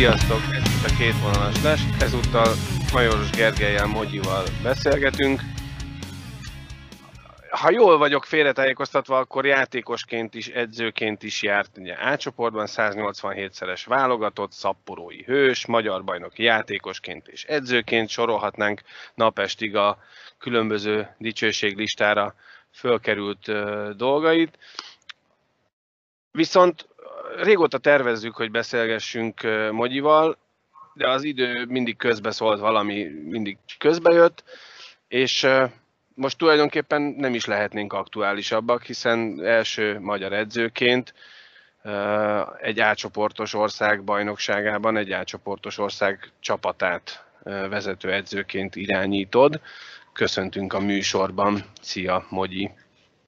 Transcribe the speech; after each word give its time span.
Sziasztok! 0.00 0.40
Ez 0.54 0.62
itt 0.62 0.90
a 0.90 0.96
két 0.98 1.20
vonalas 1.20 1.62
les. 1.62 1.80
Ezúttal 1.98 2.54
Majoros 2.92 3.30
Gergelyel 3.30 3.86
Mogyival 3.86 4.44
beszélgetünk. 4.62 5.40
Ha 7.50 7.70
jól 7.70 7.98
vagyok 7.98 8.24
félretájékoztatva, 8.24 9.18
akkor 9.18 9.46
játékosként 9.46 10.34
is, 10.34 10.48
edzőként 10.48 11.22
is 11.22 11.42
járt 11.42 11.78
ugye 11.78 11.94
A 11.94 12.16
csoportban 12.16 12.66
187-szeres 12.68 13.82
válogatott, 13.86 14.52
szapporói 14.52 15.22
hős, 15.22 15.66
magyar 15.66 16.04
bajnoki 16.04 16.42
játékosként 16.42 17.28
és 17.28 17.44
edzőként 17.44 18.08
sorolhatnánk 18.08 18.82
napestig 19.14 19.76
a 19.76 19.98
különböző 20.38 21.14
dicsőséglistára 21.18 22.34
fölkerült 22.70 23.48
uh, 23.48 23.90
dolgait. 23.90 24.58
Viszont 26.32 26.88
régóta 27.36 27.78
tervezzük, 27.78 28.34
hogy 28.34 28.50
beszélgessünk 28.50 29.40
Mogyival, 29.72 30.36
de 30.94 31.08
az 31.08 31.22
idő 31.22 31.64
mindig 31.68 31.96
közbeszólt, 31.96 32.60
valami 32.60 33.06
mindig 33.24 33.58
közbejött, 33.78 34.44
és 35.08 35.46
most 36.14 36.38
tulajdonképpen 36.38 37.02
nem 37.02 37.34
is 37.34 37.44
lehetnénk 37.44 37.92
aktuálisabbak, 37.92 38.82
hiszen 38.82 39.44
első 39.44 40.00
magyar 40.00 40.32
edzőként 40.32 41.14
egy 42.60 42.80
átcsoportos 42.80 43.54
ország 43.54 44.04
bajnokságában 44.04 44.96
egy 44.96 45.12
átcsoportos 45.12 45.78
ország 45.78 46.30
csapatát 46.40 47.24
vezető 47.42 48.12
edzőként 48.12 48.76
irányítod. 48.76 49.60
Köszöntünk 50.12 50.72
a 50.72 50.80
műsorban. 50.80 51.64
Szia, 51.80 52.26
Mogyi! 52.28 52.70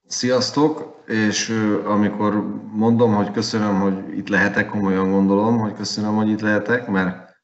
Sziasztok, 0.07 1.03
és 1.07 1.49
amikor 1.85 2.61
mondom, 2.73 3.15
hogy 3.15 3.31
köszönöm, 3.31 3.81
hogy 3.81 4.19
itt 4.19 4.29
lehetek, 4.29 4.69
komolyan 4.69 5.11
gondolom, 5.11 5.59
hogy 5.59 5.75
köszönöm, 5.75 6.15
hogy 6.15 6.29
itt 6.29 6.41
lehetek, 6.41 6.87
mert 6.87 7.37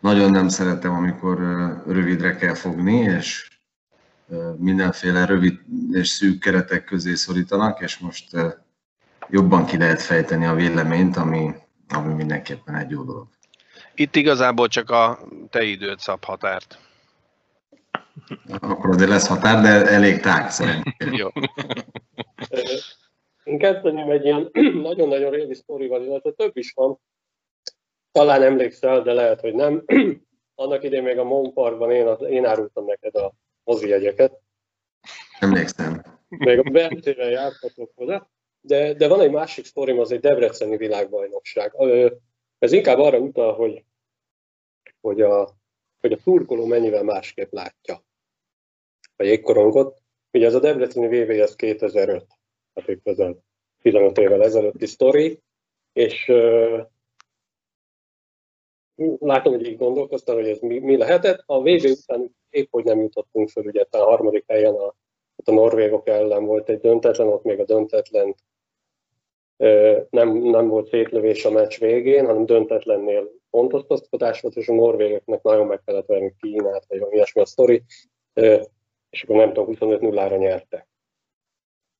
nagyon 0.00 0.30
nem 0.30 0.48
szeretem, 0.48 0.92
amikor 0.92 1.38
rövidre 1.86 2.36
kell 2.36 2.54
fogni, 2.54 2.96
és 2.96 3.58
mindenféle 4.56 5.24
rövid 5.24 5.60
és 5.92 6.08
szűk 6.08 6.38
keretek 6.38 6.84
közé 6.84 7.14
szorítanak, 7.14 7.80
és 7.80 7.98
most 7.98 8.36
jobban 9.28 9.64
ki 9.64 9.76
lehet 9.76 10.02
fejteni 10.02 10.46
a 10.46 10.54
véleményt, 10.54 11.16
ami, 11.16 11.54
ami 11.88 12.14
mindenképpen 12.14 12.74
egy 12.74 12.90
jó 12.90 13.02
dolog. 13.02 13.26
Itt 13.94 14.16
igazából 14.16 14.68
csak 14.68 14.90
a 14.90 15.18
te 15.50 15.62
időt 15.62 16.00
szab 16.00 16.24
határt. 16.24 16.78
Akkor 18.60 18.90
azért 18.90 19.10
lesz 19.10 19.28
határ, 19.28 19.62
de 19.62 19.90
elég 19.90 20.20
tág 20.20 20.50
szerintem. 20.50 21.12
Jó. 21.12 21.28
Én 23.44 23.58
kezdeném 23.58 24.10
egy 24.10 24.24
ilyen 24.24 24.50
nagyon-nagyon 24.88 25.30
régi 25.30 25.54
sztorival, 25.54 26.04
illetve 26.04 26.30
több 26.30 26.56
is 26.56 26.72
van. 26.72 27.00
Talán 28.12 28.42
emlékszel, 28.42 29.02
de 29.02 29.12
lehet, 29.12 29.40
hogy 29.40 29.54
nem. 29.54 29.84
Annak 30.54 30.84
idén 30.84 31.02
még 31.02 31.18
a 31.18 31.24
Mon 31.24 31.52
Parkban 31.52 31.90
én, 31.90 32.06
én 32.28 32.44
árultam 32.44 32.84
neked 32.84 33.14
a 33.14 33.32
mozi 33.64 33.88
jegyeket. 33.88 34.40
Emlékszem. 35.38 36.02
Még 36.28 36.58
a 36.58 36.70
Bertére 36.70 37.24
jártatok 37.24 37.92
oda. 37.94 38.30
De, 38.60 38.94
de 38.94 39.08
van 39.08 39.20
egy 39.20 39.30
másik 39.30 39.64
sztorim, 39.64 39.98
az 39.98 40.12
egy 40.12 40.20
Debreceni 40.20 40.76
világbajnokság. 40.76 41.74
Ez 42.58 42.72
inkább 42.72 42.98
arra 42.98 43.18
utal, 43.18 43.54
hogy, 43.54 43.84
hogy 45.00 45.20
a, 45.20 45.48
hogy 46.00 46.12
a 46.12 46.18
szurkoló 46.18 46.66
mennyivel 46.66 47.02
másképp 47.02 47.52
látja 47.52 48.02
a 49.20 49.24
jégkorongot. 49.24 50.02
Ugye 50.32 50.46
ez 50.46 50.54
a 50.54 50.60
Debreceni 50.60 51.06
VVS 51.06 51.56
2005, 51.56 52.26
hát 52.74 52.88
itt 52.88 53.02
közel 53.02 53.44
15 53.82 54.18
évvel 54.18 54.42
ezelőtti 54.42 54.86
sztori, 54.86 55.40
és 55.92 56.28
uh, 56.28 56.80
látom, 59.18 59.52
hogy 59.52 59.66
így 59.66 59.76
gondolkoztam, 59.76 60.34
hogy 60.34 60.48
ez 60.48 60.58
mi, 60.58 60.78
mi 60.78 60.96
lehetett. 60.96 61.42
A 61.46 61.62
VV 61.62 61.84
után 61.84 62.36
épp 62.50 62.68
hogy 62.70 62.84
nem 62.84 63.00
jutottunk 63.00 63.48
föl, 63.48 63.64
ugye 63.64 63.84
a 63.90 63.96
harmadik 63.96 64.44
helyen 64.46 64.74
a, 64.74 64.94
a 65.44 65.50
norvégok 65.50 66.08
ellen 66.08 66.44
volt 66.44 66.68
egy 66.68 66.80
döntetlen, 66.80 67.28
ott 67.28 67.44
még 67.44 67.60
a 67.60 67.64
döntetlen 67.64 68.34
nem, 70.10 70.36
nem 70.36 70.68
volt 70.68 70.88
szétlövés 70.88 71.44
a 71.44 71.50
meccs 71.50 71.78
végén, 71.78 72.26
hanem 72.26 72.46
döntetlennél 72.46 73.30
pontosztoztatás 73.50 74.40
volt, 74.40 74.56
és 74.56 74.68
a 74.68 74.74
norvégoknak 74.74 75.42
nagyon 75.42 75.66
meg 75.66 75.80
kellett 75.84 76.06
verni 76.06 76.34
Kínát, 76.40 76.84
vagy 76.88 76.98
valami 76.98 77.16
ilyesmi 77.16 77.40
a 77.40 77.46
sztori 77.46 77.82
és 79.10 79.22
akkor 79.22 79.36
nem 79.36 79.52
tudom, 79.52 79.76
25-0-ra 79.78 80.38
nyertek. 80.38 80.88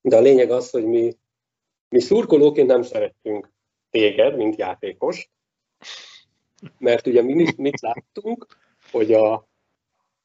De 0.00 0.16
a 0.16 0.20
lényeg 0.20 0.50
az, 0.50 0.70
hogy 0.70 0.84
mi, 0.84 1.16
mi 1.88 2.00
szurkolóként 2.00 2.66
nem 2.66 2.82
szerettünk 2.82 3.52
téged, 3.90 4.36
mint 4.36 4.56
játékos, 4.56 5.30
mert 6.78 7.06
ugye 7.06 7.22
mi 7.22 7.34
mit, 7.34 7.56
mit 7.56 7.80
láttunk, 7.80 8.46
hogy 8.90 9.12
a, 9.12 9.32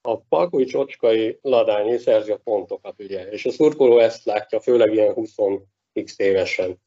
a 0.01 0.18
Palkovics 0.18 0.73
Ocskai 0.73 1.40
Ladányi 1.41 1.97
szerzi 1.97 2.31
a 2.31 2.38
pontokat, 2.38 3.02
ugye, 3.02 3.29
és 3.29 3.46
a 3.46 3.52
szurkoló 3.52 4.00
ezt 4.00 4.25
látja, 4.25 4.59
főleg 4.59 4.94
ilyen 4.94 5.13
20x 5.16 6.16
évesen. 6.17 6.81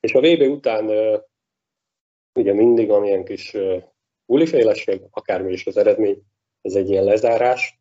És 0.00 0.14
a 0.14 0.20
VB 0.20 0.40
után 0.40 0.90
ugye 2.34 2.52
mindig 2.52 2.88
van 2.88 3.04
ilyen 3.04 3.24
kis 3.24 3.56
ulifélesség, 4.26 5.00
akármi 5.10 5.52
is 5.52 5.66
az 5.66 5.76
eredmény, 5.76 6.22
ez 6.62 6.74
egy 6.74 6.90
ilyen 6.90 7.04
lezárás, 7.04 7.78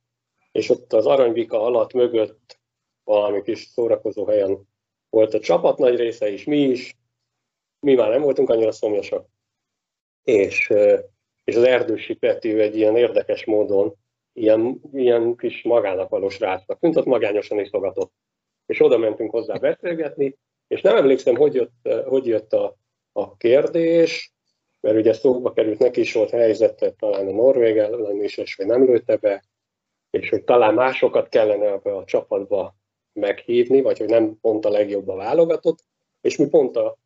és 0.54 0.70
ott 0.70 0.94
az 0.94 1.06
aranyvika 1.06 1.62
alatt 1.62 1.94
mögött 1.94 2.60
valami 3.04 3.42
kis 3.42 3.60
szórakozó 3.60 4.26
helyen 4.26 4.68
volt 5.10 5.34
a 5.34 5.40
csapat 5.40 5.78
nagy 5.78 5.96
része 5.96 6.30
is, 6.30 6.44
mi 6.44 6.58
is, 6.58 6.98
mi 7.80 7.94
már 7.94 8.10
nem 8.10 8.22
voltunk 8.22 8.50
annyira 8.50 8.72
szomjasak. 8.72 9.28
És, 10.24 10.74
és 11.44 11.56
az 11.56 11.64
Erdősi 11.64 12.14
Peti 12.14 12.60
egy 12.60 12.76
ilyen 12.78 12.98
érdekes 12.98 13.46
módon 13.46 13.96
ilyen, 14.34 14.82
ilyen 14.92 15.36
kis 15.36 15.64
magának 15.64 16.10
valós 16.10 16.40
rácnak, 16.40 16.80
mint 16.80 16.96
ott 16.96 17.06
magányosan 17.06 17.60
iszogatott. 17.60 18.12
És 18.66 18.82
oda 18.82 18.98
mentünk 18.98 19.32
hozzá 19.32 19.56
beszélgetni, 19.56 20.38
és 20.68 20.82
nem 20.82 20.96
emlékszem, 20.96 21.36
hogy 21.36 21.54
jött, 21.54 21.90
hogy 22.06 22.26
jött 22.26 22.54
a, 22.54 22.78
a 23.12 23.38
kérdés, 23.38 24.34
mert 24.80 24.98
ugye 24.98 25.14
szóba 25.14 25.54
került, 25.54 25.80
neki 25.80 26.00
is 26.00 26.14
volt 26.14 26.30
helyzete, 26.30 26.92
talán 26.92 27.28
a 27.28 27.32
Norvég 27.32 27.78
ellen 27.78 28.24
is, 28.24 28.38
és 28.38 28.56
hogy 28.56 28.66
nem 28.66 28.86
lőtte 28.86 29.16
be, 29.16 29.44
és 30.14 30.30
hogy 30.30 30.44
talán 30.44 30.74
másokat 30.74 31.30
kellene 31.30 31.66
ebbe 31.66 31.96
a 31.96 32.06
csapatba 32.06 32.76
meghívni, 33.14 33.82
vagy 33.82 33.98
hogy 33.98 34.10
nem 34.10 34.40
pont 34.42 34.66
a 34.66 34.70
legjobb 34.70 35.08
a 35.08 35.16
válogatott, 35.16 35.84
és 36.22 36.38
mi 36.38 36.48
pont 36.48 36.76
a, 36.78 36.98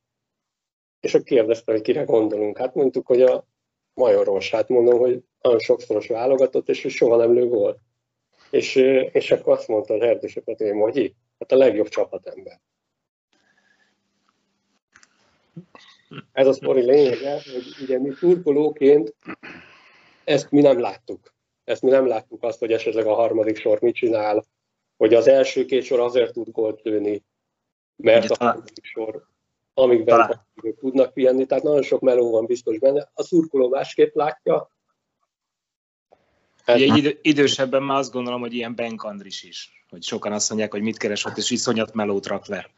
és 0.99 1.13
akkor 1.13 1.25
kérdezte, 1.25 1.71
hogy 1.71 1.81
kire 1.81 2.03
gondolunk. 2.03 2.57
Hát 2.57 2.75
mondtuk, 2.75 3.07
hogy 3.07 3.21
a 3.21 3.45
Majoros, 3.93 4.51
hát 4.51 4.69
mondom, 4.69 4.99
hogy 4.99 5.23
nagyon 5.41 5.59
sokszoros 5.59 6.07
válogatott, 6.07 6.69
és 6.69 6.81
hogy 6.81 6.91
soha 6.91 7.15
nem 7.15 7.33
lő 7.33 7.47
volt. 7.47 7.79
És, 8.51 8.75
és 9.11 9.31
akkor 9.31 9.53
azt 9.53 9.67
mondta 9.67 9.93
az 9.93 10.01
Erdőse 10.01 10.41
Peti, 10.41 10.69
hogy 10.69 11.13
hát 11.39 11.51
a 11.51 11.55
legjobb 11.55 11.87
csapatember. 11.87 12.59
Ez 16.31 16.47
a 16.47 16.53
sztori 16.53 16.83
lényege, 16.83 17.31
hogy 17.31 17.63
ugye 17.81 17.99
mi 17.99 18.09
turkolóként 18.19 19.15
ezt 20.23 20.51
mi 20.51 20.61
nem 20.61 20.79
láttuk. 20.79 21.35
Ezt 21.67 21.81
mi 21.81 21.89
nem 21.89 22.07
láttuk 22.07 22.43
azt, 22.43 22.59
hogy 22.59 22.71
esetleg 22.71 23.05
a 23.05 23.13
harmadik 23.13 23.57
sor 23.57 23.81
mit 23.81 23.95
csinál, 23.95 24.45
hogy 24.97 25.13
az 25.13 25.27
első 25.27 25.65
két 25.65 25.83
sor 25.83 25.99
azért 25.99 26.33
tud 26.33 26.51
gólt 26.51 26.81
lőni, 26.83 27.23
mert 27.95 28.29
a 28.29 28.45
harmadik 28.45 28.85
sor, 28.85 29.27
amikben 29.73 30.45
tudnak 30.79 31.13
pihenni, 31.13 31.45
tehát 31.45 31.63
nagyon 31.63 31.81
sok 31.81 32.01
meló 32.01 32.31
van 32.31 32.45
biztos 32.45 32.79
benne. 32.79 33.09
A 33.13 33.23
szurkoló 33.23 33.69
másképp 33.69 34.15
látja. 34.15 34.71
Ez... 36.65 36.81
Egy 36.81 36.97
idő, 36.97 37.19
idősebben 37.21 37.83
már 37.83 37.97
azt 37.97 38.11
gondolom, 38.11 38.41
hogy 38.41 38.53
ilyen 38.53 38.75
Ben 38.75 38.95
Andris 38.97 39.43
is, 39.43 39.85
hogy 39.89 40.03
sokan 40.03 40.31
azt 40.31 40.49
mondják, 40.49 40.71
hogy 40.71 40.81
mit 40.81 40.97
keres 40.97 41.25
ott, 41.25 41.37
és 41.37 41.49
iszonyat 41.49 41.93
melót 41.93 42.25
rak 42.25 42.47
le. 42.47 42.69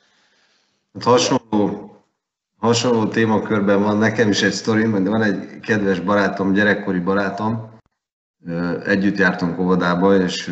Hát 0.94 1.04
hasonló, 1.04 1.96
hasonló 2.58 3.08
témakörben 3.08 3.82
van 3.82 3.98
nekem 3.98 4.30
is 4.30 4.42
egy 4.42 4.52
sztorim, 4.52 5.04
de 5.04 5.10
van 5.10 5.22
egy 5.22 5.60
kedves 5.60 6.00
barátom, 6.00 6.54
gyerekkori 6.54 7.00
barátom, 7.00 7.78
Együtt 8.86 9.18
jártunk 9.18 9.60
óvodába, 9.60 10.16
és 10.16 10.52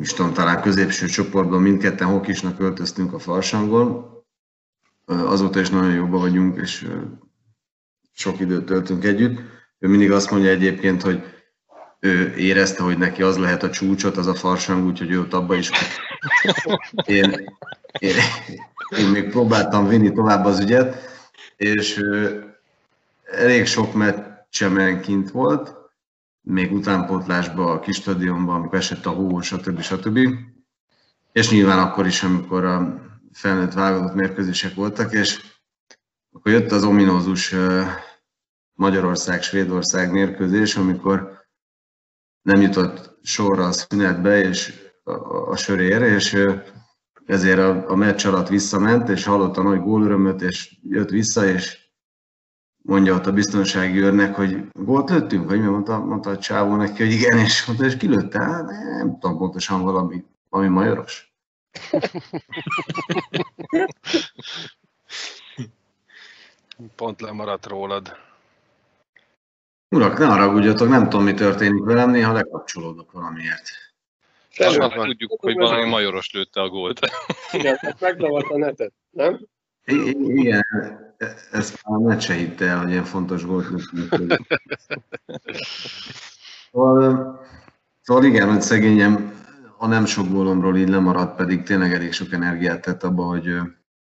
is 0.00 0.12
tudom, 0.12 0.32
talán 0.32 0.62
középső 0.62 1.06
csoportban 1.06 1.62
mindketten 1.62 2.08
hokisnak 2.08 2.60
öltöztünk 2.60 3.12
a 3.12 3.18
farsangon. 3.18 4.12
Azóta 5.04 5.60
is 5.60 5.70
nagyon 5.70 5.94
jóban 5.94 6.20
vagyunk, 6.20 6.60
és 6.60 6.88
sok 8.12 8.40
időt 8.40 8.64
töltünk 8.64 9.04
együtt. 9.04 9.40
Ő 9.78 9.88
mindig 9.88 10.12
azt 10.12 10.30
mondja 10.30 10.50
egyébként, 10.50 11.02
hogy 11.02 11.22
ő 12.00 12.34
érezte, 12.36 12.82
hogy 12.82 12.98
neki 12.98 13.22
az 13.22 13.38
lehet 13.38 13.62
a 13.62 13.70
csúcsot, 13.70 14.16
az 14.16 14.26
a 14.26 14.34
farsang, 14.34 14.86
úgyhogy 14.86 15.10
ő 15.10 15.20
ott 15.20 15.32
abba 15.32 15.54
is. 15.54 15.70
Én, 17.06 17.30
én, 17.98 18.14
én 18.98 19.08
még 19.08 19.30
próbáltam 19.30 19.88
vinni 19.88 20.12
tovább 20.12 20.44
az 20.44 20.60
ügyet, 20.60 20.96
és 21.56 22.00
elég 23.30 23.66
sok 23.66 23.94
meccsemen 23.94 25.00
kint 25.00 25.30
volt, 25.30 25.83
még 26.44 26.72
utánpótlásba, 26.72 27.70
a 27.70 27.80
kis 27.80 27.96
stadionban, 27.96 28.54
amikor 28.56 28.78
esett 28.78 29.06
a 29.06 29.10
hó, 29.10 29.40
stb. 29.40 29.80
stb. 29.80 30.18
És 31.32 31.50
nyilván 31.50 31.78
akkor 31.78 32.06
is, 32.06 32.22
amikor 32.22 32.64
a 32.64 33.02
felnőtt 33.32 33.72
válogatott 33.72 34.14
mérkőzések 34.14 34.74
voltak, 34.74 35.12
és 35.12 35.40
akkor 36.32 36.52
jött 36.52 36.70
az 36.70 36.84
ominózus 36.84 37.54
Magyarország-Svédország 38.74 40.12
mérkőzés, 40.12 40.76
amikor 40.76 41.42
nem 42.42 42.60
jutott 42.60 43.18
sorra 43.22 43.64
a 43.64 43.72
szünetbe 43.72 44.40
és 44.40 44.72
a, 45.04 45.12
a 45.50 45.56
sörér, 45.56 46.02
és 46.02 46.36
ezért 47.26 47.58
a, 47.58 47.90
a 47.90 47.94
meccs 47.94 48.26
alatt 48.26 48.48
visszament, 48.48 49.08
és 49.08 49.24
hallotta 49.24 49.62
nagy 49.62 49.80
gólörömöt, 49.80 50.42
és 50.42 50.76
jött 50.82 51.10
vissza, 51.10 51.46
és 51.46 51.83
mondja 52.86 53.14
ott 53.14 53.26
a 53.26 53.32
biztonsági 53.32 53.98
őrnek, 53.98 54.34
hogy 54.34 54.56
gólt 54.72 55.10
lőttünk, 55.10 55.48
vagy 55.48 55.60
mi 55.60 55.66
mondta, 55.66 55.98
mondta 55.98 56.30
a 56.30 56.38
csávó 56.38 56.76
neki, 56.76 57.02
hogy 57.02 57.12
igen, 57.12 57.38
és 57.38 57.64
mondta, 57.66 57.84
és 57.84 57.96
kilőtte, 57.96 58.38
hát 58.38 58.66
nem 58.70 59.18
tudom 59.20 59.38
pontosan 59.38 59.82
valami, 59.82 60.24
valami 60.48 60.68
majoros. 60.68 61.32
Pont 66.96 67.20
lemaradt 67.20 67.66
rólad. 67.66 68.16
Urak, 69.88 70.18
ne 70.18 70.26
haragudjatok, 70.26 70.88
nem 70.88 71.08
tudom, 71.08 71.24
mi 71.24 71.34
történik 71.34 71.84
velem, 71.84 72.10
néha 72.10 72.32
lekapcsolódok 72.32 73.12
valamiért. 73.12 73.62
Most 74.58 74.78
már 74.78 74.90
tudjuk, 74.90 75.40
hogy 75.40 75.54
valami 75.54 75.88
majoros 75.88 76.32
lőtte 76.32 76.60
a 76.60 76.68
gólt. 76.68 77.00
Igen, 77.52 77.78
megzavart 78.00 78.50
a 78.50 78.58
netet, 78.58 78.92
nem? 79.10 79.46
I- 79.84 80.16
igen, 80.18 80.64
ezt 81.50 81.82
már 81.84 81.98
net 82.00 82.20
se 82.20 82.34
hitte 82.34 82.66
el, 82.66 82.78
hogy 82.78 82.90
ilyen 82.90 83.04
fontos 83.04 83.44
gólt 83.44 83.90
lőttünk. 83.92 84.36
Szóval, 86.72 87.40
szóval 88.00 88.24
igen, 88.24 88.50
hogy 88.50 88.62
szegényem 88.62 89.42
a 89.78 89.86
nem 89.86 90.04
sok 90.04 90.28
gólomról 90.28 90.76
így 90.76 90.88
lemaradt, 90.88 91.36
pedig 91.36 91.62
tényleg 91.62 91.92
elég 91.92 92.12
sok 92.12 92.32
energiát 92.32 92.80
tett 92.80 93.02
abba, 93.02 93.24
hogy 93.24 93.56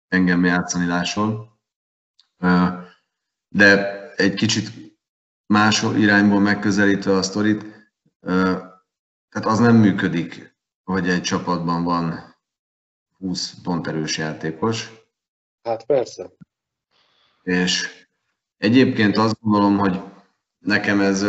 engem 0.09 0.45
játszani 0.45 0.87
lásson. 0.87 1.49
Ö, 2.39 2.67
De 3.49 4.01
egy 4.17 4.35
kicsit 4.35 4.71
más 5.47 5.83
irányból 5.83 6.41
megközelítve 6.41 7.13
a 7.13 7.23
sztorit, 7.23 7.89
tehát 9.29 9.47
az 9.47 9.59
nem 9.59 9.77
működik, 9.77 10.57
hogy 10.85 11.09
egy 11.09 11.23
csapatban 11.23 11.85
van 11.85 12.35
20 13.19 13.55
ponterős 13.63 14.19
játékos, 14.19 15.01
Hát 15.63 15.85
persze. 15.85 16.31
És 17.43 17.89
egyébként 18.57 19.17
azt 19.17 19.41
gondolom, 19.41 19.79
hogy 19.79 20.01
nekem 20.59 21.01
ez 21.01 21.27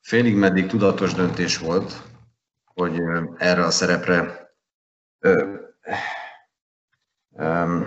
félig 0.00 0.36
meddig 0.36 0.66
tudatos 0.66 1.14
döntés 1.14 1.58
volt, 1.58 2.02
hogy 2.64 3.00
erre 3.36 3.64
a 3.64 3.70
szerepre 3.70 4.50
ö, 5.18 5.54
ö, 7.36 7.80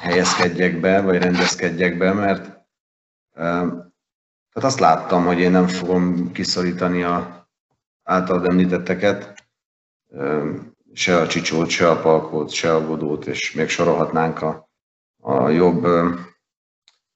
helyezkedjek 0.00 0.80
be, 0.80 1.00
vagy 1.00 1.22
rendezkedjek 1.22 1.98
be, 1.98 2.12
mert 2.12 2.44
ö, 3.34 3.66
tehát 4.52 4.70
azt 4.70 4.78
láttam, 4.80 5.24
hogy 5.24 5.38
én 5.38 5.50
nem 5.50 5.66
fogom 5.66 6.32
kiszorítani 6.32 7.02
a 7.02 7.48
általad 8.02 8.48
említetteket, 8.48 9.48
ö, 10.08 10.54
se 10.92 11.16
a 11.16 11.26
Csicsót, 11.26 11.68
se 11.68 11.90
a 11.90 12.00
Palkót, 12.00 12.50
se 12.50 12.74
a 12.74 12.86
Godót, 12.86 13.26
és 13.26 13.52
még 13.52 13.68
sorolhatnánk 13.68 14.42
a, 14.42 14.70
a 15.20 15.48
jobb 15.48 15.86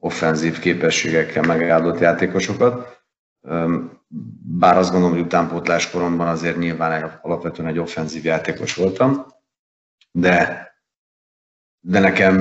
offenzív 0.02 0.58
képességekkel 0.58 1.42
megáldott 1.42 1.98
játékosokat. 1.98 3.02
Bár 4.58 4.76
azt 4.76 4.90
gondolom, 4.90 5.14
hogy 5.14 5.24
utánpótlás 5.24 5.90
koromban 5.90 6.28
azért 6.28 6.58
nyilván 6.58 7.20
alapvetően 7.22 7.68
egy 7.68 7.78
offenzív 7.78 8.24
játékos 8.24 8.74
voltam, 8.74 9.26
de, 10.10 10.66
de 11.80 11.98
nekem, 11.98 12.36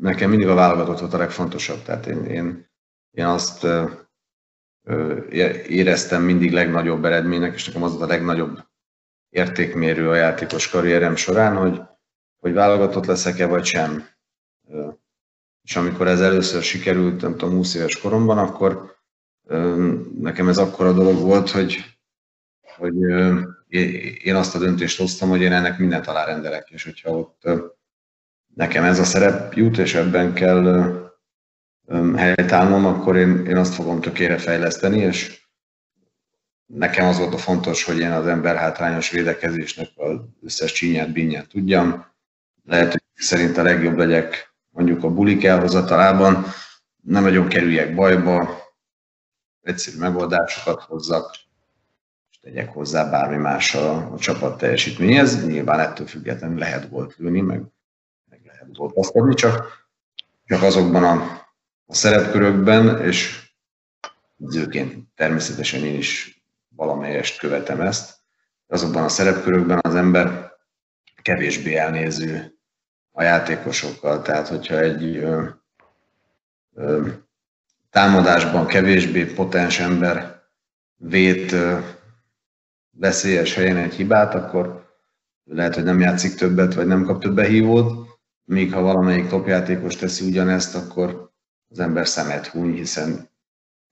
nekem 0.00 0.30
mindig 0.30 0.48
a 0.48 0.54
válogatott 0.54 0.98
volt 1.00 1.14
a 1.14 1.18
legfontosabb. 1.18 1.82
Tehát 1.82 2.06
én, 2.06 2.24
én, 2.24 2.70
én 3.10 3.24
azt 3.24 3.66
éreztem 5.68 6.22
mindig 6.22 6.52
legnagyobb 6.52 7.04
eredménynek, 7.04 7.54
és 7.54 7.66
nekem 7.66 7.82
az 7.82 7.90
volt 7.90 8.02
a 8.10 8.12
legnagyobb 8.12 8.64
értékmérő 9.28 10.08
a 10.08 10.14
játékos 10.14 10.68
karrierem 10.68 11.16
során, 11.16 11.56
hogy, 11.56 11.82
hogy 12.36 12.52
válogatott 12.52 13.06
leszek-e 13.06 13.46
vagy 13.46 13.64
sem. 13.64 14.15
És 15.66 15.76
amikor 15.76 16.08
ez 16.08 16.20
először 16.20 16.62
sikerült, 16.62 17.20
nem 17.20 17.36
tudom, 17.36 17.54
20 17.54 17.74
éves 17.74 18.00
koromban, 18.00 18.38
akkor 18.38 18.96
nekem 20.18 20.48
ez 20.48 20.58
akkora 20.58 20.92
dolog 20.92 21.20
volt, 21.20 21.50
hogy, 21.50 21.84
hogy 22.76 22.94
én 24.22 24.34
azt 24.34 24.54
a 24.54 24.58
döntést 24.58 24.98
hoztam, 24.98 25.28
hogy 25.28 25.40
én 25.40 25.52
ennek 25.52 25.78
mindent 25.78 26.06
alárendelek, 26.06 26.70
és 26.70 26.84
hogyha 26.84 27.10
ott 27.10 27.48
nekem 28.54 28.84
ez 28.84 28.98
a 28.98 29.04
szerep 29.04 29.54
jut, 29.54 29.78
és 29.78 29.94
ebben 29.94 30.34
kell 30.34 30.64
ö, 31.86 32.14
helytállnom, 32.16 32.86
akkor 32.86 33.16
én, 33.16 33.46
én 33.46 33.56
azt 33.56 33.74
fogom 33.74 34.00
tökére 34.00 34.38
fejleszteni, 34.38 34.98
és 34.98 35.48
nekem 36.66 37.06
az 37.06 37.18
volt 37.18 37.34
a 37.34 37.38
fontos, 37.38 37.84
hogy 37.84 37.98
én 37.98 38.10
az 38.10 38.26
ember 38.26 38.56
hátrányos 38.56 39.10
védekezésnek 39.10 39.88
az 39.94 40.18
összes 40.42 40.72
csínyát, 40.72 41.12
bínyát 41.12 41.48
tudjam. 41.48 42.06
Lehet, 42.64 42.92
hogy 42.92 43.02
szerint 43.14 43.56
a 43.56 43.62
legjobb 43.62 43.96
legyek 43.96 44.54
mondjuk 44.76 45.04
a 45.04 45.10
bulik 45.10 45.44
elhozatalában, 45.44 46.44
nem 47.02 47.22
nagyon 47.22 47.48
kerüljek 47.48 47.94
bajba, 47.94 48.64
egyszerű 49.62 49.98
megoldásokat 49.98 50.82
hozzak, 50.82 51.36
és 52.30 52.38
tegyek 52.40 52.72
hozzá 52.72 53.10
bármi 53.10 53.36
más 53.36 53.74
a, 53.74 54.12
a 54.12 54.18
csapat 54.18 54.58
teljesítményhez. 54.58 55.46
Nyilván 55.46 55.80
ettől 55.80 56.06
függetlenül 56.06 56.58
lehet 56.58 56.88
volt 56.88 57.16
lőni, 57.16 57.40
meg, 57.40 57.62
meg 58.30 58.40
lehet 58.44 58.76
volt 58.76 58.96
azt 58.96 59.14
adni, 59.14 59.34
csak, 59.34 59.86
csak 60.44 60.62
azokban 60.62 61.04
a, 61.04 61.42
a 61.86 61.94
szerepkörökben, 61.94 63.02
és 63.02 63.50
edzőként 64.40 65.08
természetesen 65.14 65.84
én 65.84 65.98
is 65.98 66.42
valamelyest 66.68 67.38
követem 67.38 67.80
ezt, 67.80 68.18
azokban 68.66 69.04
a 69.04 69.08
szerepkörökben 69.08 69.78
az 69.82 69.94
ember 69.94 70.52
kevésbé 71.22 71.74
elnéző 71.74 72.55
a 73.18 73.22
játékosokkal. 73.22 74.22
Tehát, 74.22 74.48
hogyha 74.48 74.78
egy 74.78 75.16
ö, 75.16 75.48
ö, 76.74 77.08
támadásban 77.90 78.66
kevésbé 78.66 79.24
potens 79.24 79.80
ember 79.80 80.42
vét 80.96 81.52
ö, 81.52 81.78
veszélyes 82.90 83.54
helyen 83.54 83.76
egy 83.76 83.94
hibát, 83.94 84.34
akkor 84.34 84.94
lehet, 85.44 85.74
hogy 85.74 85.84
nem 85.84 86.00
játszik 86.00 86.34
többet, 86.34 86.74
vagy 86.74 86.86
nem 86.86 87.04
kap 87.04 87.20
több 87.20 87.34
behívót, 87.34 88.18
míg 88.44 88.72
ha 88.72 88.80
valamelyik 88.80 89.28
topjátékos 89.28 89.96
teszi 89.96 90.26
ugyanezt, 90.26 90.74
akkor 90.74 91.30
az 91.68 91.78
ember 91.78 92.06
szemet 92.06 92.46
húny, 92.46 92.74
hiszen 92.74 93.28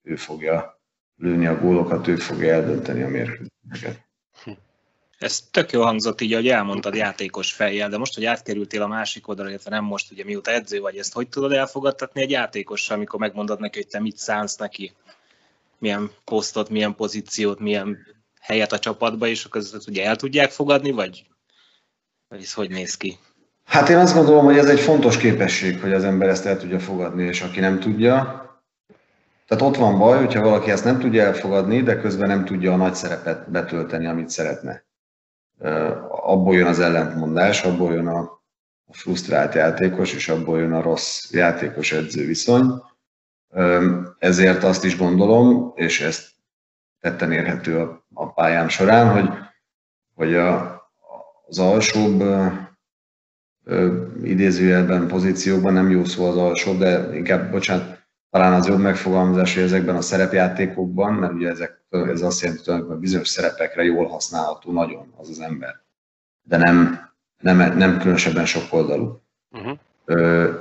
ő 0.03 0.17
fogja 0.17 0.81
lőni 1.17 1.47
a 1.47 1.61
gólokat, 1.61 2.07
ő 2.07 2.17
fogja 2.17 2.53
eldönteni 2.53 3.03
a 3.03 3.09
mérkőzéseket. 3.09 4.04
Ez 5.19 5.41
tök 5.51 5.73
jó 5.73 5.83
hangzott 5.83 6.21
így, 6.21 6.33
ahogy 6.33 6.49
elmondtad 6.49 6.95
játékos 6.95 7.53
fejjel, 7.53 7.89
de 7.89 7.99
most, 7.99 8.15
hogy 8.15 8.25
átkerültél 8.25 8.83
a 8.83 8.87
másik 8.87 9.29
oldalra, 9.29 9.51
illetve 9.51 9.71
nem 9.71 9.85
most, 9.85 10.11
ugye 10.13 10.25
mióta 10.25 10.51
edző 10.51 10.81
vagy, 10.81 10.97
ezt 10.97 11.13
hogy 11.13 11.29
tudod 11.29 11.53
elfogadtatni 11.53 12.23
egy 12.23 12.31
játékossal, 12.31 12.97
amikor 12.97 13.21
megmondod 13.21 13.61
neki, 13.61 13.79
hogy 13.79 13.89
te 13.89 14.01
mit 14.01 14.17
szánsz 14.17 14.57
neki, 14.57 14.93
milyen 15.79 16.11
posztot, 16.25 16.69
milyen 16.69 16.95
pozíciót, 16.95 17.59
milyen 17.59 17.99
helyet 18.41 18.73
a 18.73 18.79
csapatba, 18.79 19.27
és 19.27 19.45
akkor 19.45 19.61
ezt 19.61 19.89
ugye 19.89 20.05
el 20.05 20.17
tudják 20.17 20.51
fogadni, 20.51 20.91
vagy, 20.91 21.27
vagy 22.29 22.43
ez 22.43 22.53
hogy 22.53 22.71
néz 22.71 22.97
ki? 22.97 23.19
Hát 23.65 23.89
én 23.89 23.97
azt 23.97 24.15
gondolom, 24.15 24.45
hogy 24.45 24.59
ez 24.59 24.69
egy 24.69 24.81
fontos 24.81 25.17
képesség, 25.17 25.81
hogy 25.81 25.93
az 25.93 26.05
ember 26.05 26.29
ezt 26.29 26.47
el 26.47 26.59
tudja 26.59 26.81
fogadni, 26.81 27.23
és 27.23 27.41
aki 27.41 27.61
nem 27.61 27.81
tudja, 27.81 28.43
tehát 29.47 29.63
ott 29.65 29.77
van 29.77 29.99
baj, 29.99 30.19
hogyha 30.19 30.43
valaki 30.43 30.71
ezt 30.71 30.85
nem 30.85 30.99
tudja 30.99 31.23
elfogadni, 31.23 31.83
de 31.83 32.01
közben 32.01 32.29
nem 32.29 32.45
tudja 32.45 32.73
a 32.73 32.77
nagy 32.77 32.95
szerepet 32.95 33.51
betölteni, 33.51 34.07
amit 34.07 34.29
szeretne. 34.29 34.85
Abból 36.09 36.55
jön 36.55 36.67
az 36.67 36.81
ellentmondás, 36.81 37.65
abból 37.65 37.93
jön 37.93 38.07
a 38.07 38.43
frusztrált 38.91 39.55
játékos, 39.55 40.13
és 40.15 40.29
abból 40.29 40.59
jön 40.59 40.73
a 40.73 40.83
rossz 40.83 41.31
játékos-edző 41.33 42.27
viszony. 42.27 42.83
Ezért 44.19 44.65
azt 44.65 44.85
is 44.85 44.97
gondolom, 44.97 45.73
és 45.75 46.01
ezt 46.01 46.33
tetten 47.01 47.33
érhető 47.33 47.79
a, 47.79 48.07
a 48.15 48.33
pályám 48.33 48.69
során, 48.69 49.13
hogy, 49.13 49.29
hogy 50.15 50.35
a, 50.35 50.83
az 51.47 51.59
alsóbb 51.59 52.23
idézőjelben 54.23 55.07
pozícióban, 55.07 55.73
nem 55.73 55.91
jó 55.91 56.05
szó 56.05 56.25
az 56.25 56.37
alsóbb, 56.37 56.79
de 56.79 57.17
inkább, 57.17 57.51
bocsánat, 57.51 58.04
talán 58.35 58.53
az 58.53 58.67
jobb 58.67 58.81
megfogalmazás, 58.81 59.55
hogy 59.55 59.63
ezekben 59.63 59.97
a 59.97 60.01
szerepjátékokban, 60.01 61.15
mert 61.15 61.33
ugye 61.33 61.49
ezek, 61.49 61.85
ez 61.91 62.23
azt 62.23 62.41
jelenti, 62.41 62.71
hogy 62.71 62.99
bizonyos 62.99 63.29
szerepekre 63.29 63.83
jól 63.83 64.07
használható 64.07 64.73
nagyon 64.73 65.15
az 65.17 65.29
az 65.29 65.41
ember, 65.41 65.81
de 66.43 66.57
nem, 66.57 67.11
nem, 67.41 67.77
nem 67.77 67.99
különösebben 67.99 68.47
sok 68.47 68.73
oldalú. 68.73 69.21
Uh-huh. 69.51 69.79
Ö, 70.05 70.53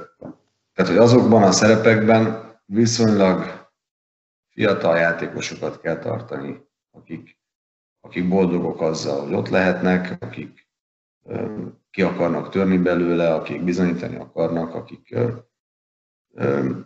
tehát, 0.74 0.92
hogy 0.92 1.02
azokban 1.02 1.44
a 1.44 1.52
szerepekben 1.52 2.52
viszonylag 2.66 3.70
fiatal 4.50 4.98
játékosokat 4.98 5.80
kell 5.80 5.98
tartani, 5.98 6.68
akik, 6.92 7.38
akik 8.02 8.30
boldogok 8.30 8.82
azzal, 8.82 9.24
hogy 9.24 9.34
ott 9.34 9.50
lehetnek, 9.50 10.18
akik 10.20 10.68
ö, 11.24 11.62
ki 11.92 12.02
akarnak 12.02 12.50
törni 12.50 12.78
belőle, 12.78 13.34
akik 13.34 13.64
bizonyítani 13.64 14.16
akarnak, 14.16 14.74
akik 14.74 15.08
ö, 15.12 15.32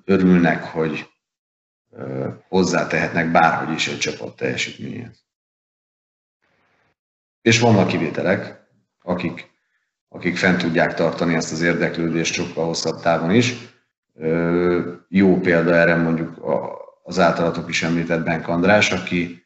örülnek, 0.06 0.64
hogy 0.64 1.10
hozzátehetnek 2.48 3.32
bárhogy 3.32 3.76
is 3.76 3.88
egy 3.88 3.98
csapat 3.98 4.36
teljesítményét. 4.36 5.26
És 7.42 7.60
vannak 7.60 7.88
kivételek, 7.88 8.68
akik, 9.02 9.50
akik 10.10 10.38
fent 10.38 10.62
tudják 10.62 10.94
tartani 10.94 11.36
ezt 11.36 11.52
az 11.52 11.62
érdeklődést 11.62 12.34
sokkal 12.34 12.66
hosszabb 12.66 13.02
távon 13.02 13.32
is. 13.32 13.56
Jó 15.08 15.40
példa 15.40 15.76
erre 15.76 15.96
mondjuk 15.96 16.40
az 17.04 17.20
általatok 17.20 17.70
is 17.70 17.84
említett 17.84 18.24
Benk 18.24 18.48
András, 18.48 18.92
aki 18.92 19.46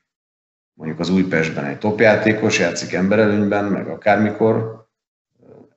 mondjuk 0.74 1.00
az 1.00 1.10
Újpestben 1.10 1.66
egy 1.66 1.78
topjátékos, 1.78 2.60
játszik 2.60 2.94
emberelőnyben, 2.94 3.66
meg 3.66 3.88
akármikor, 3.88 4.88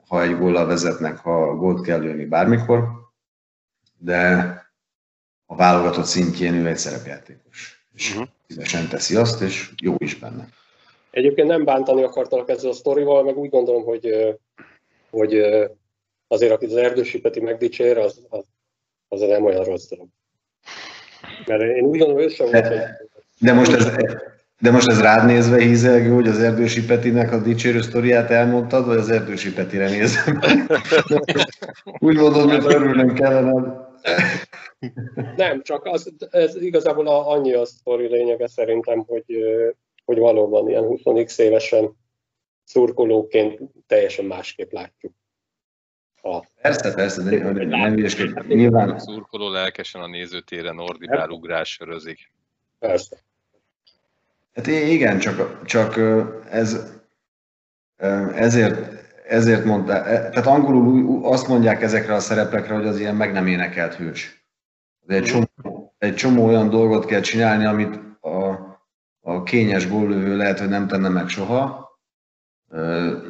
ha 0.08 0.22
egy 0.22 0.38
góllal 0.38 0.66
vezetnek, 0.66 1.18
ha 1.18 1.54
gólt 1.54 1.84
kell 1.84 2.00
lőni 2.00 2.24
bármikor, 2.24 3.03
de 4.04 4.62
a 5.46 5.56
válogatott 5.56 6.04
szintjén 6.04 6.54
ő 6.54 6.66
egy 6.66 6.76
szerepjátékos. 6.76 7.86
És 7.94 8.10
uh-huh. 8.10 8.28
szívesen 8.48 8.88
teszi 8.88 9.16
azt, 9.16 9.40
és 9.40 9.70
jó 9.82 9.94
is 9.98 10.18
benne. 10.18 10.48
Egyébként 11.10 11.48
nem 11.48 11.64
bántani 11.64 12.02
akartalak 12.02 12.48
ezzel 12.48 12.70
a 12.70 12.74
sztorival, 12.74 13.24
meg 13.24 13.36
úgy 13.36 13.50
gondolom, 13.50 13.84
hogy, 13.84 14.36
hogy 15.10 15.34
azért, 16.28 16.52
akit 16.52 16.70
az 16.70 16.76
Erdősi 16.76 17.20
Peti 17.20 17.40
megdicsér, 17.40 17.98
az, 17.98 18.20
az, 18.28 18.44
az 19.08 19.20
nem 19.20 19.44
olyan 19.44 19.64
rossz 19.64 19.88
dolog. 19.88 20.06
Mert 21.46 21.62
én 21.62 21.84
úgy 21.84 21.98
gondolom, 21.98 22.22
hogy 22.22 22.32
sem 22.32 22.50
volt 22.50 22.66
egy... 22.66 22.80
De 23.38 23.52
most 23.52 23.72
ez, 23.72 23.90
de 24.60 24.70
most 24.70 24.88
ez 24.88 25.00
rád 25.00 25.26
nézve 25.26 25.60
hízelgő, 25.60 26.10
hogy 26.14 26.28
az 26.28 26.38
Erdősi 26.38 26.84
Petinek 26.84 27.32
a 27.32 27.42
dicsérő 27.42 27.80
sztoriát 27.80 28.30
elmondtad, 28.30 28.86
vagy 28.86 28.96
az 28.96 29.10
Erdősi 29.10 29.52
Petire 29.52 29.88
nézem? 29.88 30.40
Úgy 32.06 32.16
mondod, 32.16 32.50
hogy 32.50 32.74
örülnünk 32.74 33.14
kellene. 33.14 33.83
Nem, 35.36 35.62
csak 35.62 35.84
az, 35.84 36.12
ez 36.30 36.56
igazából 36.56 37.06
a, 37.06 37.30
annyi 37.30 37.52
a 37.52 37.64
sztori 37.64 38.06
lényege 38.06 38.46
szerintem, 38.46 39.04
hogy, 39.06 39.24
hogy 40.04 40.18
valóban 40.18 40.68
ilyen 40.68 40.84
20 40.84 41.38
évesen 41.38 41.96
szurkolóként 42.64 43.60
teljesen 43.86 44.24
másképp 44.24 44.72
látjuk. 44.72 45.12
A... 46.22 46.40
Persze, 46.60 46.94
persze, 46.94 47.22
de 47.22 47.52
nem, 47.52 47.68
nem 47.68 47.94
Nyilván... 48.46 48.90
A 48.90 48.98
szurkoló 48.98 49.48
lelkesen 49.48 50.00
a 50.00 50.06
nézőtéren 50.06 50.78
ordibál, 50.78 51.30
ugrás, 51.30 51.72
sörözik. 51.72 52.30
Persze. 52.78 53.16
Hát 54.54 54.66
igen, 54.66 55.18
csak, 55.18 55.64
csak 55.64 55.96
ez, 56.50 56.92
ezért, 58.34 59.03
ezért 59.34 59.64
mondta, 59.64 59.92
e, 59.92 60.28
tehát 60.28 60.46
angolul 60.46 61.24
azt 61.24 61.48
mondják 61.48 61.82
ezekre 61.82 62.14
a 62.14 62.20
szerepekre, 62.20 62.74
hogy 62.74 62.86
az 62.86 62.98
ilyen 63.00 63.16
meg 63.16 63.32
nem 63.32 63.46
énekelt 63.46 63.94
hős. 63.94 64.46
De 65.00 65.14
egy 65.14 65.22
csomó, 65.22 65.94
egy 65.98 66.14
csomó 66.14 66.46
olyan 66.46 66.70
dolgot 66.70 67.04
kell 67.04 67.20
csinálni, 67.20 67.64
amit 67.64 68.00
a, 68.20 68.48
a 69.20 69.42
kényes 69.42 69.88
góllövő 69.88 70.36
lehet, 70.36 70.58
hogy 70.58 70.68
nem 70.68 70.86
tenne 70.86 71.08
meg 71.08 71.28
soha. 71.28 71.92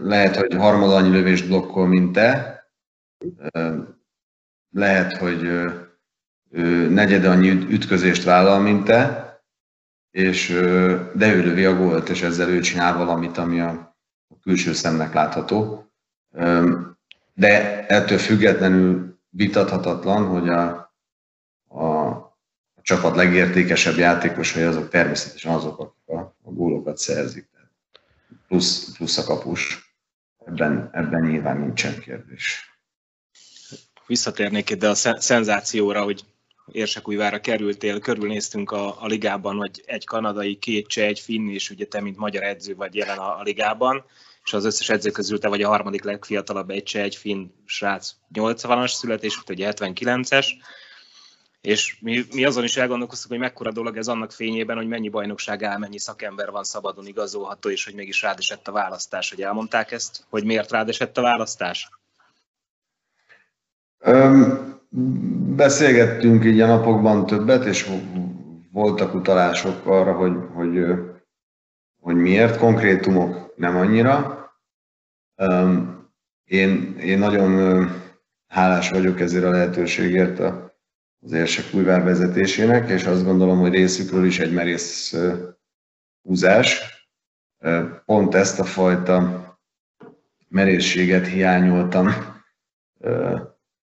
Lehet, 0.02 0.36
hogy 0.36 0.54
harmad 0.54 0.92
annyi 0.92 1.10
lövést 1.10 1.48
blokkol, 1.48 1.86
mint 1.86 2.12
te. 2.12 2.62
Lehet, 4.70 5.16
hogy 5.16 5.64
negyed 6.88 7.24
annyi 7.24 7.48
ütközést 7.48 8.24
vállal, 8.24 8.60
mint 8.60 8.84
te 8.84 9.24
és, 10.14 10.48
de 11.14 11.34
ő 11.34 11.42
lövi 11.42 11.64
a 11.64 11.76
gólt, 11.76 12.08
és 12.08 12.22
ezzel 12.22 12.48
ő 12.48 12.60
csinál 12.60 12.96
valamit, 12.96 13.38
ami 13.38 13.60
a, 13.60 13.96
külső 14.42 14.72
szemnek 14.72 15.12
látható. 15.12 15.88
De 17.34 17.86
ettől 17.86 18.18
függetlenül 18.18 19.18
vitathatatlan, 19.28 20.26
hogy 20.26 20.48
a, 20.48 20.94
a, 21.68 21.84
a 22.74 22.80
csapat 22.82 23.16
legértékesebb 23.16 23.96
játékosai 23.96 24.62
azok 24.62 24.88
természetesen 24.88 25.52
azok, 25.52 25.78
akik 25.78 26.16
a, 26.16 26.20
a 26.42 26.50
gólokat 26.50 26.98
szerzik. 26.98 27.48
Plusz, 28.48 28.96
plusz 28.96 29.18
a 29.18 29.24
kapus. 29.24 29.94
Ebben, 30.46 30.90
ebben 30.92 31.22
nyilván 31.22 31.58
nincsen 31.58 31.98
kérdés. 31.98 32.78
Visszatérnék 34.06 34.70
ide 34.70 34.88
a 34.88 34.94
szenzációra, 34.94 36.02
hogy 36.02 36.24
Érsekújvára 36.72 37.40
kerültél, 37.40 38.00
körülnéztünk 38.00 38.70
a, 38.70 39.02
a 39.02 39.06
ligában, 39.06 39.56
hogy 39.56 39.82
egy 39.86 40.04
kanadai, 40.04 40.56
két 40.58 40.86
cseh, 40.86 41.06
egy 41.06 41.20
finn, 41.20 41.48
és 41.48 41.70
ugye 41.70 41.86
te, 41.86 42.00
mint 42.00 42.16
magyar 42.16 42.42
edző 42.42 42.74
vagy 42.74 42.94
jelen 42.94 43.18
a, 43.18 43.38
a 43.38 43.42
ligában, 43.42 44.04
és 44.44 44.52
az 44.52 44.64
összes 44.64 44.88
edző 44.88 45.10
közül 45.10 45.38
te 45.38 45.48
vagy 45.48 45.62
a 45.62 45.68
harmadik 45.68 46.04
legfiatalabb, 46.04 46.70
egy 46.70 46.82
cseh, 46.82 47.02
egy 47.02 47.16
finn 47.16 47.46
srác 47.64 48.10
80-as 48.34 48.92
születés, 48.92 49.42
ugye 49.48 49.72
79-es, 49.76 50.46
és 51.60 51.96
mi, 52.00 52.24
mi 52.32 52.44
azon 52.44 52.64
is 52.64 52.76
elgondolkoztuk, 52.76 53.30
hogy 53.30 53.38
mekkora 53.38 53.72
dolog 53.72 53.96
ez 53.96 54.08
annak 54.08 54.32
fényében, 54.32 54.76
hogy 54.76 54.88
mennyi 54.88 55.08
bajnokság 55.08 55.62
áll, 55.62 55.78
mennyi 55.78 55.98
szakember 55.98 56.50
van 56.50 56.64
szabadon 56.64 57.06
igazolható, 57.06 57.70
és 57.70 57.84
hogy 57.84 57.94
mégis 57.94 58.22
rád 58.22 58.38
esett 58.38 58.68
a 58.68 58.72
választás. 58.72 59.30
Hogy 59.30 59.42
elmondták 59.42 59.92
ezt, 59.92 60.24
hogy 60.28 60.44
miért 60.44 60.70
rád 60.70 60.88
esett 60.88 61.18
a 61.18 61.22
választás? 61.22 61.88
Um, 63.98 64.72
Beszélgettünk 65.56 66.44
így 66.44 66.60
a 66.60 66.66
napokban 66.66 67.26
többet, 67.26 67.64
és 67.64 67.90
voltak 68.72 69.14
utalások 69.14 69.86
arra, 69.86 70.12
hogy, 70.12 70.36
hogy, 70.54 70.84
hogy 72.04 72.16
miért, 72.16 72.58
konkrétumok 72.58 73.56
nem 73.56 73.76
annyira. 73.76 74.48
Én, 76.44 76.96
én 76.98 77.18
nagyon 77.18 77.86
hálás 78.46 78.90
vagyok 78.90 79.20
ezért 79.20 79.44
a 79.44 79.50
lehetőségért 79.50 80.38
az 81.20 81.32
Érsek 81.32 81.74
újvár 81.74 82.02
vezetésének, 82.02 82.88
és 82.88 83.04
azt 83.04 83.24
gondolom, 83.24 83.58
hogy 83.58 83.72
részükről 83.72 84.24
is 84.24 84.38
egy 84.38 84.52
merész 84.52 85.16
húzás. 86.22 86.80
Pont 88.04 88.34
ezt 88.34 88.60
a 88.60 88.64
fajta 88.64 89.44
merészséget 90.48 91.26
hiányoltam 91.26 92.08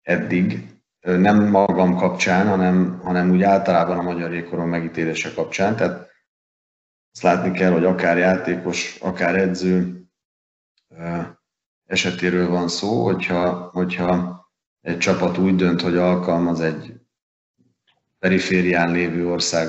eddig, 0.03 0.69
nem 1.01 1.49
magam 1.49 1.97
kapcsán, 1.97 2.49
hanem, 2.49 3.01
hanem 3.03 3.31
úgy 3.31 3.43
általában 3.43 3.99
a 3.99 4.03
magyar 4.03 4.33
jégkoron 4.33 4.69
megítélése 4.69 5.33
kapcsán. 5.35 5.77
Tehát 5.77 6.10
azt 7.13 7.23
látni 7.23 7.51
kell, 7.51 7.73
hogy 7.73 7.85
akár 7.85 8.19
játékos, 8.19 8.97
akár 9.01 9.37
edző 9.37 10.05
esetéről 11.87 12.49
van 12.49 12.69
szó, 12.69 13.05
hogyha, 13.05 13.71
hogyha 13.73 14.41
egy 14.81 14.99
csapat 14.99 15.39
úgy 15.39 15.57
dönt, 15.57 15.81
hogy 15.81 15.97
alkalmaz 15.97 16.61
egy 16.61 16.95
periférián 18.19 18.93
lévő 18.93 19.29
ország 19.29 19.69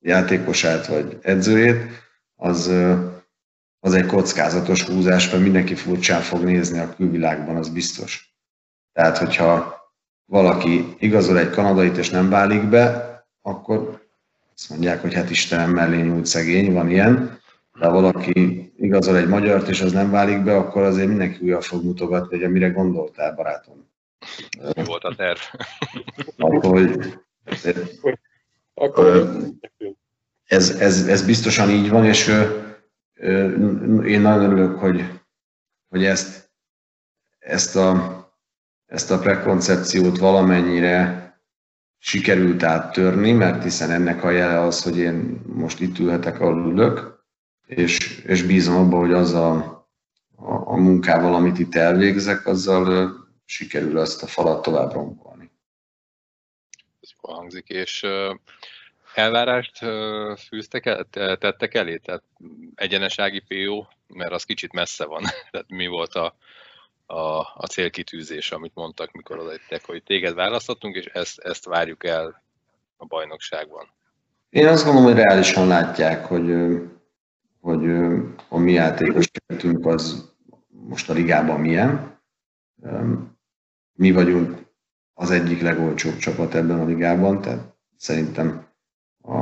játékosát 0.00 0.86
vagy 0.86 1.18
edzőjét, 1.22 1.90
az, 2.34 2.72
az 3.80 3.94
egy 3.94 4.06
kockázatos 4.06 4.84
húzás, 4.84 5.30
mert 5.30 5.42
mindenki 5.42 5.74
furcsán 5.74 6.20
fog 6.20 6.42
nézni 6.42 6.78
a 6.78 6.94
külvilágban, 6.94 7.56
az 7.56 7.68
biztos. 7.68 8.36
Tehát, 8.92 9.18
hogyha 9.18 9.80
valaki 10.24 10.96
igazol 10.98 11.38
egy 11.38 11.50
kanadait 11.50 11.96
és 11.96 12.10
nem 12.10 12.28
válik 12.28 12.68
be, 12.68 13.10
akkor 13.40 14.01
azt 14.62 14.70
mondják, 14.70 15.00
hogy 15.00 15.14
hát 15.14 15.30
Istenem 15.30 15.70
mellé 15.70 16.00
nyújt 16.00 16.26
szegény, 16.26 16.72
van 16.72 16.90
ilyen. 16.90 17.40
De 17.78 17.86
ha 17.86 17.92
valaki 17.92 18.72
igazol 18.76 19.16
egy 19.16 19.28
magyart 19.28 19.68
és 19.68 19.80
az 19.80 19.92
nem 19.92 20.10
válik 20.10 20.42
be, 20.42 20.56
akkor 20.56 20.82
azért 20.82 21.08
mindenki 21.08 21.38
újra 21.44 21.60
fog 21.60 21.84
mutogatni, 21.84 22.40
hogy 22.40 22.50
mire 22.50 22.68
gondoltál, 22.68 23.34
barátom. 23.34 23.90
Mi 24.76 24.84
volt 24.84 25.04
a 25.04 25.14
terv? 25.14 25.38
Akkor, 26.36 26.70
hogy 26.70 27.18
ez, 30.44 30.70
ez, 30.70 31.06
ez 31.08 31.26
biztosan 31.26 31.70
így 31.70 31.88
van, 31.88 32.04
és 32.04 32.28
én 34.04 34.20
nagyon 34.20 34.42
örülök, 34.42 34.78
hogy, 34.78 35.04
hogy 35.88 36.04
ezt, 36.04 36.50
ezt 37.38 37.76
a 37.76 38.20
ezt 38.86 39.10
a 39.10 39.18
prekoncepciót 39.18 40.18
valamennyire 40.18 41.21
sikerült 42.04 42.62
áttörni, 42.62 43.32
mert 43.32 43.62
hiszen 43.62 43.90
ennek 43.90 44.24
a 44.24 44.30
jele 44.30 44.60
az, 44.60 44.82
hogy 44.82 44.98
én 44.98 45.40
most 45.46 45.80
itt 45.80 45.98
ülhetek, 45.98 46.40
ahol 46.40 46.70
ülök, 46.72 47.24
és, 47.66 48.22
és 48.26 48.42
bízom 48.42 48.76
abban, 48.76 49.00
hogy 49.00 49.12
az 49.12 49.34
a, 49.34 49.54
a, 50.36 50.52
a 50.52 50.76
munkával, 50.76 51.34
amit 51.34 51.58
itt 51.58 51.74
elvégzek, 51.74 52.46
azzal 52.46 53.14
sikerül 53.44 53.98
azt 53.98 54.22
a 54.22 54.26
falat 54.26 54.62
tovább 54.62 54.92
rombolni. 54.92 55.50
Ez 57.00 57.10
jól 57.22 57.34
hangzik, 57.34 57.68
és 57.68 58.06
elvárást 59.14 59.78
fűztek 60.48 60.86
el, 60.86 61.06
tettek 61.38 61.74
elé? 61.74 61.96
Tehát 61.96 62.22
egyenesági 62.74 63.40
PO, 63.40 63.84
mert 64.06 64.32
az 64.32 64.44
kicsit 64.44 64.72
messze 64.72 65.04
van. 65.04 65.22
Tehát 65.50 65.68
mi 65.68 65.86
volt 65.86 66.14
a, 66.14 66.36
a, 67.06 67.38
a 67.54 67.66
célkitűzés, 67.70 68.52
amit 68.52 68.74
mondtak, 68.74 69.12
mikor 69.12 69.38
odaittek, 69.38 69.84
hogy 69.84 70.02
téged 70.02 70.34
választottunk, 70.34 70.96
és 70.96 71.04
ezt, 71.04 71.38
ezt 71.38 71.64
várjuk 71.64 72.04
el 72.04 72.42
a 72.96 73.06
bajnokságban. 73.06 73.88
Én 74.50 74.66
azt 74.66 74.84
gondolom, 74.84 75.12
hogy 75.12 75.22
reálisan 75.22 75.66
látják, 75.66 76.24
hogy, 76.26 76.52
hogy 77.60 77.90
a 78.48 78.58
mi 78.58 78.72
játékos 78.72 79.28
keretünk 79.30 79.86
az 79.86 80.32
most 80.68 81.10
a 81.10 81.12
ligában 81.12 81.60
milyen. 81.60 82.20
Mi 83.92 84.12
vagyunk 84.12 84.66
az 85.14 85.30
egyik 85.30 85.60
legolcsóbb 85.60 86.16
csapat 86.16 86.54
ebben 86.54 86.80
a 86.80 86.84
ligában, 86.84 87.40
tehát 87.40 87.74
szerintem 87.96 88.66
a, 89.22 89.36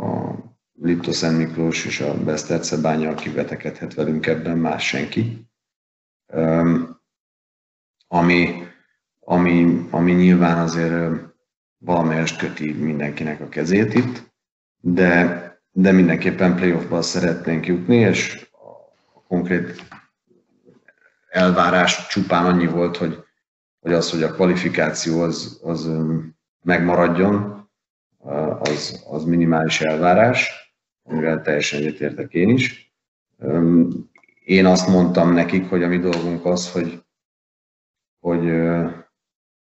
a 0.00 0.34
Lipto 0.82 1.12
Szent 1.12 1.38
Miklós 1.38 1.84
és 1.84 2.00
a 2.00 2.24
Beszterce 2.24 2.76
bánya, 2.76 3.10
aki 3.10 3.30
vetekedhet 3.30 3.94
velünk 3.94 4.26
ebben, 4.26 4.58
más 4.58 4.86
senki. 4.86 5.48
Ami, 8.08 8.66
ami, 9.20 9.86
ami 9.90 10.12
nyilván 10.12 10.58
azért 10.58 11.22
valamelyest 11.78 12.38
köti 12.38 12.72
mindenkinek 12.72 13.40
a 13.40 13.48
kezét 13.48 13.94
itt, 13.94 14.32
de, 14.80 15.44
de 15.72 15.92
mindenképpen 15.92 16.56
playoffba 16.56 17.02
szeretnénk 17.02 17.66
jutni, 17.66 17.96
és 17.96 18.48
a 19.14 19.22
konkrét 19.28 19.86
elvárás 21.28 22.06
csupán 22.06 22.46
annyi 22.46 22.66
volt, 22.66 22.96
hogy, 22.96 23.24
hogy 23.80 23.92
az, 23.92 24.10
hogy 24.10 24.22
a 24.22 24.32
kvalifikáció 24.32 25.20
az, 25.20 25.60
az 25.62 25.90
megmaradjon, 26.62 27.68
az, 28.58 29.04
az 29.10 29.24
minimális 29.24 29.80
elvárás, 29.80 30.50
amivel 31.02 31.42
teljesen 31.42 31.80
egyetértek 31.80 32.32
én 32.32 32.48
is. 32.48 32.94
Én 34.46 34.66
azt 34.66 34.88
mondtam 34.88 35.32
nekik, 35.32 35.68
hogy 35.68 35.82
a 35.82 35.88
mi 35.88 35.98
dolgunk 35.98 36.44
az, 36.44 36.72
hogy, 36.72 37.02
hogy, 38.18 38.52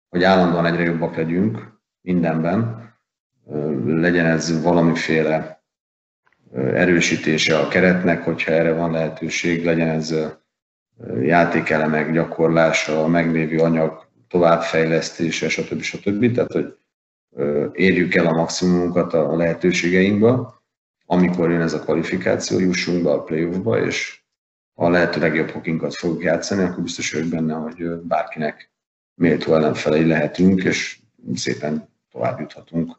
hogy 0.08 0.22
állandóan 0.22 0.66
egyre 0.66 0.82
jobbak 0.82 1.16
legyünk 1.16 1.78
mindenben, 2.00 2.92
legyen 3.86 4.26
ez 4.26 4.62
valamiféle 4.62 5.64
erősítése 6.54 7.58
a 7.58 7.68
keretnek, 7.68 8.22
hogyha 8.22 8.52
erre 8.52 8.72
van 8.72 8.90
lehetőség, 8.90 9.64
legyen 9.64 9.88
ez 9.88 10.14
játékelemek 11.20 12.12
gyakorlása, 12.12 13.04
a 13.04 13.06
meglévő 13.06 13.58
anyag 13.58 14.08
továbbfejlesztése, 14.28 15.48
stb. 15.48 15.80
stb. 15.80 16.34
Tehát, 16.34 16.52
hogy 16.52 16.76
érjük 17.72 18.14
el 18.14 18.26
a 18.26 18.36
maximumunkat 18.36 19.14
a 19.14 19.36
lehetőségeinkbe, 19.36 20.38
amikor 21.06 21.50
jön 21.50 21.60
ez 21.60 21.74
a 21.74 21.80
kvalifikáció, 21.80 22.58
jussunk 22.58 23.02
be 23.02 23.10
a 23.10 23.22
playoffba, 23.22 23.80
és 23.84 24.23
a 24.74 24.88
lehető 24.88 25.20
legjobb 25.20 25.50
hokinkat 25.50 25.94
fogjuk 25.94 26.22
játszani, 26.22 26.62
akkor 26.62 26.82
biztos 26.82 27.12
vagyok 27.12 27.28
benne, 27.28 27.54
hogy 27.54 27.84
bárkinek 28.02 28.70
méltó 29.14 29.54
ellenfelei 29.54 30.06
lehetünk, 30.06 30.62
és 30.62 30.98
szépen 31.34 31.88
tovább 32.10 32.40
juthatunk 32.40 32.98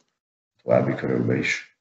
további 0.64 0.94
körökbe 0.94 1.38
is. 1.38 1.78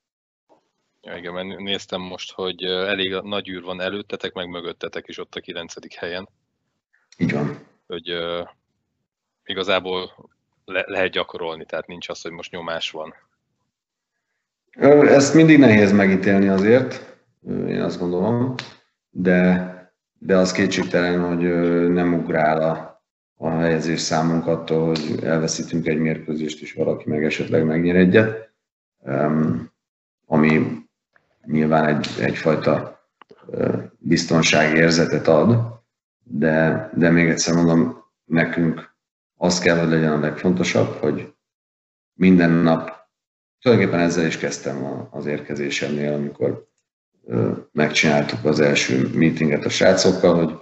Ja, 1.03 1.17
igen, 1.17 1.33
mert 1.33 1.59
néztem 1.59 2.01
most, 2.01 2.33
hogy 2.33 2.63
elég 2.65 3.21
nagy 3.23 3.49
űr 3.49 3.63
van 3.63 3.81
előttetek, 3.81 4.33
meg 4.33 4.49
mögöttetek 4.49 5.09
is 5.09 5.19
ott 5.19 5.35
a 5.35 5.41
kilencedik 5.41 5.95
helyen. 5.95 6.29
Így 7.19 7.33
van. 7.33 7.59
Hogy 7.87 8.13
uh, 8.13 8.49
igazából 9.45 10.29
le- 10.65 10.85
lehet 10.87 11.11
gyakorolni, 11.11 11.65
tehát 11.65 11.87
nincs 11.87 12.09
az, 12.09 12.21
hogy 12.21 12.31
most 12.31 12.51
nyomás 12.51 12.91
van. 12.91 13.15
Ezt 15.07 15.35
mindig 15.35 15.59
nehéz 15.59 15.93
megítélni 15.93 16.49
azért, 16.49 17.17
én 17.49 17.83
azt 17.83 17.99
gondolom, 17.99 18.55
de, 19.11 19.74
de 20.19 20.37
az 20.37 20.53
kétségtelen, 20.53 21.21
hogy 21.21 21.43
nem 21.93 22.15
ugrál 22.15 22.61
a, 22.63 23.03
a 23.37 23.51
helyezés 23.51 24.01
számunk 24.01 24.47
attól, 24.47 24.87
hogy 24.87 25.19
elveszítünk 25.23 25.87
egy 25.87 25.99
mérkőzést, 25.99 26.63
és 26.63 26.73
valaki 26.73 27.09
meg 27.09 27.25
esetleg 27.25 27.65
megnyer 27.65 27.97
egyet, 27.97 28.51
ami 30.27 30.83
nyilván 31.47 31.87
egy, 31.87 32.09
egyfajta 32.21 33.03
biztonságérzetet 33.99 35.29
ad, 35.29 35.75
de, 36.23 36.91
de 36.95 37.11
még 37.11 37.29
egyszer 37.29 37.55
mondom, 37.55 38.05
nekünk 38.25 38.95
az 39.37 39.59
kell, 39.59 39.79
hogy 39.79 39.89
legyen 39.89 40.13
a 40.13 40.21
legfontosabb, 40.21 40.93
hogy 40.93 41.35
minden 42.13 42.51
nap, 42.51 42.93
tulajdonképpen 43.61 44.05
ezzel 44.05 44.27
is 44.27 44.39
kezdtem 44.39 45.09
az 45.11 45.27
érkezésemnél, 45.27 46.13
amikor 46.13 46.69
megcsináltuk 47.73 48.45
az 48.45 48.61
első 48.61 49.11
meetinget 49.15 49.65
a 49.65 49.69
srácokkal, 49.69 50.35
hogy, 50.35 50.59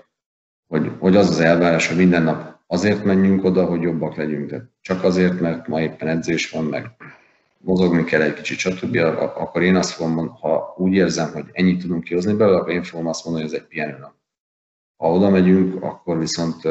hogy, 0.67 0.93
hogy 0.99 1.17
az 1.17 1.29
az 1.29 1.41
elvárás, 1.41 1.89
hogy 1.89 1.97
minden 1.97 2.23
nap 2.23 2.61
azért 2.67 3.05
menjünk 3.05 3.45
oda, 3.45 3.65
hogy 3.65 3.83
jobbak 3.83 4.17
legyünk, 4.17 4.51
de 4.51 4.71
csak 4.81 5.05
azért, 5.05 5.41
mert 5.41 5.69
ma 5.69 5.81
éppen 5.81 6.09
edzés 6.09 6.51
van, 6.51 6.65
meg 6.65 6.91
mozogni 7.59 8.05
kell 8.05 8.21
egy 8.21 8.35
kicsit, 8.35 8.59
stb., 8.59 8.97
akkor 9.17 9.63
én 9.63 9.77
azt 9.77 9.91
fogom 9.91 10.29
ha 10.29 10.75
úgy 10.77 10.93
érzem, 10.93 11.33
hogy 11.33 11.45
ennyit 11.53 11.81
tudunk 11.81 12.05
kihozni 12.05 12.33
belőle, 12.33 12.59
akkor 12.59 12.73
én 12.73 12.83
fogom 12.83 13.07
azt 13.07 13.25
mondani, 13.25 13.45
hogy 13.45 13.55
ez 13.55 13.61
egy 13.61 13.69
pihenőnap. 13.69 14.15
Ha 14.97 15.13
oda 15.13 15.31
megyünk, 15.31 15.83
akkor 15.83 16.19
viszont, 16.19 16.65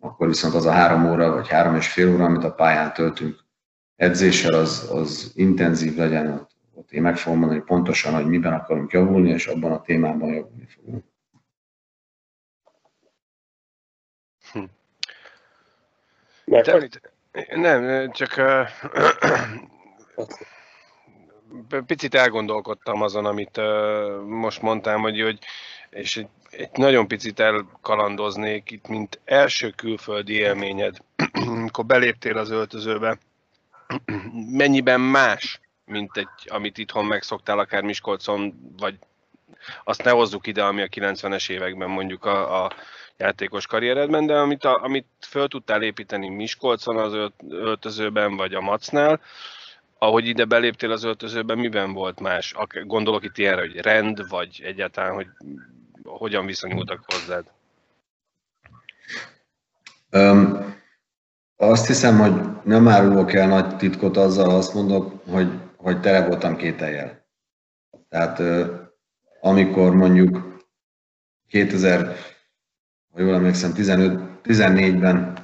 akkor 0.00 0.26
viszont 0.26 0.54
az 0.54 0.66
a 0.66 0.70
három 0.70 1.10
óra, 1.10 1.32
vagy 1.32 1.48
három 1.48 1.74
és 1.74 1.88
fél 1.88 2.12
óra, 2.14 2.24
amit 2.24 2.44
a 2.44 2.54
pályán 2.54 2.92
töltünk 2.92 3.44
edzéssel, 3.96 4.54
az, 4.54 4.88
az 4.92 5.32
intenzív 5.34 5.96
legyen, 5.96 6.32
ott 6.32 6.53
én 6.94 7.02
meg 7.02 7.16
fogom 7.16 7.38
mondani 7.38 7.60
pontosan, 7.60 8.14
hogy 8.14 8.26
miben 8.26 8.52
akarunk 8.52 8.92
javulni, 8.92 9.30
és 9.30 9.46
abban 9.46 9.72
a 9.72 9.80
témában 9.80 10.32
javulni 10.34 10.66
fogunk. 10.66 11.04
Hm. 14.52 14.62
Nem, 17.54 18.10
csak 18.10 18.40
picit 21.86 22.14
elgondolkodtam 22.14 23.02
azon, 23.02 23.24
amit 23.24 23.60
most 24.26 24.62
mondtam, 24.62 25.00
hogy, 25.00 25.20
hogy 25.20 25.38
és 25.90 26.16
egy, 26.16 26.28
egy 26.50 26.70
nagyon 26.72 27.08
picit 27.08 27.40
elkalandoznék 27.40 28.70
itt, 28.70 28.88
mint 28.88 29.20
első 29.24 29.70
külföldi 29.70 30.32
élményed, 30.32 30.96
amikor 31.32 31.86
beléptél 31.86 32.36
az 32.36 32.50
öltözőbe, 32.50 33.18
mennyiben 34.60 35.00
más, 35.00 35.60
mint 35.86 36.16
egy, 36.16 36.28
amit 36.46 36.78
itthon 36.78 37.04
megszoktál, 37.04 37.58
akár 37.58 37.82
Miskolcon, 37.82 38.72
vagy 38.78 38.98
azt 39.84 40.04
ne 40.04 40.10
hozzuk 40.10 40.46
ide, 40.46 40.64
ami 40.64 40.82
a 40.82 40.86
90-es 40.86 41.50
években 41.50 41.90
mondjuk 41.90 42.24
a, 42.24 42.64
a 42.64 42.72
játékos 43.16 43.66
karrieredben, 43.66 44.26
de 44.26 44.38
amit, 44.38 44.64
a, 44.64 44.82
amit 44.82 45.06
föl 45.20 45.48
tudtál 45.48 45.82
építeni 45.82 46.28
Miskolcon 46.28 46.96
az 46.96 47.32
öltözőben, 47.48 48.36
vagy 48.36 48.54
a 48.54 48.60
Macnál, 48.60 49.20
ahogy 49.98 50.26
ide 50.26 50.44
beléptél 50.44 50.90
az 50.92 51.04
öltözőben, 51.04 51.58
miben 51.58 51.92
volt 51.92 52.20
más? 52.20 52.54
Gondolok 52.84 53.24
itt 53.24 53.38
ilyenre, 53.38 53.60
hogy 53.60 53.76
rend, 53.76 54.28
vagy 54.28 54.60
egyáltalán, 54.64 55.14
hogy 55.14 55.26
hogyan 56.04 56.46
viszonyultak 56.46 57.04
hozzád? 57.06 57.44
Um, 60.10 60.74
azt 61.56 61.86
hiszem, 61.86 62.18
hogy 62.18 62.62
nem 62.64 62.88
árulok 62.88 63.32
el 63.32 63.48
nagy 63.48 63.76
titkot 63.76 64.16
azzal, 64.16 64.50
azt 64.50 64.74
mondok, 64.74 65.12
hogy, 65.30 65.48
hogy 65.84 66.00
tele 66.00 66.26
voltam 66.26 66.56
két 66.56 66.82
eljel. 66.82 67.26
Tehát 68.08 68.42
amikor 69.40 69.94
mondjuk 69.94 70.58
2000 71.48 72.16
ha 73.12 73.20
jól 73.20 73.34
emlékszem, 73.34 73.72
15-14-ben, 73.76 75.38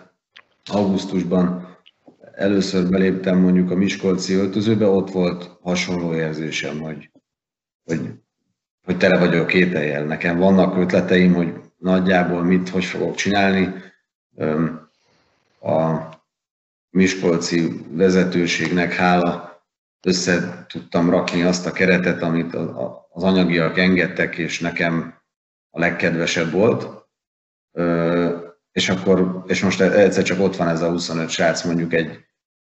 augusztusban 0.64 1.76
először 2.32 2.88
beléptem 2.88 3.38
mondjuk 3.38 3.70
a 3.70 3.74
Miskolci 3.74 4.34
öltözőbe, 4.34 4.86
ott 4.86 5.10
volt 5.10 5.58
hasonló 5.62 6.14
érzésem, 6.14 6.80
hogy, 6.80 7.10
hogy, 7.84 8.00
hogy 8.84 8.96
tele 8.96 9.18
vagyok 9.18 9.46
két 9.46 9.74
eljel. 9.74 10.04
Nekem 10.04 10.38
vannak 10.38 10.76
ötleteim, 10.76 11.34
hogy 11.34 11.60
nagyjából 11.78 12.42
mit, 12.42 12.68
hogy 12.68 12.84
fogok 12.84 13.14
csinálni. 13.14 13.74
A 15.60 15.98
Miskolci 16.90 17.86
vezetőségnek 17.90 18.92
hála 18.92 19.49
össze 20.02 20.66
tudtam 20.68 21.10
rakni 21.10 21.42
azt 21.42 21.66
a 21.66 21.72
keretet, 21.72 22.22
amit 22.22 22.54
az 23.10 23.22
anyagiak 23.22 23.78
engedtek, 23.78 24.36
és 24.36 24.60
nekem 24.60 25.14
a 25.70 25.78
legkedvesebb 25.78 26.50
volt 26.50 27.00
és 28.72 28.88
akkor, 28.88 29.44
és 29.46 29.62
most 29.62 29.80
egyszer 29.80 30.22
csak 30.22 30.40
ott 30.40 30.56
van 30.56 30.68
ez 30.68 30.82
a 30.82 30.90
25 30.90 31.30
srác 31.30 31.64
mondjuk 31.64 31.92
egy, 31.92 32.24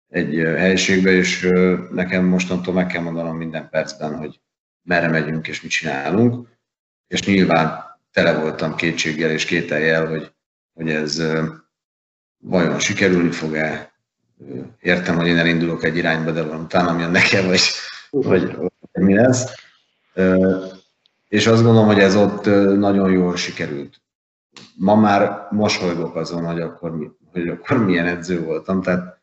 egy 0.08 0.34
helyiségbe, 0.34 1.10
és 1.10 1.48
nekem 1.90 2.24
mostantól 2.24 2.74
meg 2.74 2.86
kell 2.86 3.02
mondanom 3.02 3.36
minden 3.36 3.68
percben, 3.68 4.16
hogy 4.16 4.40
merre 4.82 5.08
megyünk 5.08 5.48
és 5.48 5.62
mit 5.62 5.70
csinálunk, 5.70 6.48
és 7.06 7.22
nyilván 7.22 7.84
tele 8.12 8.38
voltam 8.38 8.76
kétséggel 8.76 9.30
és 9.30 9.44
kételjel, 9.44 10.06
hogy, 10.06 10.34
hogy 10.72 10.90
ez 10.90 11.22
vajon 12.36 12.78
sikerülni 12.78 13.30
fog-e. 13.30 13.93
Értem, 14.80 15.16
hogy 15.16 15.26
én 15.26 15.38
elindulok 15.38 15.84
egy 15.84 15.96
irányba, 15.96 16.30
de 16.30 16.42
van 16.42 16.60
utána 16.60 16.92
mi 16.92 17.04
nekem, 17.04 17.46
vagy, 17.46 17.60
vagy, 18.10 18.56
vagy 18.56 19.02
mi 19.02 19.14
lesz. 19.14 19.52
És 21.28 21.46
azt 21.46 21.62
gondolom, 21.62 21.86
hogy 21.86 21.98
ez 21.98 22.16
ott 22.16 22.44
nagyon 22.76 23.10
jól 23.10 23.36
sikerült 23.36 24.02
ma 24.76 24.94
már 24.94 25.46
mosolygok 25.50 26.16
azon, 26.16 26.44
hogy 26.44 26.60
akkor, 26.60 27.14
hogy 27.32 27.48
akkor 27.48 27.84
milyen 27.84 28.06
edző 28.06 28.44
voltam, 28.44 28.82
tehát 28.82 29.20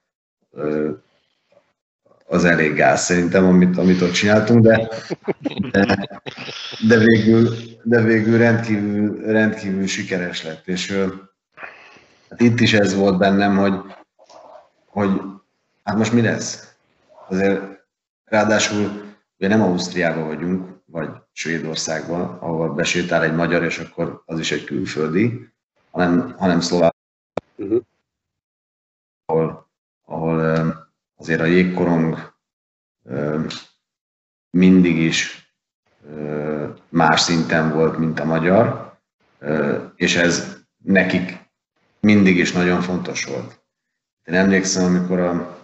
az 2.27 2.45
elég 2.45 2.73
gáz 2.73 3.01
szerintem, 3.01 3.45
amit, 3.45 3.77
amit 3.77 4.01
ott 4.01 4.11
csináltunk, 4.11 4.63
de, 4.63 4.89
de, 5.71 6.09
de, 6.87 6.97
végül, 6.97 7.49
de 7.83 8.01
végül 8.01 8.37
rendkívül, 8.37 9.21
rendkívül 9.25 9.87
sikeres 9.87 10.43
lett, 10.43 10.67
és 10.67 10.91
hát 12.29 12.41
itt 12.41 12.59
is 12.59 12.73
ez 12.73 12.95
volt 12.95 13.17
bennem, 13.17 13.57
hogy, 13.57 13.73
hogy 14.91 15.21
hát 15.83 15.97
most 15.97 16.13
mi 16.13 16.21
lesz? 16.21 16.75
azért 17.27 17.61
ráadásul 18.25 19.15
ugye 19.37 19.47
nem 19.47 19.61
Ausztriában 19.61 20.25
vagyunk, 20.27 20.81
vagy 20.85 21.09
Svédországban, 21.31 22.21
ahol 22.21 22.73
besétál 22.73 23.23
egy 23.23 23.35
magyar, 23.35 23.63
és 23.63 23.79
akkor 23.79 24.23
az 24.25 24.39
is 24.39 24.51
egy 24.51 24.63
külföldi, 24.63 25.49
hanem, 25.91 26.35
hanem 26.37 26.59
szlovák, 26.59 26.95
uh-huh. 27.55 27.81
ahol, 29.25 29.69
ahol 30.05 30.75
azért 31.15 31.41
a 31.41 31.45
jégkorong 31.45 32.33
mindig 34.49 34.97
is 34.97 35.53
más 36.89 37.21
szinten 37.21 37.71
volt, 37.71 37.97
mint 37.97 38.19
a 38.19 38.25
magyar, 38.25 38.95
és 39.95 40.15
ez 40.15 40.57
nekik 40.77 41.39
mindig 41.99 42.37
is 42.37 42.51
nagyon 42.51 42.81
fontos 42.81 43.25
volt. 43.25 43.60
Én 44.25 44.33
emlékszem, 44.33 44.85
amikor 44.85 45.19
a 45.19 45.59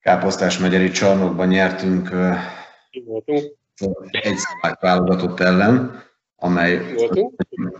Káposztás 0.00 0.58
megyeri 0.58 0.90
csarnokban 0.90 1.48
nyertünk 1.48 2.10
egy 4.10 4.36
szlovák 4.36 4.80
válogatott 4.80 5.40
ellen, 5.40 6.02
amely 6.36 6.94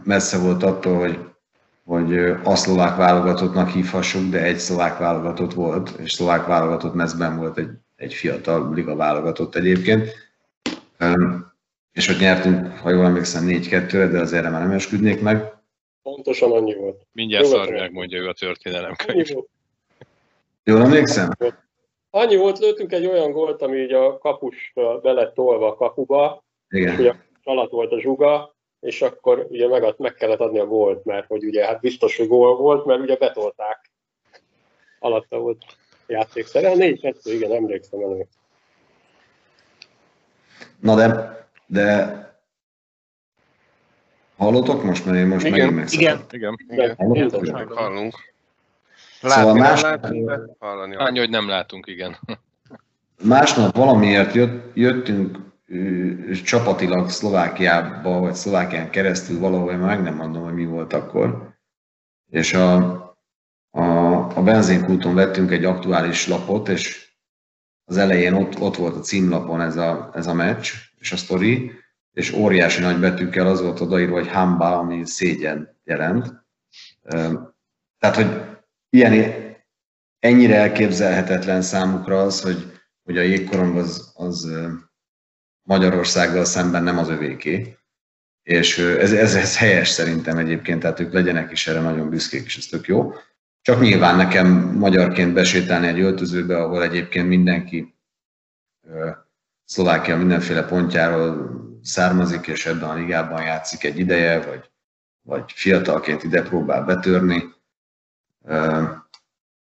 messze 0.05 0.39
volt 0.39 0.63
attól, 0.63 0.99
hogy, 0.99 1.19
hogy 1.85 2.19
a 2.45 2.57
szlovák 2.57 2.97
válogatottnak 2.97 3.69
hívhassuk, 3.69 4.31
de 4.31 4.43
egy 4.43 4.59
szlovák 4.59 4.99
válogatott 4.99 5.55
volt, 5.55 5.89
és 5.89 6.13
szlovák 6.13 6.47
válogatott 6.47 6.95
mezben 6.95 7.37
volt 7.37 7.59
egy, 7.59 7.71
egy 7.97 8.15
fiatal 8.15 8.75
liga 8.75 8.97
válogatott 8.97 9.55
egyébként. 9.55 10.09
És 11.93 12.09
ott 12.09 12.19
nyertünk, 12.19 12.79
ha 12.79 12.91
jól 12.91 13.05
emlékszem, 13.05 13.45
4-2-re, 13.47 14.07
de 14.07 14.21
azért 14.21 14.51
már 14.51 14.61
nem 14.61 14.71
esküdnék 14.71 15.21
meg. 15.21 15.60
Pontosan 16.03 16.53
annyi 16.53 16.75
volt. 16.75 17.07
Mindjárt 17.13 17.47
szar 17.47 17.71
megmondja 17.71 18.19
ő 18.19 18.29
a 18.29 18.33
történelemkönyv. 18.33 19.29
Jól 20.65 20.81
emlékszem? 20.81 21.31
Annyi 22.11 22.37
volt, 22.37 22.59
lőttünk 22.59 22.93
egy 22.93 23.07
olyan 23.07 23.31
gólt, 23.33 23.63
ami 23.63 23.79
így 23.79 23.93
a 23.93 24.19
kapus 24.19 24.73
be 24.75 25.13
lett 25.13 25.35
tolva 25.35 25.69
a 25.69 25.75
kapuba, 25.75 26.45
Igen. 26.69 26.99
ugye 26.99 27.15
alatt 27.43 27.71
volt 27.71 27.93
a 27.93 28.01
zsuga, 28.01 28.55
és 28.81 29.03
akkor 29.03 29.47
ugye 29.49 29.69
meg, 29.69 29.95
meg 29.97 30.15
kellett 30.15 30.41
adni 30.41 30.59
a 30.59 30.67
gólt, 30.67 31.05
mert 31.05 31.27
hogy 31.27 31.45
ugye 31.45 31.67
hát 31.67 31.81
biztos, 31.81 32.17
hogy 32.17 32.29
gól 32.29 32.57
volt, 32.57 32.85
mert 32.85 33.01
ugye 33.01 33.17
betolták. 33.17 33.91
Alatta 34.99 35.39
volt 35.39 35.63
játékszer. 36.07 36.65
A 36.65 36.75
4 36.75 37.01
2 37.01 37.33
igen, 37.33 37.53
emlékszem 37.53 38.01
elő. 38.01 38.27
Na 40.81 40.95
de, 40.95 41.39
de 41.67 42.30
hallotok 44.41 44.85
most, 44.85 45.05
mert 45.07 45.19
én 45.19 45.27
most 45.27 45.47
Igen, 45.47 45.59
megint 45.59 45.75
megszakadtam. 45.75 46.39
Igen, 46.39 46.55
Igen. 46.69 46.95
Hallunk? 46.97 47.33
Igen. 47.43 47.69
Hallunk. 47.75 48.15
Szóval 49.21 49.45
Látni 49.45 49.61
más- 49.61 49.83
nem 49.83 49.91
látunk, 49.91 50.57
hallani. 50.59 50.95
Annyi, 50.97 51.19
hogy 51.19 51.31
nem 51.31 51.49
látunk, 51.49 51.87
igen. 51.87 52.17
Másnap 53.23 53.77
valamiért 53.77 54.35
jött, 54.35 54.77
jöttünk 54.77 55.39
ö, 55.69 56.33
csapatilag 56.45 57.09
Szlovákiába, 57.11 58.19
vagy 58.19 58.35
Szlovákián 58.35 58.91
keresztül 58.91 59.39
valahol, 59.39 59.77
meg 59.77 60.03
nem 60.03 60.15
mondom, 60.15 60.43
hogy 60.43 60.55
mi 60.55 60.65
volt 60.65 60.93
akkor. 60.93 61.55
És 62.31 62.55
a, 62.55 62.75
a, 63.71 63.85
a 64.35 64.43
benzinkúton 64.43 65.15
vettünk 65.15 65.51
egy 65.51 65.65
aktuális 65.65 66.27
lapot, 66.29 66.69
és 66.69 67.09
az 67.85 67.97
elején 67.97 68.33
ott, 68.33 68.61
ott 68.61 68.77
volt 68.77 68.97
a 68.97 69.01
címlapon 69.01 69.61
ez 69.61 69.77
a, 69.77 70.11
ez 70.15 70.27
a 70.27 70.35
meccs, 70.35 70.71
és 70.99 71.13
a 71.13 71.17
sztori, 71.17 71.73
és 72.13 72.33
óriási 72.33 72.81
nagy 72.81 73.01
betűkkel 73.01 73.47
az 73.47 73.61
volt 73.61 73.81
odaírva, 73.81 74.15
hogy 74.15 74.29
hamba, 74.29 74.79
ami 74.79 75.07
szégyen 75.07 75.81
jelent. 75.85 76.45
Tehát, 77.99 78.17
hogy 78.17 78.59
ilyen, 78.91 79.35
ennyire 80.19 80.57
elképzelhetetlen 80.57 81.63
számukra 81.63 82.23
az, 82.23 82.41
hogy, 82.41 82.81
hogy 83.03 83.19
a 83.19 83.23
jégkorong 83.23 83.77
az, 83.77 84.13
az 84.15 84.51
Magyarországgal 85.63 86.45
szemben 86.45 86.83
nem 86.83 86.99
az 86.99 87.09
övéké. 87.09 87.77
És 88.43 88.79
ez, 88.79 89.13
ez, 89.13 89.35
ez 89.35 89.59
helyes 89.59 89.89
szerintem 89.89 90.39
egyébként, 90.39 90.81
tehát 90.81 91.01
ők 91.01 91.13
legyenek 91.13 91.51
is 91.51 91.67
erre 91.67 91.81
nagyon 91.81 92.11
büszkék, 92.11 92.45
és 92.45 92.57
ez 92.57 92.67
tök 92.67 92.87
jó. 92.87 93.13
Csak 93.63 93.81
nyilván 93.81 94.17
nekem 94.17 94.49
magyarként 94.79 95.33
besétálni 95.33 95.87
egy 95.87 96.01
öltözőbe, 96.01 96.63
ahol 96.63 96.83
egyébként 96.83 97.29
mindenki 97.29 97.95
Szlovákia 99.65 100.17
mindenféle 100.17 100.65
pontjáról 100.65 101.51
származik, 101.83 102.47
és 102.47 102.67
ebben 102.67 102.89
a 102.89 102.95
ligában 102.95 103.43
játszik 103.43 103.85
egy 103.85 103.99
ideje, 103.99 104.41
vagy, 104.41 104.71
vagy 105.23 105.53
fiatalként 105.53 106.23
ide 106.23 106.43
próbál 106.43 106.85
betörni. 106.85 107.55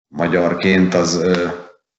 Magyarként 0.07 0.93
az 0.93 1.25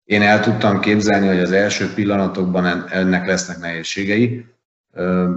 én 0.04 0.22
el 0.22 0.40
tudtam 0.40 0.80
képzelni, 0.80 1.26
hogy 1.26 1.40
az 1.40 1.52
első 1.52 1.94
pillanatokban 1.94 2.66
en- 2.66 2.88
ennek 2.88 3.26
lesznek 3.26 3.58
nehézségei. 3.58 4.46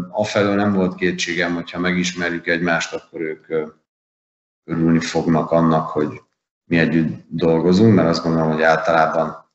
Afelől 0.10 0.56
nem 0.56 0.74
volt 0.74 0.96
kétségem, 0.96 1.54
hogyha 1.54 1.80
megismerjük 1.80 2.48
egymást, 2.48 2.94
akkor 2.94 3.22
ők 3.22 3.48
örülni 4.64 5.00
fognak 5.00 5.52
annak, 5.52 5.90
hogy 5.90 6.22
mi 6.66 6.78
együtt 6.78 7.26
dolgozunk, 7.30 7.96
mert 7.96 8.08
azt 8.08 8.24
gondolom, 8.24 8.52
hogy 8.52 8.62
általában 8.62 9.52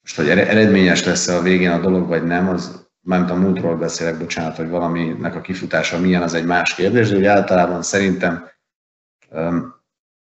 most, 0.00 0.16
hogy 0.16 0.28
ere- 0.28 0.48
eredményes 0.48 1.04
lesz 1.04 1.28
a 1.28 1.42
végén 1.42 1.70
a 1.70 1.80
dolog, 1.80 2.08
vagy 2.08 2.24
nem, 2.24 2.48
az 2.48 2.81
mármint 3.02 3.30
a 3.30 3.34
múltról 3.34 3.76
beszélek, 3.76 4.18
bocsánat, 4.18 4.56
hogy 4.56 4.68
valaminek 4.68 5.34
a 5.34 5.40
kifutása 5.40 5.98
milyen, 5.98 6.22
az 6.22 6.34
egy 6.34 6.44
más 6.44 6.74
kérdés, 6.74 7.08
de 7.08 7.16
úgy 7.16 7.24
általában 7.24 7.82
szerintem 7.82 8.50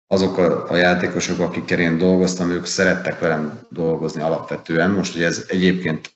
azok 0.07 0.39
a, 0.39 0.71
a 0.71 0.77
játékosok, 0.77 1.39
akikkel 1.39 1.79
én 1.79 1.99
dolgoztam, 1.99 2.51
ők 2.51 2.65
szerettek 2.65 3.19
velem 3.19 3.61
dolgozni 3.71 4.23
alapvetően. 4.23 4.91
Most, 4.91 5.13
hogy 5.13 5.23
ez 5.23 5.45
egyébként 5.49 6.13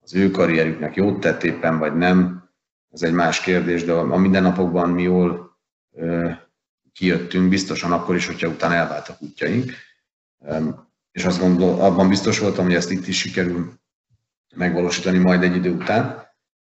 az 0.00 0.14
ő 0.14 0.30
karrierüknek 0.30 0.94
jót 0.94 1.20
tett 1.20 1.42
éppen, 1.42 1.78
vagy 1.78 1.96
nem, 1.96 2.48
ez 2.90 3.02
egy 3.02 3.12
más 3.12 3.40
kérdés, 3.40 3.84
de 3.84 3.92
a 3.92 4.16
mindennapokban 4.16 4.90
mi 4.90 5.02
jól 5.02 5.58
kijöttünk, 6.92 7.48
biztosan 7.48 7.92
akkor 7.92 8.14
is, 8.14 8.26
hogyha 8.26 8.48
utána 8.48 8.74
elváltak 8.74 9.22
útjaink. 9.22 9.72
És 11.12 11.24
azt 11.24 11.40
gondol, 11.40 11.80
abban 11.80 12.08
biztos 12.08 12.38
voltam, 12.38 12.64
hogy 12.64 12.74
ezt 12.74 12.90
itt 12.90 13.06
is 13.06 13.18
sikerül 13.18 13.72
megvalósítani 14.54 15.18
majd 15.18 15.42
egy 15.42 15.56
idő 15.56 15.70
után. 15.70 16.26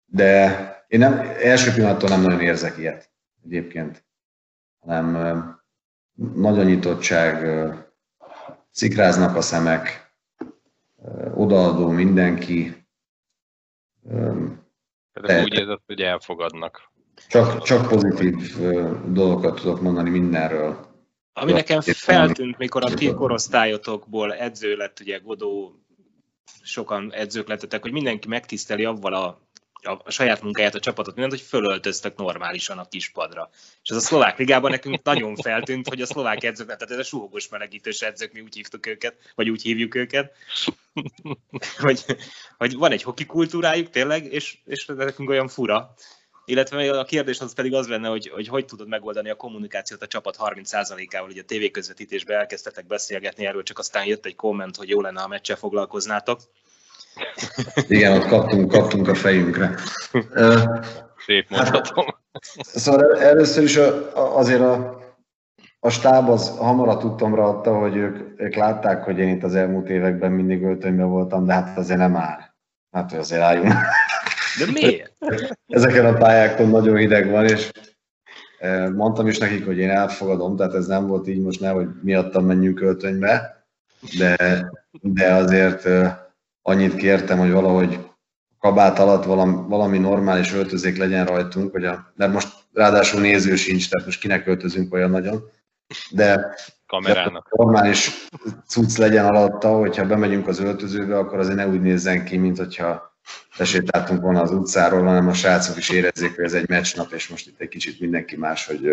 De 0.05 0.59
én 0.87 0.99
nem, 0.99 1.13
első 1.41 1.71
pillanattól 1.71 2.09
nem 2.09 2.21
nagyon 2.21 2.41
érzek 2.41 2.77
ilyet 2.77 3.11
egyébként, 3.45 4.05
hanem 4.79 5.13
nagy 6.33 6.59
a 6.59 6.63
nyitottság, 6.63 7.59
szikráznak 8.71 9.35
a 9.35 9.41
szemek, 9.41 10.13
odaadó 11.33 11.89
mindenki, 11.89 12.87
Tehát 15.13 15.43
úgy 15.43 15.53
érzed, 15.53 15.79
hogy 15.85 16.01
elfogadnak. 16.01 16.91
csak, 17.27 17.61
csak 17.63 17.87
pozitív 17.87 18.57
dolgokat 19.07 19.55
tudok 19.55 19.81
mondani 19.81 20.09
mindenről. 20.09 20.93
Ami 21.33 21.51
nekem 21.51 21.81
feltűnt, 21.81 22.57
mikor 22.57 22.83
a 22.83 22.93
ti 22.93 23.13
korosztályotokból 23.13 24.33
edző 24.33 24.75
lett, 24.75 24.99
ugye 24.99 25.17
Godó, 25.17 25.84
sokan 26.63 27.13
edzők 27.13 27.47
lettetek, 27.47 27.81
hogy 27.81 27.91
mindenki 27.91 28.27
megtiszteli 28.27 28.85
avval 28.85 29.13
a, 29.13 29.39
a, 29.81 30.01
a 30.03 30.11
saját 30.11 30.41
munkáját, 30.41 30.75
a 30.75 30.79
csapatot, 30.79 31.13
mindent, 31.13 31.39
hogy 31.39 31.47
fölöltöztek 31.49 32.15
normálisan 32.15 32.77
a 32.77 32.87
kispadra. 32.87 33.49
És 33.83 33.89
ez 33.89 33.95
a 33.95 33.99
szlovák 33.99 34.37
ligában 34.37 34.71
nekünk 34.71 35.03
nagyon 35.03 35.35
feltűnt, 35.35 35.87
hogy 35.87 36.01
a 36.01 36.05
szlovák 36.05 36.43
edzők, 36.43 36.65
tehát 36.65 36.91
ez 36.91 36.97
a 36.97 37.03
suhogos 37.03 37.49
melegítős 37.49 38.01
edzők, 38.01 38.33
mi 38.33 38.41
úgy 38.41 38.55
hívtuk 38.55 38.85
őket, 38.85 39.15
vagy 39.35 39.49
úgy 39.49 39.61
hívjuk 39.61 39.95
őket, 39.95 40.35
hogy, 41.77 42.05
hogy 42.57 42.75
van 42.75 42.91
egy 42.91 43.03
hoki 43.03 43.25
kultúrájuk 43.25 43.89
tényleg, 43.89 44.25
és, 44.25 44.57
és 44.65 44.85
nekünk 44.85 45.29
olyan 45.29 45.47
fura. 45.47 45.93
Illetve 46.45 46.99
a 46.99 47.03
kérdés 47.03 47.39
az 47.39 47.53
pedig 47.53 47.73
az 47.73 47.87
lenne, 47.87 48.07
hogy, 48.07 48.29
hogy 48.29 48.47
hogy 48.47 48.65
tudod 48.65 48.87
megoldani 48.87 49.29
a 49.29 49.35
kommunikációt 49.35 50.01
a 50.01 50.07
csapat 50.07 50.37
30%-ával, 50.39 51.29
ugye 51.29 51.41
a 51.41 51.45
tévéközvetítésben 51.45 52.37
elkezdtetek 52.37 52.87
beszélgetni 52.87 53.45
erről, 53.45 53.63
csak 53.63 53.79
aztán 53.79 54.05
jött 54.05 54.25
egy 54.25 54.35
komment, 54.35 54.75
hogy 54.75 54.89
jó 54.89 55.01
lenne, 55.01 55.21
ha 55.21 55.27
meccsel 55.27 55.55
foglalkoznátok. 55.55 56.39
Igen, 57.87 58.17
ott 58.17 58.27
kaptunk, 58.27 58.71
kaptunk 58.71 59.07
a 59.07 59.15
fejünkre. 59.15 59.75
Szép 61.25 61.49
mondhatom. 61.49 62.05
Szóval 62.57 63.21
először 63.21 63.63
is 63.63 63.77
a, 63.77 64.17
a, 64.17 64.37
azért 64.37 64.61
a, 64.61 64.99
a 65.79 65.89
stáb 65.89 66.29
az 66.29 66.57
hamar 66.57 66.97
tudtomra 66.97 67.43
adta, 67.43 67.77
hogy 67.77 67.95
ők, 67.95 68.39
ők 68.41 68.55
látták, 68.55 69.03
hogy 69.03 69.19
én 69.19 69.35
itt 69.35 69.43
az 69.43 69.55
elmúlt 69.55 69.89
években 69.89 70.31
mindig 70.31 70.63
öltönyben 70.63 71.09
voltam, 71.09 71.45
de 71.45 71.53
hát 71.53 71.77
azért 71.77 71.99
nem 71.99 72.15
áll. 72.15 72.39
Hát 72.91 73.09
hogy 73.09 73.19
azért 73.19 73.41
álljunk. 73.41 73.73
De 74.59 74.71
miért? 74.71 75.15
Ezeken 75.67 76.05
a 76.05 76.13
pályákon 76.13 76.69
nagyon 76.69 76.97
hideg 76.97 77.29
van, 77.29 77.45
és 77.45 77.71
eh, 78.59 78.89
mondtam 78.89 79.27
is 79.27 79.37
nekik, 79.37 79.65
hogy 79.65 79.77
én 79.77 79.89
elfogadom, 79.89 80.55
tehát 80.55 80.73
ez 80.73 80.87
nem 80.87 81.07
volt 81.07 81.27
így 81.27 81.41
most 81.41 81.59
ne, 81.59 81.69
hogy 81.69 81.87
miattam 82.01 82.45
menjünk 82.45 82.81
öltönybe, 82.81 83.65
de, 84.17 84.35
de 85.01 85.33
azért 85.33 85.85
eh, 85.85 86.15
annyit 86.61 86.95
kértem, 86.95 87.37
hogy 87.37 87.51
valahogy 87.51 87.99
kabát 88.59 88.99
alatt 88.99 89.25
valami, 89.25 89.55
valami 89.67 89.97
normális 89.97 90.53
öltözék 90.53 90.97
legyen 90.97 91.25
rajtunk, 91.25 91.71
hogy 91.71 91.85
a, 91.85 92.13
mert 92.15 92.33
most 92.33 92.53
ráadásul 92.73 93.21
néző 93.21 93.55
sincs, 93.55 93.89
tehát 93.89 94.05
most 94.05 94.19
kinek 94.19 94.47
öltözünk 94.47 94.93
olyan 94.93 95.09
nagyon, 95.09 95.43
de 96.09 96.55
Kamerának. 96.87 97.55
normális 97.57 98.27
cucc 98.67 98.97
legyen 98.97 99.25
alatta, 99.25 99.69
hogyha 99.69 100.05
bemegyünk 100.05 100.47
az 100.47 100.59
öltözőbe, 100.59 101.17
akkor 101.17 101.39
azért 101.39 101.55
ne 101.55 101.67
úgy 101.67 101.81
nézzen 101.81 102.25
ki, 102.25 102.37
mint 102.37 102.57
hogyha 102.57 103.14
lesétáltunk 103.57 104.21
volna 104.21 104.41
az 104.41 104.51
utcáról, 104.51 105.03
hanem 105.03 105.27
a 105.27 105.33
srácok 105.33 105.77
is 105.77 105.89
érezzék, 105.89 106.35
hogy 106.35 106.43
ez 106.45 106.53
egy 106.53 106.69
meccsnap, 106.69 107.11
és 107.11 107.27
most 107.27 107.47
itt 107.47 107.59
egy 107.59 107.67
kicsit 107.67 107.99
mindenki 107.99 108.37
máshogy 108.37 108.89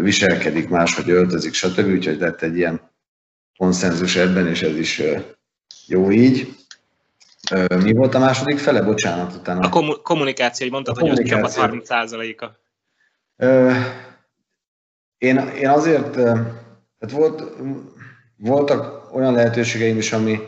viselkedik, 0.00 0.68
máshogy 0.68 1.10
öltözik, 1.10 1.54
stb. 1.54 1.86
Úgyhogy 1.88 2.18
lett 2.18 2.42
egy 2.42 2.56
ilyen 2.56 2.80
konszenzus 3.56 4.16
ebben, 4.16 4.46
és 4.46 4.62
ez 4.62 4.76
is 4.76 5.02
jó 5.86 6.10
így. 6.10 6.54
Mi 7.82 7.92
volt 7.92 8.14
a 8.14 8.18
második 8.18 8.58
fele? 8.58 8.82
Bocsánat, 8.82 9.34
utána. 9.34 9.60
A 9.60 9.68
kommu- 9.68 10.02
kommunikáció, 10.02 10.66
hogy 10.66 10.74
mondtad, 10.74 10.96
A 10.96 11.00
hogy 11.00 11.10
a 11.20 11.24
csapat 11.24 11.54
kommunikáció. 11.54 12.18
30%-a. 12.18 12.46
Ö, 13.36 13.72
Én, 15.18 15.38
én 15.38 15.68
azért, 15.68 16.12
tehát 16.12 17.10
volt, 17.10 17.42
voltak 18.36 19.14
olyan 19.14 19.32
lehetőségeim 19.32 19.96
is, 19.96 20.12
ami, 20.12 20.38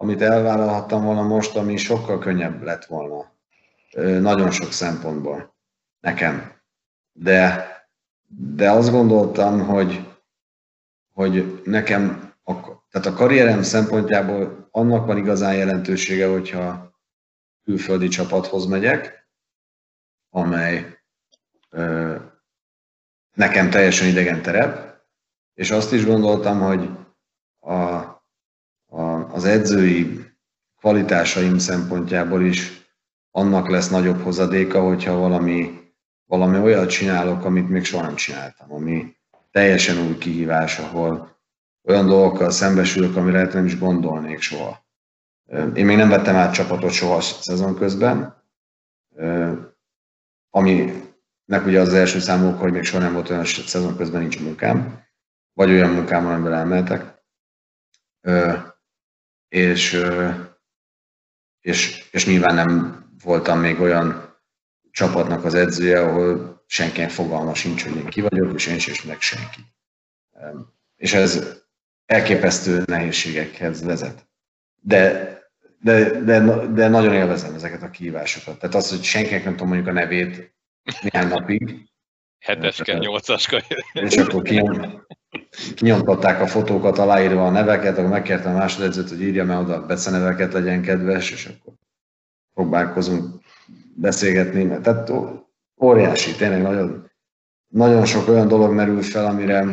amit 0.00 0.22
elvállalhattam 0.22 1.04
volna 1.04 1.22
most, 1.22 1.56
ami 1.56 1.76
sokkal 1.76 2.18
könnyebb 2.18 2.62
lett 2.62 2.84
volna. 2.84 3.32
Nagyon 4.20 4.50
sok 4.50 4.72
szempontból 4.72 5.54
nekem. 6.00 6.52
De, 7.12 7.66
de 8.26 8.70
azt 8.70 8.90
gondoltam, 8.90 9.66
hogy, 9.66 10.16
hogy 11.14 11.62
nekem, 11.64 12.32
a, 12.44 12.52
tehát 12.90 13.06
a 13.06 13.12
karrierem 13.12 13.62
szempontjából 13.62 14.68
annak 14.70 15.06
van 15.06 15.16
igazán 15.16 15.54
jelentősége, 15.54 16.28
hogyha 16.28 16.96
külföldi 17.64 18.08
csapathoz 18.08 18.66
megyek, 18.66 19.28
amely 20.30 20.98
ö, 21.70 22.16
nekem 23.34 23.70
teljesen 23.70 24.06
idegen 24.08 24.42
terep, 24.42 25.00
és 25.54 25.70
azt 25.70 25.92
is 25.92 26.04
gondoltam, 26.04 26.60
hogy 26.60 26.90
a, 27.60 28.17
az 29.38 29.44
edzői 29.44 30.24
kvalitásaim 30.78 31.58
szempontjából 31.58 32.44
is 32.44 32.86
annak 33.30 33.68
lesz 33.68 33.88
nagyobb 33.88 34.22
hozadéka, 34.22 34.82
hogyha 34.82 35.18
valami, 35.18 35.80
valami 36.24 36.58
olyat 36.58 36.88
csinálok, 36.88 37.44
amit 37.44 37.68
még 37.68 37.84
soha 37.84 38.04
nem 38.04 38.14
csináltam, 38.14 38.72
ami 38.72 39.16
teljesen 39.50 40.06
új 40.06 40.18
kihívás, 40.18 40.78
ahol 40.78 41.36
olyan 41.84 42.06
dolgokkal 42.06 42.50
szembesülök, 42.50 43.16
amire 43.16 43.36
lehet 43.36 43.52
nem 43.52 43.64
is 43.64 43.78
gondolnék 43.78 44.40
soha. 44.40 44.86
Én 45.74 45.84
még 45.84 45.96
nem 45.96 46.08
vettem 46.08 46.36
át 46.36 46.54
csapatot 46.54 46.92
soha 46.92 47.16
a 47.16 47.20
szezon 47.20 47.76
közben, 47.76 48.44
aminek 50.50 51.66
ugye 51.66 51.80
az 51.80 51.94
első 51.94 52.18
számú 52.18 52.50
hogy 52.50 52.72
még 52.72 52.84
soha 52.84 53.02
nem 53.02 53.12
volt 53.12 53.30
olyan 53.30 53.44
szezon 53.44 53.96
közben 53.96 54.20
nincs 54.20 54.40
munkám, 54.40 55.02
vagy 55.52 55.70
olyan 55.70 55.90
munkám, 55.90 56.26
amivel 56.26 56.54
elmehetek. 56.54 57.16
És, 59.48 60.00
és, 61.60 62.08
és 62.10 62.26
nyilván 62.26 62.54
nem 62.54 63.04
voltam 63.22 63.60
még 63.60 63.80
olyan 63.80 64.36
csapatnak 64.90 65.44
az 65.44 65.54
edzője, 65.54 66.02
ahol 66.02 66.62
senkinek 66.66 67.10
fogalma 67.10 67.54
sincs, 67.54 67.84
hogy 67.84 67.96
én 67.96 68.06
ki 68.06 68.20
vagyok, 68.20 68.54
és 68.54 68.66
én 68.66 68.78
sem 68.78 69.08
meg 69.08 69.20
senki. 69.20 69.60
És 70.96 71.12
ez 71.12 71.62
elképesztő 72.06 72.82
nehézségekhez 72.86 73.84
vezet. 73.84 74.28
De, 74.80 75.32
de, 75.80 76.20
de, 76.20 76.66
de 76.66 76.88
nagyon 76.88 77.14
élvezem 77.14 77.54
ezeket 77.54 77.82
a 77.82 77.90
kihívásokat. 77.90 78.58
Tehát 78.58 78.74
az, 78.74 78.90
hogy 78.90 79.02
senkinek 79.02 79.44
nem 79.44 79.52
tudom 79.52 79.68
mondjuk 79.68 79.88
a 79.88 79.92
nevét 79.92 80.54
néhány 81.00 81.28
napig. 81.28 81.88
Heteske, 82.38 82.98
nyolcaska. 82.98 83.62
És 83.92 84.16
akkor 84.16 84.42
kinyom, 84.42 85.06
kinyomtatták 85.74 86.40
a 86.40 86.46
fotókat, 86.46 86.98
aláírva 86.98 87.46
a 87.46 87.50
neveket, 87.50 87.98
akkor 87.98 88.10
megkértem 88.10 88.54
a 88.54 88.58
másodedzőt, 88.58 89.08
hogy 89.08 89.22
írja 89.22 89.44
meg 89.44 89.58
oda 89.58 89.74
a 89.74 89.86
beceneveket, 89.86 90.52
legyen 90.52 90.82
kedves, 90.82 91.30
és 91.30 91.46
akkor 91.46 91.72
próbálkozunk 92.54 93.40
beszélgetni. 93.94 94.80
Tehát 94.80 95.12
óriási, 95.80 96.34
tényleg 96.34 96.62
nagyon, 96.62 97.10
nagyon 97.68 98.04
sok 98.04 98.28
olyan 98.28 98.48
dolog 98.48 98.72
merül 98.72 99.02
fel, 99.02 99.26
amire, 99.26 99.66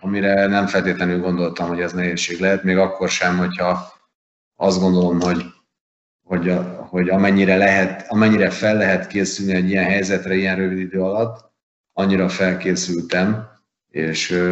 amire 0.00 0.46
nem 0.46 0.66
feltétlenül 0.66 1.20
gondoltam, 1.20 1.68
hogy 1.68 1.80
ez 1.80 1.92
nehézség 1.92 2.40
lehet, 2.40 2.62
még 2.62 2.76
akkor 2.76 3.08
sem, 3.08 3.38
hogyha 3.38 3.92
azt 4.56 4.80
gondolom, 4.80 5.20
hogy, 5.20 5.44
hogy, 6.24 6.58
hogy 6.76 7.08
amennyire, 7.08 7.56
lehet, 7.56 8.04
amennyire 8.08 8.50
fel 8.50 8.76
lehet 8.76 9.06
készülni 9.06 9.54
egy 9.54 9.68
ilyen 9.68 9.84
helyzetre 9.84 10.34
ilyen 10.34 10.56
rövid 10.56 10.78
idő 10.78 11.00
alatt, 11.00 11.50
annyira 11.92 12.28
felkészültem, 12.28 13.51
és 13.92 14.42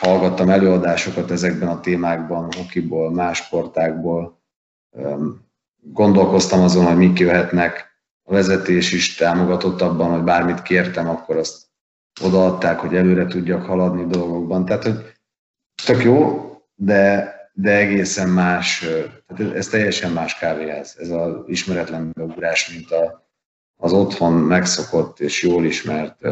hallgattam 0.00 0.50
előadásokat 0.50 1.30
ezekben 1.30 1.68
a 1.68 1.80
témákban, 1.80 2.48
hokiból, 2.56 3.12
más 3.12 3.38
sportákból, 3.38 4.40
gondolkoztam 5.80 6.60
azon, 6.60 6.86
hogy 6.86 6.96
mik 6.96 7.18
jöhetnek, 7.18 7.94
a 8.22 8.32
vezetés 8.32 8.92
is 8.92 9.14
támogatott 9.14 9.80
abban, 9.80 10.10
hogy 10.10 10.22
bármit 10.22 10.62
kértem, 10.62 11.08
akkor 11.08 11.36
azt 11.36 11.66
odaadták, 12.22 12.78
hogy 12.78 12.94
előre 12.94 13.26
tudjak 13.26 13.62
haladni 13.62 14.06
dolgokban. 14.06 14.64
Tehát, 14.64 14.82
hogy 14.82 15.12
tök 15.86 16.02
jó, 16.02 16.50
de, 16.74 17.34
de 17.52 17.70
egészen 17.76 18.28
más, 18.28 18.86
tehát 19.26 19.54
ez 19.54 19.68
teljesen 19.68 20.12
más 20.12 20.38
kávéház, 20.38 20.96
ez 20.98 21.10
az 21.10 21.32
ismeretlen 21.46 22.10
beugrás, 22.14 22.72
mint 22.72 22.90
a, 22.90 23.28
az 23.76 23.92
otthon 23.92 24.32
megszokott 24.32 25.20
és 25.20 25.42
jól 25.42 25.64
ismert 25.64 26.26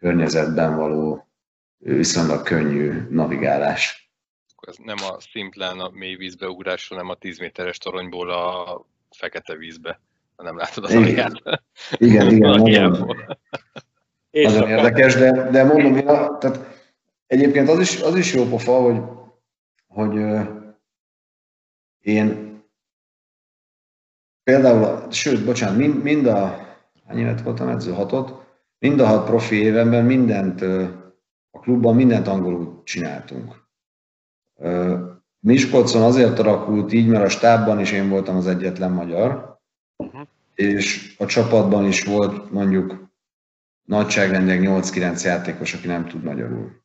környezetben 0.00 0.76
való 0.76 1.28
viszonylag 1.78 2.42
könnyű 2.42 3.06
navigálás. 3.10 4.10
Ez 4.60 4.76
nem 4.84 4.96
a 4.96 5.20
szimplán 5.32 5.80
a 5.80 5.90
mély 5.92 6.14
vízbe 6.14 6.48
ugrás, 6.48 6.88
hanem 6.88 7.08
a 7.08 7.14
10 7.14 7.38
méteres 7.38 7.78
toronyból 7.78 8.30
a 8.30 8.86
fekete 9.16 9.56
vízbe, 9.56 10.00
ha 10.36 10.42
nem 10.42 10.56
látod 10.56 10.84
az 10.84 10.94
alját. 10.94 11.32
Igen, 11.90 12.30
igen, 12.30 12.50
nagyon, 12.58 13.16
nagyon 14.30 14.68
érdekes, 14.68 15.14
de, 15.14 15.50
de 15.50 15.64
mondom, 15.64 15.96
én 15.96 16.08
a, 16.08 16.38
tehát 16.38 16.58
egyébként 17.26 17.68
az 17.68 17.80
is, 17.80 18.00
az 18.00 18.16
is 18.16 18.34
jó 18.34 18.44
pofa, 18.44 18.72
hogy, 18.72 19.00
hogy 19.86 20.14
én 22.00 22.58
például, 24.42 25.10
sőt, 25.10 25.44
bocsánat, 25.44 25.76
mind, 25.76 26.02
mind 26.02 26.26
a, 26.26 26.68
hány 27.06 27.18
évet 27.18 27.42
voltam 27.42 27.68
edző, 27.68 27.92
hatot, 27.92 28.39
mind 28.80 29.00
a 29.00 29.06
hat 29.06 29.24
profi 29.24 29.56
évemben 29.56 30.04
mindent, 30.04 30.62
a 31.50 31.60
klubban 31.60 31.94
mindent 31.94 32.26
angolul 32.26 32.82
csináltunk. 32.84 33.54
Miskolcon 35.38 36.02
azért 36.02 36.38
alakult 36.38 36.92
így, 36.92 37.06
mert 37.06 37.24
a 37.24 37.28
stábban 37.28 37.80
is 37.80 37.92
én 37.92 38.08
voltam 38.08 38.36
az 38.36 38.46
egyetlen 38.46 38.90
magyar, 38.90 39.58
uh-huh. 39.96 40.20
és 40.54 41.14
a 41.18 41.26
csapatban 41.26 41.86
is 41.86 42.04
volt 42.04 42.50
mondjuk 42.50 43.08
nagyságrendileg 43.82 44.60
8-9 44.62 45.24
játékos, 45.24 45.74
aki 45.74 45.86
nem 45.86 46.06
tud 46.06 46.22
magyarul. 46.22 46.82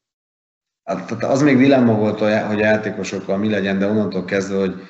Hát, 0.84 1.24
az 1.24 1.42
még 1.42 1.58
dilemma 1.58 1.96
volt, 1.96 2.20
hogy 2.20 2.60
játékosokkal 2.60 3.38
mi 3.38 3.50
legyen, 3.50 3.80
de 3.80 3.88
onnantól 3.88 4.26
kezdve, 4.26 4.58
hogy 4.58 4.82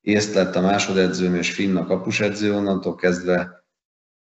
észt 0.00 0.34
lett 0.34 0.54
a 0.54 0.60
másodedzőm 0.60 1.34
és 1.34 1.54
finn 1.54 1.76
a 1.76 1.86
kapusedző, 1.86 2.54
onnantól 2.54 2.94
kezdve 2.94 3.64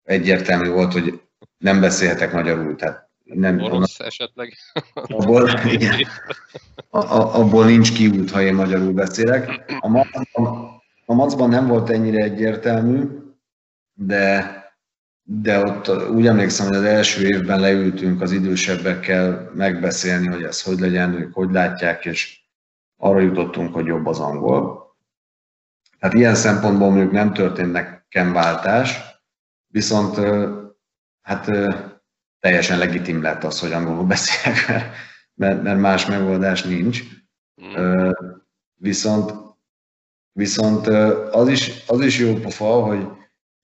egyértelmű 0.02 0.70
volt, 0.70 0.92
hogy 0.92 1.20
nem 1.62 1.80
beszélhetek 1.80 2.32
magyarul. 2.32 2.76
Tehát 2.76 3.10
nem, 3.24 3.58
Orosz 3.58 3.72
onnan, 3.72 3.88
esetleg? 3.98 4.54
Abból, 4.92 5.50
igen, 5.64 6.06
a, 6.90 6.98
a, 6.98 7.38
abból 7.38 7.64
nincs 7.64 7.92
kiút, 7.92 8.30
ha 8.30 8.42
én 8.42 8.54
magyarul 8.54 8.92
beszélek. 8.92 9.64
A, 9.80 9.98
a, 10.32 10.42
a 11.06 11.14
macban 11.14 11.48
nem 11.48 11.66
volt 11.66 11.90
ennyire 11.90 12.22
egyértelmű, 12.22 13.04
de, 13.94 14.56
de 15.22 15.58
ott 15.58 16.08
úgy 16.10 16.26
emlékszem, 16.26 16.66
hogy 16.66 16.76
az 16.76 16.82
első 16.82 17.26
évben 17.26 17.60
leültünk 17.60 18.20
az 18.20 18.32
idősebbekkel 18.32 19.50
megbeszélni, 19.54 20.26
hogy 20.26 20.42
ez 20.42 20.62
hogy 20.62 20.78
legyen, 20.78 21.14
ők 21.14 21.34
hogy 21.34 21.50
látják, 21.50 22.04
és 22.04 22.40
arra 22.96 23.20
jutottunk, 23.20 23.74
hogy 23.74 23.86
jobb 23.86 24.06
az 24.06 24.18
angol. 24.18 24.90
Tehát 25.98 26.16
ilyen 26.16 26.34
szempontból 26.34 26.90
mondjuk 26.90 27.12
nem 27.12 27.32
történt 27.32 27.72
nekem 27.72 28.32
váltás, 28.32 29.00
viszont 29.66 30.18
hát 31.22 31.50
teljesen 32.40 32.78
legitim 32.78 33.22
lett 33.22 33.44
az, 33.44 33.60
hogy 33.60 33.72
angolul 33.72 34.04
beszélek, 34.14 34.90
mert, 35.34 35.62
mert 35.62 35.80
más 35.80 36.06
megoldás 36.06 36.62
nincs. 36.62 37.02
Mm. 37.64 38.10
Viszont, 38.74 39.32
viszont 40.32 40.86
az, 41.30 41.48
is, 41.48 41.84
az 41.86 42.00
is 42.00 42.18
jó 42.18 42.34
pofa, 42.34 42.64
hogy, 42.64 43.08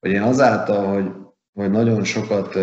hogy 0.01 0.11
én 0.11 0.23
azáltal, 0.23 0.92
hogy, 0.94 1.12
hogy 1.53 1.71
nagyon 1.71 2.05
sokat 2.05 2.59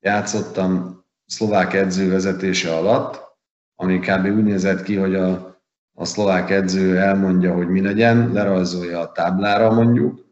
játszottam 0.00 1.04
szlovák 1.26 1.74
edző 1.74 2.10
vezetése 2.10 2.76
alatt, 2.76 3.22
ami 3.74 3.98
kb. 3.98 4.26
úgy 4.26 4.44
nézett 4.44 4.82
ki, 4.82 4.96
hogy 4.96 5.14
a, 5.14 5.60
a 5.92 6.04
szlovák 6.04 6.50
edző 6.50 6.98
elmondja, 6.98 7.54
hogy 7.54 7.68
mi 7.68 7.80
legyen, 7.80 8.32
lerajzolja 8.32 9.00
a 9.00 9.12
táblára 9.12 9.70
mondjuk, 9.70 10.23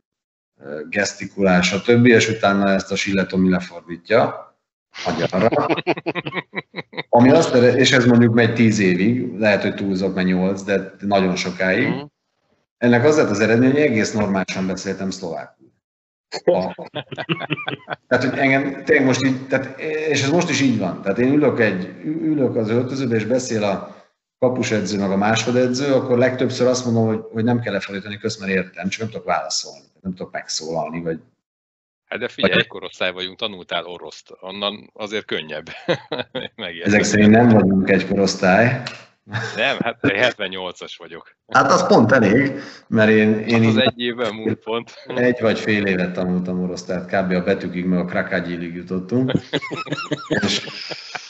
gesztikulál, 0.90 1.62
stb., 1.62 2.06
és 2.06 2.28
utána 2.28 2.70
ezt 2.70 2.92
a 2.92 2.96
Silletomi 2.96 3.50
lefordítja 3.50 4.50
agyarra. 5.04 5.66
Ami 7.08 7.30
azt, 7.30 7.54
és 7.54 7.92
ez 7.92 8.04
mondjuk 8.04 8.34
megy 8.34 8.54
tíz 8.54 8.78
évig, 8.78 9.38
lehet, 9.38 9.62
hogy 9.62 9.74
túlzok, 9.74 10.14
mert 10.14 10.26
nyolc, 10.26 10.62
de 10.62 10.94
nagyon 11.00 11.36
sokáig. 11.36 11.88
Mm. 11.88 12.00
Ennek 12.78 13.04
az 13.04 13.16
lett 13.16 13.30
az 13.30 13.40
eredmény, 13.40 13.70
hogy 13.70 13.80
egész 13.80 14.12
normálisan 14.12 14.66
beszéltem 14.66 15.10
szlovákul. 15.10 15.72
A, 16.44 16.74
tehát, 18.08 18.24
hogy 18.24 18.38
engem 18.38 18.84
tényleg 18.84 19.06
most 19.06 19.24
így, 19.24 19.46
tehát, 19.46 19.80
és 20.08 20.22
ez 20.22 20.30
most 20.30 20.50
is 20.50 20.60
így 20.60 20.78
van. 20.78 21.02
Tehát 21.02 21.18
én 21.18 21.32
ülök, 21.32 21.60
egy, 21.60 21.94
ülök 22.04 22.56
az 22.56 22.70
öltözőbe, 22.70 23.16
és 23.16 23.24
beszél 23.24 23.64
a 23.64 24.01
kapusedző, 24.42 24.98
meg 24.98 25.10
a 25.10 25.16
másodedző, 25.16 25.94
akkor 25.94 26.18
legtöbbször 26.18 26.66
azt 26.66 26.84
mondom, 26.84 27.06
hogy, 27.06 27.20
hogy 27.32 27.44
nem 27.44 27.60
kell 27.60 27.72
lefelejteni, 27.72 28.18
közt, 28.18 28.40
mert 28.40 28.52
értem, 28.52 28.88
csak 28.88 29.00
nem 29.00 29.10
tudok 29.10 29.26
válaszolni, 29.26 29.84
nem 30.00 30.14
tudok 30.14 30.32
megszólalni, 30.32 31.02
vagy 31.02 31.18
Hát 32.04 32.18
de 32.18 32.28
figyelj, 32.28 32.60
egy 32.60 32.66
korosztály 32.66 33.12
vagyunk, 33.12 33.38
tanultál 33.38 33.84
oroszt, 33.84 34.36
onnan 34.40 34.90
azért 34.94 35.24
könnyebb 35.24 35.66
Ezek 36.84 37.02
szerint 37.02 37.30
nem 37.30 37.48
vagyunk 37.48 37.90
egy 37.90 38.08
korosztály. 38.08 38.82
Nem, 39.56 39.76
hát 39.78 39.98
78-as 40.02 40.94
vagyok. 40.98 41.36
Hát 41.48 41.70
az 41.70 41.86
pont 41.86 42.12
elég, 42.12 42.52
mert 42.86 43.10
én... 43.10 43.38
én 43.38 43.66
az 43.66 43.76
egy 43.76 44.00
évben 44.00 44.34
múlt 44.34 44.58
pont. 44.58 44.94
Egy 45.06 45.40
vagy 45.40 45.58
fél 45.58 45.86
évet 45.86 46.12
tanultam 46.12 46.62
orosz, 46.62 46.84
tehát 46.84 47.06
kb. 47.06 47.32
a 47.32 47.42
betűkig, 47.42 47.84
meg 47.84 47.98
a 47.98 48.04
krakágyilig 48.04 48.74
jutottunk. 48.74 49.32
és, 50.28 50.66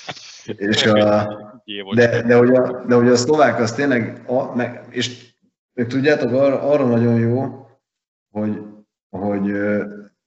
és 0.44 0.86
a, 0.86 1.62
de, 1.94 2.22
de, 2.22 2.36
hogy 2.36 2.54
a, 2.54 2.84
de 2.86 2.94
hogy 2.94 3.08
a 3.08 3.16
szlovák 3.16 3.60
az 3.60 3.72
tényleg, 3.72 4.22
a, 4.26 4.54
meg, 4.54 4.86
és 4.90 5.30
meg 5.72 5.86
tudjátok, 5.86 6.32
arra, 6.32 6.60
arra 6.60 6.86
nagyon 6.86 7.18
jó, 7.18 7.66
hogy, 8.30 8.58
hogy 9.10 9.52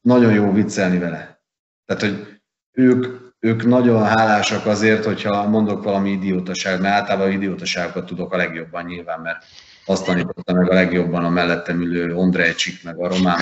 nagyon 0.01 0.33
jó 0.33 0.51
viccelni 0.51 0.97
vele. 0.97 1.39
Tehát, 1.85 2.01
hogy 2.01 2.41
ők, 2.71 3.05
ők 3.39 3.65
nagyon 3.65 4.03
hálásak 4.03 4.65
azért, 4.65 5.05
hogyha 5.05 5.49
mondok 5.49 5.83
valami 5.83 6.11
idiótaság, 6.11 6.81
mert 6.81 6.95
általában 6.95 7.31
idiótaságokat 7.31 8.05
tudok 8.05 8.33
a 8.33 8.37
legjobban 8.37 8.85
nyilván, 8.85 9.19
mert 9.19 9.45
azt 9.85 10.05
tanította 10.05 10.53
meg 10.53 10.69
a 10.71 10.73
legjobban 10.73 11.25
a 11.25 11.29
mellettem 11.29 11.81
ülő 11.81 12.15
Ondrejcsik, 12.15 12.83
meg 12.83 12.99
a 12.99 13.07
román. 13.07 13.39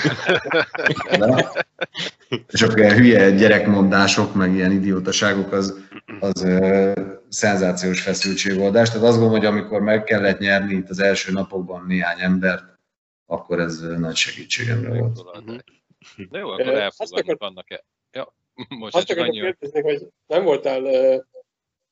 És 2.48 2.62
akkor 2.62 2.78
ilyen 2.78 2.96
hülye 2.96 3.30
gyerekmondások, 3.30 4.34
meg 4.34 4.54
ilyen 4.54 4.72
idiótaságok, 4.72 5.52
az, 5.52 5.80
az 6.20 6.42
ö, 6.42 6.92
szenzációs 7.28 8.00
feszültségoldás. 8.00 8.88
Tehát 8.90 9.06
azt 9.06 9.18
gondolom, 9.18 9.38
hogy 9.38 9.46
amikor 9.46 9.80
meg 9.80 10.04
kellett 10.04 10.38
nyerni 10.38 10.74
itt 10.74 10.88
az 10.88 10.98
első 10.98 11.32
napokban 11.32 11.84
néhány 11.86 12.20
embert, 12.20 12.64
akkor 13.26 13.60
ez 13.60 13.80
nagy 13.80 14.16
segítségemre 14.16 14.98
volt. 14.98 15.20
De 16.30 16.38
jó, 16.38 16.48
akkor 16.48 16.74
elfogadjuk 16.74 17.42
annak-e. 17.42 17.84
Ja, 18.12 18.34
most 18.80 18.94
azt 18.94 19.06
csak 19.06 19.18
annyi... 19.18 19.40
kérdezni, 19.40 19.80
hogy 19.80 20.06
nem 20.26 20.44
voltál, 20.44 20.84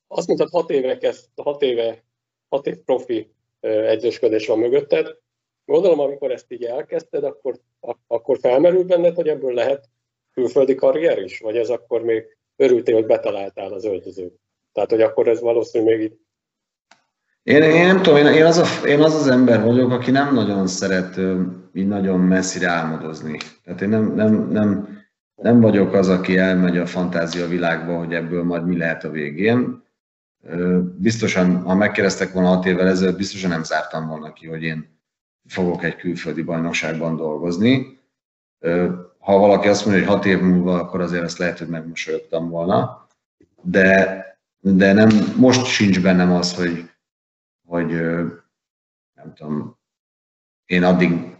azt 0.07 0.27
mondtad, 0.27 0.49
hat 0.49 0.69
éve 0.69 0.97
kezd, 0.97 1.25
hat 1.35 1.61
éve, 1.61 2.03
hat 2.49 2.67
év 2.67 2.77
profi 2.77 3.32
edzősködés 3.63 4.47
van 4.47 4.59
mögötted. 4.59 5.17
Gondolom, 5.65 5.99
amikor 5.99 6.31
ezt 6.31 6.51
így 6.51 6.63
elkezdted, 6.63 7.23
akkor, 7.23 7.59
akkor 8.07 8.37
felmerült 8.39 8.87
benned, 8.87 9.15
hogy 9.15 9.27
ebből 9.27 9.53
lehet 9.53 9.89
külföldi 10.33 10.75
karrier 10.75 11.17
is? 11.17 11.39
Vagy 11.39 11.57
ez 11.57 11.69
akkor 11.69 12.01
még 12.01 12.37
örültél, 12.55 12.95
hogy 12.95 13.05
betaláltál 13.05 13.73
az 13.73 13.85
öltözőt? 13.85 14.39
Tehát, 14.73 14.89
hogy 14.89 15.01
akkor 15.01 15.27
ez 15.27 15.39
valószínűleg 15.39 15.97
még 15.97 16.05
így 16.05 16.17
én, 17.43 17.61
én 17.61 17.85
nem 17.85 18.01
tudom, 18.01 18.17
én, 18.17 18.25
én, 18.25 18.45
az 18.45 18.57
a, 18.57 18.87
én 18.87 18.99
az 18.99 19.15
az 19.15 19.27
ember 19.27 19.63
vagyok, 19.63 19.91
aki 19.91 20.11
nem 20.11 20.33
nagyon 20.33 20.67
szeret 20.67 21.19
így 21.73 21.87
nagyon 21.87 22.19
messzire 22.19 22.67
álmodozni. 22.67 23.37
Tehát 23.63 23.81
én 23.81 23.89
nem, 23.89 24.13
nem, 24.15 24.49
nem, 24.51 25.01
nem 25.35 25.61
vagyok 25.61 25.93
az, 25.93 26.09
aki 26.09 26.37
elmegy 26.37 26.77
a 26.77 26.85
fantázia 26.85 27.47
világba, 27.47 27.97
hogy 27.97 28.13
ebből 28.13 28.43
majd 28.43 28.67
mi 28.67 28.77
lehet 28.77 29.03
a 29.03 29.09
végén. 29.09 29.82
Biztosan, 30.97 31.61
ha 31.61 31.75
megkérdeztek 31.75 32.33
volna 32.33 32.47
hat 32.47 32.65
évvel 32.65 32.87
ezelőtt, 32.87 33.17
biztosan 33.17 33.49
nem 33.49 33.63
zártam 33.63 34.07
volna 34.07 34.33
ki, 34.33 34.47
hogy 34.47 34.63
én 34.63 34.99
fogok 35.47 35.83
egy 35.83 35.95
külföldi 35.95 36.41
bajnokságban 36.41 37.15
dolgozni. 37.15 37.99
Ha 39.19 39.37
valaki 39.37 39.67
azt 39.67 39.85
mondja, 39.85 40.03
hogy 40.03 40.13
hat 40.13 40.25
év 40.25 40.39
múlva, 40.41 40.79
akkor 40.79 41.01
azért 41.01 41.23
azt 41.23 41.37
lehet, 41.37 41.57
hogy 41.57 41.67
megmosolyogtam 41.67 42.49
volna. 42.49 43.07
De, 43.61 44.25
de 44.59 44.93
nem, 44.93 45.09
most 45.37 45.65
sincs 45.65 46.01
bennem 46.01 46.31
az, 46.31 46.55
hogy, 46.55 46.89
hogy 47.65 47.91
nem 49.13 49.33
tudom, 49.35 49.77
én 50.65 50.83
addig, 50.83 51.37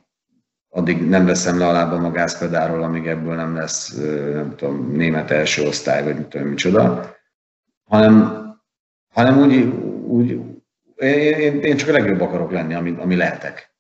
addig 0.70 1.08
nem 1.08 1.26
veszem 1.26 1.58
le 1.58 1.68
a 1.68 1.72
lábam 1.72 2.06
a 2.06 2.12
gázpedáról, 2.12 2.84
amíg 2.84 3.08
ebből 3.08 3.36
nem 3.36 3.56
lesz, 3.56 3.96
nem 4.34 4.56
tudom, 4.56 4.92
német 4.92 5.32
első 5.32 5.68
osztály, 5.68 6.04
vagy 6.04 6.14
nem 6.14 6.30
tudom 6.30 6.48
micsoda, 6.48 7.16
hanem, 7.84 8.43
hanem 9.14 9.40
úgy, 9.40 9.54
úgy 10.08 10.40
én, 10.96 11.62
én, 11.62 11.78
csak 11.78 11.90
a 11.90 11.92
legjobb 11.92 12.22
akarok 12.22 12.52
lenni, 12.52 12.74
ami, 12.74 12.96
ami 13.00 13.16
lehetek. 13.16 13.74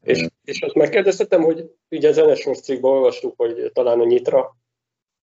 És, 0.00 0.26
és 0.44 0.60
azt 0.60 0.74
megkérdeztetem, 0.74 1.42
hogy 1.42 1.70
ugye 1.90 2.12
Zenesors 2.12 2.60
cikkben 2.60 2.90
olvastuk, 2.90 3.34
hogy 3.36 3.70
talán 3.72 4.00
a 4.00 4.04
Nyitra, 4.04 4.56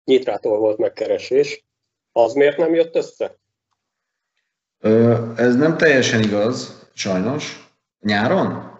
Nyitrától 0.04 0.58
volt 0.58 0.78
megkeresés. 0.78 1.64
Az 2.12 2.32
miért 2.32 2.56
nem 2.56 2.74
jött 2.74 2.96
össze? 2.96 3.38
Ez 5.36 5.56
nem 5.56 5.76
teljesen 5.76 6.22
igaz, 6.22 6.88
sajnos. 6.94 7.70
Nyáron? 8.00 8.70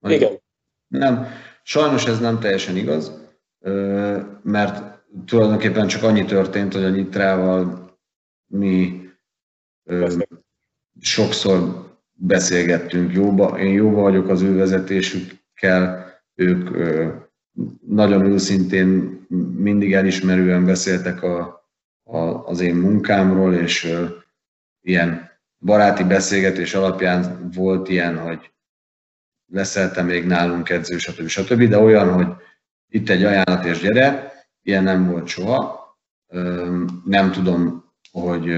Igen. 0.00 0.42
Nem, 0.86 1.26
sajnos 1.62 2.06
ez 2.06 2.20
nem 2.20 2.40
teljesen 2.40 2.76
igaz, 2.76 3.12
mert 4.42 5.02
tulajdonképpen 5.26 5.86
csak 5.86 6.02
annyi 6.02 6.24
történt, 6.24 6.72
hogy 6.72 6.84
a 6.84 6.88
Nyitrával 6.88 7.90
mi 8.46 9.03
sokszor 11.00 11.92
beszélgettünk 12.12 13.12
jóba. 13.12 13.58
Én 13.58 13.72
jóba 13.72 14.00
vagyok 14.00 14.28
az 14.28 14.42
ő 14.42 14.54
vezetésükkel, 14.54 16.12
ők 16.34 16.70
nagyon 17.86 18.24
őszintén, 18.24 19.20
mindig 19.56 19.94
elismerően 19.94 20.64
beszéltek 20.64 21.22
a, 21.22 21.64
a, 22.02 22.18
az 22.18 22.60
én 22.60 22.74
munkámról, 22.74 23.54
és 23.54 23.94
ilyen 24.80 25.30
baráti 25.58 26.04
beszélgetés 26.04 26.74
alapján 26.74 27.50
volt 27.54 27.88
ilyen, 27.88 28.18
hogy 28.18 28.52
leszelte 29.46 30.02
még 30.02 30.26
nálunk 30.26 30.68
edző, 30.68 30.98
stb. 30.98 31.26
stb. 31.26 31.62
De 31.62 31.78
olyan, 31.78 32.12
hogy 32.12 32.26
itt 32.88 33.08
egy 33.08 33.24
ajánlat 33.24 33.64
és 33.64 33.80
gyere, 33.80 34.32
ilyen 34.62 34.82
nem 34.82 35.10
volt 35.10 35.26
soha. 35.26 35.82
Nem 37.04 37.32
tudom, 37.32 37.92
hogy, 38.10 38.56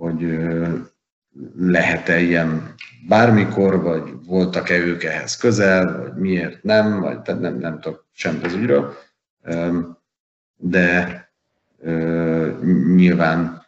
hogy 0.00 0.38
lehet-e 1.56 2.20
ilyen 2.20 2.74
bármikor, 3.08 3.82
vagy 3.82 4.24
voltak-e 4.26 4.76
ők 4.76 5.04
ehhez 5.04 5.36
közel, 5.36 5.98
vagy 5.98 6.14
miért 6.14 6.62
nem, 6.62 7.00
vagy 7.00 7.20
tehát 7.20 7.40
nem, 7.40 7.58
nem 7.58 7.80
tudok 7.80 8.06
sem 8.12 8.40
az 8.42 8.54
ügyről. 8.54 8.94
De 10.56 11.28
nyilván 12.94 13.66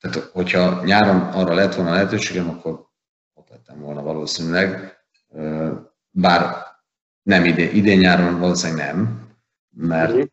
tehát, 0.00 0.30
hogyha 0.32 0.84
nyáron 0.84 1.20
arra 1.20 1.54
lett 1.54 1.74
volna 1.74 1.90
lehetőségem, 1.90 2.48
akkor 2.48 2.86
ott 3.34 3.48
lettem 3.48 3.80
volna 3.80 4.02
valószínűleg. 4.02 4.98
Bár 6.10 6.56
nem 7.22 7.44
idén, 7.44 7.74
idén 7.74 7.98
nyáron 7.98 8.38
valószínűleg 8.38 8.86
nem, 8.86 9.28
mert, 9.70 10.12
mhm. 10.12 10.24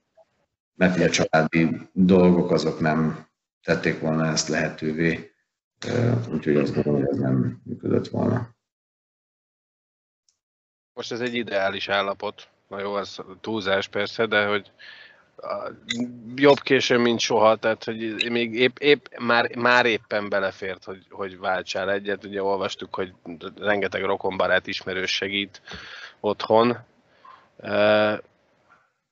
mert 0.76 1.00
a 1.00 1.10
családi 1.10 1.90
dolgok 1.94 2.52
azok 2.52 2.80
nem 2.80 3.30
tették 3.64 4.00
volna 4.00 4.26
ezt 4.26 4.48
lehetővé, 4.48 5.34
úgyhogy 6.30 6.56
azt 6.56 6.74
gondolom, 6.74 7.00
hogy 7.00 7.10
ez 7.10 7.18
nem 7.18 7.62
működött 7.64 8.08
volna. 8.08 8.50
Most 10.94 11.12
ez 11.12 11.20
egy 11.20 11.34
ideális 11.34 11.88
állapot. 11.88 12.50
Na 12.68 12.80
jó, 12.80 12.98
ez 12.98 13.18
túlzás 13.42 13.88
persze, 13.88 14.26
de 14.26 14.46
hogy 14.46 14.72
jobb 16.36 16.60
későn, 16.60 17.02
mint 17.02 17.20
soha, 17.20 17.56
tehát 17.56 17.84
hogy 17.84 18.30
még 18.30 18.54
épp, 18.54 18.78
épp 18.78 19.06
már, 19.20 19.56
már 19.56 19.86
éppen 19.86 20.30
belefért, 20.30 20.84
hogy, 20.84 21.06
hogy 21.10 21.40
váltsál 21.40 21.92
egyet. 21.92 22.26
Ugye 22.26 22.44
olvastuk, 22.44 22.96
hogy 22.96 23.14
rengeteg 23.56 24.04
rokonbarát 24.04 24.68
ismerős 24.68 25.16
segít 25.16 25.62
otthon. 26.20 26.78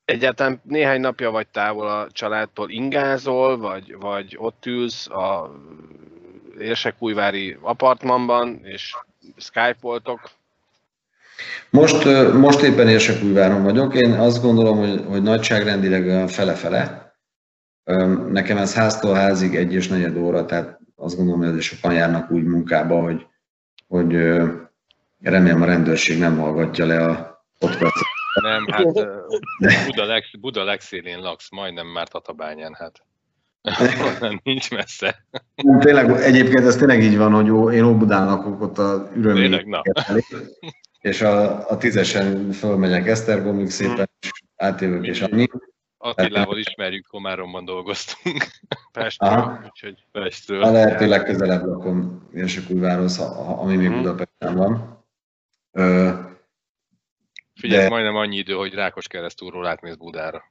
Egyáltalán 0.09 0.61
néhány 0.63 0.99
napja 0.99 1.31
vagy 1.31 1.47
távol 1.47 1.87
a 1.87 2.07
családtól 2.11 2.69
ingázol, 2.69 3.57
vagy, 3.57 3.95
vagy 3.99 4.35
ott 4.39 4.65
ülsz 4.65 5.09
a 5.09 5.51
Érsekújvári 6.59 7.57
apartmanban, 7.61 8.59
és 8.63 8.95
skype-oltok, 9.37 10.19
most, 11.69 12.05
most 12.33 12.61
éppen 12.61 12.87
Érsekújváron 12.87 13.63
vagyok. 13.63 13.95
Én 13.95 14.11
azt 14.11 14.41
gondolom, 14.41 14.77
hogy, 14.77 15.03
hogy 15.07 15.21
nagyságrendileg 15.21 16.29
fele-fele. 16.29 17.13
Nekem 18.29 18.57
ez 18.57 18.73
háztól 18.73 19.13
házig 19.13 19.55
egy 19.55 19.73
és 19.73 19.87
negyed 19.87 20.17
óra, 20.17 20.45
tehát 20.45 20.79
azt 20.95 21.15
gondolom, 21.15 21.51
hogy 21.51 21.61
sokan 21.61 21.93
járnak 21.93 22.31
úgy 22.31 22.43
munkába, 22.43 23.01
hogy, 23.01 23.25
hogy 23.87 24.13
remélem 25.21 25.61
a 25.61 25.65
rendőrség 25.65 26.19
nem 26.19 26.37
hallgatja 26.37 26.85
le 26.85 27.05
a 27.05 27.43
podcastot. 27.59 28.08
Nem, 28.41 28.65
hát 28.67 28.83
Buda, 29.85 30.05
leg, 30.05 30.23
Buda 30.39 30.63
legszélén 30.63 31.19
laksz, 31.19 31.51
majdnem 31.51 31.87
már 31.87 32.07
Tatabányán, 32.07 32.73
hát. 32.73 33.03
Nincs 34.43 34.71
messze. 34.71 35.25
Nem, 35.55 35.79
tényleg, 35.79 36.09
egyébként 36.11 36.65
ez 36.65 36.75
tényleg 36.75 37.03
így 37.03 37.17
van, 37.17 37.31
hogy 37.33 37.73
én 37.75 37.83
Óbudán 37.83 38.25
lakok 38.25 38.61
ott 38.61 38.77
a 38.77 39.09
Tényleg, 39.13 39.67
na. 39.67 39.81
ürömi 39.85 40.21
és 40.99 41.21
a, 41.21 41.67
a 41.69 41.77
tízesen 41.77 42.51
fölmegyek 42.51 43.07
Esztergomig 43.07 43.69
szépen, 43.69 44.09
és 44.21 44.29
átjövök, 44.55 45.05
és 45.07 45.21
annyi. 45.21 45.47
Attilával 45.97 46.57
ismerjük, 46.57 47.05
Komáromban 47.07 47.65
dolgoztunk. 47.65 48.37
Pestről, 48.91 49.29
Aha. 49.29 49.59
úgyhogy 49.65 50.03
A 50.11 50.19
Pestről. 50.19 50.71
lehető 50.71 51.07
legközelebb 51.07 51.65
lakom 51.65 52.27
ha- 53.33 53.61
ami 53.61 53.75
még 53.75 53.87
Mhm. 53.89 53.97
Budapesten 53.97 54.55
van. 54.55 55.03
Ö, 55.71 56.09
Figyelj, 57.59 57.83
De- 57.83 57.89
majdnem 57.89 58.15
annyi 58.15 58.37
idő, 58.37 58.53
hogy 58.53 58.73
Rákos 58.73 59.07
keresztúrról 59.07 59.67
átmész 59.67 59.95
Budára. 59.95 60.43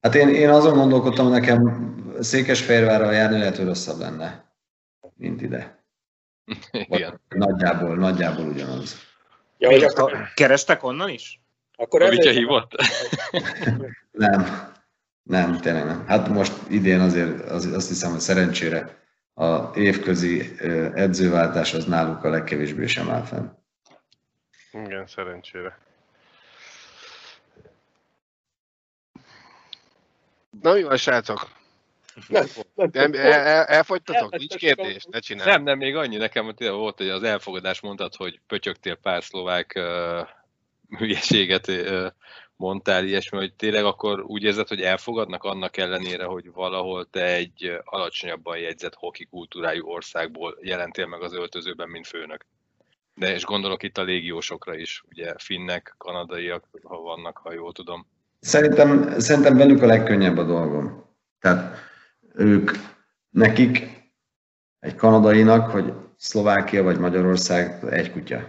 hát 0.00 0.14
én, 0.14 0.28
én 0.28 0.48
azon 0.50 0.74
gondolkodtam, 0.78 1.28
nekem 1.28 1.94
Székesfehérvárral 2.20 3.12
járni 3.12 3.38
lehet, 3.38 3.56
hogy 3.56 3.66
rosszabb 3.66 3.98
lenne, 3.98 4.44
mint 5.16 5.42
ide. 5.42 5.84
Vagy 6.72 6.84
Igen. 6.98 7.20
Nagyjából, 7.28 7.96
nagyjából 7.96 8.44
ugyanaz. 8.46 8.96
Ja, 9.58 9.70
hogy 9.70 9.82
akkor, 9.84 10.16
Kerestek 10.34 10.82
onnan 10.84 11.08
is? 11.08 11.40
akkor 11.76 12.02
A 12.02 12.08
Vitya 12.08 12.20
ezért- 12.28 12.36
hívott? 12.36 12.72
Nem, 14.10 14.72
nem, 15.22 15.56
tényleg 15.60 15.84
nem. 15.84 16.04
Hát 16.06 16.28
most 16.28 16.52
idén 16.68 17.00
azért 17.00 17.50
az, 17.50 17.66
azt 17.66 17.88
hiszem, 17.88 18.10
hogy 18.10 18.20
szerencsére 18.20 19.04
a 19.34 19.70
évközi 19.74 20.56
edzőváltás 20.94 21.74
az 21.74 21.84
náluk 21.84 22.24
a 22.24 22.28
legkevésbé 22.28 22.86
sem 22.86 23.10
áll 23.10 23.22
fenn. 23.22 23.46
igen, 24.72 25.06
szerencsére. 25.06 25.78
Na 30.62 30.72
mi 30.72 30.82
van, 30.82 30.96
srácok? 30.96 31.48
Nem, 32.28 32.46
nem, 32.74 33.12
el, 33.12 33.32
el, 33.32 33.64
elfogytatok? 33.64 34.36
Nincs 34.36 34.54
kérdés? 34.54 35.04
Ne 35.10 35.18
csinálj. 35.18 35.50
Nem, 35.50 35.62
nem, 35.62 35.78
még 35.78 35.96
annyi. 35.96 36.16
Nekem 36.16 36.54
volt, 36.58 36.96
hogy 36.96 37.08
az 37.08 37.22
elfogadás 37.22 37.80
mondtad, 37.80 38.14
hogy 38.14 38.40
pötyögtél 38.46 38.94
pár 38.94 39.24
szlovák 39.24 39.72
uh, 39.76 40.28
hülyeséget 40.98 41.68
uh, 41.68 42.06
mondtál, 42.56 43.04
ilyesmi, 43.04 43.38
hogy 43.38 43.54
tényleg 43.54 43.84
akkor 43.84 44.20
úgy 44.20 44.42
érzed, 44.42 44.68
hogy 44.68 44.80
elfogadnak 44.80 45.44
annak 45.44 45.76
ellenére, 45.76 46.24
hogy 46.24 46.52
valahol 46.52 47.10
te 47.10 47.24
egy 47.24 47.78
alacsonyabban 47.84 48.58
jegyzett 48.58 48.94
hoki 48.94 49.24
kultúrájú 49.24 49.86
országból 49.86 50.58
jelentél 50.60 51.06
meg 51.06 51.22
az 51.22 51.32
öltözőben, 51.32 51.88
mint 51.88 52.06
főnök. 52.06 52.46
De 53.14 53.34
és 53.34 53.44
gondolok 53.44 53.82
itt 53.82 53.98
a 53.98 54.02
légiósokra 54.02 54.74
is, 54.74 55.02
ugye 55.10 55.34
finnek, 55.38 55.94
kanadaiak, 55.98 56.68
ha 56.82 56.96
vannak, 56.96 57.38
ha 57.38 57.52
jól 57.52 57.72
tudom. 57.72 58.06
Szerintem, 58.46 59.18
szerintem 59.18 59.56
velük 59.56 59.82
a 59.82 59.86
legkönnyebb 59.86 60.38
a 60.38 60.44
dolgom. 60.44 61.04
Tehát 61.40 61.76
ők, 62.34 62.70
nekik, 63.30 63.88
egy 64.78 64.94
kanadainak, 64.94 65.70
hogy 65.70 65.92
Szlovákia 66.16 66.82
vagy 66.82 66.98
Magyarország 66.98 67.84
egy 67.90 68.12
kutya. 68.12 68.46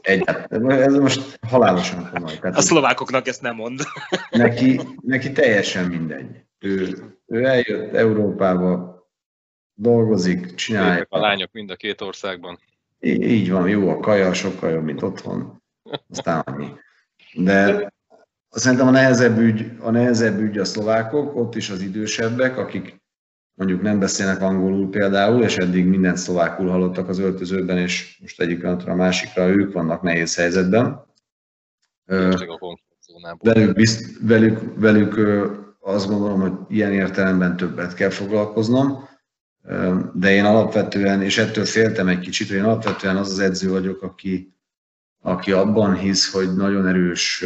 Egy, 0.00 0.22
ez 0.68 0.94
most 0.94 1.38
halálosan 1.48 2.10
komoly. 2.12 2.38
Tehát 2.38 2.56
A 2.56 2.60
szlovákoknak 2.60 3.26
ezt 3.26 3.42
nem 3.42 3.54
mond. 3.54 3.80
neki, 4.30 4.80
neki 5.00 5.32
teljesen 5.32 5.84
mindegy. 5.84 6.44
Ő, 6.58 6.96
ő 7.26 7.44
eljött 7.44 7.94
Európába, 7.94 9.02
dolgozik, 9.74 10.54
csinálja. 10.54 10.92
Szépek 10.92 11.06
a 11.12 11.18
lányok 11.18 11.52
mind 11.52 11.70
a 11.70 11.76
két 11.76 12.00
országban. 12.00 12.58
Í- 13.00 13.24
Így 13.24 13.50
van, 13.50 13.68
jó 13.68 13.88
a 13.88 14.00
kaja, 14.00 14.32
sokkal 14.32 14.70
jobb, 14.70 14.84
mint 14.84 15.02
otthon. 15.02 15.62
Aztán 16.10 16.40
annyi. 16.40 16.68
De 17.34 17.92
szerintem 18.54 18.86
a 18.86 18.90
nehezebb 18.90 19.38
ügy, 19.38 19.72
a 19.78 19.90
nehezebb 19.90 20.40
ügy 20.40 20.58
a 20.58 20.64
szlovákok, 20.64 21.36
ott 21.36 21.54
is 21.54 21.70
az 21.70 21.80
idősebbek, 21.80 22.56
akik 22.56 23.02
mondjuk 23.54 23.82
nem 23.82 23.98
beszélnek 23.98 24.40
angolul 24.40 24.90
például, 24.90 25.42
és 25.42 25.56
eddig 25.56 25.86
mindent 25.86 26.16
szlovákul 26.16 26.68
hallottak 26.68 27.08
az 27.08 27.18
öltözőben, 27.18 27.78
és 27.78 28.18
most 28.20 28.40
egyik 28.40 28.58
pillanatra 28.58 28.92
a 28.92 28.96
másikra 28.96 29.48
ők 29.48 29.72
vannak 29.72 30.02
nehéz 30.02 30.36
helyzetben. 30.36 31.04
Velük, 33.38 33.74
bizt, 33.74 34.18
velük, 34.20 34.80
velük 34.80 35.20
azt 35.80 36.08
gondolom, 36.08 36.40
hogy 36.40 36.52
ilyen 36.68 36.92
értelemben 36.92 37.56
többet 37.56 37.94
kell 37.94 38.10
foglalkoznom, 38.10 39.08
de 40.14 40.30
én 40.30 40.44
alapvetően, 40.44 41.22
és 41.22 41.38
ettől 41.38 41.64
féltem 41.64 42.08
egy 42.08 42.18
kicsit, 42.18 42.48
hogy 42.48 42.56
én 42.56 42.64
alapvetően 42.64 43.16
az 43.16 43.30
az 43.30 43.38
edző 43.38 43.70
vagyok, 43.70 44.02
aki, 44.02 44.54
aki 45.22 45.52
abban 45.52 45.94
hisz, 45.94 46.32
hogy 46.32 46.54
nagyon 46.54 46.86
erős 46.86 47.44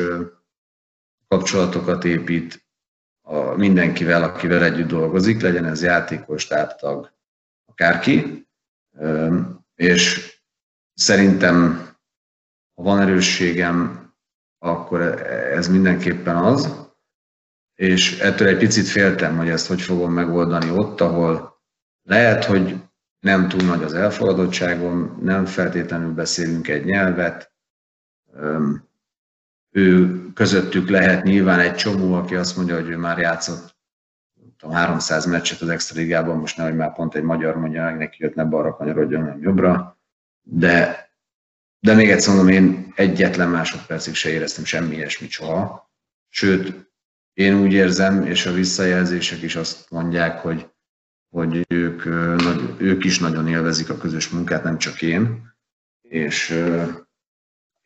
kapcsolatokat 1.28 2.04
épít 2.04 2.66
a 3.22 3.38
mindenkivel, 3.38 4.22
akivel 4.22 4.64
együtt 4.64 4.88
dolgozik, 4.88 5.40
legyen 5.40 5.64
ez 5.64 5.82
játékos, 5.82 6.46
táptag, 6.46 7.12
akárki. 7.64 8.48
És 9.74 10.32
szerintem, 10.94 11.88
ha 12.74 12.82
van 12.82 13.00
erősségem, 13.00 14.12
akkor 14.58 15.00
ez 15.30 15.68
mindenképpen 15.68 16.36
az. 16.36 16.86
És 17.74 18.18
ettől 18.18 18.48
egy 18.48 18.58
picit 18.58 18.86
féltem, 18.86 19.36
hogy 19.36 19.48
ezt 19.48 19.66
hogy 19.66 19.80
fogom 19.80 20.12
megoldani 20.12 20.70
ott, 20.70 21.00
ahol 21.00 21.62
lehet, 22.02 22.44
hogy 22.44 22.80
nem 23.20 23.48
túl 23.48 23.62
nagy 23.62 23.82
az 23.82 23.94
elfogadottságom, 23.94 25.18
nem 25.22 25.46
feltétlenül 25.46 26.12
beszélünk 26.12 26.68
egy 26.68 26.84
nyelvet. 26.84 27.52
Ő 29.70 30.22
közöttük 30.32 30.88
lehet 30.88 31.24
nyilván 31.24 31.58
egy 31.58 31.74
csomó, 31.74 32.14
aki 32.14 32.34
azt 32.34 32.56
mondja, 32.56 32.74
hogy 32.74 32.88
ő 32.88 32.96
már 32.96 33.18
játszott 33.18 33.76
tudom, 34.58 34.74
300 34.74 35.26
meccset 35.26 35.60
az 35.60 35.68
extra 35.68 36.00
ligában, 36.00 36.38
most 36.38 36.56
nehogy 36.56 36.76
már 36.76 36.94
pont 36.94 37.14
egy 37.14 37.22
magyar 37.22 37.56
mondja, 37.56 37.82
meg 37.82 37.96
neki 37.96 38.16
jött 38.20 38.34
ne 38.34 38.44
balra 38.44 38.76
kanyarodjon, 38.76 39.22
hanem 39.22 39.40
jobbra. 39.40 39.98
De 40.42 41.06
de 41.80 41.94
még 41.94 42.10
egyszer 42.10 42.34
mondom, 42.34 42.54
én 42.54 42.92
egyetlen 42.94 43.48
másodpercig 43.48 44.14
se 44.14 44.30
éreztem 44.30 44.64
semmi 44.64 44.94
ilyesmit 44.94 45.30
soha. 45.30 45.90
Sőt, 46.28 46.90
én 47.32 47.54
úgy 47.54 47.72
érzem, 47.72 48.26
és 48.26 48.46
a 48.46 48.52
visszajelzések 48.52 49.42
is 49.42 49.56
azt 49.56 49.90
mondják, 49.90 50.38
hogy, 50.38 50.70
hogy 51.28 51.64
ők, 51.68 52.04
ők 52.78 53.04
is 53.04 53.18
nagyon 53.18 53.48
élvezik 53.48 53.90
a 53.90 53.96
közös 53.96 54.28
munkát, 54.28 54.62
nem 54.62 54.78
csak 54.78 55.02
én. 55.02 55.54
És 56.02 56.64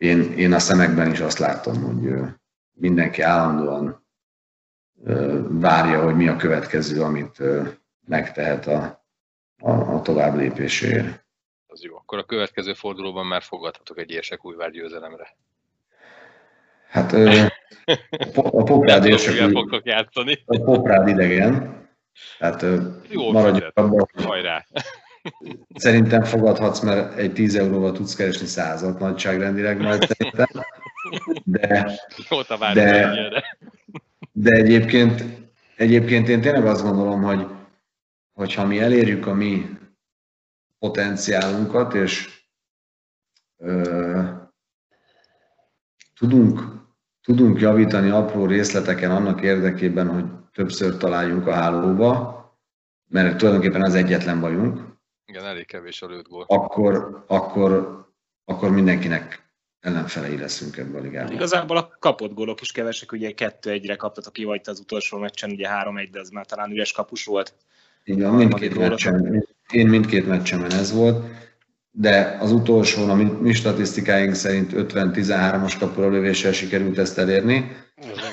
én, 0.03 0.32
én 0.32 0.53
a 0.53 0.59
szemekben 0.59 1.11
is 1.11 1.20
azt 1.20 1.38
látom, 1.38 1.82
hogy 1.82 2.14
mindenki 2.72 3.22
állandóan 3.22 4.07
várja, 5.48 6.03
hogy 6.03 6.16
mi 6.16 6.28
a 6.28 6.36
következő, 6.36 7.03
amit 7.03 7.42
megtehet 8.07 8.66
a, 8.66 9.05
a, 9.59 9.70
a 9.70 10.03
tovább 10.03 10.36
lépéséért. 10.36 11.24
Az 11.66 11.82
jó. 11.82 11.96
Akkor 11.96 12.18
a 12.18 12.24
következő 12.24 12.72
fordulóban 12.72 13.26
már 13.26 13.42
fogadhatok 13.42 13.98
egy 13.98 14.11
érsekújvár 14.11 14.70
győzelemre. 14.70 15.36
Hát 16.88 17.12
a 17.12 17.50
po- 18.32 18.55
a 18.55 18.62
Poprád 18.62 19.05
érsek, 19.05 19.50
fogtok 19.50 19.86
játszani. 19.86 20.42
a 20.46 20.62
Poprád 20.62 21.09
idegen, 21.09 21.80
Jó 23.09 23.32
maradjunk 23.32 23.72
abban, 23.74 24.09
Hajrá! 24.14 24.64
Szerintem 25.74 26.22
fogadhatsz, 26.24 26.80
mert 26.80 27.18
egy 27.18 27.32
10 27.32 27.54
euróval 27.54 27.92
tudsz 27.92 28.14
keresni 28.14 28.46
százat 28.46 28.98
nagyságrendileg 28.98 29.80
majd 29.80 30.06
szerintem. 30.06 30.46
De, 31.44 31.90
De- 32.74 33.44
de 34.32 34.56
egyébként, 34.56 35.24
egyébként 35.76 36.28
én 36.28 36.40
tényleg 36.40 36.66
azt 36.66 36.82
gondolom, 36.82 37.22
hogy, 37.22 37.46
hogy 38.32 38.54
ha 38.54 38.66
mi 38.66 38.80
elérjük 38.80 39.26
a 39.26 39.34
mi 39.34 39.78
potenciálunkat, 40.78 41.94
és 41.94 42.44
ö, 43.56 44.22
tudunk, 46.14 46.60
tudunk 47.22 47.60
javítani 47.60 48.10
apró 48.10 48.46
részleteken 48.46 49.10
annak 49.10 49.42
érdekében, 49.42 50.08
hogy 50.08 50.24
többször 50.52 50.96
találjunk 50.96 51.46
a 51.46 51.52
hálóba, 51.52 52.40
mert 53.08 53.36
tulajdonképpen 53.36 53.82
az 53.82 53.94
egyetlen 53.94 54.40
bajunk, 54.40 54.91
Igen, 55.33 55.45
elég 55.45 55.66
kevés 55.66 56.03
a 56.03 56.07
lőtt 56.07 56.28
gól. 56.28 56.45
akkor, 56.49 57.24
akkor, 57.26 58.05
akkor 58.45 58.70
mindenkinek 58.70 59.53
ellenfelei 59.80 60.39
leszünk 60.39 60.76
ebben 60.76 61.01
a 61.01 61.05
ligában. 61.05 61.33
Igazából 61.33 61.76
a 61.76 61.97
kapott 61.99 62.35
gólok 62.35 62.61
is 62.61 62.72
kevesek, 62.72 63.12
ugye 63.12 63.33
2-1-re 63.37 63.97
kaptatok 63.97 64.33
ki, 64.33 64.45
vagy 64.45 64.61
az 64.64 64.80
utolsó 64.80 65.18
meccsen, 65.18 65.51
ugye 65.51 65.68
3-1, 65.70 66.09
de 66.11 66.20
az 66.20 66.28
már 66.28 66.47
talán 66.47 66.70
üres 66.70 66.93
kapus 66.93 67.24
volt. 67.24 67.55
Van, 68.05 68.35
mindkét 68.35 68.78
meccsen, 68.78 69.45
én 69.70 69.87
mindkét 69.87 70.26
meccsemen 70.26 70.72
ez 70.72 70.93
volt, 70.93 71.26
de 71.91 72.37
az 72.41 72.53
utolsón 72.53 73.11
a 73.11 73.14
mi, 73.14 73.53
statisztikáink 73.53 74.35
szerint 74.35 74.72
50-13-as 74.74 75.74
kapura 75.78 76.09
lövéssel 76.09 76.53
sikerült 76.53 76.99
ezt 76.99 77.18
elérni, 77.18 77.76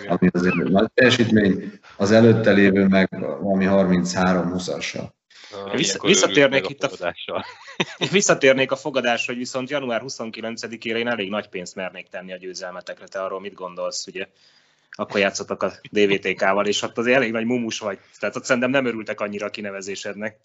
ami 0.07 0.29
azért 0.33 0.55
nagy 0.55 0.91
teljesítmény, 0.93 1.71
az 1.97 2.11
előtte 2.11 2.51
lévő 2.51 2.87
meg 2.87 3.09
valami 3.41 3.65
33-20-assal. 3.69 5.17
Vissza- 5.71 6.07
visszatérnék 6.07 6.69
itt 6.69 6.83
a- 6.83 6.89
fogadással. 6.89 7.45
Visszatérnék 8.11 8.71
a 8.71 8.75
fogadásra, 8.75 9.33
hogy 9.33 9.41
viszont 9.41 9.69
január 9.69 10.01
29-ére 10.05 10.97
én 10.97 11.07
elég 11.07 11.29
nagy 11.29 11.47
pénzt 11.49 11.75
mernék 11.75 12.07
tenni 12.07 12.33
a 12.33 12.37
győzelmetekre. 12.37 13.07
Te 13.07 13.23
arról 13.23 13.39
mit 13.39 13.53
gondolsz, 13.53 14.07
ugye? 14.07 14.27
akkor 14.99 15.19
játszottak 15.19 15.63
a 15.63 15.71
DVTK-val, 15.91 16.65
és 16.65 16.81
ott 16.81 16.97
azért 16.97 17.15
elég 17.15 17.31
nagy 17.31 17.45
mumus 17.45 17.79
vagy. 17.79 17.99
Tehát 18.19 18.35
ott 18.35 18.43
szerintem 18.43 18.71
nem 18.71 18.85
örültek 18.85 19.19
annyira 19.19 19.45
a 19.45 19.49
kinevezésednek. 19.49 20.37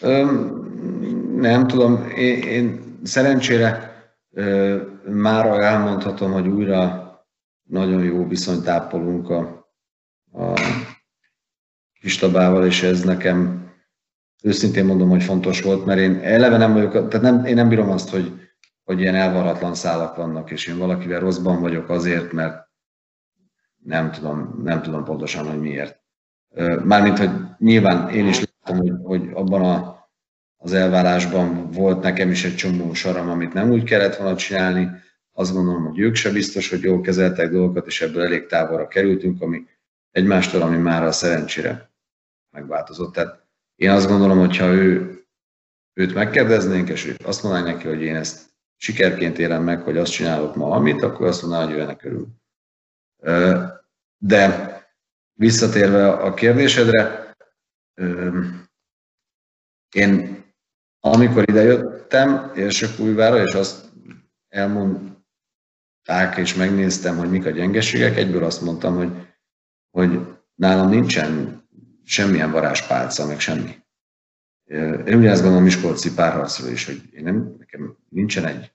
Öm, 0.00 1.36
nem 1.36 1.66
tudom, 1.66 2.10
én, 2.16 2.42
én 2.42 2.98
szerencsére 3.02 3.96
ö, 4.32 4.76
mára 5.04 5.62
elmondhatom, 5.62 6.32
hogy 6.32 6.46
újra 6.48 7.06
nagyon 7.62 8.04
jó 8.04 8.26
viszonyt 8.26 8.68
ápolunk 8.68 9.30
a, 9.30 9.68
a 10.32 10.52
Kistabával, 12.00 12.66
és 12.66 12.82
ez 12.82 13.02
nekem 13.02 13.66
őszintén 14.42 14.84
mondom, 14.84 15.08
hogy 15.08 15.22
fontos 15.22 15.62
volt, 15.62 15.84
mert 15.84 16.00
én 16.00 16.20
eleve 16.22 16.56
nem 16.56 16.72
vagyok, 16.72 16.92
tehát 16.92 17.20
nem, 17.20 17.44
én 17.44 17.54
nem 17.54 17.68
bírom 17.68 17.90
azt, 17.90 18.10
hogy, 18.10 18.32
hogy 18.84 19.00
ilyen 19.00 19.14
elvarratlan 19.14 19.74
szálak 19.74 20.16
vannak, 20.16 20.50
és 20.50 20.66
én 20.66 20.78
valakivel 20.78 21.20
rosszban 21.20 21.60
vagyok 21.60 21.88
azért, 21.88 22.32
mert 22.32 22.68
nem 23.84 24.10
tudom, 24.10 24.60
nem 24.64 24.82
tudom 24.82 25.04
pontosan, 25.04 25.46
hogy 25.46 25.60
miért. 25.60 26.00
Mármint, 26.84 27.18
hogy 27.18 27.30
nyilván 27.58 28.08
én 28.08 28.26
is 28.26 28.40
látom, 28.40 28.80
hogy, 28.80 28.92
hogy 29.02 29.30
abban 29.32 29.62
a, 29.62 30.08
az 30.56 30.72
elvárásban 30.72 31.70
volt 31.70 32.02
nekem 32.02 32.30
is 32.30 32.44
egy 32.44 32.54
csomó 32.54 32.94
saram, 32.94 33.28
amit 33.28 33.52
nem 33.52 33.70
úgy 33.70 33.82
kellett 33.82 34.16
volna 34.16 34.36
csinálni. 34.36 34.88
Azt 35.32 35.52
gondolom, 35.52 35.84
hogy 35.84 35.98
ők 35.98 36.14
se 36.14 36.32
biztos, 36.32 36.70
hogy 36.70 36.82
jól 36.82 37.00
kezeltek 37.00 37.50
dolgokat, 37.50 37.86
és 37.86 38.00
ebből 38.00 38.22
elég 38.22 38.46
távolra 38.46 38.88
kerültünk, 38.88 39.42
ami 39.42 39.62
egymástól, 40.10 40.62
ami 40.62 40.76
már 40.76 41.02
a 41.02 41.12
szerencsére 41.12 41.90
megváltozott. 42.50 43.12
Tehát 43.12 43.46
én 43.74 43.90
azt 43.90 44.08
gondolom, 44.08 44.38
hogy 44.38 44.56
ha 44.56 44.66
ő, 44.66 45.18
őt 45.92 46.14
megkérdeznénk, 46.14 46.88
és 46.88 47.14
azt 47.24 47.42
mondaná 47.42 47.64
neki, 47.64 47.86
hogy 47.86 48.02
én 48.02 48.16
ezt 48.16 48.48
sikerként 48.76 49.38
élem 49.38 49.62
meg, 49.62 49.82
hogy 49.82 49.96
azt 49.96 50.12
csinálok 50.12 50.54
ma, 50.54 50.70
amit, 50.70 51.02
akkor 51.02 51.26
azt 51.26 51.42
mondaná, 51.42 51.64
hogy 51.64 51.74
ő 51.74 51.80
ennek 51.80 52.04
örül. 52.04 52.28
De 54.18 54.76
visszatérve 55.32 56.12
a 56.12 56.34
kérdésedre, 56.34 57.34
én 59.94 60.44
amikor 61.00 61.48
idejöttem 61.48 62.52
Érsökújvára, 62.54 63.42
és 63.42 63.54
azt 63.54 63.84
elmondták, 64.48 66.36
és 66.36 66.54
megnéztem, 66.54 67.16
hogy 67.16 67.30
mik 67.30 67.46
a 67.46 67.50
gyengeségek, 67.50 68.16
egyből 68.16 68.44
azt 68.44 68.60
mondtam, 68.60 68.96
hogy, 68.96 69.27
hogy 69.90 70.20
nálam 70.54 70.88
nincsen 70.88 71.62
semmilyen 72.04 72.50
varázspálca, 72.50 73.26
meg 73.26 73.40
semmi. 73.40 73.76
Én 75.06 75.14
ugyanezt 75.16 75.40
gondolom 75.40 75.64
Miskolci 75.64 76.14
párharcról 76.14 76.70
is, 76.70 76.86
hogy 76.86 77.02
én 77.12 77.22
nem, 77.22 77.54
nekem 77.58 77.96
nincsen 78.08 78.44
egy 78.44 78.72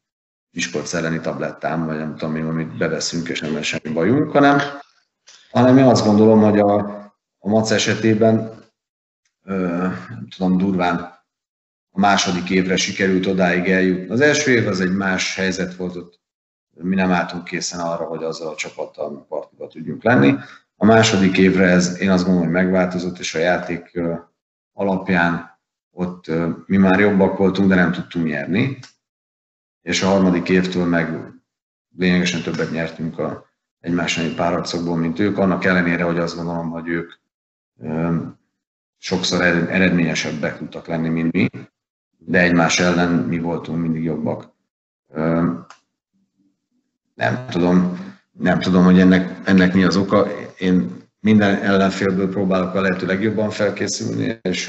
Miskolc 0.51 0.93
elleni 0.93 1.19
tablettám, 1.19 1.85
vagy 1.85 1.97
nem 1.97 2.15
tudom 2.15 2.35
én, 2.35 2.45
amit 2.45 2.77
beveszünk, 2.77 3.27
és 3.27 3.39
nem 3.39 3.53
lesz 3.53 3.65
semmi 3.65 3.93
bajunk, 3.93 4.31
hanem, 4.31 4.59
hanem 5.51 5.77
én 5.77 5.83
azt 5.83 6.05
gondolom, 6.05 6.41
hogy 6.41 6.59
a, 6.59 6.75
a 7.37 7.49
MAC 7.49 7.71
esetében, 7.71 8.63
ö, 9.43 9.55
nem 10.09 10.27
tudom, 10.35 10.57
durván 10.57 10.97
a 11.91 11.99
második 11.99 12.49
évre 12.49 12.75
sikerült 12.75 13.25
odáig 13.25 13.69
eljutni. 13.69 14.09
Az 14.09 14.21
első 14.21 14.51
év 14.51 14.67
az 14.67 14.81
egy 14.81 14.95
más 14.95 15.35
helyzet 15.35 15.75
volt, 15.75 15.95
ott 15.95 16.21
mi 16.73 16.95
nem 16.95 17.11
álltunk 17.11 17.43
készen 17.43 17.79
arra, 17.79 18.05
hogy 18.05 18.23
azzal 18.23 18.47
a 18.47 18.55
csapattal 18.55 19.25
partiba 19.29 19.67
tudjunk 19.67 20.03
lenni. 20.03 20.35
A 20.83 20.85
második 20.85 21.37
évre 21.37 21.65
ez 21.65 21.99
én 21.99 22.09
azt 22.09 22.23
gondolom, 22.23 22.47
hogy 22.47 22.63
megváltozott, 22.63 23.19
és 23.19 23.35
a 23.35 23.39
játék 23.39 23.99
alapján 24.73 25.59
ott 25.91 26.31
mi 26.65 26.77
már 26.77 26.99
jobbak 26.99 27.37
voltunk, 27.37 27.69
de 27.69 27.75
nem 27.75 27.91
tudtunk 27.91 28.25
nyerni. 28.25 28.79
És 29.81 30.01
a 30.01 30.07
harmadik 30.07 30.49
évtől 30.49 30.85
meg 30.85 31.33
lényegesen 31.97 32.41
többet 32.41 32.71
nyertünk 32.71 33.19
a 33.19 33.45
egymás 33.79 34.19
párharcokból, 34.35 34.97
mint 34.97 35.19
ők, 35.19 35.37
annak 35.37 35.65
ellenére, 35.65 36.03
hogy 36.03 36.17
azt 36.17 36.35
gondolom, 36.35 36.69
hogy 36.69 36.87
ők 36.87 37.13
sokszor 38.97 39.41
eredményesebbek 39.41 40.57
tudtak 40.57 40.87
lenni, 40.87 41.09
mint 41.09 41.31
mi, 41.31 41.49
de 42.17 42.39
egymás 42.39 42.79
ellen 42.79 43.11
mi 43.11 43.39
voltunk 43.39 43.81
mindig 43.81 44.03
jobbak. 44.03 44.53
Nem 47.13 47.45
tudom, 47.49 48.11
nem 48.37 48.59
tudom, 48.59 48.83
hogy 48.83 48.99
ennek, 48.99 49.47
ennek 49.47 49.73
mi 49.73 49.83
az 49.83 49.95
oka. 49.95 50.27
Én 50.57 51.01
minden 51.19 51.55
ellenfélből 51.55 52.29
próbálok 52.29 52.73
a 52.73 52.81
lehető 52.81 53.05
legjobban 53.05 53.49
felkészülni, 53.49 54.39
és 54.41 54.67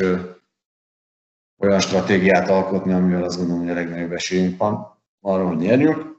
olyan 1.59 1.81
stratégiát 1.81 2.49
alkotni, 2.49 2.93
amivel 2.93 3.25
azt 3.25 3.37
gondolom, 3.37 3.63
hogy 3.63 3.71
a 3.71 3.75
legnagyobb 3.75 4.13
esélyünk 4.13 4.59
van 4.59 4.99
arra, 5.21 5.47
hogy 5.47 5.57
nyerjünk. 5.57 6.13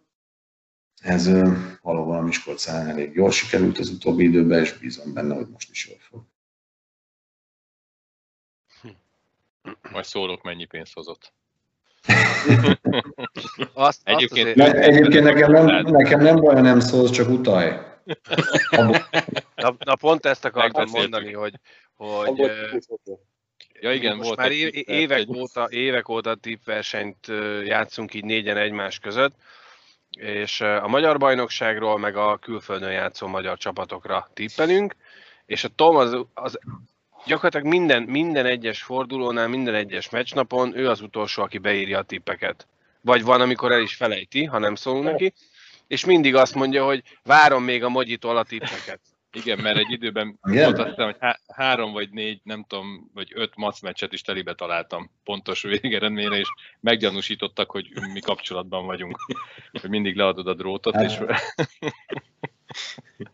Ez 1.01 1.29
valóban 1.81 2.17
a 2.17 2.21
Miskolcán 2.21 2.87
elég 2.87 3.13
jól 3.13 3.31
sikerült 3.31 3.77
az 3.77 3.89
utóbbi 3.89 4.23
időben, 4.23 4.59
és 4.59 4.77
bízom 4.77 5.13
benne, 5.13 5.35
hogy 5.35 5.47
most 5.47 5.69
is 5.69 5.87
jól 5.87 5.97
fog. 5.99 6.23
Majd 9.91 10.05
szólok, 10.05 10.43
mennyi 10.43 10.65
pénzt 10.65 10.93
hozott. 10.93 11.33
Azt, 13.73 14.01
egyébként, 14.03 14.59
azt 14.59 14.69
azért... 14.69 14.85
egyébként 14.85 15.23
nekem 15.23 15.51
nem, 15.51 15.65
nekem 15.85 16.21
nem 16.21 16.35
baj, 16.35 16.61
nem 16.61 16.79
szólsz, 16.79 17.11
csak 17.11 17.29
utalj. 17.29 17.71
Na, 19.55 19.75
na 19.85 19.95
pont 19.95 20.25
ezt 20.25 20.45
akartam 20.45 20.89
mondani, 20.91 21.33
hogy, 21.33 21.53
hogy 21.95 22.51
ja, 23.79 23.93
igen, 23.93 24.15
most 24.15 24.27
volt 24.27 24.39
már 24.39 24.51
évek, 24.51 25.17
egy... 25.17 25.29
óta, 25.37 25.67
évek 25.69 26.09
óta 26.09 26.35
tippversenyt 26.35 27.27
játszunk 27.63 28.13
így 28.13 28.25
négyen 28.25 28.57
egymás 28.57 28.99
között, 28.99 29.35
és 30.09 30.61
a 30.61 30.87
magyar 30.87 31.17
bajnokságról, 31.17 31.97
meg 31.97 32.15
a 32.15 32.37
külföldön 32.37 32.91
játszó 32.91 33.27
magyar 33.27 33.57
csapatokra 33.57 34.29
tippelünk, 34.33 34.95
és 35.45 35.63
a 35.63 35.69
Tom 35.75 35.95
az, 35.95 36.17
az 36.33 36.59
gyakorlatilag 37.25 37.65
minden, 37.65 38.03
minden 38.03 38.45
egyes 38.45 38.81
fordulónál, 38.81 39.47
minden 39.47 39.73
egyes 39.73 40.09
meccsnapon 40.09 40.77
ő 40.77 40.89
az 40.89 41.01
utolsó, 41.01 41.43
aki 41.43 41.57
beírja 41.57 41.97
a 41.99 42.03
tippeket. 42.03 42.67
Vagy 43.01 43.23
van, 43.23 43.41
amikor 43.41 43.71
el 43.71 43.81
is 43.81 43.95
felejti, 43.95 44.43
ha 44.43 44.57
nem 44.59 44.75
szólunk 44.75 45.05
neki, 45.05 45.33
és 45.87 46.05
mindig 46.05 46.35
azt 46.35 46.55
mondja, 46.55 46.85
hogy 46.85 47.03
várom 47.23 47.63
még 47.63 47.83
a 47.83 47.89
mogyitól 47.89 48.37
a 48.37 48.43
tippeket. 48.43 48.99
Igen, 49.35 49.59
mert 49.59 49.77
egy 49.77 49.91
időben 49.91 50.39
volt 50.41 50.77
azt 50.77 50.89
hiszem, 50.89 51.05
hogy 51.05 51.15
há- 51.19 51.41
három 51.47 51.91
vagy 51.91 52.09
négy, 52.09 52.39
nem 52.43 52.65
tudom, 52.67 53.11
vagy 53.13 53.31
öt 53.33 53.55
mac 53.55 53.81
meccset 53.81 54.13
is 54.13 54.21
telibe 54.21 54.53
találtam 54.53 55.11
pontos 55.23 55.61
végeredményre, 55.61 56.37
és 56.37 56.47
meggyanúsítottak, 56.79 57.71
hogy 57.71 57.87
mi 58.13 58.19
kapcsolatban 58.19 58.85
vagyunk. 58.85 59.17
Hogy 59.81 59.89
mindig 59.89 60.15
leadod 60.15 60.47
a 60.47 60.53
drótot, 60.53 60.95
és... 60.95 61.13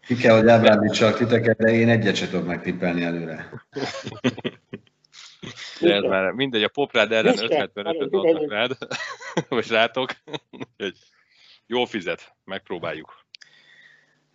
Ki 0.06 0.16
kell, 0.16 0.36
hogy 0.38 0.48
ábrándítsak 0.48 1.18
titeket, 1.18 1.58
de 1.58 1.72
én 1.72 1.90
egyet 1.90 2.16
sem 2.16 2.30
tudok 2.30 2.48
megtippelni 2.48 3.04
előre. 3.04 3.50
De 5.80 5.94
ez 5.94 6.04
már 6.04 6.32
mindegy, 6.32 6.64
a 6.64 6.68
poprád 6.68 7.12
ellen 7.12 7.36
575-öt 7.38 8.14
adtak 8.14 8.50
rád, 8.50 8.78
most 9.50 9.70
rátok. 9.70 10.12
Jól 11.68 11.86
fizet, 11.86 12.36
megpróbáljuk. 12.46 13.26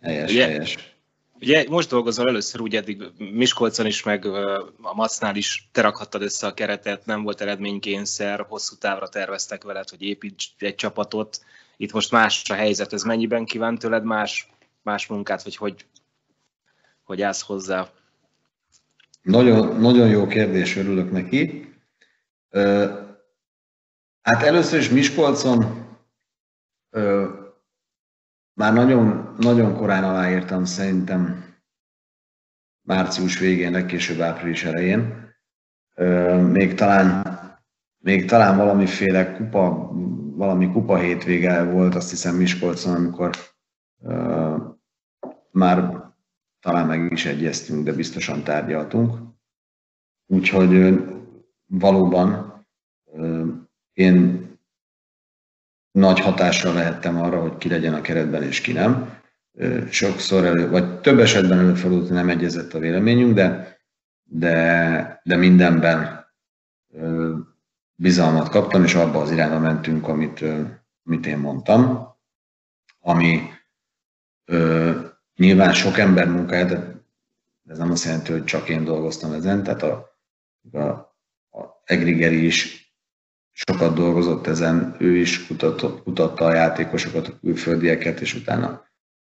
Helyes, 0.01 0.31
Ugye, 0.31 0.45
helyes. 0.45 0.95
Ugye 1.39 1.65
most 1.69 1.89
dolgozol 1.89 2.27
először 2.27 2.61
úgy 2.61 2.75
eddig 2.75 3.03
Miskolcon 3.17 3.85
is, 3.85 4.03
meg 4.03 4.25
a 4.25 4.73
Macnál 4.77 5.35
is 5.35 5.69
te 5.71 5.81
rakhattad 5.81 6.21
össze 6.21 6.47
a 6.47 6.53
keretet, 6.53 7.05
nem 7.05 7.23
volt 7.23 7.41
eredménykényszer, 7.41 8.45
hosszú 8.47 8.75
távra 8.75 9.07
terveztek 9.09 9.63
veled, 9.63 9.89
hogy 9.89 10.01
építs 10.01 10.47
egy 10.57 10.75
csapatot. 10.75 11.39
Itt 11.77 11.91
most 11.91 12.11
más 12.11 12.49
a 12.49 12.53
helyzet, 12.53 12.93
ez 12.93 13.03
mennyiben 13.03 13.45
kíván 13.45 13.77
tőled 13.77 14.03
más, 14.03 14.47
más 14.87 15.07
munkát, 15.07 15.43
vagy 15.43 15.55
hogy, 15.55 15.85
hogy 17.03 17.21
állsz 17.21 17.41
hozzá? 17.41 17.89
Nagyon, 19.21 19.79
nagyon 19.79 20.07
jó 20.07 20.27
kérdés, 20.27 20.75
örülök 20.75 21.11
neki. 21.11 21.73
Hát 24.21 24.43
először 24.43 24.79
is 24.79 24.89
Miskolcon 24.89 25.85
már 28.53 28.73
nagyon, 28.73 29.35
nagyon 29.37 29.75
korán 29.75 30.03
aláírtam, 30.03 30.65
szerintem 30.65 31.45
március 32.81 33.39
végén, 33.39 33.71
legkésőbb 33.71 34.19
április 34.19 34.63
elején. 34.63 35.33
Még 36.51 36.73
talán, 36.73 37.25
még 37.97 38.25
talán 38.25 38.57
valamiféle 38.57 39.33
kupa, 39.33 39.91
valami 40.35 40.71
kupa 40.71 40.97
hétvége 40.97 41.63
volt, 41.63 41.95
azt 41.95 42.09
hiszem 42.09 42.35
Miskolcon, 42.35 42.95
amikor 42.95 43.35
már 45.57 46.05
talán 46.59 46.87
meg 46.87 47.11
is 47.11 47.25
egyeztünk, 47.25 47.83
de 47.85 47.93
biztosan 47.93 48.43
tárgyaltunk. 48.43 49.17
Úgyhogy 50.25 50.99
valóban 51.65 52.55
én 53.93 54.47
nagy 55.91 56.19
hatással 56.19 56.73
lehettem 56.73 57.21
arra, 57.21 57.41
hogy 57.41 57.57
ki 57.57 57.69
legyen 57.69 57.93
a 57.93 58.01
keretben 58.01 58.43
és 58.43 58.61
ki 58.61 58.71
nem. 58.71 59.21
Sokszor 59.89 60.45
elő, 60.45 60.69
vagy 60.69 60.99
több 60.99 61.19
esetben 61.19 61.59
előfordult, 61.59 62.07
hogy 62.07 62.15
nem 62.15 62.29
egyezett 62.29 62.73
a 62.73 62.79
véleményünk, 62.79 63.33
de, 63.33 63.79
de, 64.23 65.21
de 65.23 65.35
mindenben 65.35 66.25
bizalmat 67.95 68.49
kaptam, 68.49 68.83
és 68.83 68.95
abba 68.95 69.21
az 69.21 69.31
irányba 69.31 69.59
mentünk, 69.59 70.07
amit, 70.07 70.43
amit 71.05 71.25
én 71.25 71.37
mondtam, 71.37 72.07
ami 72.99 73.41
nyilván 75.37 75.73
sok 75.73 75.97
ember 75.97 76.27
munkája, 76.27 76.65
de 76.65 76.95
ez 77.67 77.77
nem 77.77 77.91
azt 77.91 78.05
jelenti, 78.05 78.31
hogy 78.31 78.43
csak 78.43 78.69
én 78.69 78.83
dolgoztam 78.83 79.33
ezen, 79.33 79.63
tehát 79.63 79.83
a, 79.83 80.19
a, 80.71 80.79
a 81.59 81.81
Egrigeri 81.85 82.45
is 82.45 82.91
sokat 83.51 83.95
dolgozott 83.95 84.47
ezen, 84.47 84.95
ő 84.99 85.15
is 85.15 85.47
kutatott, 85.47 86.03
kutatta 86.03 86.45
a 86.45 86.53
játékosokat, 86.53 87.27
a 87.27 87.39
külföldieket, 87.39 88.19
és 88.19 88.33
utána 88.33 88.85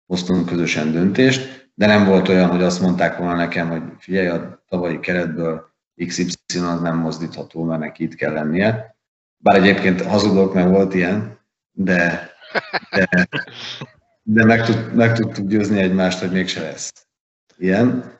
hoztunk 0.05 0.45
közösen 0.45 0.91
döntést, 0.91 1.69
de 1.73 1.85
nem 1.85 2.05
volt 2.05 2.27
olyan, 2.27 2.49
hogy 2.49 2.63
azt 2.63 2.81
mondták 2.81 3.17
volna 3.17 3.35
nekem, 3.35 3.69
hogy 3.69 3.83
figyelj, 3.97 4.27
a 4.27 4.63
tavalyi 4.69 4.99
keretből 4.99 5.73
XY 6.05 6.59
az 6.59 6.81
nem 6.81 6.97
mozdítható, 6.97 7.63
mert 7.63 7.79
neki 7.79 8.03
itt 8.03 8.15
kell 8.15 8.33
lennie. 8.33 8.95
Bár 9.37 9.55
egyébként 9.55 10.01
hazudok, 10.01 10.53
mert 10.53 10.69
volt 10.69 10.93
ilyen, 10.93 11.39
de, 11.71 12.31
de, 12.89 13.27
de 14.27 14.45
meg, 14.45 14.65
tud, 14.65 14.93
meg 14.93 15.13
tudtuk 15.13 15.47
győzni 15.47 15.79
egymást, 15.79 16.19
hogy 16.19 16.31
mégse 16.31 16.61
lesz 16.61 17.07
ilyen. 17.57 18.13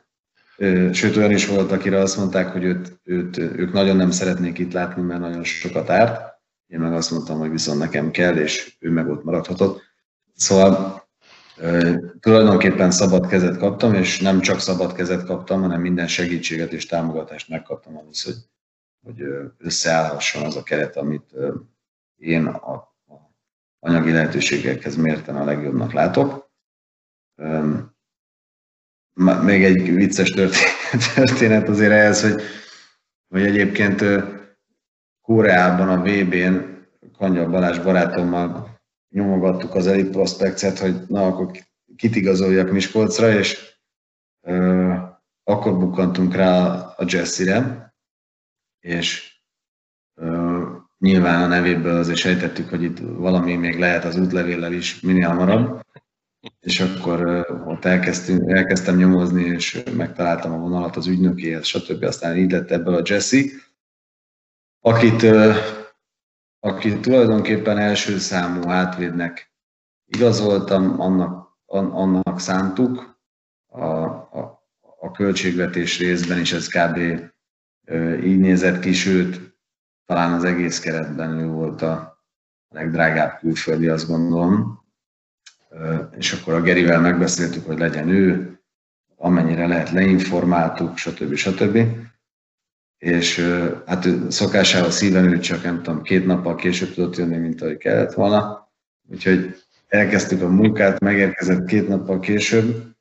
Sőt, 0.92 1.16
olyan 1.16 1.30
is 1.30 1.46
volt, 1.46 1.72
akire 1.72 1.98
azt 1.98 2.16
mondták, 2.16 2.48
hogy 2.48 2.64
őt, 2.64 3.00
őt, 3.04 3.36
ők 3.36 3.72
nagyon 3.72 3.96
nem 3.96 4.10
szeretnék 4.10 4.58
itt 4.58 4.72
látni, 4.72 5.02
mert 5.02 5.20
nagyon 5.20 5.44
sokat 5.44 5.90
árt. 5.90 6.34
Én 6.66 6.78
meg 6.78 6.92
azt 6.92 7.10
mondtam, 7.10 7.38
hogy 7.38 7.50
viszont 7.50 7.78
nekem 7.78 8.10
kell, 8.10 8.36
és 8.36 8.76
ő 8.80 8.90
meg 8.90 9.08
ott 9.08 9.24
maradhatott. 9.24 9.82
Szóval 10.34 11.04
tulajdonképpen 12.20 12.90
szabad 12.90 13.26
kezet 13.26 13.56
kaptam, 13.56 13.94
és 13.94 14.20
nem 14.20 14.40
csak 14.40 14.60
szabad 14.60 14.92
kezet 14.92 15.24
kaptam, 15.24 15.60
hanem 15.60 15.80
minden 15.80 16.06
segítséget 16.06 16.72
és 16.72 16.86
támogatást 16.86 17.48
megkaptam 17.48 17.96
ahhoz, 17.96 18.22
hogy, 18.22 18.36
hogy 19.02 19.22
összeállhasson 19.58 20.42
az 20.42 20.56
a 20.56 20.62
keret, 20.62 20.96
amit 20.96 21.34
én 22.16 22.46
a, 22.46 22.95
anyagi 23.86 24.12
lehetőségekhez 24.12 24.96
mérten 24.96 25.36
a 25.36 25.44
legjobbnak 25.44 25.92
látok. 25.92 26.50
Még 29.42 29.64
egy 29.64 29.94
vicces 29.94 30.30
történet 31.14 31.68
azért 31.68 31.92
ehhez, 31.92 32.22
hogy, 32.22 32.42
hogy 33.28 33.42
egyébként 33.42 34.04
Koreában 35.20 35.88
a 35.88 36.02
VB-n 36.02 36.76
Kanya 37.18 37.48
Balázs 37.48 37.78
barátommal 37.78 38.80
nyomogattuk 39.08 39.74
az 39.74 39.86
Elite 39.86 40.10
Prospects-et, 40.10 40.78
hogy 40.78 40.94
na, 41.08 41.26
akkor 41.26 41.50
kit 41.96 42.16
igazoljak 42.16 42.70
Miskolcra, 42.70 43.30
és 43.30 43.78
akkor 45.44 45.78
bukkantunk 45.78 46.34
rá 46.34 46.66
a 46.96 47.04
Jesse-re, 47.06 47.94
és 48.80 49.35
nyilván 51.06 51.42
a 51.42 51.46
nevéből 51.46 51.96
azért 51.96 52.18
sejtettük, 52.18 52.68
hogy 52.68 52.82
itt 52.82 52.98
valami 52.98 53.54
még 53.54 53.78
lehet 53.78 54.04
az 54.04 54.16
útlevéllel 54.16 54.72
is 54.72 55.00
minél 55.00 55.28
hamarabb, 55.28 55.84
és 56.60 56.80
akkor 56.80 57.46
ott 57.66 57.84
elkezdtünk, 57.84 58.50
elkezdtem 58.50 58.96
nyomozni, 58.96 59.44
és 59.44 59.82
megtaláltam 59.96 60.52
a 60.52 60.58
vonalat 60.58 60.96
az 60.96 61.06
ügynökéhez, 61.06 61.66
stb. 61.66 62.02
Aztán 62.02 62.36
így 62.36 62.50
lett 62.50 62.70
ebből 62.70 62.94
a 62.94 63.02
Jesse, 63.04 63.42
akit 64.80 65.26
aki 66.60 67.00
tulajdonképpen 67.00 67.78
első 67.78 68.18
számú 68.18 68.62
hátvédnek 68.66 69.52
igazoltam, 70.06 71.00
annak, 71.00 71.58
annak 71.66 72.40
szántuk. 72.40 73.20
A, 73.66 73.84
a, 73.84 74.62
a 75.00 75.10
költségvetés 75.10 75.98
részben 75.98 76.40
is 76.40 76.52
ez 76.52 76.68
kb. 76.68 76.96
így 78.24 78.38
nézett 78.38 78.80
ki, 78.80 78.92
sőt, 78.92 79.55
talán 80.06 80.32
az 80.32 80.44
egész 80.44 80.80
keretben 80.80 81.38
ő 81.38 81.46
volt 81.46 81.82
a 81.82 82.22
legdrágább 82.68 83.38
külföldi, 83.38 83.88
azt 83.88 84.06
gondolom. 84.06 84.84
És 86.16 86.32
akkor 86.32 86.54
a 86.54 86.60
Gerivel 86.60 87.00
megbeszéltük, 87.00 87.66
hogy 87.66 87.78
legyen 87.78 88.08
ő, 88.08 88.58
amennyire 89.16 89.66
lehet 89.66 89.90
leinformáltuk, 89.90 90.96
stb. 90.96 91.34
stb 91.34 91.78
és 92.98 93.40
hát 93.86 94.08
szokásával 94.28 94.90
szíven 94.90 95.32
ő 95.32 95.38
csak 95.38 95.62
nem 95.62 95.82
tudom, 95.82 96.02
két 96.02 96.26
nappal 96.26 96.54
később 96.54 96.94
tudott 96.94 97.16
jönni, 97.16 97.36
mint 97.36 97.62
ahogy 97.62 97.76
kellett 97.76 98.12
volna. 98.12 98.70
Úgyhogy 99.10 99.56
elkezdtük 99.88 100.42
a 100.42 100.48
munkát, 100.48 101.00
megérkezett 101.00 101.66
két 101.66 101.88
nappal 101.88 102.20
később, 102.20 102.94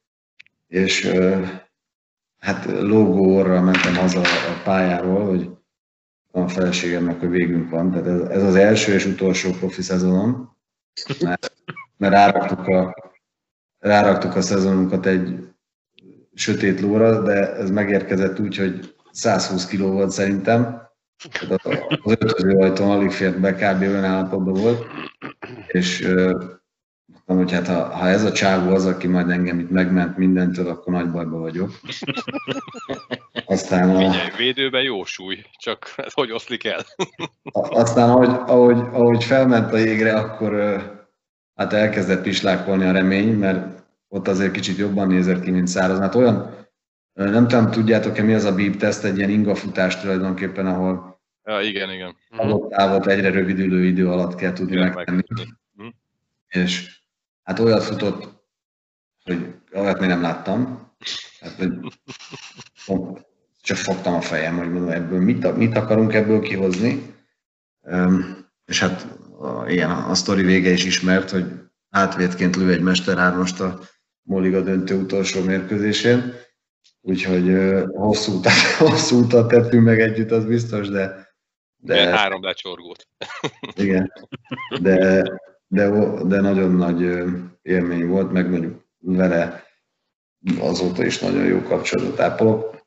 és 0.68 1.12
hát 2.40 2.66
lógóra 2.66 3.62
mentem 3.62 3.96
haza 3.96 4.22
a 4.22 4.62
pályáról, 4.64 5.26
hogy 5.26 5.50
a 6.36 6.48
feleségemnek, 6.48 7.20
hogy 7.20 7.30
végünk 7.30 7.70
van. 7.70 7.92
Tehát 7.92 8.08
ez, 8.08 8.20
ez 8.20 8.44
az 8.44 8.56
első 8.56 8.94
és 8.94 9.06
utolsó 9.06 9.52
profi 9.52 9.82
szezonom, 9.82 10.58
mert, 11.20 11.54
mert 11.98 12.14
ráraktuk, 12.14 12.68
a, 12.68 12.96
ráraktuk 13.80 14.36
a 14.36 14.42
szezonunkat 14.42 15.06
egy 15.06 15.54
sötét 16.34 16.82
lóra, 16.82 17.22
de 17.22 17.56
ez 17.56 17.70
megérkezett 17.70 18.40
úgy, 18.40 18.58
hogy 18.58 18.96
120 19.12 19.66
kg 19.66 19.80
volt 19.80 20.12
szerintem. 20.12 20.84
Az 22.04 22.12
ötöző 22.12 22.58
ajtón 22.58 22.92
alig 22.92 23.12
fért 23.12 23.40
be, 23.40 23.54
kb. 23.54 23.82
olyan 23.82 24.04
állapotban 24.04 24.54
volt. 24.54 24.86
És 25.68 26.08
mondtam, 27.26 27.38
hogy 27.38 27.52
hát 27.52 27.76
ha, 27.76 27.96
ha 27.96 28.08
ez 28.08 28.24
a 28.24 28.32
csávó 28.32 28.74
az, 28.74 28.86
aki 28.86 29.08
majd 29.08 29.30
engem 29.30 29.60
itt 29.60 29.70
megment 29.70 30.18
mindentől, 30.18 30.68
akkor 30.68 30.94
nagy 30.94 31.12
bajba 31.12 31.38
vagyok. 31.38 31.72
Aztán 33.46 33.90
a... 33.90 33.98
Figyelj, 33.98 34.30
védőben 34.38 34.84
jó 34.84 35.04
súly, 35.04 35.46
csak 35.58 35.94
ez 35.96 36.14
hogy 36.14 36.32
oszlik 36.32 36.66
el? 36.66 36.86
Aztán 37.54 38.10
ahogy, 38.10 38.30
ahogy, 38.30 38.78
ahogy 38.78 39.24
felment 39.24 39.74
a 39.74 39.78
jégre, 39.78 40.14
akkor 40.16 40.54
hát 41.56 41.74
elkezdett 41.74 42.22
pislákolni 42.22 42.86
a 42.86 42.92
remény, 42.92 43.34
mert 43.34 43.84
ott 44.08 44.28
azért 44.28 44.52
kicsit 44.52 44.78
jobban 44.78 45.08
nézett 45.08 45.42
ki, 45.42 45.52
mint 45.52 45.68
száraz. 45.68 46.00
Hát 46.00 46.16
olyan 46.16 46.54
nem 47.14 47.48
tudom, 47.48 47.72
tudjátok-e 47.72 48.22
mi 48.22 48.34
az 48.34 48.44
a 48.44 48.56
beep 48.56 48.76
teszt, 48.76 49.04
egy 49.04 49.18
ilyen 49.18 49.30
ingafutás 49.30 50.00
tulajdonképpen, 50.00 50.66
ahol 50.66 51.20
ja, 51.44 51.62
igen, 51.62 51.92
igen. 51.92 52.16
adott 52.30 52.70
távot 52.70 53.08
egyre 53.08 53.30
rövidülő 53.30 53.86
idő 53.86 54.10
alatt 54.10 54.36
kell 54.36 54.54
tudni 54.54 54.76
igen, 54.76 54.94
megtenni. 54.94 55.24
Meg. 55.28 55.94
És 56.48 56.95
hát 57.46 57.60
olyat 57.60 57.84
futott, 57.84 58.44
hogy 59.24 59.56
olyat 59.74 60.00
még 60.00 60.10
nem 60.10 60.22
láttam. 60.22 60.92
Hát, 61.40 61.56
hogy 61.56 61.72
csak 63.62 63.78
fogtam 63.78 64.14
a 64.14 64.22
fejem, 64.22 64.58
hogy 64.58 64.72
mondom, 64.72 64.90
ebből 64.90 65.20
mit, 65.20 65.56
mit 65.56 65.76
akarunk 65.76 66.14
ebből 66.14 66.42
kihozni. 66.42 67.16
És 68.66 68.80
hát 68.80 69.08
ilyen 69.68 69.92
a 69.92 70.16
sztori 70.16 70.44
vége 70.44 70.70
is 70.70 70.86
ismert, 70.86 71.30
hogy 71.30 71.46
átvétként 71.90 72.56
lő 72.56 72.72
egy 72.72 72.82
mesterhármast 72.82 73.60
a 73.60 73.80
Moliga 74.22 74.62
döntő 74.62 74.96
utolsó 74.96 75.44
mérkőzésén 75.44 76.34
Úgyhogy 77.08 77.56
hosszú 77.92 78.38
utat, 78.38 78.54
hosszú 78.90 79.20
utat 79.20 79.48
tettünk 79.48 79.84
meg 79.84 80.00
együtt, 80.00 80.32
az 80.32 80.46
biztos, 80.46 80.90
de... 80.90 81.34
de 81.76 81.96
igen, 81.96 82.18
három 82.18 82.44
lecsorgót. 82.44 83.08
Igen, 83.76 84.12
de, 84.82 85.24
de, 85.76 85.90
de 86.24 86.42
nagyon 86.42 86.72
nagy 86.72 87.24
élmény 87.62 88.08
volt, 88.08 88.32
meg 88.32 88.50
mondjuk 88.50 88.86
vele 89.00 89.64
azóta 90.60 91.06
is 91.06 91.20
nagyon 91.20 91.46
jó 91.46 91.62
kapcsolatot 91.62 92.20
ápolok, 92.20 92.86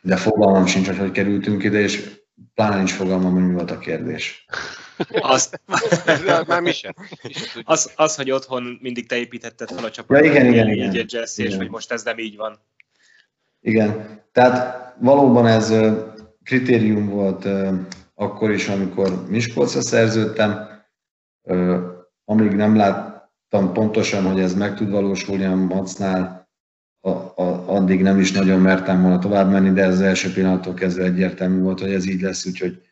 de 0.00 0.16
fogalmam 0.16 0.66
sincs, 0.66 0.86
hogy 0.86 0.98
hogy 0.98 1.10
kerültünk 1.10 1.62
ide, 1.62 1.78
és 1.78 2.22
pláne 2.54 2.76
nincs 2.76 2.92
fogalmam, 2.92 3.32
hogy 3.32 3.46
mi 3.46 3.52
volt 3.52 3.70
a 3.70 3.78
kérdés. 3.78 4.46
Az, 5.20 5.50
már 6.46 6.60
mi 6.60 6.72
sem. 6.72 6.92
Az, 7.64 7.92
az, 7.96 8.16
hogy 8.16 8.30
otthon 8.30 8.78
mindig 8.82 9.06
te 9.06 9.16
építetted 9.16 9.70
fel 9.70 9.84
a 9.84 9.90
csapatot, 9.90 10.24
ja, 10.24 10.30
igen, 10.30 10.46
igen, 10.46 10.68
igen. 10.68 10.94
egy 10.94 11.12
Jesse, 11.12 11.42
és 11.42 11.56
hogy 11.56 11.70
most 11.70 11.92
ez 11.92 12.02
nem 12.02 12.18
így 12.18 12.36
van. 12.36 12.60
Igen, 13.60 14.20
tehát 14.32 14.94
valóban 15.00 15.46
ez 15.46 15.74
kritérium 16.42 17.08
volt 17.08 17.48
akkor 18.14 18.50
is, 18.50 18.68
amikor 18.68 19.28
Miskolcra 19.28 19.82
szerződtem, 19.82 20.68
amíg 22.24 22.52
nem 22.52 22.76
láttam 22.76 23.72
pontosan, 23.72 24.24
hogy 24.24 24.40
ez 24.40 24.54
meg 24.54 24.74
tud 24.74 24.90
valósulni 24.90 25.44
a 25.44 25.54
Macnál, 25.54 26.48
addig 27.66 28.02
nem 28.02 28.20
is 28.20 28.32
nagyon 28.32 28.60
mertem 28.60 29.02
volna 29.02 29.18
tovább 29.18 29.50
menni, 29.50 29.70
de 29.70 29.82
ez 29.82 29.92
az 29.92 30.00
első 30.00 30.32
pillanattól 30.32 30.74
kezdve 30.74 31.04
egyértelmű 31.04 31.60
volt, 31.60 31.80
hogy 31.80 31.92
ez 31.92 32.06
így 32.06 32.20
lesz, 32.20 32.46
úgyhogy 32.46 32.82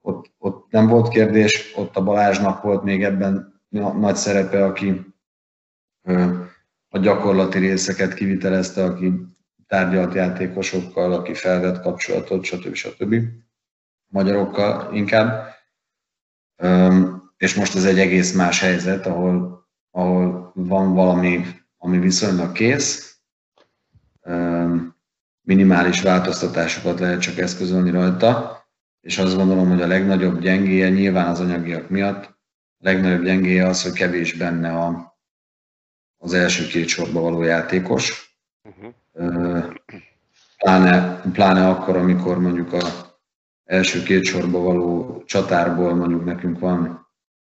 ott, 0.00 0.34
ott 0.38 0.70
nem 0.70 0.86
volt 0.86 1.08
kérdés, 1.08 1.72
ott 1.76 1.96
a 1.96 2.02
Balázsnak 2.02 2.62
volt 2.62 2.82
még 2.82 3.04
ebben 3.04 3.60
nagy 3.98 4.16
szerepe, 4.16 4.64
aki 4.64 5.14
a 6.88 6.98
gyakorlati 6.98 7.58
részeket 7.58 8.14
kivitelezte, 8.14 8.84
aki 8.84 9.12
tárgyalt 9.66 10.14
játékosokkal, 10.14 11.12
aki 11.12 11.34
felvett 11.34 11.80
kapcsolatot, 11.80 12.44
stb. 12.44 12.74
stb. 12.74 13.14
Magyarokkal 14.06 14.94
inkább. 14.94 15.54
És 17.36 17.54
most 17.54 17.74
ez 17.74 17.84
egy 17.84 17.98
egész 17.98 18.32
más 18.32 18.60
helyzet, 18.60 19.06
ahol, 19.06 19.66
ahol 19.90 20.52
van 20.54 20.94
valami, 20.94 21.44
ami 21.78 21.98
viszonylag 21.98 22.52
kész, 22.52 23.18
minimális 25.42 26.02
változtatásokat 26.02 27.00
lehet 27.00 27.20
csak 27.20 27.38
eszközölni 27.38 27.90
rajta, 27.90 28.60
és 29.00 29.18
azt 29.18 29.36
gondolom, 29.36 29.68
hogy 29.68 29.82
a 29.82 29.86
legnagyobb 29.86 30.40
gyengéje 30.40 30.88
nyilván 30.88 31.26
az 31.26 31.40
anyagiak 31.40 31.88
miatt, 31.88 32.24
a 32.24 32.32
legnagyobb 32.78 33.24
gyengéje 33.24 33.66
az, 33.66 33.82
hogy 33.82 33.92
kevés 33.92 34.32
benne 34.32 34.72
a, 34.72 35.16
az 36.16 36.34
első 36.34 36.66
két 36.66 36.88
sorba 36.88 37.20
való 37.20 37.42
játékos. 37.42 38.36
Uh-huh. 38.62 39.74
Pláne, 40.58 41.20
pláne 41.32 41.68
akkor, 41.68 41.96
amikor 41.96 42.40
mondjuk 42.40 42.72
a 42.72 42.82
első 43.64 44.02
két 44.02 44.24
sorba 44.24 44.58
való 44.58 45.22
csatárból 45.26 45.94
mondjuk 45.94 46.24
nekünk 46.24 46.58
van 46.58 47.05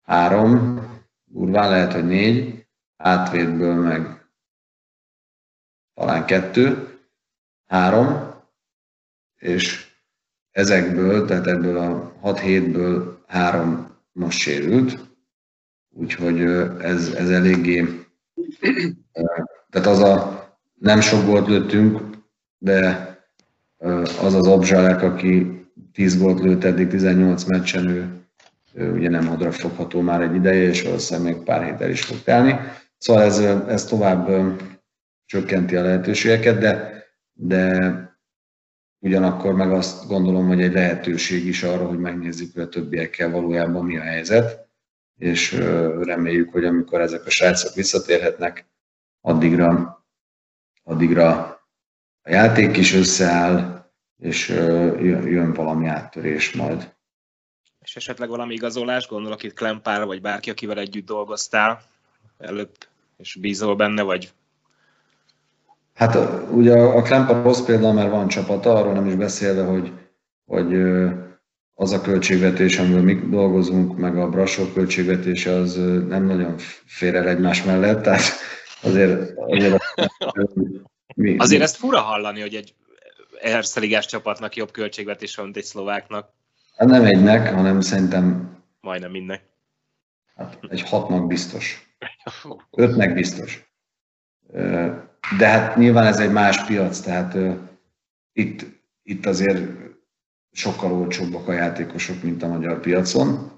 három, 0.05 0.87
durván 1.25 1.71
lehet, 1.71 1.93
hogy 1.93 2.07
négy, 2.07 2.67
átvétből 2.97 3.75
meg 3.75 4.27
talán 5.95 6.27
kettő, 6.27 6.99
három, 7.67 8.33
és 9.37 9.93
ezekből, 10.51 11.27
tehát 11.27 11.47
ebből 11.47 11.77
a 11.77 12.13
6-7-ből 12.23 13.17
három 13.27 13.97
most 14.13 14.39
sérült, 14.39 14.99
úgyhogy 15.91 16.41
ez, 16.81 17.09
ez 17.09 17.31
eléggé, 17.31 18.07
tehát 19.71 19.87
az 19.87 19.99
a 19.99 20.45
nem 20.75 21.01
sok 21.01 21.25
gólt 21.25 21.47
lőttünk, 21.47 22.01
de 22.59 23.13
az 24.21 24.35
az 24.35 24.47
Obzsalek, 24.47 25.03
aki 25.03 25.63
10 25.93 26.19
gólt 26.19 26.41
lőtt 26.41 26.65
eddig 26.65 26.89
18 26.89 27.45
meccsen, 27.45 27.89
ő, 27.89 28.24
ő 28.75 28.93
ugye 28.93 29.09
nem 29.09 29.27
hadra 29.27 29.53
fogható 29.53 30.01
már 30.01 30.23
egy 30.23 30.35
ideje, 30.35 30.69
és 30.69 30.83
valószínűleg 30.83 31.35
még 31.35 31.43
pár 31.45 31.65
héttel 31.65 31.91
is 31.91 32.05
fog 32.05 32.23
telni. 32.23 32.59
Szóval 32.99 33.23
ez, 33.23 33.39
ez 33.69 33.85
tovább 33.85 34.29
csökkenti 35.27 35.77
a 35.77 35.83
lehetőségeket, 35.83 36.59
de, 36.59 37.05
de 37.33 37.93
ugyanakkor 38.99 39.55
meg 39.55 39.73
azt 39.73 40.07
gondolom, 40.09 40.47
hogy 40.47 40.63
egy 40.63 40.73
lehetőség 40.73 41.47
is 41.47 41.63
arra, 41.63 41.87
hogy 41.87 41.99
megnézzük, 41.99 42.53
hogy 42.53 42.63
a 42.63 42.69
többiekkel 42.69 43.31
valójában 43.31 43.85
mi 43.85 43.97
a 43.99 44.03
helyzet, 44.03 44.69
és 45.19 45.53
reméljük, 46.01 46.53
hogy 46.53 46.65
amikor 46.65 47.01
ezek 47.01 47.27
a 47.27 47.31
srácok 47.31 47.75
visszatérhetnek, 47.75 48.67
addigra, 49.21 49.99
addigra 50.83 51.29
a 52.23 52.31
játék 52.31 52.77
is 52.77 52.95
összeáll, 52.95 53.85
és 54.17 54.49
jön 55.25 55.53
valami 55.53 55.87
áttörés 55.87 56.53
majd. 56.53 56.94
És 57.85 57.97
esetleg 57.97 58.29
valami 58.29 58.55
igazolás, 58.55 59.09
gondolok 59.09 59.43
itt 59.43 59.55
Klempár, 59.55 60.05
vagy 60.05 60.21
bárki, 60.21 60.51
akivel 60.51 60.79
együtt 60.79 61.07
dolgoztál 61.07 61.83
előbb, 62.39 62.71
és 63.17 63.37
bízol 63.41 63.77
benne, 63.77 64.03
vagy 64.03 64.33
Hát 65.95 66.19
ugye 66.51 66.79
a 66.79 67.03
Klemper 67.03 67.43
rossz 67.43 67.61
példa, 67.61 67.93
mert 67.93 68.11
van 68.11 68.29
csapata, 68.29 68.75
arról 68.75 68.93
nem 68.93 69.07
is 69.07 69.15
beszélve, 69.15 69.63
hogy, 69.63 69.93
hogy 70.45 70.75
az 71.75 71.93
a 71.93 72.01
költségvetés, 72.01 72.79
amivel 72.79 73.03
mi 73.03 73.15
dolgozunk, 73.15 73.97
meg 73.97 74.19
a 74.19 74.29
Brassó 74.29 74.65
költségvetése, 74.73 75.51
az 75.51 75.75
nem 76.09 76.25
nagyon 76.25 76.55
fér 76.87 77.15
el 77.15 77.29
egymás 77.29 77.63
mellett, 77.63 78.03
tehát 78.03 78.23
azért... 78.83 79.33
Azért, 79.37 79.83
mi, 81.17 81.37
azért 81.37 81.63
ezt 81.63 81.77
fura 81.77 82.01
hallani, 82.01 82.41
hogy 82.41 82.55
egy 82.55 82.75
Erszeligás 83.41 84.07
csapatnak 84.07 84.57
jobb 84.57 84.71
költségvetés 84.71 85.37
van, 85.37 85.45
mint 85.45 85.57
egy 85.57 85.65
szlováknak. 85.65 86.33
Hát 86.77 86.89
nem 86.89 87.05
egynek, 87.05 87.55
hanem 87.55 87.81
szerintem... 87.81 88.53
Majdnem 88.81 89.11
mindnek. 89.11 89.43
Hát 90.37 90.59
egy 90.69 90.83
hatnak 90.83 91.27
biztos. 91.27 91.97
Ötnek 92.71 93.15
biztos. 93.15 93.73
De 95.39 95.49
hát 95.49 95.77
nyilván 95.77 96.07
ez 96.07 96.21
egy 96.21 96.33
más 96.33 96.65
piac, 96.65 97.01
tehát 97.01 97.37
itt, 98.33 98.67
itt 99.03 99.27
azért 99.27 99.63
sokkal 100.51 100.93
olcsóbbak 100.93 101.49
a 101.49 101.53
játékosok, 101.53 102.23
mint 102.23 102.43
a 102.43 102.49
magyar 102.49 102.81
piacon. 102.81 103.53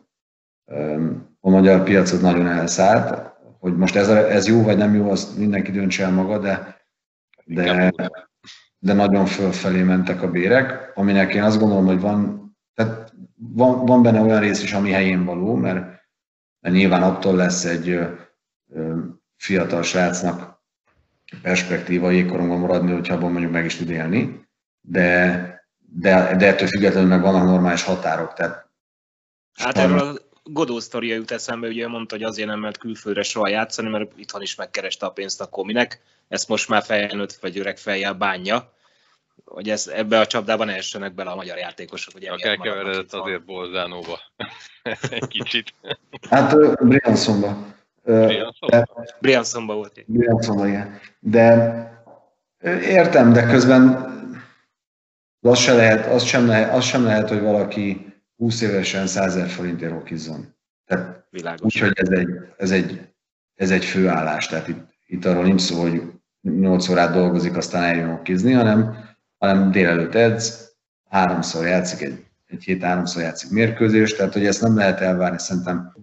A 1.41 1.51
magyar 1.51 1.85
piac 1.85 2.13
az 2.13 2.21
nagyon 2.21 2.47
elszállt, 2.47 3.35
hogy 3.59 3.77
most 3.77 3.97
ez, 3.97 4.09
ez 4.09 4.47
jó 4.47 4.63
vagy 4.63 4.77
nem 4.77 4.95
jó, 4.95 5.11
azt 5.11 5.37
mindenki 5.37 5.71
döntse 5.71 6.05
el 6.05 6.13
maga, 6.13 6.39
de, 6.39 6.85
de, 7.45 7.93
de 8.79 8.93
nagyon 8.93 9.27
fölfelé 9.27 9.83
mentek 9.83 10.23
a 10.23 10.31
bérek, 10.31 10.93
aminek 10.95 11.35
én 11.35 11.43
azt 11.43 11.59
gondolom, 11.59 11.87
hogy 11.87 12.01
van, 12.01 12.46
tehát 12.77 13.13
van, 13.37 13.87
van 13.87 14.03
benne 14.03 14.21
olyan 14.21 14.41
rész 14.41 14.63
is, 14.63 14.73
ami 14.73 14.91
helyén 14.91 15.25
való, 15.25 15.55
mert, 15.55 15.85
mert 16.61 16.75
nyilván 16.75 17.03
attól 17.03 17.35
lesz 17.35 17.65
egy 17.65 17.89
ö, 17.89 18.99
fiatal 19.37 19.83
srácnak 19.83 20.63
perspektíva 21.43 22.11
jégkorongban 22.11 22.59
maradni, 22.59 22.93
hogyha 22.93 23.15
abban 23.15 23.33
mondjuk 23.33 23.53
meg 23.53 23.65
is 23.65 23.77
tud 23.77 23.91
élni, 23.91 24.49
de, 24.81 25.65
de, 25.79 26.37
de 26.37 26.47
ettől 26.47 26.69
függetlenül 26.69 27.09
meg 27.09 27.21
vannak 27.21 27.45
normális 27.45 27.83
határok. 27.83 28.33
Tehát 28.33 28.71
hát 29.53 29.79
erről 29.79 29.99
a 29.99 30.15
Godó 30.43 30.81
sztoria 30.81 31.15
jut 31.15 31.31
eszembe, 31.31 31.69
ugye 31.69 31.89
mondta, 31.89 32.15
hogy 32.15 32.25
azért 32.25 32.49
nem 32.49 32.61
mert 32.61 32.79
külföldre 32.79 33.23
soha 33.23 33.49
játszani, 33.49 33.89
mert 33.89 34.13
itthon 34.17 34.43
is 34.43 34.55
megkereste 34.55 35.07
a 35.07 35.11
pénzt, 35.11 35.41
akkor 35.41 35.65
minek. 35.65 36.01
Ezt 36.29 36.49
most 36.49 36.69
már 36.69 36.83
felnőtt 36.83 37.33
vagy 37.33 37.59
öreg 37.59 37.79
fejjel 37.79 38.15
bánja, 38.15 38.73
hogy 39.45 39.69
ez, 39.69 39.87
ebbe 39.87 40.21
a 40.21 40.27
csapdában 40.27 40.69
essenek 40.69 41.15
bele 41.15 41.31
a 41.31 41.37
magyar 41.37 41.57
játékosok. 41.57 42.13
Hogy 42.13 42.27
a 42.27 42.37
elkeveredett 42.41 43.13
azért 43.13 43.45
Bolzánóba 43.45 44.19
egy 45.11 45.27
kicsit. 45.27 45.75
Hát 46.31 46.57
Briansonba. 46.85 47.75
Briansonba 49.21 49.75
volt. 49.75 50.05
Briansonba, 50.07 50.67
igen. 50.67 51.01
De 51.21 51.95
értem, 52.83 53.33
de 53.33 53.47
közben 53.47 54.15
az, 55.41 55.59
se 55.59 55.75
lehet, 55.75 56.07
az, 56.07 56.25
sem 56.25 56.47
lehet, 56.47 56.75
az 56.75 56.85
sem 56.85 57.05
lehet, 57.05 57.29
hogy 57.29 57.41
valaki 57.41 58.15
20 58.37 58.61
évesen 58.61 59.07
100 59.07 59.37
ezer 59.37 59.49
forintért 59.49 59.93
hokizzon. 59.93 60.55
Tehát 60.85 61.25
úgyhogy 61.61 61.93
ez 61.95 62.09
egy, 62.09 62.29
ez, 62.57 62.71
egy, 62.71 63.01
ez 63.55 63.71
egy 63.71 63.85
főállás. 63.85 64.47
Tehát 64.47 64.69
itt, 64.69 64.95
itt 65.07 65.25
arról 65.25 65.43
nincs 65.43 65.61
szó, 65.61 65.81
hogy 65.81 66.03
8 66.41 66.89
órát 66.89 67.13
dolgozik, 67.13 67.57
aztán 67.57 67.83
eljön 67.83 68.11
hokizni, 68.11 68.53
hanem, 68.53 69.06
hanem 69.47 69.71
délelőtt 69.71 70.15
edz, 70.15 70.75
háromszor 71.09 71.67
játszik 71.67 72.01
egy, 72.01 72.25
egy 72.47 72.65
hét 72.65 72.83
háromszor 72.83 73.23
játszik 73.23 73.51
mérkőzés, 73.51 74.15
tehát 74.15 74.33
hogy 74.33 74.47
ezt 74.47 74.63
nem 74.63 74.77
lehet 74.77 75.01
elvárni 75.01 75.39
szerintem 75.39 75.95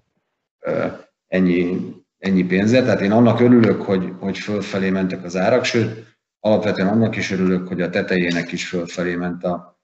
ennyi, 1.27 1.79
ennyi 2.17 2.43
pénzért. 2.43 2.85
Tehát 2.85 3.01
én 3.01 3.11
annak 3.11 3.39
örülök, 3.39 3.81
hogy, 3.81 4.13
hogy 4.19 4.37
fölfelé 4.37 4.89
mentek 4.89 5.23
az 5.23 5.35
árak, 5.35 5.63
sőt, 5.63 6.17
alapvetően 6.39 6.87
annak 6.87 7.15
is 7.15 7.31
örülök, 7.31 7.67
hogy 7.67 7.81
a 7.81 7.89
tetejének 7.89 8.51
is 8.51 8.67
fölfelé 8.67 9.15
ment 9.15 9.43
a, 9.43 9.79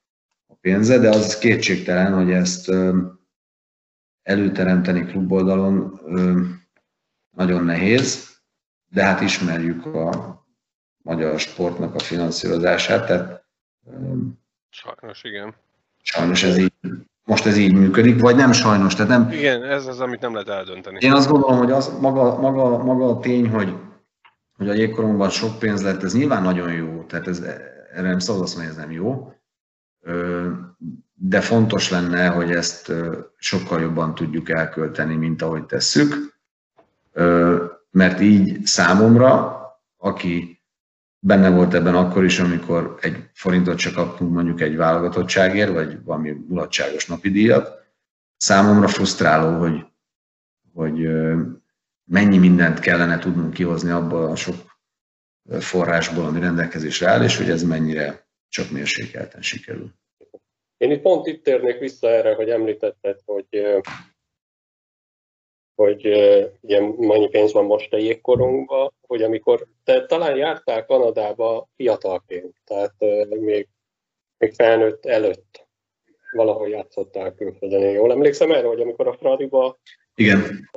a 0.48 0.54
pénze, 0.62 0.98
de 0.98 1.10
az 1.10 1.38
kétségtelen, 1.38 2.14
hogy 2.14 2.32
ezt 2.32 2.72
előteremteni 4.24 5.06
kluboldalon 5.06 6.00
nagyon 7.30 7.64
nehéz, 7.64 8.38
de 8.88 9.04
hát 9.04 9.22
ismerjük 9.22 9.86
a 9.86 10.38
magyar 10.98 11.40
sportnak 11.40 11.96
a 11.96 12.00
finanszírozását, 12.00 13.06
tehát 13.08 13.39
Sajnos, 14.70 15.24
igen. 15.24 15.54
Sajnos 16.02 16.44
ez 16.44 16.58
így 16.58 16.74
most 17.30 17.46
ez 17.46 17.58
így 17.58 17.74
működik, 17.74 18.20
vagy 18.20 18.36
nem 18.36 18.52
sajnos. 18.52 18.96
Tehát 18.96 19.10
nem... 19.12 19.32
Igen, 19.32 19.64
ez 19.64 19.88
az, 19.88 20.00
amit 20.00 20.20
nem 20.20 20.34
lehet 20.34 20.50
eldönteni. 20.50 20.98
Én 21.02 21.12
azt 21.12 21.30
gondolom, 21.30 21.58
hogy 21.58 21.72
az, 21.72 21.98
maga, 22.00 22.40
maga, 22.40 22.84
maga 22.84 23.06
a 23.10 23.20
tény, 23.20 23.50
hogy, 23.50 23.76
hogy 24.58 24.70
a 24.70 24.74
jégkorongban 24.74 25.30
sok 25.30 25.60
pénz 25.60 25.84
lett, 25.84 26.04
ez 26.04 26.14
nyilván 26.14 26.44
nagyon 26.44 26.74
jó, 26.74 27.04
tehát 27.04 27.28
ez, 27.28 27.40
erre 27.94 28.08
nem 28.08 28.20
szabad 28.20 28.42
azt 28.42 28.56
mondani, 28.56 28.78
ez 28.78 28.84
nem 28.84 28.92
jó, 28.92 29.34
de 31.14 31.42
fontos 31.42 31.90
lenne, 31.90 32.28
hogy 32.28 32.52
ezt 32.52 32.92
sokkal 33.36 33.82
jobban 33.82 34.16
tudjuk 34.16 34.50
elkölteni, 34.50 35.16
mint 35.16 35.42
ahogy 35.42 35.66
tesszük, 35.66 36.38
mert 37.92 38.20
így 38.20 38.66
számomra, 38.66 39.58
aki 39.98 40.59
benne 41.20 41.50
volt 41.50 41.74
ebben 41.74 41.96
akkor 41.96 42.24
is, 42.24 42.40
amikor 42.40 42.98
egy 43.02 43.16
forintot 43.34 43.78
csak 43.78 43.94
kaptunk 43.94 44.34
mondjuk 44.34 44.62
egy 44.62 44.76
válogatottságért, 44.76 45.72
vagy 45.72 46.04
valami 46.04 46.32
mulatságos 46.32 47.06
napi 47.06 47.30
díjat. 47.30 47.88
Számomra 48.38 48.88
frusztráló, 48.88 49.60
hogy, 49.60 49.86
hogy 50.74 51.10
mennyi 52.04 52.38
mindent 52.38 52.80
kellene 52.80 53.20
tudnunk 53.20 53.54
kihozni 53.54 53.90
abból 53.90 54.26
a 54.26 54.36
sok 54.36 54.56
forrásból, 55.60 56.26
ami 56.26 56.40
rendelkezésre 56.40 57.08
áll, 57.08 57.24
és 57.24 57.38
hogy 57.38 57.50
ez 57.50 57.64
mennyire 57.64 58.28
csak 58.50 58.72
mérsékelten 58.72 59.42
sikerül. 59.42 59.92
Én 60.78 60.92
itt 60.92 61.02
pont 61.02 61.28
itt 61.28 61.44
térnék 61.44 61.80
vissza 61.80 62.08
erre, 62.08 62.34
hogy 62.34 62.50
említetted, 62.50 63.20
hogy 63.26 63.48
hogy 65.76 66.06
ugye 66.62 66.82
mennyi 66.98 67.30
pénz 67.30 67.54
van 67.54 67.66
most 67.66 67.94
a 67.94 67.98
jégkorunkban, 67.98 68.94
hogy 69.08 69.22
amikor 69.22 69.68
te 69.90 70.06
talán 70.06 70.36
jártál 70.36 70.86
Kanadába 70.86 71.70
fiatalként, 71.76 72.56
tehát 72.66 72.94
még, 73.30 73.68
még 74.38 74.54
felnőtt 74.54 75.06
előtt 75.06 75.68
valahol 76.32 76.70
játszottál 76.70 77.34
külföldön. 77.34 77.82
Én 77.82 77.92
jól 77.92 78.12
emlékszem 78.12 78.52
erre, 78.52 78.68
hogy 78.68 78.82
amikor 78.82 79.08
a 79.08 79.14
Fradiba 79.14 79.80
Igen. 80.16 80.70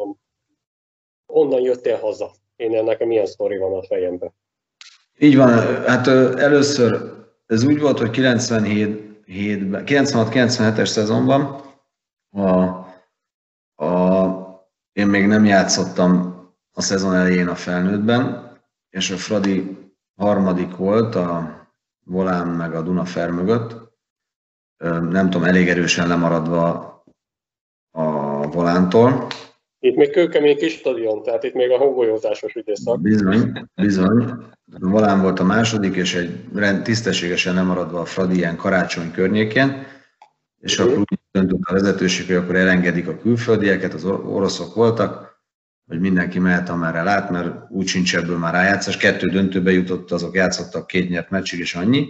onnan 1.26 1.60
jöttél 1.60 1.96
haza. 1.96 2.30
Én 2.56 2.84
nekem 2.84 3.08
milyen 3.08 3.26
sztori 3.26 3.56
van 3.56 3.78
a 3.78 3.82
fejemben. 3.82 4.34
Így 5.18 5.36
van, 5.36 5.48
hát 5.86 6.06
először 6.38 7.00
ez 7.46 7.64
úgy 7.64 7.80
volt, 7.80 7.98
hogy 7.98 8.10
97 8.10 9.10
96-97-es 9.26 10.86
szezonban 10.86 11.62
a, 12.30 12.46
a 13.84 14.66
én 14.92 15.06
még 15.06 15.26
nem 15.26 15.44
játszottam 15.44 16.40
a 16.72 16.82
szezon 16.82 17.14
elején 17.14 17.48
a 17.48 17.54
felnőttben, 17.54 18.51
és 18.92 19.10
a 19.10 19.16
Fradi 19.16 19.76
harmadik 20.16 20.76
volt 20.76 21.14
a 21.14 21.60
Volán 22.04 22.48
meg 22.48 22.74
a 22.74 22.82
Dunafer 22.82 23.30
mögött. 23.30 23.76
Nem 25.10 25.30
tudom, 25.30 25.44
elég 25.44 25.68
erősen 25.68 26.08
lemaradva 26.08 26.90
a 27.90 28.46
Volántól. 28.46 29.26
Itt 29.78 29.96
még 29.96 30.10
kőkemény 30.10 30.56
kis 30.56 30.72
stadion, 30.72 31.22
tehát 31.22 31.42
itt 31.42 31.54
még 31.54 31.70
a 31.70 31.76
hongolyózásos 31.76 32.54
időszak. 32.54 33.00
Bizony, 33.00 33.68
bizony. 33.74 34.34
Volán 34.64 35.20
volt 35.20 35.40
a 35.40 35.44
második, 35.44 35.94
és 35.94 36.14
egy 36.14 36.44
rend, 36.54 36.82
tisztességesen 36.82 37.54
lemaradva 37.54 38.00
a 38.00 38.04
Fradi 38.04 38.36
ilyen 38.36 38.56
karácsony 38.56 39.10
környékén, 39.10 39.86
és 40.58 40.78
akkor 40.78 40.98
úgy 40.98 41.18
döntött 41.30 41.60
a 41.62 41.72
vezetőség, 41.72 42.26
hogy 42.26 42.34
akkor 42.34 42.56
elengedik 42.56 43.08
a 43.08 43.18
külföldieket, 43.18 43.94
az 43.94 44.04
oroszok 44.04 44.74
voltak, 44.74 45.31
hogy 45.92 46.00
mindenki 46.00 46.38
mehet, 46.38 46.68
amerre 46.68 47.02
lát, 47.02 47.30
mert 47.30 47.70
úgy 47.70 47.86
sincs 47.86 48.16
ebből 48.16 48.38
már 48.38 48.52
rájátszás. 48.52 48.96
Kettő 48.96 49.28
döntőbe 49.28 49.70
jutott, 49.70 50.10
azok 50.10 50.34
játszottak 50.34 50.86
két 50.86 51.08
nyert 51.08 51.30
meccsig, 51.30 51.58
és 51.58 51.74
annyi. 51.74 52.08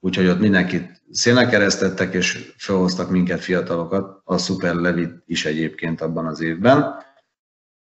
Úgyhogy 0.00 0.26
ott 0.26 0.38
mindenkit 0.38 1.02
szélnek 1.10 1.48
keresztettek, 1.48 2.14
és 2.14 2.52
felhoztak 2.56 3.10
minket 3.10 3.40
fiatalokat, 3.40 4.20
a 4.24 4.38
Super 4.38 4.74
Levit 4.74 5.22
is 5.26 5.44
egyébként 5.44 6.00
abban 6.00 6.26
az 6.26 6.40
évben. 6.40 7.02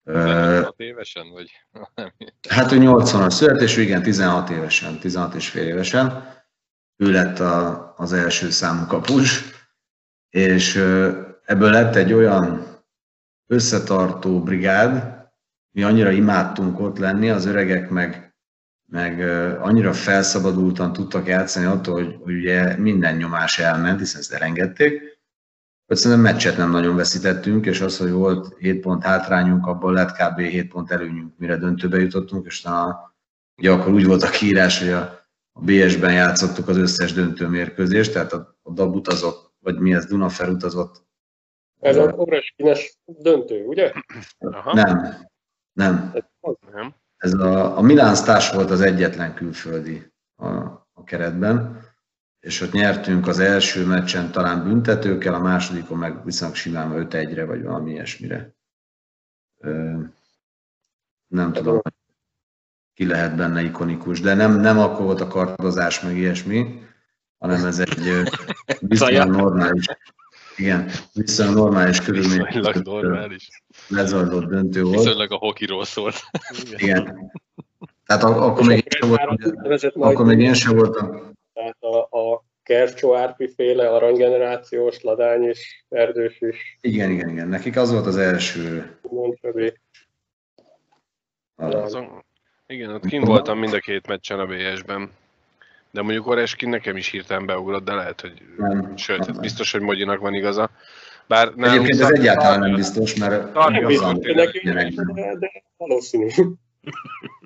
16 0.03 0.79
évesen, 0.79 1.29
vagy? 1.29 1.51
hát 2.49 2.71
ő 2.71 2.77
80-as 2.79 3.31
születésű, 3.31 3.81
igen, 3.81 4.01
16 4.01 4.49
évesen, 4.49 4.99
16 4.99 5.33
és 5.33 5.49
fél 5.49 5.67
évesen. 5.67 6.27
Ő 6.95 7.11
lett 7.11 7.39
a, 7.39 7.93
az 7.97 8.13
első 8.13 8.49
számú 8.49 8.85
kapus, 8.85 9.43
és 10.29 10.75
ebből 11.45 11.71
lett 11.71 11.95
egy 11.95 12.13
olyan 12.13 12.70
összetartó 13.51 14.43
brigád, 14.43 15.19
mi 15.71 15.83
annyira 15.83 16.11
imádtunk 16.11 16.79
ott 16.79 16.97
lenni, 16.97 17.29
az 17.29 17.45
öregek 17.45 17.89
meg, 17.89 18.35
meg 18.85 19.19
annyira 19.59 19.93
felszabadultan 19.93 20.93
tudtak 20.93 21.27
játszani 21.27 21.65
attól, 21.65 21.93
hogy, 21.93 22.17
hogy 22.23 22.33
ugye 22.33 22.77
minden 22.77 23.15
nyomás 23.15 23.59
elment, 23.59 23.99
hiszen 23.99 24.19
ezt 24.19 24.33
elengedték, 24.33 25.01
hogy 25.87 25.97
szerintem 25.97 26.31
meccset 26.31 26.57
nem 26.57 26.71
nagyon 26.71 26.95
veszítettünk, 26.95 27.65
és 27.65 27.81
az, 27.81 27.97
hogy 27.97 28.11
volt 28.11 28.55
7 28.59 28.81
pont 28.81 29.03
hátrányunk, 29.03 29.65
abból 29.65 29.93
lett 29.93 30.11
kb. 30.11 30.39
7 30.39 30.67
pont 30.71 30.91
előnyünk, 30.91 31.33
mire 31.37 31.57
döntőbe 31.57 31.99
jutottunk, 31.99 32.45
és 32.45 32.61
talán 32.61 32.95
ugye 33.57 33.71
akkor 33.71 33.93
úgy 33.93 34.05
volt 34.05 34.23
a 34.23 34.29
kiírás, 34.29 34.79
hogy 34.79 34.89
a, 34.89 35.27
a 35.51 35.61
BS-ben 35.61 36.13
játszottuk 36.13 36.67
az 36.67 36.77
összes 36.77 37.13
döntőmérkőzést, 37.13 38.13
tehát 38.13 38.33
a, 38.33 38.57
a 38.61 38.71
DAB 38.71 38.95
utazott, 38.95 39.53
vagy 39.59 39.79
mi 39.79 39.93
ez, 39.93 40.05
Dunafer 40.05 40.49
utazott 40.49 41.09
ez 41.81 41.97
a 41.97 42.11
Oreskines 42.11 42.97
döntő, 43.05 43.65
ugye? 43.65 43.91
Aha. 44.39 44.73
Nem, 44.73 45.27
nem. 45.73 46.13
nem. 46.71 46.95
Ez 47.17 47.33
a, 47.33 47.77
a 47.77 47.81
Milán 47.81 48.15
Stars 48.15 48.51
volt 48.51 48.69
az 48.69 48.81
egyetlen 48.81 49.33
külföldi 49.33 50.11
a, 50.35 50.47
a 50.93 51.03
keretben, 51.03 51.79
és 52.39 52.61
ott 52.61 52.71
nyertünk 52.71 53.27
az 53.27 53.39
első 53.39 53.85
meccsen 53.85 54.31
talán 54.31 54.63
büntetőkkel, 54.63 55.33
a 55.33 55.39
másodikon 55.39 55.97
meg 55.97 56.25
viszonylag 56.25 56.57
simán 56.57 57.07
5-1-re, 57.09 57.45
vagy 57.45 57.63
valami 57.63 57.91
ilyesmire. 57.91 58.55
Ö, 59.57 59.99
nem 61.27 61.53
tudom, 61.53 61.81
ki 62.93 63.07
lehet 63.07 63.35
benne 63.35 63.61
ikonikus, 63.61 64.19
de 64.19 64.33
nem, 64.33 64.59
nem 64.59 64.79
akkor 64.79 65.05
volt 65.05 65.21
a 65.21 65.27
kartozás, 65.27 66.01
meg 66.01 66.17
ilyesmi, 66.17 66.83
hanem 67.37 67.65
ez 67.65 67.79
egy 67.79 68.23
viszonylag 68.79 69.29
normális, 69.29 69.85
igen, 70.57 70.89
viszonylag 71.13 71.55
normális 71.55 72.01
körülmények. 72.01 72.53
Viszonylag 72.53 72.75
normális. 72.75 73.47
Lezajlott 73.87 74.49
döntő 74.49 74.83
volt. 74.83 74.95
Viszonylag 74.95 75.31
a 75.31 75.35
hokiról 75.35 75.85
szólt. 75.85 76.15
Igen. 76.75 77.31
Tehát 78.05 78.23
ak- 78.23 78.37
akkor 78.37 78.65
még 78.65 78.77
én 78.77 78.99
sem 78.99 79.09
voltam. 79.09 79.37
Akkor 79.93 80.25
még 80.25 80.39
én 80.39 80.53
sem 80.53 80.75
voltam. 80.75 81.31
Tehát 81.53 81.77
a, 81.79 82.17
a 82.17 82.45
Kercsó 82.63 83.15
Árpi 83.15 83.53
féle 83.55 83.89
aranygenerációs, 83.89 85.01
Ladány 85.01 85.43
és 85.43 85.85
Erdős 85.89 86.41
is. 86.41 86.77
Igen, 86.81 87.11
igen, 87.11 87.29
igen. 87.29 87.47
Nekik 87.47 87.77
az 87.77 87.91
volt 87.91 88.05
az 88.05 88.17
első. 88.17 88.97
Azon, 91.55 92.25
igen, 92.67 92.93
ott 92.93 93.05
kim 93.05 93.23
voltam 93.23 93.59
mind 93.59 93.73
a 93.73 93.79
két 93.79 94.07
meccsen 94.07 94.39
a 94.39 94.45
BS-ben. 94.45 95.11
De 95.91 96.01
mondjuk 96.01 96.27
Oreskin 96.27 96.69
nekem 96.69 96.97
is 96.97 97.07
hirtelen 97.07 97.45
beugrott, 97.45 97.83
de 97.85 97.93
lehet, 97.93 98.21
hogy... 98.21 98.33
Nem, 98.57 98.97
sőt, 98.97 99.25
nem, 99.25 99.41
biztos, 99.41 99.71
hogy 99.71 99.81
Mogyinak 99.81 100.19
van 100.19 100.33
igaza. 100.33 100.69
Bár 101.27 101.53
nem, 101.55 101.69
Egyébként 101.69 102.01
ez 102.01 102.09
egyáltalán 102.09 102.59
nem 102.59 102.75
biztos, 102.75 103.15
mert... 103.15 103.55
A 103.55 103.71
de 105.39 105.63
valószínű. 105.77 106.27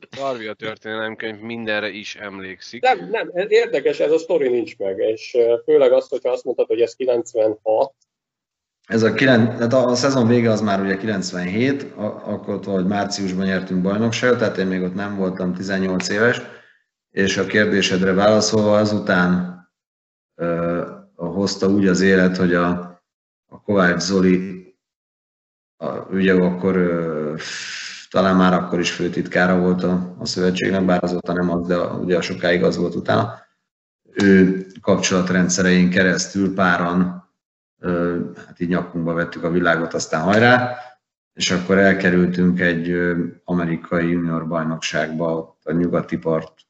Tarvi 0.09 0.47
a 0.47 0.53
történelemkönyv 0.53 1.39
mindenre 1.39 1.89
is 1.89 2.15
emlékszik. 2.15 2.81
Nem, 2.81 3.09
nem, 3.11 3.31
érdekes, 3.47 3.99
ez 3.99 4.11
a 4.11 4.17
sztori 4.17 4.47
nincs 4.47 4.77
meg, 4.77 4.97
és 4.97 5.37
főleg 5.65 5.91
azt, 5.91 6.09
hogyha 6.09 6.29
azt 6.29 6.43
mondtad, 6.43 6.67
hogy 6.67 6.81
ez 6.81 6.95
96, 6.95 7.93
ez 8.87 9.03
a, 9.03 9.13
9, 9.13 9.57
tehát 9.57 9.73
a, 9.73 9.85
a 9.85 9.95
szezon 9.95 10.27
vége 10.27 10.51
az 10.51 10.61
már 10.61 10.81
ugye 10.81 10.97
97, 10.97 11.83
akkor 11.95 12.53
ott 12.53 12.63
vagy 12.63 12.85
márciusban 12.85 13.45
nyertünk 13.45 13.81
bajnokságot, 13.81 14.37
tehát 14.37 14.57
én 14.57 14.65
még 14.65 14.81
ott 14.81 14.93
nem 14.93 15.15
voltam 15.15 15.53
18 15.53 16.09
éves, 16.09 16.41
és 17.15 17.37
a 17.37 17.45
kérdésedre 17.45 18.13
válaszolva 18.13 18.77
azután 18.77 19.59
ö, 20.35 20.81
hozta 21.15 21.67
úgy 21.67 21.87
az 21.87 22.01
élet, 22.01 22.37
hogy 22.37 22.53
a, 22.53 22.69
a 23.45 23.61
Kovács 23.61 24.01
Zoli, 24.01 24.65
a, 25.77 25.87
ugye 25.87 26.33
akkor 26.33 26.75
talán 28.09 28.35
már 28.35 28.53
akkor 28.53 28.79
is 28.79 28.91
főtitkára 28.91 29.59
volt 29.59 29.83
a, 29.83 30.15
a 30.19 30.25
szövetségnek, 30.25 30.85
bár 30.85 31.03
azóta 31.03 31.33
nem 31.33 31.49
az, 31.49 31.67
de 31.67 31.77
ugye 31.77 32.21
sokáig 32.21 32.63
az 32.63 32.77
volt 32.77 32.95
utána. 32.95 33.33
Ő 34.13 34.65
kapcsolatrendszerein 34.81 35.89
keresztül 35.89 36.53
páran, 36.53 37.29
hát 38.45 38.59
így 38.59 38.69
nyakunkba 38.69 39.13
vettük 39.13 39.43
a 39.43 39.51
világot, 39.51 39.93
aztán 39.93 40.21
hajrá, 40.21 40.77
és 41.33 41.51
akkor 41.51 41.77
elkerültünk 41.77 42.59
egy 42.59 42.97
amerikai 43.43 44.09
junior 44.09 44.47
bajnokságba, 44.47 45.57
a 45.63 45.71
nyugati 45.71 46.17
part 46.17 46.65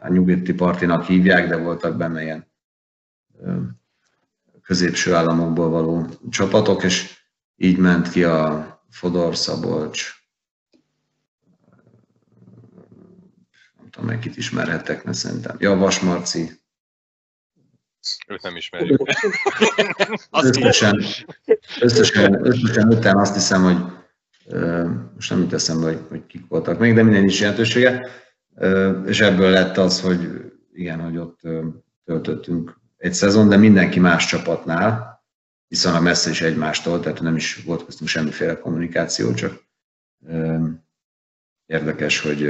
a 0.00 0.08
nyugati 0.08 0.54
partinak 0.54 1.04
hívják, 1.04 1.48
de 1.48 1.56
voltak 1.56 1.96
benne 1.96 2.22
ilyen 2.22 2.46
középső 4.62 5.14
államokból 5.14 5.68
való 5.68 6.06
csapatok, 6.30 6.82
és 6.82 7.18
így 7.56 7.76
ment 7.78 8.10
ki 8.10 8.24
a 8.24 8.82
Fodor 8.90 9.36
Szabolcs, 9.36 10.12
nem 13.76 13.90
tudom, 13.90 14.08
meg 14.08 14.18
kit 14.18 14.36
ismerhettek, 14.36 15.04
mert 15.04 15.16
szerintem. 15.16 15.56
Ja, 15.58 15.76
Vasmarci. 15.76 16.50
Őt 18.26 18.42
nem 18.42 18.56
ismerjük. 18.56 19.02
összesen, 20.30 21.04
összesen, 21.80 22.46
összesen 22.46 22.88
után 22.88 23.16
azt 23.16 23.34
hiszem, 23.34 23.62
hogy 23.62 23.76
most 25.14 25.30
nem 25.30 25.40
jut 25.40 25.52
eszembe, 25.52 25.86
hogy, 25.86 26.00
hogy 26.08 26.26
kik 26.26 26.48
voltak 26.48 26.78
még, 26.78 26.94
de 26.94 27.02
minden 27.02 27.24
is 27.24 27.40
jelentősége 27.40 28.10
és 29.06 29.20
ebből 29.20 29.50
lett 29.50 29.76
az, 29.76 30.00
hogy 30.00 30.52
igen, 30.72 31.00
hogy 31.00 31.16
ott 31.16 31.40
töltöttünk 32.04 32.80
egy 32.96 33.14
szezon, 33.14 33.48
de 33.48 33.56
mindenki 33.56 34.00
más 34.00 34.26
csapatnál, 34.26 35.22
a 35.84 36.00
messze 36.00 36.30
is 36.30 36.40
egymástól, 36.40 37.00
tehát 37.00 37.20
nem 37.20 37.36
is 37.36 37.62
volt 37.64 37.84
köztünk 37.84 38.10
semmiféle 38.10 38.58
kommunikáció, 38.58 39.34
csak 39.34 39.62
érdekes, 41.66 42.20
hogy 42.20 42.46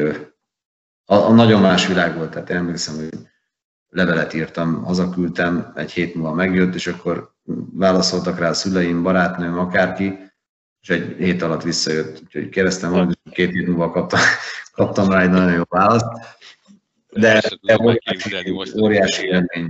a, 1.04 1.14
a 1.14 1.32
nagyon 1.32 1.60
más 1.60 1.86
világ 1.86 2.16
volt, 2.16 2.30
tehát 2.30 2.50
emlékszem, 2.50 2.94
hogy 2.94 3.08
levelet 3.88 4.34
írtam, 4.34 4.82
hazaküldtem, 4.82 5.72
egy 5.74 5.92
hét 5.92 6.14
múlva 6.14 6.32
megjött, 6.34 6.74
és 6.74 6.86
akkor 6.86 7.34
válaszoltak 7.72 8.38
rá 8.38 8.48
a 8.48 8.54
szüleim, 8.54 9.02
barátnőm, 9.02 9.58
akárki, 9.58 10.18
és 10.80 10.88
egy 10.88 11.16
hét 11.18 11.42
alatt 11.42 11.62
visszajött, 11.62 12.20
úgyhogy 12.22 12.48
kérdeztem, 12.48 12.92
hogy 12.92 13.18
két 13.30 13.50
hét 13.50 13.66
múlva 13.66 13.90
kaptam, 13.90 14.20
kaptam 14.78 15.10
rá 15.10 15.20
egy 15.20 15.30
nagyon 15.30 15.52
jó 15.52 15.62
választ. 15.68 16.06
De, 17.12 17.42
de 17.62 17.78
óriási, 17.82 18.50
óriási 18.80 19.26
élmény. 19.26 19.68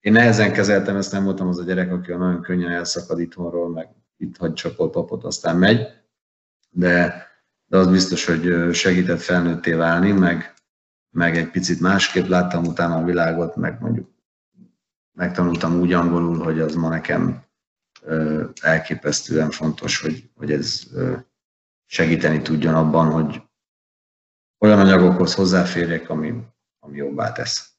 Én 0.00 0.12
nehezen 0.12 0.52
kezeltem, 0.52 0.96
ezt 0.96 1.12
nem 1.12 1.24
voltam 1.24 1.48
az 1.48 1.58
a 1.58 1.64
gyerek, 1.64 1.92
aki 1.92 2.12
nagyon 2.12 2.42
könnyen 2.42 2.70
elszakad 2.70 3.20
itthonról, 3.20 3.68
meg 3.68 3.88
itt 4.16 4.36
hagy 4.36 4.52
csapol 4.52 4.90
papot, 4.90 5.24
aztán 5.24 5.56
megy. 5.56 5.86
De, 6.70 7.26
de 7.66 7.76
az 7.76 7.88
biztos, 7.88 8.24
hogy 8.24 8.74
segített 8.74 9.20
felnőtté 9.20 9.72
válni, 9.72 10.12
meg, 10.12 10.54
meg 11.10 11.36
egy 11.36 11.50
picit 11.50 11.80
másképp 11.80 12.26
láttam 12.26 12.64
utána 12.64 12.96
a 12.96 13.04
világot, 13.04 13.56
meg 13.56 13.80
mondjuk 13.80 14.10
megtanultam 15.12 15.80
úgy 15.80 15.92
angolul, 15.92 16.38
hogy 16.38 16.60
az 16.60 16.74
ma 16.74 16.88
nekem 16.88 17.42
elképesztően 18.60 19.50
fontos, 19.50 20.00
hogy, 20.00 20.30
hogy 20.34 20.52
ez 20.52 20.82
segíteni 21.86 22.42
tudjon 22.42 22.74
abban, 22.74 23.10
hogy 23.10 23.47
olyan 24.58 24.78
anyagokhoz 24.78 25.34
hozzáférjek, 25.34 26.10
ami, 26.10 26.34
ami 26.78 26.96
jobbá 26.96 27.32
tesz. 27.32 27.78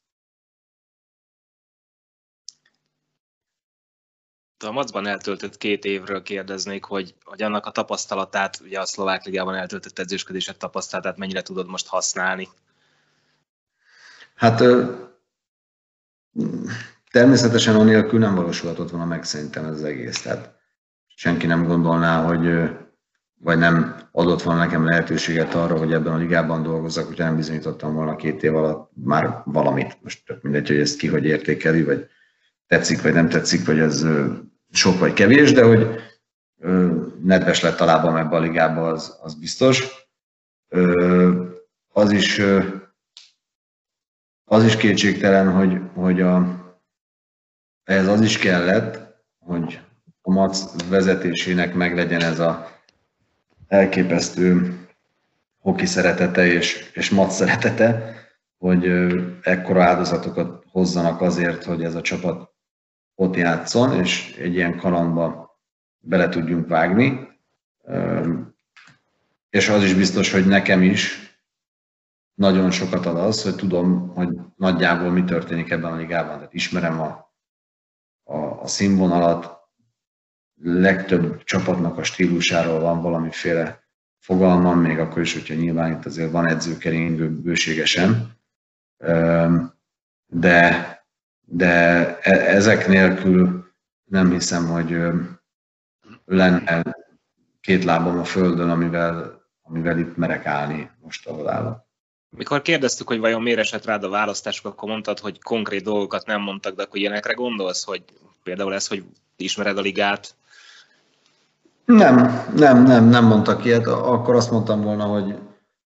a 4.64 4.72
Macban 4.72 5.08
eltöltött 5.08 5.58
két 5.58 5.86
évről 5.86 6.22
kérdeznék, 6.22 6.84
hogy, 6.84 7.16
hogy 7.24 7.42
annak 7.42 7.66
a 7.66 7.72
tapasztalatát, 7.72 8.60
ugye 8.64 8.80
a 8.80 8.86
szlovák 8.86 9.24
ligában 9.24 9.56
eltöltött 9.56 10.00
edzősködések 10.00 10.58
tapasztalatát 10.58 11.18
mennyire 11.18 11.42
tudod 11.42 11.68
most 11.68 11.88
használni? 11.88 12.50
Hát 14.36 14.64
természetesen 17.12 17.76
anélkül 17.76 18.20
nem 18.20 18.36
valósulhatott 18.36 18.90
volna 18.90 19.06
meg 19.06 19.24
szerintem 19.24 19.66
ez 19.66 19.74
az 19.74 19.84
egész. 19.84 20.22
Tehát 20.22 20.60
senki 21.08 21.46
nem 21.48 21.66
gondolná, 21.66 22.24
hogy 22.24 22.70
vagy 23.42 23.58
nem 23.58 23.96
adott 24.12 24.42
volna 24.42 24.60
nekem 24.60 24.86
lehetőséget 24.86 25.54
arra, 25.54 25.78
hogy 25.78 25.94
ebben 25.94 26.14
a 26.14 26.18
ligában 26.18 26.64
dolgozzak, 26.64 27.08
hogyha 27.08 27.24
nem 27.24 27.36
bizonyítottam 27.36 27.94
volna 27.94 28.16
két 28.16 28.44
év 28.44 28.56
alatt 28.56 28.92
már 29.04 29.42
valamit. 29.46 29.98
Most 30.02 30.26
tök 30.26 30.42
mindegy, 30.42 30.68
hogy 30.68 30.80
ezt 30.80 30.98
ki 30.98 31.08
hogy 31.08 31.26
értékeli, 31.26 31.84
vagy 31.84 32.08
tetszik, 32.68 33.02
vagy 33.02 33.14
nem 33.14 33.30
tetszik, 33.30 33.66
vagy 33.66 33.80
ez 33.80 34.06
sok 34.72 35.00
vagy 35.00 35.14
kevés, 35.14 35.52
de 35.52 35.64
hogy 35.64 36.02
nedves 37.24 37.62
lett 37.62 37.80
a 37.80 37.86
lábam 37.86 38.16
ebbe 38.16 38.36
a 38.36 38.40
ligába, 38.40 38.88
az, 38.88 39.18
az 39.22 39.34
biztos. 39.34 40.08
Az 41.92 42.12
is, 42.12 42.42
az 44.44 44.64
is 44.64 44.76
kétségtelen, 44.76 45.52
hogy, 45.52 45.82
hogy 45.94 46.22
a, 46.22 46.64
ehhez 47.84 48.08
az 48.08 48.22
is 48.22 48.38
kellett, 48.38 49.18
hogy 49.40 49.80
a 50.22 50.32
MAC 50.32 50.88
vezetésének 50.90 51.74
meglegyen 51.74 52.22
ez 52.22 52.40
a 52.40 52.79
elképesztő 53.70 54.78
hoki 55.60 55.86
szeretete 55.86 56.46
és, 56.46 56.92
és 56.94 57.10
mat 57.10 57.32
szeretete, 57.32 58.14
hogy 58.58 58.86
ekkora 59.42 59.84
áldozatokat 59.84 60.64
hozzanak 60.72 61.22
azért, 61.22 61.64
hogy 61.64 61.84
ez 61.84 61.96
a 61.96 62.02
csapat 62.02 62.54
ott 63.16 63.36
játszon, 63.36 64.00
és 64.00 64.36
egy 64.38 64.54
ilyen 64.54 64.78
kalandba 64.78 65.58
bele 66.00 66.30
tudjunk 66.30 66.68
vágni. 66.68 67.28
És 69.50 69.70
az 69.70 69.84
is 69.84 69.94
biztos, 69.94 70.32
hogy 70.32 70.48
nekem 70.48 70.82
is 70.82 71.30
nagyon 72.34 72.72
sokat 72.72 73.06
ad 73.06 73.18
az, 73.18 73.44
hogy 73.44 73.56
tudom, 73.56 74.08
hogy 74.16 74.30
nagyjából 74.56 75.10
mi 75.12 75.24
történik 75.24 75.70
ebben 75.70 75.92
a 75.92 75.96
ligában. 75.96 76.36
Tehát 76.36 76.54
ismerem 76.54 77.02
a, 77.02 77.34
a, 78.24 78.38
a 78.38 78.68
színvonalat, 78.68 79.59
legtöbb 80.62 81.44
csapatnak 81.44 81.98
a 81.98 82.04
stílusáról 82.04 82.80
van 82.80 83.02
valamiféle 83.02 83.84
fogalmam, 84.20 84.80
még 84.80 85.00
akkor 85.00 85.22
is, 85.22 85.34
hogyha 85.34 85.54
nyilván 85.54 85.92
itt 85.92 86.06
azért 86.06 86.32
van 86.32 86.48
edzőkeringő 86.48 87.30
bőségesen. 87.30 88.38
De, 90.28 90.98
de 91.46 91.68
e, 92.22 92.56
ezek 92.56 92.88
nélkül 92.88 93.68
nem 94.04 94.32
hiszem, 94.32 94.68
hogy 94.68 94.98
lenne 96.26 96.82
két 97.62 97.84
lábam 97.84 98.20
a 98.20 98.24
földön, 98.24 98.70
amivel, 98.70 99.42
amivel 99.62 100.00
itt 100.00 100.18
merek 100.18 100.46
állni 100.46 100.92
most, 101.02 101.28
ahol 101.28 101.50
állok. 101.50 101.88
Mikor 102.30 102.62
kérdeztük, 102.62 103.08
hogy 103.08 103.20
vajon 103.20 103.42
miért 103.42 103.60
esett 103.60 103.86
rád 103.86 104.04
a 104.04 104.10
választások, 104.10 104.66
akkor 104.66 104.90
mondtad, 104.90 105.20
hogy 105.20 105.42
konkrét 105.42 105.84
dolgokat 105.84 106.26
nem 106.26 106.42
mondtak, 106.42 106.76
de 106.76 106.84
akkor 106.84 106.98
ilyenekre 106.98 107.34
gondolsz, 107.34 107.84
hogy 107.84 108.04
például 108.44 108.74
ez, 108.74 108.88
hogy 108.88 109.04
ismered 109.36 109.78
a 109.78 109.82
ligát, 109.82 110.36
nem, 111.94 112.46
nem, 112.56 112.84
nem, 112.84 113.06
nem 113.06 113.26
mondtak 113.26 113.66
ilyet. 113.66 113.88
Akkor 113.88 114.36
azt 114.36 114.52
mondtam 114.52 114.82
volna, 114.82 115.04
hogy, 115.04 115.40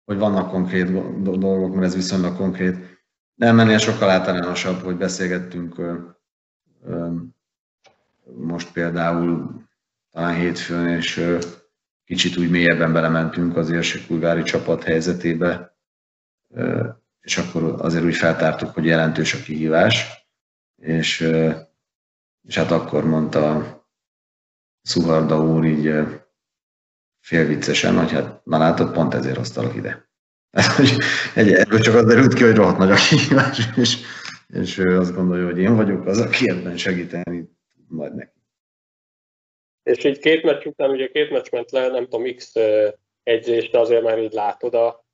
hogy 0.05 0.18
vannak 0.18 0.51
konkrét 0.51 0.92
dolgok, 1.22 1.74
mert 1.74 1.86
ez 1.86 1.94
viszonylag 1.94 2.36
konkrét. 2.36 2.76
Nem 3.34 3.57
mennél 3.57 3.78
sokkal 3.78 4.11
általánosabb, 4.11 4.82
hogy 4.82 4.96
beszélgettünk 4.96 5.76
most 8.36 8.72
például 8.72 9.62
talán 10.11 10.34
hétfőn, 10.34 10.88
és 10.88 11.38
kicsit 12.05 12.36
úgy 12.36 12.51
mélyebben 12.51 12.92
belementünk 12.92 13.57
az 13.57 13.70
érsekújvári 13.70 14.42
csapat 14.42 14.82
helyzetébe, 14.82 15.76
és 17.20 17.38
akkor 17.38 17.74
azért 17.78 18.05
úgy 18.05 18.16
feltártuk, 18.16 18.74
hogy 18.74 18.84
jelentős 18.84 19.34
a 19.34 19.42
kihívás, 19.42 20.26
és, 20.76 21.30
és 22.42 22.59
hát 22.59 22.70
akkor 22.70 23.05
mondta 23.05 23.80
Szuharda 24.91 25.41
úr 25.41 25.64
így 25.64 25.93
félviccesen, 27.20 27.99
hogy 27.99 28.11
hát 28.11 28.45
na 28.45 28.59
látod, 28.59 28.93
pont 28.93 29.14
ezért 29.14 29.36
hoztalak 29.36 29.74
ide. 29.74 30.09
egy, 31.34 31.53
ebből 31.53 31.80
csak 31.80 31.95
az 31.95 32.05
derült 32.05 32.34
ki, 32.34 32.43
hogy 32.43 32.55
rohadt 32.55 32.78
nagy 32.78 32.91
a 32.91 32.95
kihívás, 33.09 33.59
és, 33.76 33.97
és 34.47 34.78
ő 34.78 34.99
azt 34.99 35.14
gondolja, 35.14 35.45
hogy 35.45 35.59
én 35.59 35.76
vagyok 35.76 36.07
az, 36.07 36.20
aki 36.20 36.51
ebben 36.51 36.76
segíteni 36.76 37.51
majd 37.88 38.14
neki. 38.14 38.38
És 39.82 40.05
így 40.05 40.18
két 40.18 40.43
meccs 40.43 40.64
után, 40.64 40.91
ugye 40.91 41.09
két 41.09 41.30
meccs 41.30 41.51
ment 41.51 41.70
le, 41.70 41.88
nem 41.88 42.09
tudom, 42.09 42.34
X 42.34 42.53
edzést, 43.22 43.70
de 43.70 43.78
azért 43.78 44.03
már 44.03 44.18
így 44.18 44.32
látod 44.32 44.74
a, 44.74 45.07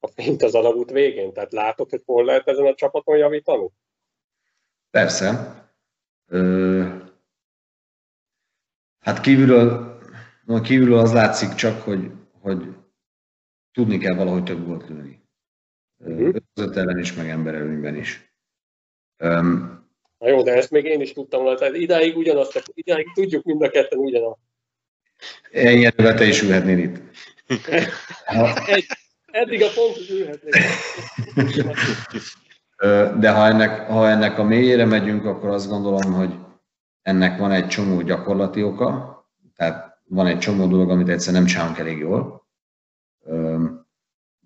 a 0.00 0.06
fényt 0.06 0.42
az 0.42 0.54
alagút 0.54 0.90
végén? 0.90 1.32
Tehát 1.32 1.52
látod, 1.52 1.90
hogy 1.90 2.02
hol 2.04 2.24
lehet 2.24 2.48
ezen 2.48 2.66
a 2.66 2.74
csapaton 2.74 3.16
javítani? 3.16 3.70
Persze. 4.90 5.54
Ö, 6.26 6.84
Hát 9.02 9.20
kívülről, 9.20 9.98
no, 10.44 10.60
kívülről 10.60 10.98
az 10.98 11.12
látszik 11.12 11.54
csak, 11.54 11.82
hogy, 11.82 12.10
hogy 12.40 12.74
tudni 13.72 13.98
kell 13.98 14.14
valahogy 14.14 14.44
több 14.44 14.66
gólt 14.66 14.88
lőni. 14.88 15.20
Mhm. 15.96 16.36
Öt 16.54 16.76
ellen 16.76 16.98
is, 16.98 17.14
meg 17.14 17.28
emberelőnyben 17.28 17.96
is. 17.96 18.34
Um, 19.18 19.80
Na 20.18 20.28
jó, 20.28 20.42
de 20.42 20.52
ezt 20.52 20.70
még 20.70 20.84
én 20.84 21.00
is 21.00 21.12
tudtam 21.12 21.42
volna. 21.42 21.58
Tehát 21.58 21.74
idáig 21.74 22.16
ugyanazt, 22.16 22.62
idáig 22.74 23.12
tudjuk 23.14 23.44
mind 23.44 23.62
a 23.62 23.70
ketten 23.70 23.98
ugyanazt. 23.98 24.40
Erővel 25.50 26.14
te 26.14 26.24
is 26.24 26.42
ülhetnél 26.42 26.78
itt. 26.78 27.00
Egy, 28.66 28.86
eddig 29.26 29.62
a 29.62 29.68
pontot 29.74 30.08
ülhetnék. 30.10 30.54
De 33.20 33.30
ha 33.30 33.46
ennek, 33.46 33.80
ha 33.80 34.08
ennek 34.08 34.38
a 34.38 34.42
mélyére 34.42 34.84
megyünk, 34.84 35.24
akkor 35.24 35.48
azt 35.48 35.68
gondolom, 35.68 36.12
hogy 36.12 36.34
ennek 37.02 37.38
van 37.38 37.50
egy 37.50 37.68
csomó 37.68 38.00
gyakorlati 38.00 38.62
oka, 38.62 39.20
tehát 39.54 40.00
van 40.04 40.26
egy 40.26 40.38
csomó 40.38 40.66
dolog, 40.66 40.90
amit 40.90 41.08
egyszer 41.08 41.32
nem 41.32 41.44
csinálunk 41.44 41.78
elég 41.78 41.98
jól. 41.98 42.48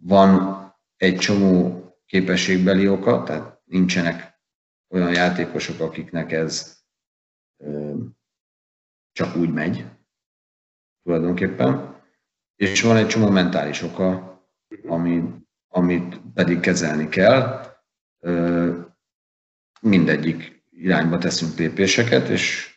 Van 0.00 0.60
egy 0.96 1.16
csomó 1.16 1.84
képességbeli 2.06 2.88
oka, 2.88 3.22
tehát 3.22 3.60
nincsenek 3.64 4.40
olyan 4.88 5.12
játékosok, 5.12 5.80
akiknek 5.80 6.32
ez 6.32 6.76
csak 9.12 9.36
úgy 9.36 9.52
megy 9.52 9.84
tulajdonképpen. 11.02 11.94
És 12.56 12.82
van 12.82 12.96
egy 12.96 13.06
csomó 13.06 13.30
mentális 13.30 13.82
oka, 13.82 14.40
ami, 14.86 15.22
amit 15.68 16.20
pedig 16.34 16.60
kezelni 16.60 17.08
kell. 17.08 17.66
Mindegyik 19.80 20.64
irányba 20.78 21.18
teszünk 21.18 21.58
lépéseket, 21.58 22.28
és 22.28 22.74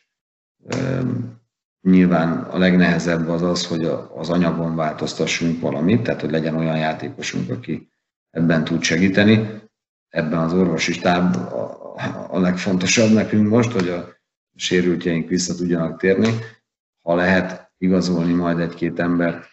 nyilván 1.82 2.38
a 2.38 2.58
legnehezebb 2.58 3.28
az 3.28 3.42
az, 3.42 3.68
hogy 3.68 3.86
az 4.16 4.30
anyagon 4.30 4.76
változtassunk 4.76 5.62
valamit, 5.62 6.02
tehát 6.02 6.22
hogy 6.22 6.32
legyen 6.32 6.56
olyan 6.56 6.78
játékosunk, 6.78 7.50
aki 7.50 7.92
ebben 8.30 8.64
tud 8.64 8.82
segíteni. 8.82 9.62
Ebben 10.10 10.40
az 10.40 10.54
orvosi 10.54 10.92
stáb 10.92 11.36
a, 12.30 12.40
legfontosabb 12.40 13.14
nekünk 13.14 13.50
most, 13.50 13.72
hogy 13.72 13.90
a 13.90 14.08
sérültjeink 14.56 15.30
vissza 15.30 15.56
tudjanak 15.56 16.00
térni. 16.00 16.30
Ha 17.02 17.16
lehet 17.16 17.72
igazolni 17.78 18.34
majd 18.34 18.60
egy-két 18.60 19.00
ember, 19.00 19.44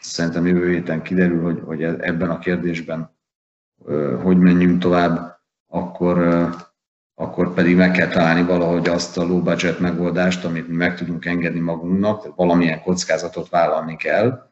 szerintem 0.00 0.46
jövő 0.46 0.70
héten 0.70 1.02
kiderül, 1.02 1.42
hogy, 1.42 1.60
hogy 1.64 1.82
ebben 1.82 2.30
a 2.30 2.38
kérdésben 2.38 3.10
hogy 4.22 4.38
menjünk 4.38 4.80
tovább, 4.80 5.40
akkor 5.66 6.18
akkor 7.14 7.54
pedig 7.54 7.76
meg 7.76 7.90
kell 7.90 8.08
találni 8.08 8.42
valahogy 8.42 8.88
azt 8.88 9.18
a 9.18 9.24
low 9.24 9.42
budget 9.42 9.78
megoldást, 9.78 10.44
amit 10.44 10.68
mi 10.68 10.74
meg 10.74 10.96
tudunk 10.96 11.24
engedni 11.24 11.60
magunknak, 11.60 12.34
valamilyen 12.34 12.82
kockázatot 12.82 13.48
vállalni 13.48 13.96
kell, 13.96 14.50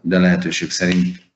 de 0.00 0.18
lehetőség 0.18 0.70
szerint 0.70 1.32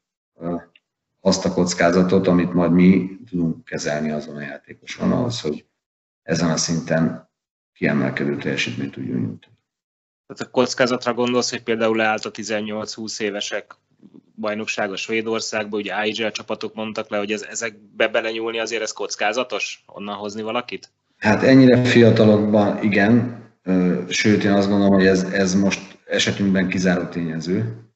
azt 1.20 1.44
a 1.44 1.52
kockázatot, 1.52 2.26
amit 2.26 2.52
majd 2.52 2.72
mi 2.72 3.18
tudunk 3.30 3.64
kezelni 3.64 4.10
azon 4.10 4.36
a 4.36 4.40
játékoson, 4.40 5.12
ahhoz, 5.12 5.40
hogy 5.40 5.66
ezen 6.22 6.50
a 6.50 6.56
szinten 6.56 7.30
kiemelkedő 7.72 8.36
teljesítményt 8.36 8.92
tudjunk 8.92 9.26
nyújtani. 9.26 9.54
Tehát 10.26 10.42
a 10.42 10.50
kockázatra 10.50 11.14
gondolsz, 11.14 11.50
hogy 11.50 11.62
például 11.62 11.96
leállt 11.96 12.24
a 12.24 12.30
18-20 12.30 13.20
évesek 13.20 13.74
bajnokság 14.36 14.94
Svédországban, 14.94 15.80
ugye 15.80 16.06
IGL 16.06 16.28
csapatok 16.28 16.74
mondtak 16.74 17.10
le, 17.10 17.18
hogy 17.18 17.32
ez, 17.32 17.42
ezekbe 17.42 18.08
belenyúlni 18.08 18.58
azért 18.58 18.82
ez 18.82 18.92
kockázatos, 18.92 19.84
onnan 19.86 20.14
hozni 20.14 20.42
valakit? 20.42 20.90
Hát 21.18 21.42
ennyire 21.42 21.84
fiatalokban 21.84 22.82
igen, 22.82 23.44
sőt 24.08 24.44
én 24.44 24.52
azt 24.52 24.68
gondolom, 24.68 24.94
hogy 24.94 25.06
ez, 25.06 25.22
ez 25.22 25.54
most 25.54 25.98
esetünkben 26.06 26.68
kizáró 26.68 27.04
tényező. 27.04 27.86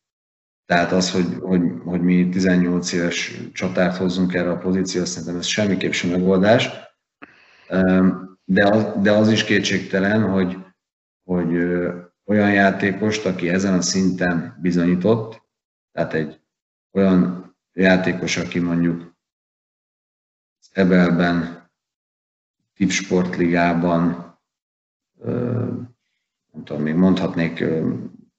Tehát 0.66 0.93
az, 0.93 1.12
hogy, 1.12 1.26
hogy, 1.41 1.62
hogy 1.84 2.01
mi 2.01 2.28
18 2.28 2.93
éves 2.93 3.32
csatárt 3.53 3.97
hozzunk 3.97 4.34
erre 4.34 4.51
a 4.51 4.59
pozícióra, 4.59 5.07
szerintem 5.07 5.36
ez 5.36 5.47
semmiképp 5.47 5.93
sem 5.93 6.11
megoldás. 6.11 6.68
de 8.45 8.66
az, 8.66 8.86
de 9.03 9.12
az 9.12 9.30
is 9.30 9.45
kétségtelen, 9.45 10.22
hogy, 10.22 10.57
hogy 11.24 11.55
olyan 12.26 12.53
játékost, 12.53 13.26
aki 13.26 13.49
ezen 13.49 13.74
a 13.74 13.80
szinten 13.80 14.59
bizonyított, 14.62 15.39
tehát 15.93 16.14
egy 16.14 16.41
olyan 16.93 17.55
játékos, 17.72 18.36
aki 18.36 18.59
mondjuk 18.59 19.09
Ebelben, 20.72 21.68
Tipsportligában, 22.74 24.38
nem 26.53 26.64
tudom, 26.64 26.82
még 26.82 26.95
mondhatnék 26.95 27.64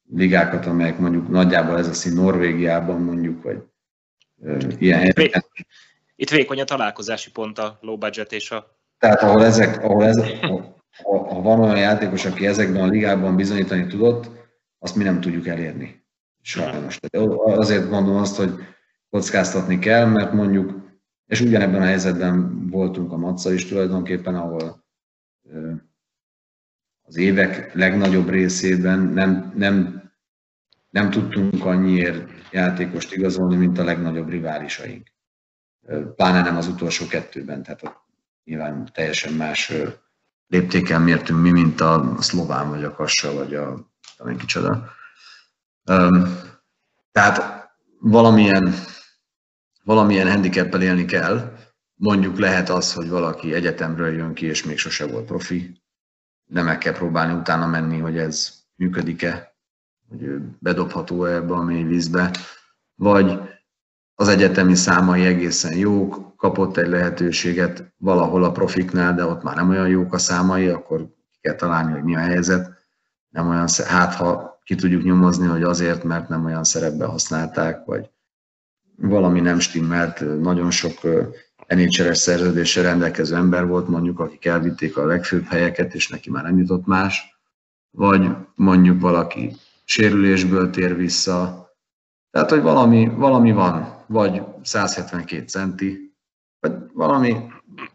ligákat, 0.09 0.65
amelyek 0.65 0.97
mondjuk 0.97 1.27
nagyjából 1.27 1.77
ez 1.77 1.87
a 1.87 1.93
szín 1.93 2.13
Norvégiában 2.13 3.01
mondjuk, 3.01 3.43
vagy 3.43 3.63
ilyen 4.77 4.99
helyeken. 4.99 5.43
Itt 6.15 6.29
vékony 6.29 6.61
a 6.61 6.63
találkozási 6.63 7.31
pont 7.31 7.57
a 7.57 7.77
low 7.81 7.97
budget 7.97 8.31
és 8.31 8.51
a... 8.51 8.79
Tehát 8.97 9.21
ahol 9.21 9.45
ezek, 9.45 9.83
ahol 9.83 10.13
ha, 11.03 11.33
ha 11.33 11.41
van 11.41 11.59
olyan 11.59 11.77
játékos, 11.77 12.25
aki 12.25 12.47
ezekben 12.47 12.81
a 12.81 12.87
ligában 12.87 13.35
bizonyítani 13.35 13.87
tudott, 13.87 14.29
azt 14.79 14.95
mi 14.95 15.03
nem 15.03 15.21
tudjuk 15.21 15.47
elérni. 15.47 16.00
Sajnos. 16.41 16.99
Azért 17.45 17.89
mondom 17.89 18.15
azt, 18.15 18.37
hogy 18.37 18.53
kockáztatni 19.09 19.79
kell, 19.79 20.05
mert 20.05 20.33
mondjuk, 20.33 20.81
és 21.25 21.41
ugyanebben 21.41 21.81
a 21.81 21.85
helyzetben 21.85 22.67
voltunk 22.69 23.11
a 23.11 23.17
Matza 23.17 23.53
is 23.53 23.65
tulajdonképpen, 23.65 24.35
ahol 24.35 24.85
az 27.01 27.17
évek 27.17 27.73
legnagyobb 27.73 28.29
részében 28.29 28.99
nem, 28.99 29.53
nem, 29.55 30.03
nem 30.89 31.09
tudtunk 31.09 31.65
annyiért 31.65 32.29
játékost 32.51 33.13
igazolni, 33.13 33.55
mint 33.55 33.77
a 33.77 33.83
legnagyobb 33.83 34.29
riválisaink. 34.29 35.07
Pláne 36.15 36.41
nem 36.41 36.57
az 36.57 36.67
utolsó 36.67 37.07
kettőben, 37.07 37.63
tehát 37.63 37.83
ott 37.83 37.99
nyilván 38.43 38.89
teljesen 38.93 39.33
más 39.33 39.73
léptéken 40.47 41.01
mértünk 41.01 41.41
mi, 41.41 41.51
mint 41.51 41.81
a 41.81 42.15
szlován, 42.19 42.69
vagy 42.69 42.83
a 42.83 42.95
kassa, 42.95 43.33
vagy 43.33 43.55
a 43.55 43.91
tudom 44.17 44.37
kicsoda. 44.37 44.99
Tehát 47.11 47.69
valamilyen, 47.99 48.73
valamilyen 49.83 50.31
handicappel 50.31 50.81
élni 50.81 51.05
kell. 51.05 51.57
Mondjuk 51.93 52.39
lehet 52.39 52.69
az, 52.69 52.93
hogy 52.93 53.09
valaki 53.09 53.53
egyetemről 53.53 54.13
jön 54.13 54.33
ki, 54.33 54.45
és 54.45 54.63
még 54.63 54.77
sose 54.77 55.07
volt 55.07 55.25
profi. 55.25 55.81
De 56.45 56.61
meg 56.61 56.77
kell 56.77 56.93
próbálni 56.93 57.33
utána 57.33 57.67
menni, 57.67 57.99
hogy 57.99 58.17
ez 58.17 58.53
működik-e, 58.75 59.55
hogy 60.09 60.41
bedobható-e 60.59 61.33
ebbe 61.33 61.53
a 61.53 61.63
mély 61.63 61.83
vízbe. 61.83 62.31
Vagy 62.95 63.39
az 64.15 64.27
egyetemi 64.27 64.75
számai 64.75 65.25
egészen 65.25 65.77
jók, 65.77 66.35
kapott 66.37 66.77
egy 66.77 66.87
lehetőséget 66.87 67.93
valahol 67.97 68.43
a 68.43 68.51
profiknál, 68.51 69.13
de 69.13 69.25
ott 69.25 69.43
már 69.43 69.55
nem 69.55 69.69
olyan 69.69 69.87
jók 69.87 70.13
a 70.13 70.17
számai, 70.17 70.67
akkor 70.67 70.99
ki 71.31 71.39
kell 71.41 71.55
találni, 71.55 71.91
hogy 71.91 72.03
mi 72.03 72.15
a 72.15 72.19
helyzet. 72.19 72.79
Nem 73.29 73.49
olyan, 73.49 73.67
hát 73.85 74.13
ha 74.13 74.50
ki 74.63 74.75
tudjuk 74.75 75.03
nyomozni, 75.03 75.47
hogy 75.47 75.63
azért, 75.63 76.03
mert 76.03 76.29
nem 76.29 76.45
olyan 76.45 76.63
szerepbe 76.63 77.05
használták, 77.05 77.85
vagy 77.85 78.09
valami 78.95 79.39
nem 79.39 79.59
stimmelt, 79.59 80.39
nagyon 80.41 80.71
sok 80.71 81.01
nhl 81.67 82.11
szerződéssel 82.11 82.83
rendelkező 82.83 83.35
ember 83.35 83.67
volt 83.67 83.87
mondjuk, 83.87 84.19
akik 84.19 84.45
elvitték 84.45 84.97
a 84.97 85.05
legfőbb 85.05 85.45
helyeket, 85.45 85.93
és 85.93 86.07
neki 86.07 86.29
már 86.29 86.43
nem 86.43 86.57
jutott 86.57 86.85
más, 86.85 87.39
vagy 87.91 88.29
mondjuk 88.55 89.01
valaki 89.01 89.55
sérülésből 89.83 90.69
tér 90.69 90.95
vissza, 90.95 91.61
tehát, 92.31 92.49
hogy 92.49 92.61
valami, 92.61 93.07
valami 93.15 93.51
van, 93.51 94.03
vagy 94.07 94.41
172 94.61 95.45
centi, 95.47 96.15
vagy 96.59 96.73
valami, 96.93 97.35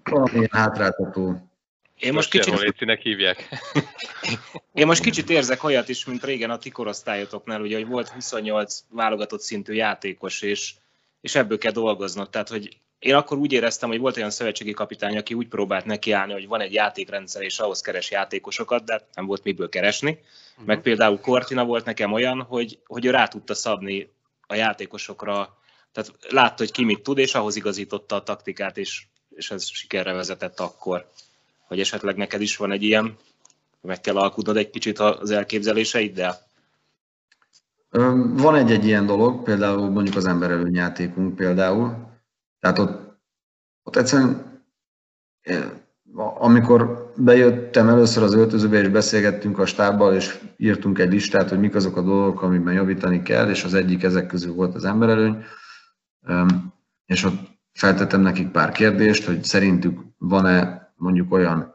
valami 0.05 0.47
hátráltató. 0.51 1.46
Én 1.99 2.13
most, 2.13 2.35
most 2.35 2.45
kicsit... 2.45 3.01
hívják. 3.03 3.49
Én 4.75 4.87
most 4.87 5.03
kicsit 5.03 5.31
érzek 5.31 5.65
olyat 5.65 5.89
is, 5.89 6.05
mint 6.05 6.25
régen 6.25 6.51
a 6.51 6.59
ti 6.59 6.71
korosztályotoknál, 6.71 7.61
ugye, 7.61 7.77
hogy 7.77 7.87
volt 7.87 8.09
28 8.09 8.85
válogatott 8.91 9.41
szintű 9.41 9.73
játékos, 9.73 10.43
és, 10.43 10.75
és 11.21 11.35
ebből 11.35 11.59
kell 11.59 11.73
dolgoznod. 11.73 12.31
Tehát, 12.31 12.49
hogy 12.49 12.79
én 12.99 13.15
akkor 13.15 13.39
úgy 13.39 13.53
éreztem, 13.53 13.89
hogy 13.89 13.99
volt 13.99 14.17
olyan 14.17 14.31
szövetségi 14.31 14.73
kapitány, 14.73 15.17
aki 15.17 15.35
úgy 15.35 15.49
próbált 15.49 15.85
nekiállni, 15.85 16.33
hogy 16.33 16.47
van 16.47 16.61
egy 16.61 16.73
játékrendszer, 16.73 17.43
és 17.43 17.59
ahhoz 17.59 17.81
keres 17.81 18.11
játékosokat, 18.11 18.85
de 18.85 19.07
nem 19.15 19.27
volt 19.27 19.45
miből 19.45 19.69
keresni. 19.69 20.11
Uh-huh. 20.11 20.67
Meg 20.67 20.81
például 20.81 21.21
Kortina 21.21 21.65
volt 21.65 21.85
nekem 21.85 22.13
olyan, 22.13 22.43
hogy, 22.43 22.79
hogy 22.87 23.05
ő 23.05 23.11
rá 23.11 23.29
tudta 23.29 23.55
szabni 23.55 24.11
a 24.47 24.55
játékosokra, 24.55 25.59
tehát 25.93 26.13
látta, 26.29 26.55
hogy 26.57 26.73
ki 26.73 26.85
mit 26.85 27.03
tud, 27.03 27.19
és 27.19 27.35
ahhoz 27.35 27.57
igazította 27.57 28.15
a 28.15 28.23
taktikát, 28.23 28.79
és, 28.79 29.03
és 29.37 29.51
ez 29.51 29.67
sikerre 29.67 30.13
vezetett 30.13 30.61
akkor. 30.61 31.11
Hogy 31.67 31.81
esetleg 31.81 32.17
neked 32.17 32.41
is 32.41 32.57
van 32.57 32.73
egy 32.73 32.83
ilyen, 32.83 33.17
meg 33.81 34.01
kell 34.01 34.17
alkudnod 34.17 34.57
egy 34.57 34.71
kicsit 34.71 34.99
az 34.99 35.31
elképzeléseiddel? 35.31 36.37
Van 38.37 38.55
egy-egy 38.55 38.85
ilyen 38.85 39.07
dolog, 39.07 39.43
például 39.43 39.91
mondjuk 39.91 40.17
az 40.17 40.27
emberelőnyjátékunk 40.27 41.37
például. 41.37 41.95
Tehát 42.61 42.79
ott, 42.79 43.19
ott 43.83 43.97
egyszerűen, 43.97 44.63
amikor 46.39 47.13
bejöttem 47.17 47.89
először 47.89 48.23
az 48.23 48.35
öltözőbe, 48.35 48.81
és 48.81 48.89
beszélgettünk 48.89 49.59
a 49.59 49.67
stábbal, 49.67 50.15
és 50.15 50.39
írtunk 50.57 50.99
egy 50.99 51.13
listát, 51.13 51.49
hogy 51.49 51.59
mik 51.59 51.75
azok 51.75 51.97
a 51.97 52.03
dolgok, 52.03 52.43
amiben 52.43 52.75
javítani 52.75 53.23
kell, 53.23 53.51
és 53.51 53.65
az 53.65 53.75
egyik 53.75 54.03
ezek 54.03 54.27
közül 54.27 54.55
volt 54.55 54.75
az 54.75 54.85
emberelőny, 54.85 55.45
és 57.07 57.25
ott 57.25 57.39
feltettem 57.73 58.21
nekik 58.21 58.51
pár 58.51 58.73
kérdést, 58.73 59.25
hogy 59.25 59.45
szerintük 59.45 60.01
van-e 60.19 60.86
mondjuk 60.97 61.33
olyan 61.33 61.75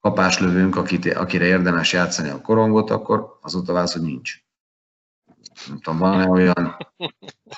kapáslövőnk, 0.00 0.76
akit, 0.76 1.14
akire 1.14 1.44
érdemes 1.44 1.92
játszani 1.92 2.28
a 2.28 2.40
korongot, 2.40 2.90
akkor 2.90 3.38
az 3.40 3.54
ott 3.54 3.68
a 3.68 3.72
válasz, 3.72 3.92
hogy 3.92 4.02
nincs. 4.02 4.34
Nem 5.68 5.80
tudom, 5.80 5.98
van-e 5.98 6.28
olyan... 6.28 6.76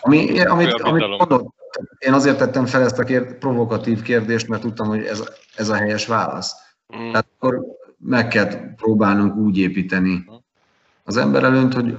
Ami, 0.00 0.40
amit, 0.40 0.72
amit 0.72 1.06
mondott, 1.06 1.54
én 1.98 2.12
azért 2.12 2.38
tettem 2.38 2.66
fel 2.66 2.82
ezt 2.82 2.98
a 2.98 3.04
kérd, 3.04 3.34
provokatív 3.34 4.02
kérdést, 4.02 4.48
mert 4.48 4.62
tudtam, 4.62 4.88
hogy 4.88 5.04
ez, 5.04 5.28
ez 5.56 5.68
a 5.68 5.74
helyes 5.74 6.06
válasz. 6.06 6.54
Mm. 6.96 7.10
Tehát 7.10 7.28
akkor 7.36 7.60
meg 7.98 8.28
kell 8.28 8.74
próbálnunk 8.74 9.36
úgy 9.36 9.58
építeni 9.58 10.24
az 11.02 11.16
ember 11.16 11.44
előtt, 11.44 11.72
hogy 11.72 11.98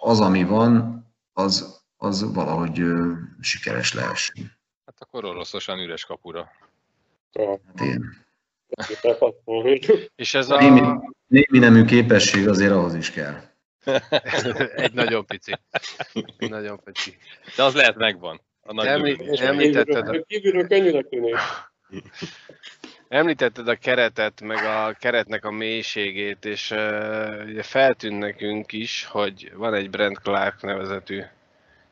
az, 0.00 0.20
ami 0.20 0.44
van, 0.44 1.04
az, 1.32 1.80
az 1.96 2.32
valahogy 2.32 2.82
sikeres 3.40 3.94
lehessen. 3.94 4.52
Hát 4.84 4.96
akkor 4.98 5.24
oroszosan 5.24 5.78
üres 5.78 6.04
kapura. 6.04 6.50
Hát 7.32 7.80
én. 7.80 8.24
És 10.16 10.34
ez 10.34 10.50
a... 10.50 10.58
Némi, 10.58 10.80
némi 11.26 11.58
nemű 11.58 11.84
képesség 11.84 12.48
azért 12.48 12.72
ahhoz 12.72 12.94
is 12.94 13.10
kell. 13.10 13.34
Egy 14.76 14.92
nagyon 14.92 15.26
pici. 15.26 15.52
Egy 16.38 16.50
nagyon 16.50 16.80
pici. 16.84 17.16
De 17.56 17.62
az 17.62 17.74
lehet 17.74 17.96
megvan. 17.96 18.40
A 18.60 18.72
nagy 18.72 18.86
Említ, 18.86 19.40
említetted, 19.40 20.08
a... 20.08 20.22
kívülről 20.26 20.66
könnyűnek 20.66 21.08
tűnik. 21.08 21.36
Említetted 23.08 23.68
a 23.68 23.76
keretet, 23.76 24.40
meg 24.40 24.64
a 24.64 24.92
keretnek 24.92 25.44
a 25.44 25.50
mélységét, 25.50 26.44
és 26.44 26.70
uh, 26.70 27.42
ugye 27.46 27.62
feltűnt 27.62 28.18
nekünk 28.18 28.72
is, 28.72 29.04
hogy 29.04 29.52
van 29.54 29.74
egy 29.74 29.90
Brent 29.90 30.18
Clark 30.18 30.62
nevezetű 30.62 31.22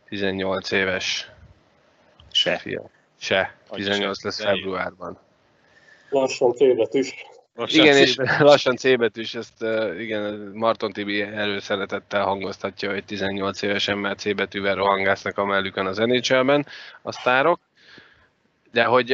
18 0.08 0.70
éves 0.70 1.30
se. 2.30 2.56
Fia. 2.56 2.90
Se. 3.18 3.54
18 3.70 4.24
lesz 4.24 4.42
februárban. 4.42 5.23
Lassan 6.14 6.52
C 6.52 6.58
betűs. 6.58 7.14
Lassan 7.54 7.84
igen, 7.84 7.96
és 7.96 8.16
lassan 8.38 8.76
C 8.76 8.96
betűs, 8.96 9.34
ezt 9.34 9.64
igen, 9.98 10.50
Marton 10.54 10.92
Tibi 10.92 11.22
előszeretettel 11.22 12.24
hangoztatja, 12.24 12.90
hogy 12.90 13.04
18 13.04 13.62
évesen 13.62 13.98
már 13.98 14.16
C 14.16 14.34
betűvel 14.34 14.74
rohangásznak 14.74 15.38
a 15.38 15.44
mellükön 15.44 15.86
az 15.86 15.96
NHL-ben 15.96 16.66
a 17.02 17.12
sztárok. 17.12 17.60
De 18.72 18.84
hogy 18.84 19.10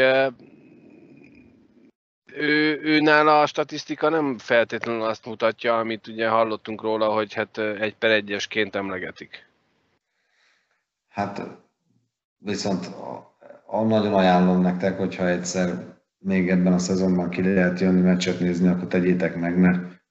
ő, 2.35 2.81
ő 2.83 3.01
nála 3.01 3.41
a 3.41 3.47
statisztika 3.47 4.09
nem 4.09 4.39
feltétlenül 4.39 5.03
azt 5.03 5.27
mutatja, 5.27 5.79
amit 5.79 6.07
ugye 6.07 6.29
hallottunk 6.29 6.83
róla, 6.83 7.13
hogy 7.13 7.35
hát 7.35 7.59
egy 7.59 7.95
per 7.95 8.11
egyesként 8.11 8.77
emlegetik. 8.77 9.47
Hát 11.09 11.43
viszont 12.39 12.87
a, 12.87 13.35
a 13.67 13.83
nagyon 13.83 14.15
ajánlom 14.15 14.61
nektek, 14.61 14.99
hogyha 14.99 15.29
egyszer 15.29 15.99
még 16.25 16.51
ebben 16.51 16.73
a 16.73 16.79
szezonban 16.79 17.31
ki 17.31 17.43
lehet 17.43 17.81
jönni 17.81 18.01
meccset 18.01 18.41
nézni, 18.41 18.69
akkor 18.69 18.87
tegyétek 18.87 19.37
meg, 19.37 19.59
mert 19.59 20.05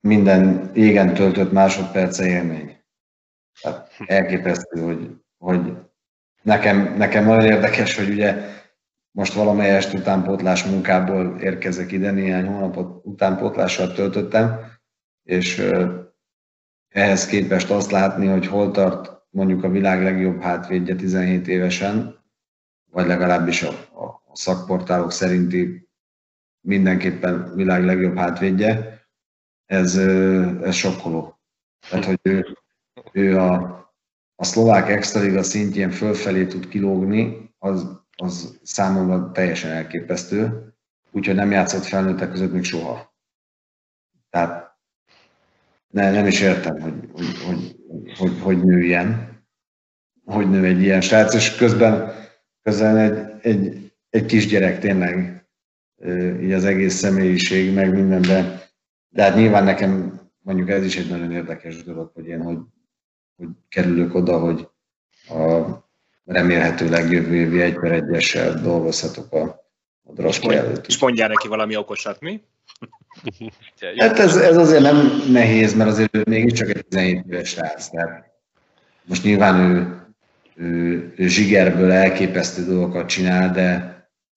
minden 0.00 0.70
égen 0.74 1.14
töltött 1.14 1.52
másodperce 1.52 2.26
élmény. 2.26 2.78
Tehát 3.60 3.90
elképesztő, 4.06 4.80
hogy, 4.80 5.10
hogy 5.38 5.76
nekem, 6.42 6.94
nekem 6.96 7.24
nagyon 7.24 7.44
érdekes, 7.44 7.96
hogy 7.96 8.08
ugye 8.08 8.36
most 9.10 9.32
valamelyest 9.32 9.94
utánpótlás 9.94 10.64
munkából 10.64 11.40
érkezek 11.40 11.92
ide, 11.92 12.10
néhány 12.10 12.46
hónapot 12.46 13.04
utánpótlással 13.04 13.92
töltöttem, 13.92 14.60
és 15.22 15.70
ehhez 16.88 17.26
képest 17.26 17.70
azt 17.70 17.90
látni, 17.90 18.26
hogy 18.26 18.46
hol 18.46 18.70
tart 18.70 19.22
mondjuk 19.30 19.64
a 19.64 19.68
világ 19.68 20.02
legjobb 20.02 20.40
hátvédje 20.40 20.94
17 20.94 21.48
évesen, 21.48 22.22
vagy 22.90 23.06
legalábbis 23.06 23.62
a, 23.62 23.70
a 23.70 24.23
szakportálok 24.34 25.12
szerinti 25.12 25.88
mindenképpen 26.60 27.54
világ 27.54 27.84
legjobb 27.84 28.16
hátvédje, 28.16 29.02
ez, 29.66 29.96
ez 30.62 30.74
sokkoló. 30.74 31.38
Tehát, 31.90 32.04
hogy 32.04 32.18
ő, 32.22 32.58
ő 33.12 33.38
a, 33.38 33.52
a 34.34 34.44
szlovák 34.44 34.88
extraliga 34.88 35.42
szintjén 35.42 35.90
fölfelé 35.90 36.46
tud 36.46 36.68
kilógni, 36.68 37.54
az, 37.58 37.86
az 38.16 38.58
számomra 38.62 39.30
teljesen 39.32 39.70
elképesztő, 39.70 40.72
úgyhogy 41.10 41.34
nem 41.34 41.50
játszott 41.50 41.84
felnőttek 41.84 42.30
között 42.30 42.52
még 42.52 42.64
soha. 42.64 43.14
Tehát 44.30 44.78
ne, 45.88 46.10
nem 46.10 46.26
is 46.26 46.40
értem, 46.40 46.80
hogy 46.80 47.10
hogy, 47.12 47.42
hogy, 47.46 47.76
hogy, 48.16 48.40
hogy 48.40 48.64
nő 48.64 48.80
ilyen, 48.80 49.38
hogy 50.24 50.50
nő 50.50 50.64
egy 50.64 50.80
ilyen 50.80 51.00
srác, 51.00 51.34
és 51.34 51.56
közben, 51.56 52.12
közben 52.62 52.96
egy, 52.96 53.46
egy, 53.46 53.83
egy 54.14 54.26
kisgyerek 54.26 54.78
tényleg, 54.78 55.46
így 56.42 56.52
az 56.52 56.64
egész 56.64 56.94
személyiség, 56.94 57.74
meg 57.74 57.94
mindenben. 57.94 58.60
De 59.08 59.22
hát 59.22 59.34
nyilván 59.34 59.64
nekem 59.64 60.20
mondjuk 60.40 60.70
ez 60.70 60.84
is 60.84 60.96
egy 60.96 61.08
nagyon 61.08 61.32
érdekes 61.32 61.84
dolog, 61.84 62.10
hogy 62.14 62.26
én 62.26 62.42
hogy, 62.42 62.58
hogy 63.36 63.48
kerülök 63.68 64.14
oda, 64.14 64.38
hogy 64.38 64.68
a 65.28 65.62
remélhetőleg 66.24 67.10
jövő 67.10 67.34
évi 67.34 67.60
egy 67.60 67.74
per 67.74 67.92
egyessel 67.92 68.60
dolgozhatok 68.60 69.32
a, 69.32 69.42
a 70.02 70.12
drafti 70.12 70.54
előtt. 70.54 70.86
És 70.86 70.98
mondjál 70.98 71.28
neki 71.28 71.48
valami 71.48 71.76
okosat, 71.76 72.20
mi? 72.20 72.40
Hát 73.96 74.18
ez, 74.18 74.36
ez 74.36 74.56
azért 74.56 74.82
nem 74.82 75.22
nehéz, 75.30 75.74
mert 75.74 75.90
azért 75.90 76.16
ő 76.16 76.22
mégiscsak 76.26 76.68
egy 76.68 76.86
17 76.86 77.24
éves 77.26 77.48
srác. 77.48 77.88
Tehát 77.88 78.30
most 79.04 79.24
nyilván 79.24 79.60
ő, 79.60 80.02
ő, 80.64 81.12
ő 81.16 81.28
zsigerből 81.28 81.92
elképesztő 81.92 82.64
dolgokat 82.64 83.08
csinál, 83.08 83.52
de, 83.52 83.93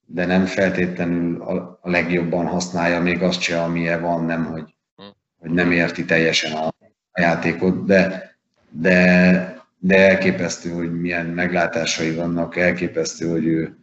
de 0.09 0.25
nem 0.25 0.45
feltétlenül 0.45 1.41
a, 1.41 1.79
legjobban 1.81 2.45
használja 2.45 3.01
még 3.01 3.21
azt 3.21 3.41
se, 3.41 3.61
amilyen 3.61 4.01
van, 4.01 4.25
nem, 4.25 4.45
hogy, 4.45 4.75
hogy 5.39 5.51
nem 5.51 5.71
érti 5.71 6.05
teljesen 6.05 6.51
a, 6.51 6.67
a 7.11 7.21
játékot, 7.21 7.85
de, 7.85 8.35
de, 8.69 9.61
de 9.79 10.09
elképesztő, 10.09 10.69
hogy 10.69 10.99
milyen 10.99 11.25
meglátásai 11.25 12.15
vannak, 12.15 12.57
elképesztő, 12.57 13.29
hogy 13.29 13.45
ő, 13.45 13.77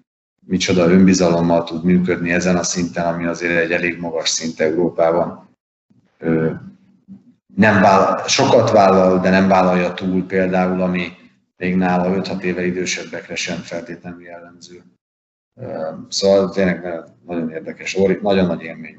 micsoda 0.47 0.91
önbizalommal 0.91 1.65
tud 1.65 1.85
működni 1.85 2.33
ezen 2.33 2.57
a 2.57 2.63
szinten, 2.63 3.07
ami 3.07 3.25
azért 3.25 3.63
egy 3.63 3.73
elég 3.73 3.99
magas 3.99 4.29
szint 4.29 4.61
Európában. 4.61 5.49
Nem 7.55 7.81
vállal, 7.81 8.29
sokat 8.29 8.71
vállal, 8.71 9.21
de 9.21 9.31
nem 9.31 9.49
vállalja 9.49 9.95
túl 9.95 10.27
például, 10.27 10.83
ami 10.83 11.13
még 11.57 11.77
nála 11.77 12.23
5-6 12.23 12.43
éve 12.43 12.67
idősebbekre 12.67 13.35
sem 13.35 13.57
feltétlenül 13.57 14.23
jellemző. 14.23 14.83
Szóval 16.09 16.51
tényleg 16.51 17.05
nagyon 17.26 17.51
érdekes, 17.51 17.94
nagyon 18.20 18.47
nagy 18.47 18.62
élmény 18.62 18.97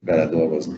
bele 0.00 0.26
dolgozni. 0.26 0.76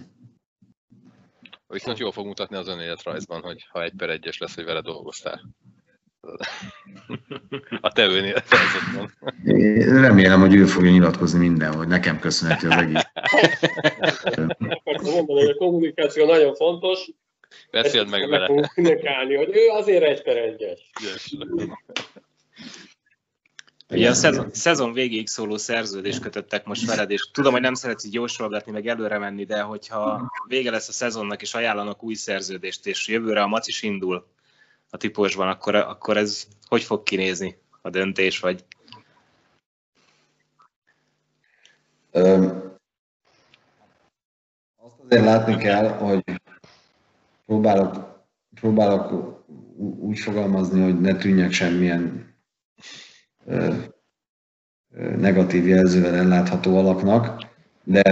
Viszont 1.67 1.99
jól 1.99 2.13
fog 2.13 2.27
mutatni 2.27 2.57
az 2.57 2.69
önéletrajzban, 2.69 3.41
hogy 3.41 3.67
ha 3.71 3.83
egy 3.83 3.93
per 3.97 4.11
egyes 4.11 4.39
lesz, 4.39 4.55
hogy 4.55 4.65
vele 4.65 4.81
dolgoztál. 4.81 5.41
A 7.81 7.93
te 7.93 8.05
önéletrajzodban. 8.05 9.13
Remélem, 10.01 10.41
hogy 10.41 10.55
ő 10.55 10.65
fogja 10.65 10.91
nyilatkozni 10.91 11.39
minden, 11.39 11.75
hogy 11.75 11.89
nekem 11.89 12.19
köszönhető 12.19 12.69
az 12.69 12.77
egész. 12.77 13.09
Akartam 14.59 15.13
mondani, 15.13 15.41
hogy 15.41 15.49
a 15.49 15.55
kommunikáció 15.55 16.27
nagyon 16.27 16.55
fontos. 16.55 17.11
Beszéld 17.71 18.09
meg 18.09 18.29
vele. 18.29 18.47
Kommunikálni, 18.47 19.37
hogy 19.37 19.49
ő 19.53 19.69
azért 19.69 20.05
egy 20.05 20.23
per 20.23 20.37
egyes. 20.37 20.93
Ugye 23.91 24.11
a 24.11 24.15
szezon, 24.15 24.51
szezon 24.53 24.93
végéig 24.93 25.29
szóló 25.29 25.57
szerződést 25.57 26.21
kötöttek 26.21 26.65
most 26.65 26.87
veled, 26.87 27.11
és 27.11 27.31
tudom, 27.33 27.53
hogy 27.53 27.61
nem 27.61 27.75
szeretsz 27.75 28.05
így 28.05 28.15
jósolgatni, 28.15 28.73
meg 28.73 28.87
előre 28.87 29.19
menni, 29.19 29.45
de 29.45 29.61
hogyha 29.61 30.31
vége 30.47 30.71
lesz 30.71 30.89
a 30.89 30.93
szezonnak, 30.93 31.43
és 31.43 31.55
ajánlanak 31.55 32.03
új 32.03 32.15
szerződést, 32.15 32.87
és 32.87 33.09
jövőre 33.09 33.43
a 33.43 33.47
mac 33.47 33.69
is 33.69 33.83
indul 33.83 34.27
a 34.91 34.97
típusban, 34.97 35.49
akkor, 35.49 35.75
akkor 35.75 36.17
ez 36.17 36.47
hogy 36.69 36.83
fog 36.83 37.03
kinézni 37.03 37.59
a 37.81 37.91
döntés, 37.91 38.41
vagy? 38.41 38.65
Öm, 42.11 42.73
azt 44.77 44.99
azért 45.05 45.25
látni 45.25 45.57
kell, 45.57 45.89
hogy 45.89 46.25
próbálok, 47.47 48.21
próbálok 48.55 49.39
úgy 50.01 50.19
fogalmazni, 50.19 50.81
hogy 50.81 51.01
ne 51.01 51.17
tűnjek 51.17 51.53
semmilyen 51.53 52.35
negatív 55.17 55.67
jelzővel 55.69 56.15
ellátható 56.15 56.79
alaknak, 56.79 57.47
de 57.85 58.03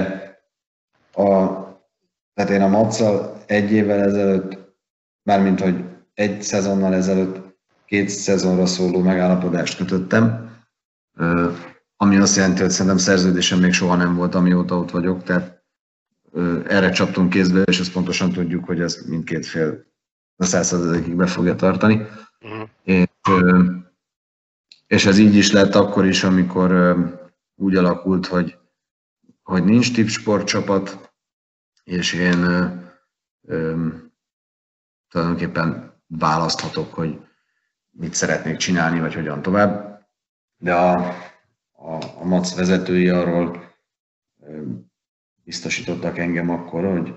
a, 1.12 1.46
tehát 2.34 2.50
én 2.50 2.62
a 2.62 2.68
Matszal 2.68 3.42
egy 3.46 3.72
évvel 3.72 4.00
ezelőtt, 4.00 4.58
mármint 5.22 5.60
hogy 5.60 5.84
egy 6.14 6.42
szezonnal 6.42 6.94
ezelőtt 6.94 7.56
két 7.86 8.08
szezonra 8.08 8.66
szóló 8.66 9.00
megállapodást 9.00 9.76
kötöttem, 9.76 10.50
ami 11.96 12.16
azt 12.16 12.36
jelenti, 12.36 12.60
hogy 12.60 12.70
szerintem 12.70 12.96
szerződésem 12.96 13.58
még 13.58 13.72
soha 13.72 13.96
nem 13.96 14.14
volt, 14.14 14.34
amióta 14.34 14.78
ott 14.78 14.90
vagyok, 14.90 15.22
tehát 15.22 15.62
erre 16.66 16.90
csaptunk 16.90 17.30
kézbe, 17.30 17.62
és 17.62 17.80
ezt 17.80 17.92
pontosan 17.92 18.32
tudjuk, 18.32 18.64
hogy 18.64 18.80
ez 18.80 19.04
mindkét 19.06 19.46
fél 19.46 19.86
a 20.36 20.44
százszerzadékig 20.44 21.14
be 21.14 21.26
fogja 21.26 21.54
tartani. 21.54 22.06
Uh-huh. 22.40 22.68
És 22.82 23.06
és 24.88 25.06
ez 25.06 25.18
így 25.18 25.34
is 25.34 25.52
lett 25.52 25.74
akkor 25.74 26.06
is, 26.06 26.24
amikor 26.24 26.96
úgy 27.54 27.76
alakult, 27.76 28.26
hogy, 28.26 28.58
hogy 29.42 29.64
nincs 29.64 29.94
tipsportcsapat, 29.94 31.12
és 31.84 32.12
én 32.12 32.42
ö, 33.42 33.86
tulajdonképpen 35.08 36.00
választhatok, 36.06 36.94
hogy 36.94 37.20
mit 37.90 38.14
szeretnék 38.14 38.56
csinálni, 38.56 39.00
vagy 39.00 39.14
hogyan 39.14 39.42
tovább. 39.42 40.00
De 40.56 40.74
a, 40.74 40.94
a, 41.72 41.92
a 42.18 42.24
MAC 42.24 42.54
vezetői 42.54 43.08
arról 43.08 43.74
ö, 44.40 44.62
biztosítottak 45.44 46.18
engem 46.18 46.50
akkor, 46.50 46.84
hogy, 46.84 47.14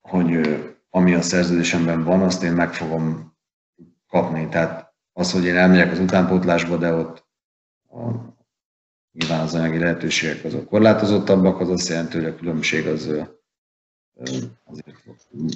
hogy 0.00 0.64
ami 0.90 1.14
a 1.14 1.22
szerződésemben 1.22 2.04
van, 2.04 2.22
azt 2.22 2.42
én 2.42 2.52
meg 2.52 2.74
fogom 2.74 3.36
kapni. 4.06 4.48
Tehát 4.48 4.91
az, 5.12 5.32
hogy 5.32 5.44
én 5.44 5.56
elmegyek 5.56 5.90
az 5.90 5.98
utánpótlásba, 5.98 6.76
de 6.76 6.92
ott 6.92 7.26
a, 7.90 8.00
nyilván 9.12 9.40
az 9.40 9.54
anyagi 9.54 9.78
lehetőségek 9.78 10.44
azok 10.44 10.68
korlátozottabbak, 10.68 11.60
az 11.60 11.68
azt 11.68 11.88
jelenti, 11.88 12.16
hogy 12.16 12.26
a 12.26 12.36
különbség 12.36 12.86
az 12.86 13.10
azért 14.64 15.02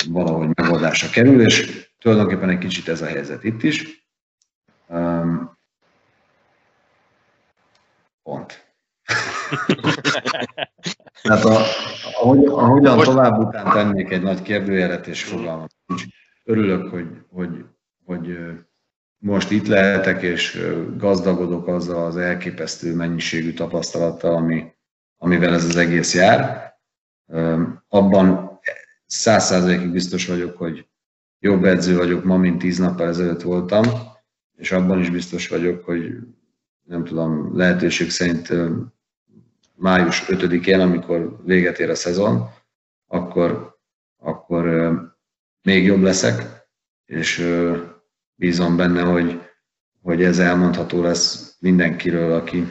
valahogy 0.09 0.49
megoldásra 0.55 1.09
kerül, 1.09 1.41
és 1.41 1.89
tulajdonképpen 1.99 2.49
egy 2.49 2.59
kicsit 2.59 2.89
ez 2.89 3.03
a 3.03 3.07
helyzet 3.07 3.45
itt 3.45 3.63
is. 3.63 4.09
Pont. 8.23 8.65
Tehát 11.23 11.45
a, 11.45 11.61
ahogy, 12.21 12.45
ahogyan 12.45 12.99
tovább 12.99 13.39
után 13.39 13.71
tennék 13.71 14.11
egy 14.11 14.23
nagy 14.23 14.43
kérdőjelet 14.43 15.07
és 15.07 15.25
fogalmat, 15.25 15.75
örülök, 16.45 16.91
hogy, 16.91 17.09
hogy, 17.29 17.65
hogy 18.05 18.39
most 19.19 19.51
itt 19.51 19.67
lehetek, 19.67 20.23
és 20.23 20.63
gazdagodok 20.97 21.67
azzal 21.67 22.05
az 22.05 22.17
elképesztő 22.17 22.95
mennyiségű 22.95 23.53
tapasztalattal, 23.53 24.35
ami, 24.37 24.73
amivel 25.17 25.55
ez 25.55 25.65
az 25.65 25.77
egész 25.77 26.15
jár. 26.15 26.73
Abban 27.89 28.61
száz 29.07 29.45
százalékig 29.45 29.91
biztos 29.91 30.27
vagyok, 30.27 30.57
hogy 30.57 30.87
jobb 31.39 31.65
edző 31.65 31.97
vagyok 31.97 32.25
ma, 32.25 32.37
mint 32.37 32.59
tíz 32.59 32.79
nappal 32.79 33.09
ezelőtt 33.09 33.43
voltam, 33.43 33.85
és 34.57 34.73
abban 34.73 34.99
is 34.99 35.11
biztos 35.11 35.49
vagyok, 35.49 35.85
hogy 35.85 36.15
nem 36.83 37.05
tudom, 37.05 37.57
lehetőség 37.57 38.11
szerint 38.11 38.53
május 39.75 40.25
5-én, 40.27 40.81
amikor 40.81 41.37
véget 41.45 41.79
ér 41.79 41.91
a 41.91 41.95
szezon, 41.95 42.49
akkor, 43.07 43.79
akkor 44.17 44.65
még 45.63 45.85
jobb 45.85 46.03
leszek, 46.03 46.67
és 47.05 47.39
bízom 48.37 48.77
benne, 48.77 49.03
hogy, 49.03 49.41
hogy 50.03 50.23
ez 50.23 50.39
elmondható 50.39 51.03
lesz 51.03 51.57
mindenkiről, 51.61 52.33
aki, 52.33 52.67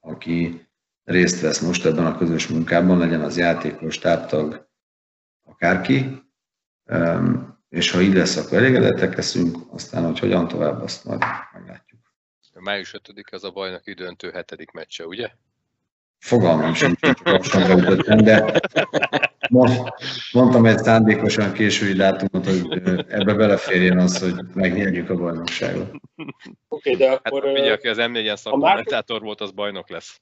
aki 0.00 0.66
részt 1.04 1.40
vesz 1.40 1.60
most 1.60 1.84
ebben 1.84 2.06
a 2.06 2.18
közös 2.18 2.48
munkában, 2.48 2.98
legyen 2.98 3.20
az 3.20 3.36
játékos, 3.36 3.98
táptag, 3.98 4.68
akárki, 5.44 6.22
és 7.68 7.90
ha 7.90 8.00
így 8.00 8.14
lesz, 8.14 8.36
akkor 8.36 8.58
elégedettek 8.58 9.16
leszünk, 9.16 9.56
aztán, 9.70 10.04
hogy 10.04 10.18
hogyan 10.18 10.48
tovább, 10.48 10.82
azt 10.82 11.04
majd 11.04 11.22
meglátjuk. 11.52 12.00
Május 12.54 12.94
5 12.94 13.12
az 13.30 13.44
a 13.44 13.50
bajnoki 13.50 13.92
döntő 13.92 14.30
hetedik 14.30 14.70
meccse, 14.70 15.06
ugye? 15.06 15.30
Fogalmam 16.18 16.74
sem, 16.74 16.94
hogy 17.84 18.22
de 18.22 18.60
mondtam 20.32 20.66
egy 20.66 20.78
szándékosan 20.78 21.52
késői 21.52 21.92
dátumot, 21.92 22.46
hogy 22.46 22.80
ebbe 23.08 23.34
beleférjen 23.34 23.98
az, 23.98 24.18
hogy 24.18 24.34
megnyerjük 24.54 25.10
a 25.10 25.14
bajnokságot. 25.14 25.88
Oké, 25.88 26.30
okay, 26.68 26.94
de 26.94 27.08
hát 27.08 27.20
akkor... 27.22 27.44
Hát, 27.44 27.58
ugye, 27.58 27.72
aki 27.72 27.88
az 27.88 27.96
M4-en 28.00 28.36
szakkommentátor 28.36 29.22
volt, 29.22 29.40
az 29.40 29.50
bajnok 29.50 29.90
lesz. 29.90 30.20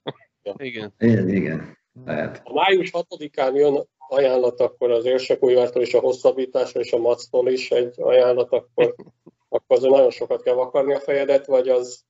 Igen. 0.56 0.94
Igen, 0.98 1.28
igen. 1.28 1.78
lehet. 2.04 2.40
Ha 2.44 2.52
május 2.52 2.90
6-án 2.92 3.54
jön 3.54 3.88
ajánlat, 4.08 4.60
akkor 4.60 4.90
az 4.90 5.04
Érsekújvártól 5.04 5.82
és 5.82 5.94
a 5.94 6.00
hosszabbításra 6.00 6.80
és 6.80 6.92
a 6.92 6.98
Mactól 6.98 7.48
is 7.48 7.70
egy 7.70 7.94
ajánlat, 7.96 8.52
akkor, 8.52 8.94
akkor 9.48 9.76
azért 9.76 9.92
nagyon 9.92 10.10
sokat 10.10 10.42
kell 10.42 10.54
vakarni 10.54 10.94
a 10.94 11.00
fejedet, 11.00 11.46
vagy 11.46 11.68
az, 11.68 12.04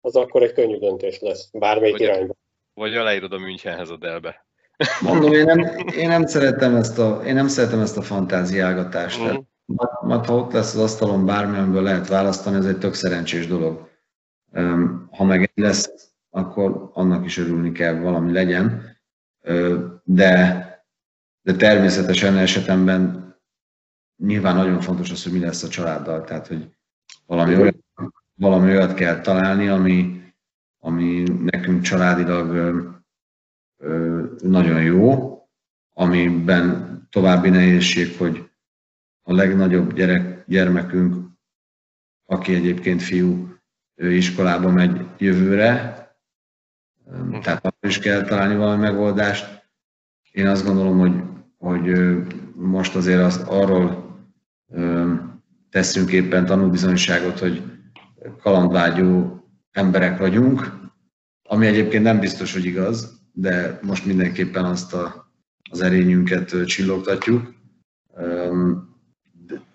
az 0.00 0.16
akkor 0.16 0.42
egy 0.42 0.52
könnyű 0.52 0.78
döntés 0.78 1.18
lesz, 1.20 1.50
bármelyik 1.52 1.98
Vagy- 1.98 2.06
irányba. 2.06 2.34
Vagy 2.74 2.96
aláírod 2.96 3.32
a 3.32 3.38
Münchenhez 3.38 3.90
a 3.90 3.96
delbe. 3.96 4.47
Mondom, 5.00 5.32
én 5.32 5.44
nem, 5.44 5.58
én 5.96 6.08
nem 6.08 6.26
szeretem 6.26 6.74
ezt 6.74 6.98
a, 6.98 7.22
én 7.26 7.34
nem 7.34 7.48
szeretem 7.48 7.80
ezt 7.80 7.96
a 7.96 8.02
fantáziálgatást. 8.02 9.18
Tehát, 9.18 9.44
majd, 9.64 9.90
majd, 10.02 10.26
ha 10.26 10.36
ott 10.36 10.52
lesz 10.52 10.74
az 10.74 10.80
asztalon 10.80 11.26
bármi, 11.26 11.58
amiből 11.58 11.82
lehet 11.82 12.08
választani, 12.08 12.56
ez 12.56 12.66
egy 12.66 12.78
tök 12.78 12.94
szerencsés 12.94 13.46
dolog. 13.46 13.88
Ha 15.10 15.24
meg 15.24 15.42
egy 15.42 15.50
lesz, 15.54 16.12
akkor 16.30 16.90
annak 16.92 17.24
is 17.24 17.38
örülni 17.38 17.72
kell, 17.72 17.94
valami 17.94 18.32
legyen. 18.32 18.96
De, 20.04 20.62
de 21.42 21.54
természetesen 21.56 22.36
esetemben 22.36 23.28
nyilván 24.16 24.56
nagyon 24.56 24.80
fontos 24.80 25.10
az, 25.10 25.22
hogy 25.22 25.32
mi 25.32 25.38
lesz 25.38 25.62
a 25.62 25.68
családdal. 25.68 26.24
Tehát, 26.24 26.46
hogy 26.46 26.76
valami 27.26 27.56
olyat, 27.56 27.76
valami 28.34 28.70
olyat 28.70 28.94
kell 28.94 29.20
találni, 29.20 29.68
ami, 29.68 30.22
ami 30.78 31.22
nekünk 31.22 31.82
családilag 31.82 32.97
nagyon 34.42 34.82
jó, 34.82 35.38
amiben 35.94 36.98
további 37.10 37.48
nehézség, 37.48 38.16
hogy 38.16 38.50
a 39.22 39.32
legnagyobb 39.32 39.92
gyerek, 39.92 40.44
gyermekünk, 40.46 41.26
aki 42.24 42.54
egyébként 42.54 43.02
fiú, 43.02 43.56
ő 43.94 44.12
iskolába 44.12 44.70
megy 44.70 45.06
jövőre, 45.18 45.96
Ö, 47.06 47.38
tehát 47.42 47.64
akkor 47.66 47.88
is 47.88 47.98
kell 47.98 48.22
találni 48.22 48.56
valami 48.56 48.80
megoldást. 48.80 49.70
Én 50.30 50.46
azt 50.46 50.64
gondolom, 50.64 50.98
hogy, 50.98 51.22
hogy 51.58 52.16
most 52.54 52.94
azért 52.96 53.22
az, 53.22 53.36
arról 53.36 54.06
teszünk 55.70 56.12
éppen 56.12 56.46
tanúbizonyságot, 56.46 57.38
hogy 57.38 57.62
kalandvágyó 58.40 59.42
emberek 59.70 60.18
vagyunk, 60.18 60.72
ami 61.42 61.66
egyébként 61.66 62.02
nem 62.02 62.18
biztos, 62.18 62.52
hogy 62.52 62.64
igaz, 62.64 63.17
de 63.40 63.78
most 63.82 64.04
mindenképpen 64.04 64.64
azt 64.64 64.94
a, 64.94 65.32
az 65.70 65.80
erényünket 65.80 66.64
csillogtatjuk. 66.66 67.54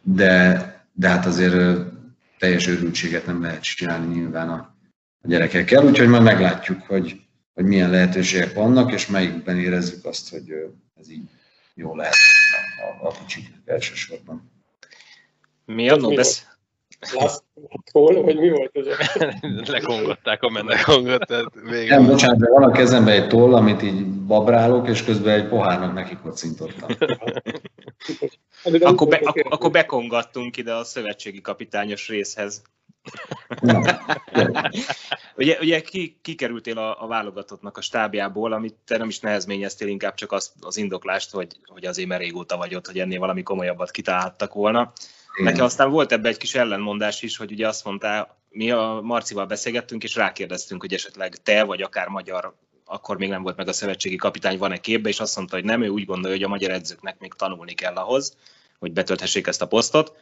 De, 0.02 0.72
de 0.94 1.08
hát 1.08 1.26
azért 1.26 1.86
teljes 2.38 2.68
őrültséget 2.68 3.26
nem 3.26 3.42
lehet 3.42 3.62
csinálni 3.62 4.14
nyilván 4.14 4.50
a, 4.50 4.76
a 5.22 5.28
gyerekekkel, 5.28 5.86
úgyhogy 5.86 6.08
majd 6.08 6.24
meglátjuk, 6.24 6.82
hogy, 6.82 7.22
hogy 7.54 7.66
milyen 7.66 7.90
lehetőségek 7.90 8.54
vannak, 8.54 8.92
és 8.92 9.08
melyikben 9.08 9.60
érezzük 9.60 10.06
azt, 10.06 10.30
hogy 10.30 10.54
ez 11.00 11.10
így 11.10 11.30
jó 11.74 11.96
lehet 11.96 12.16
a, 13.02 13.08
a 13.08 13.12
kicsik 13.12 13.46
elsősorban. 13.66 14.52
Mi 15.66 15.92
mi 16.00 16.16
besz... 16.16 16.48
László, 17.12 18.24
hogy 18.24 18.38
mi 18.38 18.50
volt 18.50 18.72
ez? 18.74 18.86
Lekongatták 19.70 20.44
a 20.44 20.50
menekhangot, 20.50 21.26
tehát 21.28 21.54
Nem, 21.54 21.64
végül. 21.64 22.06
bocsánat, 22.06 22.38
de 22.38 22.50
van 22.50 22.64
a 22.64 22.72
kezemben 22.72 23.14
egy 23.14 23.28
toll, 23.28 23.56
amit 23.56 23.82
így 23.82 24.06
babrálok, 24.06 24.88
és 24.88 25.04
közben 25.04 25.40
egy 25.40 25.48
pohárnak 25.48 25.94
neki 25.94 26.18
kocintottam. 26.24 26.90
Akkor, 28.82 29.08
be, 29.08 29.20
akkor, 29.24 29.46
akkor 29.50 29.72
bekongattunk 29.72 30.58
ide 30.58 30.74
a 30.74 30.84
szövetségi 30.84 31.42
kapitányos 31.42 32.08
részhez. 32.08 32.62
Ugye, 35.36 35.58
ugye 35.60 35.82
ki, 35.82 36.20
kikerültél 36.22 36.78
a, 36.78 37.04
a 37.04 37.08
válogatottnak 37.08 37.78
a 37.78 37.82
stábjából, 37.82 38.54
amit 38.54 38.76
te 38.86 38.98
nem 38.98 39.08
is 39.08 39.20
nehezményeztél, 39.20 39.88
inkább 39.88 40.14
csak 40.14 40.32
azt, 40.32 40.52
az 40.60 40.78
indoklást, 40.78 41.32
hogy, 41.32 41.60
hogy 41.66 41.86
azért 41.86 42.08
mert 42.08 42.22
régóta 42.22 42.58
vagy 42.58 42.76
ott, 42.76 42.86
hogy 42.86 43.00
ennél 43.00 43.20
valami 43.20 43.44
komolyabbat 43.44 43.92
kitaláltak 43.92 44.54
volna. 44.54 44.92
Nekem 45.38 45.66
aztán 45.66 45.92
volt 45.92 46.12
ebbe 46.12 46.30
egy 46.30 46.38
kis 46.38 46.56
ellenmondás 46.56 47.22
is, 47.22 47.38
hogy 47.38 47.52
ugye 47.52 47.68
azt 47.68 47.86
mondtál, 47.86 48.38
mi 48.50 48.72
a 48.72 49.00
Marcival 49.04 49.46
beszélgettünk, 49.46 50.04
és 50.04 50.16
rákérdeztünk, 50.16 50.82
hogy 50.82 50.94
esetleg 50.94 51.36
te, 51.36 51.64
vagy 51.64 51.82
akár 51.82 52.08
magyar, 52.08 52.56
akkor 52.86 53.18
még 53.18 53.30
nem 53.30 53.42
volt 53.42 53.58
meg 53.58 53.68
a 53.68 53.74
szövetségi 53.74 54.16
kapitány, 54.16 54.58
van-e 54.58 54.78
képbe, 54.78 55.10
és 55.10 55.20
azt 55.20 55.36
mondta, 55.36 55.56
hogy 55.56 55.66
nem, 55.66 55.82
ő 55.82 55.88
úgy 55.88 56.06
gondolja, 56.06 56.36
hogy 56.36 56.46
a 56.46 56.50
magyar 56.50 56.72
edzőknek 56.72 57.20
még 57.20 57.34
tanulni 57.34 57.74
kell 57.74 57.96
ahhoz, 57.96 58.38
hogy 58.80 58.92
betölthessék 58.92 59.48
ezt 59.48 59.62
a 59.62 59.68
posztot. 59.68 60.16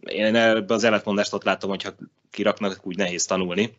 Én 0.00 0.34
ebbe 0.34 0.74
az 0.74 0.84
ellentmondást 0.84 1.32
ott 1.32 1.44
látom, 1.44 1.70
hogyha 1.70 1.94
kiraknak, 2.30 2.80
úgy 2.82 2.96
nehéz 2.96 3.24
tanulni. 3.24 3.78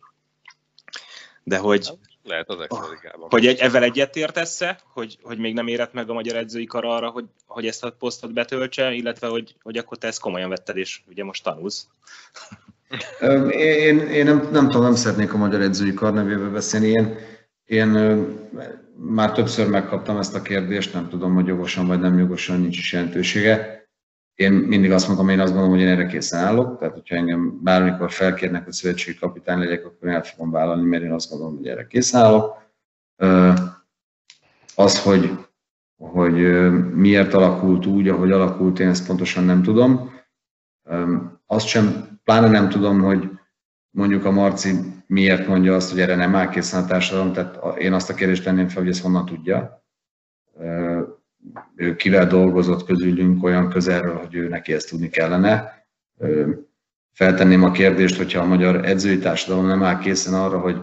De 1.43 1.57
hogy, 1.57 1.89
Lehet 2.23 2.49
az 2.49 2.59
extra 2.59 2.89
ligában. 2.89 3.29
hogy 3.29 3.47
egy, 3.47 3.59
ezzel 3.59 3.83
egyetértesz-e, 3.83 4.79
hogy, 4.93 5.17
hogy 5.21 5.37
még 5.37 5.53
nem 5.53 5.67
érett 5.67 5.93
meg 5.93 6.09
a 6.09 6.13
magyar 6.13 6.35
edzői 6.35 6.65
kar 6.65 6.85
arra, 6.85 7.09
hogy, 7.09 7.25
hogy 7.45 7.67
ezt 7.67 7.83
a 7.83 7.91
posztot 7.91 8.33
betöltse, 8.33 8.91
illetve 8.91 9.27
hogy, 9.27 9.55
hogy 9.61 9.77
akkor 9.77 9.97
te 9.97 10.07
ezt 10.07 10.19
komolyan 10.19 10.49
vetted, 10.49 10.77
és 10.77 11.01
ugye 11.07 11.23
most 11.23 11.43
tanulsz. 11.43 11.87
Én, 13.51 13.99
én 13.99 14.25
nem, 14.25 14.49
nem 14.51 14.65
tudom, 14.65 14.81
nem 14.81 14.95
szeretnék 14.95 15.33
a 15.33 15.37
magyar 15.37 15.61
edzői 15.61 15.93
kar 15.93 16.13
nevébe 16.13 16.47
beszélni. 16.47 16.87
Én, 16.87 17.17
én 17.65 17.89
már 18.95 19.31
többször 19.31 19.67
megkaptam 19.67 20.17
ezt 20.17 20.35
a 20.35 20.41
kérdést, 20.41 20.93
nem 20.93 21.09
tudom, 21.09 21.33
hogy 21.33 21.47
jogosan 21.47 21.87
vagy 21.87 21.99
nem 21.99 22.17
jogosan, 22.17 22.59
nincs 22.59 22.77
is 22.77 22.93
jelentősége. 22.93 23.80
Én 24.35 24.51
mindig 24.53 24.91
azt 24.91 25.07
mondom, 25.07 25.29
én 25.29 25.39
azt 25.39 25.51
gondolom, 25.51 25.75
hogy 25.75 25.83
én 25.83 25.91
erre 25.91 26.05
készen 26.05 26.39
állok, 26.39 26.79
tehát 26.79 26.93
hogyha 26.93 27.15
engem 27.15 27.59
bármikor 27.63 28.11
felkérnek, 28.11 28.63
hogy 28.63 28.73
szövetségi 28.73 29.17
kapitány 29.17 29.59
legyek, 29.59 29.85
akkor 29.85 30.07
én 30.07 30.13
el 30.13 30.23
fogom 30.23 30.51
vállalni, 30.51 30.87
mert 30.87 31.03
én 31.03 31.11
azt 31.11 31.29
gondolom, 31.29 31.55
hogy 31.55 31.67
erre 31.67 31.87
készen 31.87 32.21
állok. 32.21 32.57
Az, 34.75 35.03
hogy, 35.03 35.31
hogy 35.97 36.35
miért 36.93 37.33
alakult 37.33 37.85
úgy, 37.85 38.07
ahogy 38.07 38.31
alakult, 38.31 38.79
én 38.79 38.87
ezt 38.87 39.07
pontosan 39.07 39.43
nem 39.43 39.63
tudom. 39.63 40.11
Azt 41.45 41.67
sem, 41.67 42.19
pláne 42.23 42.47
nem 42.47 42.69
tudom, 42.69 43.01
hogy 43.01 43.29
mondjuk 43.89 44.25
a 44.25 44.31
Marci 44.31 44.69
miért 45.07 45.47
mondja 45.47 45.75
azt, 45.75 45.91
hogy 45.91 45.99
erre 45.99 46.15
nem 46.15 46.35
áll 46.35 46.49
készen 46.49 46.83
a 46.83 46.85
társadalom, 46.85 47.33
tehát 47.33 47.77
én 47.77 47.93
azt 47.93 48.09
a 48.09 48.13
kérdést 48.13 48.43
tenném 48.43 48.67
fel, 48.67 48.81
hogy 48.81 48.91
ezt 48.91 49.01
honnan 49.01 49.25
tudja. 49.25 49.85
Ő 51.75 51.95
kivel 51.95 52.27
dolgozott 52.27 52.85
közülünk 52.85 53.43
olyan 53.43 53.69
közelről, 53.69 54.15
hogy 54.15 54.35
ő 54.35 54.47
neki 54.47 54.73
ezt 54.73 54.89
tudni 54.89 55.09
kellene. 55.09 55.85
Feltenném 57.13 57.63
a 57.63 57.71
kérdést, 57.71 58.17
hogyha 58.17 58.41
a 58.41 58.45
magyar 58.45 58.85
edzői 58.85 59.17
társadalom 59.17 59.65
nem 59.65 59.83
áll 59.83 59.99
készen 59.99 60.33
arra, 60.33 60.59
hogy 60.59 60.81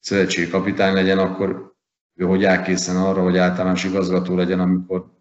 szövetségi 0.00 0.50
kapitány 0.50 0.94
legyen, 0.94 1.18
akkor 1.18 1.74
ő 2.14 2.24
hogy 2.24 2.44
áll 2.44 2.62
készen 2.62 2.96
arra, 2.96 3.22
hogy 3.22 3.36
általános 3.36 3.84
igazgató 3.84 4.36
legyen, 4.36 4.60
amikor 4.60 5.16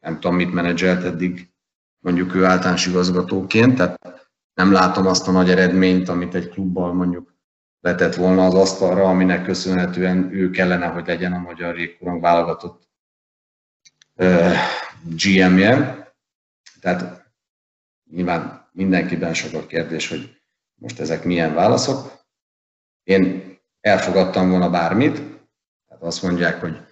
nem 0.00 0.20
tudom, 0.20 0.36
mit 0.36 0.52
menedzselt 0.52 1.04
eddig, 1.04 1.50
mondjuk 1.98 2.34
ő 2.34 2.44
általános 2.44 2.86
igazgatóként, 2.86 3.76
tehát 3.76 4.30
nem 4.54 4.72
látom 4.72 5.06
azt 5.06 5.28
a 5.28 5.32
nagy 5.32 5.50
eredményt, 5.50 6.08
amit 6.08 6.34
egy 6.34 6.48
klubbal 6.48 6.92
mondjuk 6.92 7.34
letett 7.80 8.14
volna 8.14 8.46
az 8.46 8.54
asztalra, 8.54 9.04
aminek 9.04 9.44
köszönhetően 9.44 10.34
ő 10.34 10.50
kellene, 10.50 10.86
hogy 10.86 11.06
legyen 11.06 11.32
a 11.32 11.38
magyar 11.38 11.78
jégkorong 11.78 12.20
válogatott 12.20 12.91
GM-je. 15.04 16.02
Tehát 16.80 17.32
nyilván 18.10 18.68
mindenkiben 18.72 19.34
sok 19.34 19.62
a 19.62 19.66
kérdés, 19.66 20.08
hogy 20.08 20.42
most 20.74 21.00
ezek 21.00 21.24
milyen 21.24 21.54
válaszok. 21.54 22.20
Én 23.02 23.56
elfogadtam 23.80 24.50
volna 24.50 24.70
bármit, 24.70 25.14
tehát 25.88 26.02
azt 26.02 26.22
mondják, 26.22 26.60
hogy 26.60 26.86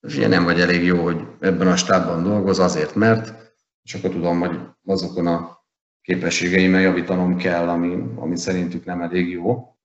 figyelj, 0.00 0.28
nem 0.28 0.44
vagy 0.44 0.60
elég 0.60 0.84
jó, 0.84 1.02
hogy 1.02 1.26
ebben 1.40 1.66
a 1.66 1.76
stábban 1.76 2.22
dolgoz, 2.22 2.58
azért 2.58 2.94
mert, 2.94 3.54
és 3.82 3.94
akkor 3.94 4.10
tudom, 4.10 4.40
hogy 4.40 4.60
azokon 4.84 5.26
a 5.26 5.64
képességeimmel 6.00 6.80
javítanom 6.80 7.36
kell, 7.36 7.68
ami, 7.68 7.94
ami 8.16 8.36
szerintük 8.36 8.84
nem 8.84 9.02
elég 9.02 9.30
jó. 9.30 9.76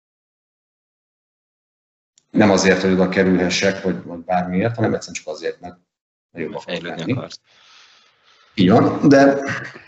Nem 2.31 2.49
azért, 2.49 2.81
hogy 2.81 2.91
oda 2.91 3.09
kerülhessek, 3.09 3.83
vagy, 3.83 4.03
vagy 4.03 4.19
bármiért, 4.19 4.75
hanem 4.75 4.93
egyszerűen 4.93 5.23
csak 5.23 5.33
azért, 5.33 5.59
mert 5.59 5.79
jobb 6.33 6.47
akarok 6.47 6.61
Fejlődni 6.61 6.99
lenni. 6.99 7.11
akarsz. 7.11 7.39
Így 8.53 8.69
van, 8.69 9.07
de, 9.07 9.39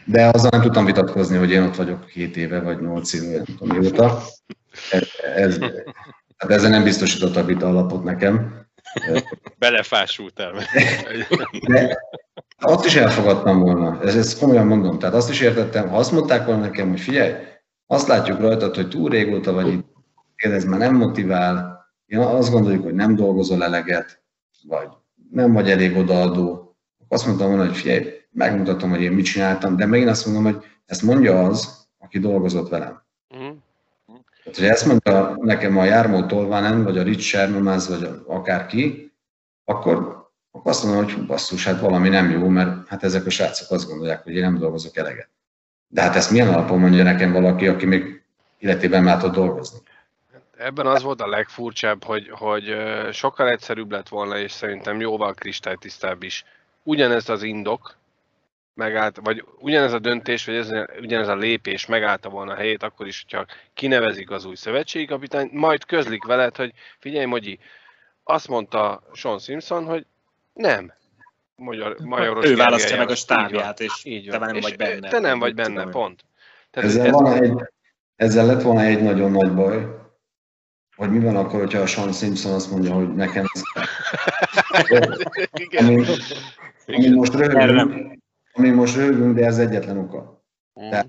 de 0.05 0.25
azzal 0.25 0.49
nem 0.49 0.61
tudtam 0.61 0.85
vitatkozni, 0.85 1.37
hogy 1.37 1.51
én 1.51 1.63
ott 1.63 1.75
vagyok 1.75 2.05
két 2.05 2.37
éve, 2.37 2.59
vagy 2.59 2.81
nyolc 2.81 3.13
éve, 3.13 3.35
nem 3.35 3.45
tudom 3.57 3.77
mióta. 3.77 4.21
Ez, 4.91 5.07
ez, 5.35 5.57
hát 6.37 6.51
ezzel 6.51 6.69
nem 6.69 6.83
biztosított 6.83 7.35
a 7.35 7.45
vita 7.45 7.67
alapot 7.67 8.03
nekem. 8.03 8.65
Belefásultál. 9.57 10.53
De 11.67 11.97
azt 12.57 12.85
is 12.85 12.95
elfogadtam 12.95 13.59
volna, 13.59 14.01
ezt, 14.03 14.17
ezt 14.17 14.39
komolyan 14.39 14.67
mondom. 14.67 14.99
Tehát 14.99 15.15
azt 15.15 15.29
is 15.29 15.39
értettem, 15.39 15.89
ha 15.89 15.97
azt 15.97 16.11
mondták 16.11 16.45
volna 16.45 16.61
nekem, 16.61 16.89
hogy 16.89 16.99
figyelj, 16.99 17.33
azt 17.87 18.07
látjuk 18.07 18.39
rajtad, 18.39 18.75
hogy 18.75 18.89
túl 18.89 19.09
régóta 19.09 19.53
vagy 19.53 19.67
itt, 19.67 19.85
ez 20.35 20.65
már 20.65 20.79
nem 20.79 20.95
motivál, 20.95 21.85
én 22.05 22.19
azt 22.19 22.51
gondoljuk, 22.51 22.83
hogy 22.83 22.93
nem 22.93 23.15
dolgozol 23.15 23.63
eleget, 23.63 24.23
vagy 24.67 24.87
nem 25.31 25.53
vagy 25.53 25.69
elég 25.69 25.97
odaadó. 25.97 26.75
Azt 27.07 27.25
mondtam 27.25 27.47
volna, 27.47 27.65
hogy 27.65 27.77
figyelj, 27.77 28.09
megmutatom, 28.31 28.89
hogy 28.89 29.01
én 29.01 29.11
mit 29.11 29.25
csináltam, 29.25 29.75
de 29.75 29.85
megint 29.85 30.09
azt 30.09 30.25
mondom, 30.25 30.43
hogy 30.43 30.65
ezt 30.85 31.01
mondja 31.01 31.43
az, 31.43 31.87
aki 31.99 32.19
dolgozott 32.19 32.69
velem. 32.69 33.01
Mhm. 33.29 33.51
Tehát, 34.43 34.59
hogy 34.59 34.67
ezt 34.67 34.85
mondja 34.85 35.35
nekem 35.41 35.77
a 35.77 35.83
Jármó 35.83 36.25
Tolvanen, 36.25 36.83
vagy 36.83 36.97
a 36.97 37.03
Rich 37.03 37.21
Shermanáz, 37.21 37.87
vagy 37.87 38.09
akárki, 38.27 39.11
akkor 39.65 40.21
akkor 40.51 40.71
azt 40.71 40.83
mondom, 40.83 41.03
hogy 41.03 41.25
basszus, 41.25 41.65
hát 41.65 41.79
valami 41.79 42.09
nem 42.09 42.29
jó, 42.29 42.47
mert 42.47 42.87
hát 42.87 43.03
ezek 43.03 43.25
a 43.25 43.29
srácok 43.29 43.71
azt 43.71 43.87
gondolják, 43.87 44.23
hogy 44.23 44.33
én 44.33 44.41
nem 44.41 44.57
dolgozok 44.57 44.97
eleget. 44.97 45.29
De 45.87 46.01
hát 46.01 46.15
ezt 46.15 46.31
milyen 46.31 46.47
alapon 46.47 46.79
mondja 46.79 47.03
nekem 47.03 47.31
valaki, 47.31 47.67
aki 47.67 47.85
még 47.85 48.23
életében 48.57 49.03
már 49.03 49.17
tud 49.17 49.33
dolgozni? 49.33 49.79
Ebben 50.63 50.85
az 50.85 51.01
volt 51.01 51.21
a 51.21 51.27
legfurcsább, 51.27 52.03
hogy, 52.03 52.29
hogy 52.29 52.75
sokkal 53.11 53.49
egyszerűbb 53.49 53.91
lett 53.91 54.07
volna, 54.07 54.37
és 54.37 54.51
szerintem 54.51 54.99
jóval 54.99 55.33
kristálytisztább 55.33 56.23
is. 56.23 56.45
Ugyanez 56.83 57.29
az 57.29 57.43
indok, 57.43 57.99
megállt, 58.73 59.19
vagy 59.23 59.45
ugyanez 59.59 59.93
a 59.93 59.99
döntés, 59.99 60.45
vagy 60.45 60.55
ez, 60.55 60.69
ugyanez 61.01 61.27
a 61.27 61.35
lépés 61.35 61.85
megállta 61.85 62.29
volna 62.29 62.51
a 62.51 62.55
helyét, 62.55 62.83
akkor 62.83 63.07
is, 63.07 63.25
hogyha 63.29 63.45
kinevezik 63.73 64.31
az 64.31 64.45
új 64.45 64.55
szövetségi 64.55 65.05
kapitányt, 65.05 65.51
majd 65.51 65.85
közlik 65.85 66.23
veled, 66.23 66.55
hogy 66.55 66.73
figyelj, 66.99 67.25
Mogyi, 67.25 67.59
azt 68.23 68.47
mondta 68.47 69.03
Sean 69.13 69.39
Simpson, 69.39 69.85
hogy 69.85 70.05
nem. 70.53 70.93
Magyar, 71.55 71.95
Majoros 72.03 72.45
ő 72.45 72.55
választja 72.55 72.97
meg 72.97 73.09
a 73.09 73.15
stábját, 73.15 73.79
és 73.79 74.01
így 74.03 74.27
te 74.29 74.37
nem 74.37 74.55
és 74.55 74.63
vagy 74.63 74.75
benne. 74.75 75.09
Te 75.09 75.19
nem 75.19 75.39
vagy 75.39 75.55
benne, 75.55 75.89
pont. 75.89 76.25
Tehát 76.71 76.89
ezzel, 76.89 77.05
ez 77.05 77.11
van 77.11 77.43
egy, 77.43 77.53
ezzel 78.15 78.45
lett 78.45 78.61
volna 78.61 78.81
egy 78.81 79.01
nagyon 79.01 79.31
nagy 79.31 79.53
baj, 79.53 80.00
hogy 81.01 81.11
mi 81.11 81.19
van 81.19 81.35
akkor, 81.35 81.59
hogyha 81.59 81.79
a 81.79 81.85
Sean 81.85 82.11
Simpson 82.11 82.53
azt 82.53 82.71
mondja, 82.71 82.93
hogy 82.93 83.13
nekem 83.15 83.45
ez... 83.53 83.61
ami, 85.77 86.05
ami 86.85 87.09
most 87.09 87.33
röhögünk, 87.33 88.19
ami 88.53 88.69
most 88.69 88.95
röhögünk, 88.95 89.35
de 89.35 89.45
ez 89.45 89.57
egyetlen 89.57 89.97
oka. 89.97 90.43
De 90.73 91.07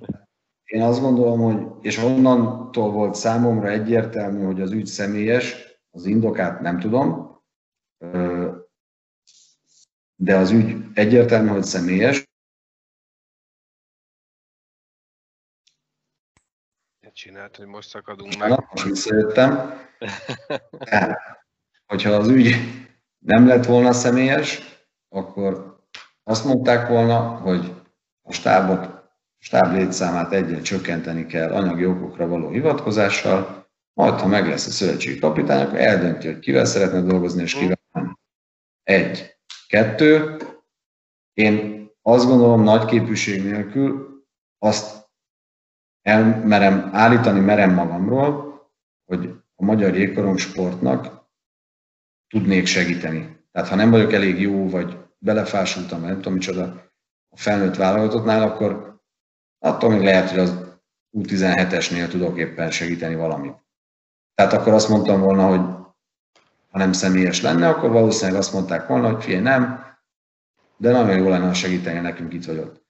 én 0.64 0.82
azt 0.82 1.01
gondolom, 1.01 1.40
hogy, 1.40 1.66
és 1.81 1.98
onnantól 1.98 2.90
volt 2.90 3.14
számomra 3.14 3.69
egyértelmű, 3.69 4.44
hogy 4.44 4.60
az 4.60 4.73
ügy 4.73 4.86
személyes, 4.86 5.56
az 5.90 6.06
indokát 6.06 6.60
nem 6.60 6.78
tudom, 6.78 7.39
de 10.16 10.36
az 10.36 10.51
ügy 10.51 10.77
egyértelmű, 10.94 11.48
hogy 11.48 11.64
személyes. 11.64 12.31
Csinált, 17.23 17.57
hogy 17.57 17.66
most 17.66 17.89
szakadunk 17.89 18.36
meg. 18.39 18.49
Na, 18.49 18.69
visszajöttem. 18.85 19.81
Hogyha 21.86 22.11
az 22.11 22.28
ügy 22.28 22.57
nem 23.19 23.47
lett 23.47 23.65
volna 23.65 23.93
személyes, 23.93 24.61
akkor 25.09 25.78
azt 26.23 26.44
mondták 26.44 26.89
volna, 26.89 27.20
hogy 27.20 27.74
a 28.23 28.32
stábot, 28.32 29.11
stáb 29.39 29.73
létszámát 29.73 30.32
egyre 30.32 30.61
csökkenteni 30.61 31.27
kell 31.27 31.53
anyagi 31.53 31.86
okokra 31.86 32.27
való 32.27 32.51
hivatkozással, 32.51 33.69
majd 33.93 34.20
ha 34.20 34.27
meg 34.27 34.49
lesz 34.49 34.66
a 34.66 34.70
szövetségi 34.70 35.19
kapitány, 35.19 35.62
akkor 35.62 35.78
eldönti, 35.78 36.27
hogy 36.27 36.39
kivel 36.39 36.65
szeretne 36.65 37.01
dolgozni, 37.01 37.43
és 37.43 37.55
kivel 37.55 37.81
nem. 37.93 38.19
Egy. 38.82 39.36
Kettő. 39.69 40.36
Én 41.32 41.89
azt 42.01 42.27
gondolom 42.27 42.62
nagy 42.62 42.85
képűség 42.85 43.43
nélkül 43.44 44.20
azt 44.59 45.02
elmerem, 46.03 46.91
állítani 46.93 47.41
merem 47.41 47.74
magamról, 47.74 48.61
hogy 49.05 49.43
a 49.55 49.65
magyar 49.65 49.97
jégkorong 49.97 50.39
sportnak 50.39 51.31
tudnék 52.29 52.66
segíteni. 52.66 53.41
Tehát 53.53 53.69
ha 53.69 53.74
nem 53.74 53.91
vagyok 53.91 54.12
elég 54.12 54.41
jó, 54.41 54.69
vagy 54.69 54.99
belefásultam, 55.19 56.01
nem 56.01 56.15
tudom 56.15 56.33
micsoda 56.33 56.62
a 57.29 57.37
felnőtt 57.37 57.77
válogatottnál, 57.77 58.43
akkor 58.43 59.01
attól 59.59 59.91
még 59.91 60.03
lehet, 60.03 60.31
hogy 60.31 60.39
az 60.39 60.70
U17-esnél 61.12 62.09
tudok 62.09 62.39
éppen 62.39 62.70
segíteni 62.70 63.15
valamit. 63.15 63.57
Tehát 64.35 64.53
akkor 64.53 64.73
azt 64.73 64.89
mondtam 64.89 65.20
volna, 65.20 65.47
hogy 65.47 65.61
ha 66.70 66.79
nem 66.79 66.93
személyes 66.93 67.43
lenne, 67.43 67.69
akkor 67.69 67.91
valószínűleg 67.91 68.41
azt 68.41 68.53
mondták 68.53 68.87
volna, 68.87 69.12
hogy 69.12 69.23
figyelj, 69.23 69.43
nem, 69.43 69.85
de 70.77 70.93
nagyon 70.93 71.19
jó 71.19 71.29
lenne, 71.29 71.47
ha 71.47 71.55
segíteni 71.55 72.01
nekünk 72.01 72.33
itt 72.33 72.45
vagy 72.45 72.59
ott. 72.59 72.87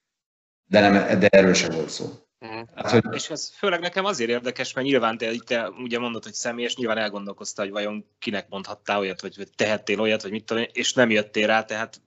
De, 0.64 0.80
nem, 0.80 1.18
de 1.18 1.26
erről 1.30 1.54
sem 1.54 1.70
volt 1.74 1.88
szó. 1.88 2.06
Uh-huh. 2.42 2.68
Hát, 2.74 2.90
hogy... 2.90 3.14
És 3.14 3.30
ez 3.30 3.52
főleg 3.56 3.80
nekem 3.80 4.04
azért 4.04 4.30
érdekes, 4.30 4.72
mert 4.72 4.86
nyilván 4.86 5.18
te, 5.18 5.30
te 5.46 5.68
ugye 5.68 5.98
mondod, 5.98 6.24
hogy 6.24 6.32
személyes, 6.32 6.76
nyilván 6.76 6.98
elgondolkoztál, 6.98 7.64
hogy 7.64 7.74
vajon 7.74 8.04
kinek 8.18 8.46
mondhattál 8.48 8.98
olyat, 8.98 9.20
vagy, 9.20 9.36
vagy 9.36 9.50
tehettél 9.56 10.00
olyat, 10.00 10.22
vagy 10.22 10.30
mit 10.30 10.44
tudom, 10.44 10.64
és 10.72 10.92
nem 10.92 11.10
jöttél 11.10 11.46
rá, 11.46 11.64
tehát... 11.64 12.00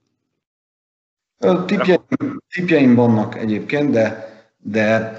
Tipjeim, 1.65 2.05
tipjeim 2.53 2.95
vannak 2.95 3.35
egyébként, 3.35 3.91
de, 3.91 4.33
de 4.57 5.13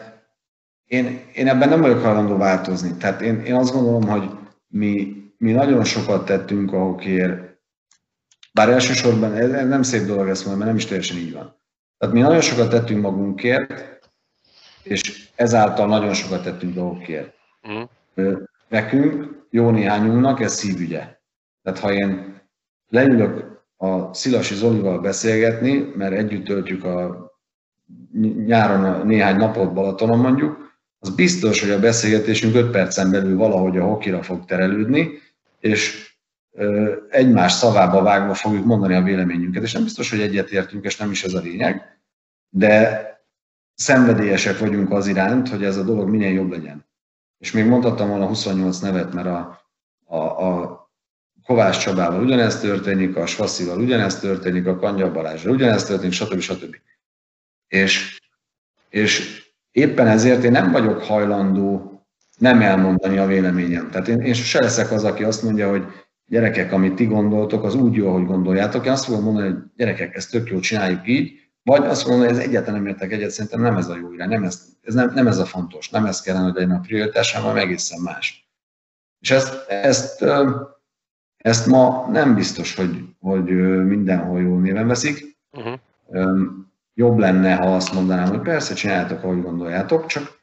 én, 0.86 1.20
én 1.34 1.48
ebben 1.48 1.68
nem 1.68 1.80
vagyok 1.80 2.02
hajlandó 2.02 2.36
változni. 2.36 2.96
Tehát 2.96 3.20
én, 3.20 3.40
én 3.40 3.54
azt 3.54 3.72
gondolom, 3.72 4.08
hogy 4.08 4.30
mi, 4.66 5.16
mi 5.38 5.52
nagyon 5.52 5.84
sokat 5.84 6.24
tettünk 6.24 6.72
a 6.72 6.78
hokiért, 6.78 7.60
bár 8.52 8.68
elsősorban 8.68 9.34
ez 9.34 9.68
nem 9.68 9.82
szép 9.82 10.06
dolog 10.06 10.28
ezt 10.28 10.46
mondani, 10.46 10.58
mert 10.58 10.66
nem 10.66 10.76
is 10.76 10.86
teljesen 10.86 11.16
így 11.16 11.32
van. 11.32 11.56
Tehát 11.98 12.14
mi 12.14 12.20
nagyon 12.20 12.40
sokat 12.40 12.70
tettünk 12.70 13.02
magunkért, 13.02 13.95
és 14.86 15.28
ezáltal 15.34 15.86
nagyon 15.86 16.14
sokat 16.14 16.42
tettünk 16.42 16.74
dolgokért. 16.74 17.34
Uh-huh. 17.62 18.38
Nekünk, 18.68 19.44
jó 19.50 19.70
néhányunknak 19.70 20.40
ez 20.40 20.52
szívügye. 20.52 21.18
Tehát 21.62 21.78
ha 21.78 21.92
én 21.92 22.40
leülök 22.88 23.62
a 23.76 24.14
Szilasi 24.14 24.54
Zolival 24.54 24.98
beszélgetni, 24.98 25.92
mert 25.96 26.12
együtt 26.12 26.44
töltjük 26.44 26.84
a 26.84 27.26
nyáron 28.46 28.84
a 28.84 29.02
néhány 29.02 29.36
napot 29.36 29.72
Balatonon 29.72 30.18
mondjuk, 30.18 30.74
az 30.98 31.14
biztos, 31.14 31.60
hogy 31.60 31.70
a 31.70 31.78
beszélgetésünk 31.78 32.54
5 32.54 32.70
percen 32.70 33.10
belül 33.10 33.36
valahogy 33.36 33.78
a 33.78 33.84
hokira 33.84 34.22
fog 34.22 34.44
terelődni, 34.44 35.08
és 35.60 36.10
egymás 37.08 37.52
szavába 37.52 38.02
vágva 38.02 38.34
fogjuk 38.34 38.64
mondani 38.64 38.94
a 38.94 39.02
véleményünket, 39.02 39.62
és 39.62 39.72
nem 39.72 39.82
biztos, 39.82 40.10
hogy 40.10 40.20
egyetértünk, 40.20 40.84
és 40.84 40.96
nem 40.96 41.10
is 41.10 41.24
ez 41.24 41.34
a 41.34 41.40
lényeg, 41.40 42.00
de 42.48 43.04
szenvedélyesek 43.76 44.58
vagyunk 44.58 44.90
az 44.90 45.06
iránt, 45.06 45.48
hogy 45.48 45.64
ez 45.64 45.76
a 45.76 45.82
dolog 45.82 46.08
minél 46.08 46.32
jobb 46.32 46.50
legyen. 46.50 46.84
És 47.38 47.52
még 47.52 47.66
mondhattam 47.66 48.08
volna 48.08 48.26
28 48.26 48.78
nevet, 48.78 49.12
mert 49.12 49.26
a, 49.26 49.60
a, 50.04 50.16
a 50.16 50.84
Kovács 51.46 51.78
Csabával 51.78 52.22
ugyanezt 52.22 52.60
történik, 52.60 53.16
a 53.16 53.26
Svasszival 53.26 53.80
ugyanezt 53.80 54.20
történik, 54.20 54.66
a 54.66 54.76
Kanya 54.76 55.12
Balázsra 55.12 55.50
ugyanezt 55.50 55.86
történik, 55.86 56.12
stb. 56.12 56.40
stb. 56.40 56.76
És, 57.68 58.20
és 58.88 59.42
éppen 59.70 60.06
ezért 60.06 60.44
én 60.44 60.50
nem 60.50 60.72
vagyok 60.72 61.02
hajlandó 61.02 62.00
nem 62.38 62.60
elmondani 62.60 63.18
a 63.18 63.26
véleményem. 63.26 63.90
Tehát 63.90 64.08
én, 64.08 64.20
én 64.20 64.34
sose 64.34 64.60
leszek 64.60 64.90
az, 64.90 65.04
aki 65.04 65.24
azt 65.24 65.42
mondja, 65.42 65.70
hogy 65.70 65.84
gyerekek, 66.26 66.72
amit 66.72 66.94
ti 66.94 67.04
gondoltok, 67.04 67.64
az 67.64 67.74
úgy 67.74 67.94
jó, 67.94 68.08
ahogy 68.08 68.24
gondoljátok. 68.24 68.84
Én 68.86 68.92
azt 68.92 69.04
fogom 69.04 69.22
mondani, 69.22 69.46
hogy 69.46 69.56
gyerekek, 69.76 70.14
ezt 70.14 70.30
tök 70.30 70.50
jó, 70.50 70.58
csináljuk 70.58 71.08
így, 71.08 71.45
vagy 71.66 71.84
azt 71.84 72.06
mondom, 72.06 72.26
hogy 72.26 72.36
ez 72.36 72.42
egyáltalán 72.42 72.82
nem 72.82 72.90
értek 72.90 73.12
egyet, 73.12 73.30
szerintem 73.30 73.60
nem 73.60 73.76
ez 73.76 73.88
a 73.88 73.96
jó 73.96 74.12
irány, 74.12 74.28
nem 74.28 74.44
ez, 74.44 74.64
ez 74.82 74.94
nem, 74.94 75.12
nem 75.14 75.26
ez 75.26 75.38
a 75.38 75.44
fontos, 75.44 75.90
nem 75.90 76.04
ez 76.04 76.20
kellene, 76.20 76.44
hogy 76.44 76.54
legyen 76.54 76.70
a 76.70 76.80
prioritás, 76.80 77.32
hanem 77.32 77.56
egészen 77.56 78.00
más. 78.00 78.48
És 79.20 79.30
ezt, 79.30 79.68
ezt, 79.68 80.24
ezt 81.36 81.66
ma 81.66 82.08
nem 82.10 82.34
biztos, 82.34 82.74
hogy, 82.74 83.04
hogy 83.20 83.44
mindenhol 83.86 84.40
jól 84.40 84.60
néven 84.60 84.86
veszik. 84.86 85.36
Uh-huh. 85.52 86.50
Jobb 86.94 87.18
lenne, 87.18 87.54
ha 87.54 87.74
azt 87.74 87.92
mondanám, 87.92 88.28
hogy 88.28 88.40
persze 88.40 88.74
csináljátok, 88.74 89.22
ahogy 89.22 89.42
gondoljátok, 89.42 90.06
csak 90.06 90.40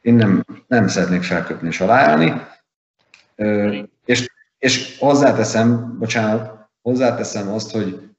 én 0.00 0.14
nem, 0.14 0.44
nem 0.66 0.88
szeretnék 0.88 1.22
felköpni 1.22 1.68
és 1.68 1.80
aláállni. 1.80 2.46
És, 4.04 4.30
és 4.58 4.98
hozzáteszem, 4.98 5.98
bocsánat, 5.98 6.68
hozzáteszem 6.80 7.48
azt, 7.48 7.70
hogy 7.70 8.10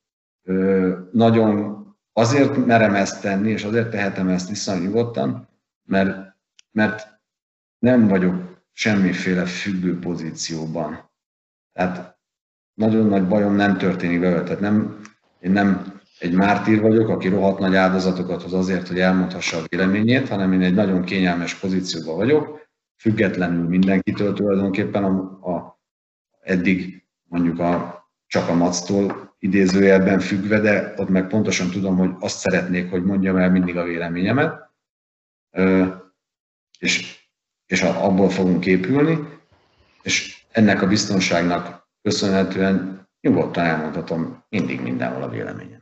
nagyon 1.11 1.82
Azért 2.13 2.65
merem 2.65 2.95
ezt 2.95 3.21
tenni, 3.21 3.49
és 3.49 3.63
azért 3.63 3.89
tehetem 3.89 4.29
ezt 4.29 4.49
viszonylag 4.49 4.83
nyugodtan, 4.83 5.47
mert, 5.83 6.35
mert 6.71 7.19
nem 7.79 8.07
vagyok 8.07 8.63
semmiféle 8.71 9.45
függő 9.45 9.99
pozícióban. 9.99 11.11
Tehát 11.71 12.17
nagyon 12.73 13.05
nagy 13.05 13.27
bajom 13.27 13.55
nem 13.55 13.77
történik 13.77 14.19
vele. 14.19 14.43
Tehát 14.43 14.59
nem, 14.59 15.01
én 15.39 15.51
nem 15.51 16.01
egy 16.19 16.33
mártír 16.33 16.81
vagyok, 16.81 17.09
aki 17.09 17.27
rohadt 17.27 17.59
nagy 17.59 17.75
áldozatokat 17.75 18.41
hoz 18.41 18.53
azért, 18.53 18.87
hogy 18.87 18.99
elmondhassa 18.99 19.57
a 19.57 19.63
véleményét, 19.67 20.29
hanem 20.29 20.53
én 20.53 20.61
egy 20.61 20.73
nagyon 20.73 21.03
kényelmes 21.03 21.55
pozícióban 21.55 22.15
vagyok, 22.15 22.67
függetlenül 22.97 23.67
mindenkitől 23.67 24.33
tulajdonképpen 24.33 25.03
a, 25.03 25.09
a 25.51 25.79
eddig 26.39 27.05
mondjuk 27.23 27.59
a, 27.59 28.03
csak 28.27 28.49
a 28.49 28.53
mactól 28.53 29.32
idézőjelben 29.43 30.19
függve, 30.19 30.59
de 30.59 30.93
ott 30.97 31.09
meg 31.09 31.27
pontosan 31.27 31.69
tudom, 31.69 31.97
hogy 31.97 32.11
azt 32.19 32.37
szeretnék, 32.37 32.89
hogy 32.89 33.03
mondjam 33.03 33.37
el 33.37 33.49
mindig 33.49 33.77
a 33.77 33.83
véleményemet, 33.83 34.69
és, 36.79 37.25
és 37.65 37.81
abból 37.81 38.29
fogunk 38.29 38.65
épülni, 38.65 39.17
és 40.01 40.45
ennek 40.51 40.81
a 40.81 40.87
biztonságnak 40.87 41.87
köszönhetően 42.01 43.07
nyugodtan 43.21 43.65
elmondhatom 43.65 44.43
mindig 44.49 44.81
mindenhol 44.81 45.23
a 45.23 45.29
véleményem. 45.29 45.81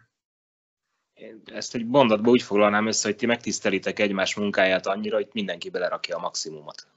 Én 1.13 1.41
ezt 1.45 1.75
egy 1.75 1.85
mondatban 1.85 2.31
úgy 2.31 2.41
foglalnám 2.41 2.87
össze, 2.87 3.07
hogy 3.07 3.17
ti 3.17 3.25
megtisztelitek 3.25 3.99
egymás 3.99 4.35
munkáját 4.35 4.87
annyira, 4.87 5.15
hogy 5.15 5.29
mindenki 5.33 5.69
belerakja 5.69 6.17
a 6.17 6.19
maximumot. 6.19 6.87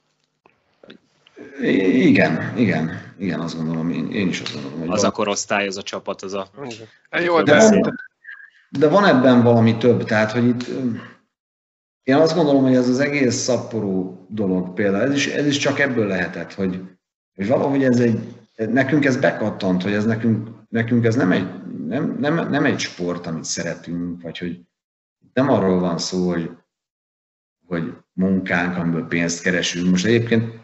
Igen, 1.61 2.59
igen, 2.59 3.13
igen, 3.19 3.41
azt 3.41 3.57
gondolom, 3.57 3.91
én, 3.91 4.11
én 4.11 4.29
is 4.29 4.41
azt 4.41 4.53
gondolom. 4.53 4.79
Hogy 4.79 4.89
Az 4.89 5.05
a 5.05 5.11
korosztály, 5.11 5.67
az 5.67 5.77
a 5.77 5.83
csapat, 5.83 6.23
az 6.23 6.35
a... 6.35 6.51
Jó, 7.25 7.43
de, 7.43 7.53
de, 7.53 7.69
van, 7.69 8.01
de 8.71 8.89
van 8.89 9.05
ebben 9.05 9.43
valami 9.43 9.77
több, 9.77 10.05
tehát 10.05 10.33
hogy 10.33 10.45
itt 10.45 10.67
én 12.03 12.15
azt 12.15 12.35
gondolom, 12.35 12.63
hogy 12.63 12.75
ez 12.75 12.89
az 12.89 12.99
egész 12.99 13.35
szapporú 13.35 14.27
dolog 14.29 14.73
például, 14.73 15.05
ez 15.05 15.15
is, 15.15 15.27
ez 15.27 15.47
is 15.47 15.57
csak 15.57 15.79
ebből 15.79 16.07
lehetett, 16.07 16.53
hogy, 16.53 16.81
hogy 17.35 17.47
valahogy 17.47 17.85
ez 17.85 18.01
egy, 18.01 18.19
nekünk 18.57 19.05
ez 19.05 19.17
bekattant, 19.17 19.83
hogy 19.83 19.93
ez 19.93 20.05
nekünk, 20.05 20.49
nekünk 20.69 21.05
ez 21.05 21.15
nem 21.15 21.33
egy, 21.33 21.47
nem, 21.87 22.17
nem, 22.21 22.49
nem 22.51 22.65
egy 22.65 22.79
sport, 22.79 23.27
amit 23.27 23.45
szeretünk, 23.45 24.23
vagy 24.23 24.39
hogy 24.39 24.61
nem 25.33 25.51
arról 25.51 25.81
van 25.81 25.99
szó, 25.99 26.29
hogy, 26.29 26.51
hogy 27.67 27.93
munkánk, 28.13 28.77
amiből 28.77 29.07
pénzt 29.07 29.43
keresünk. 29.43 29.91
Most 29.91 30.05
egyébként 30.05 30.64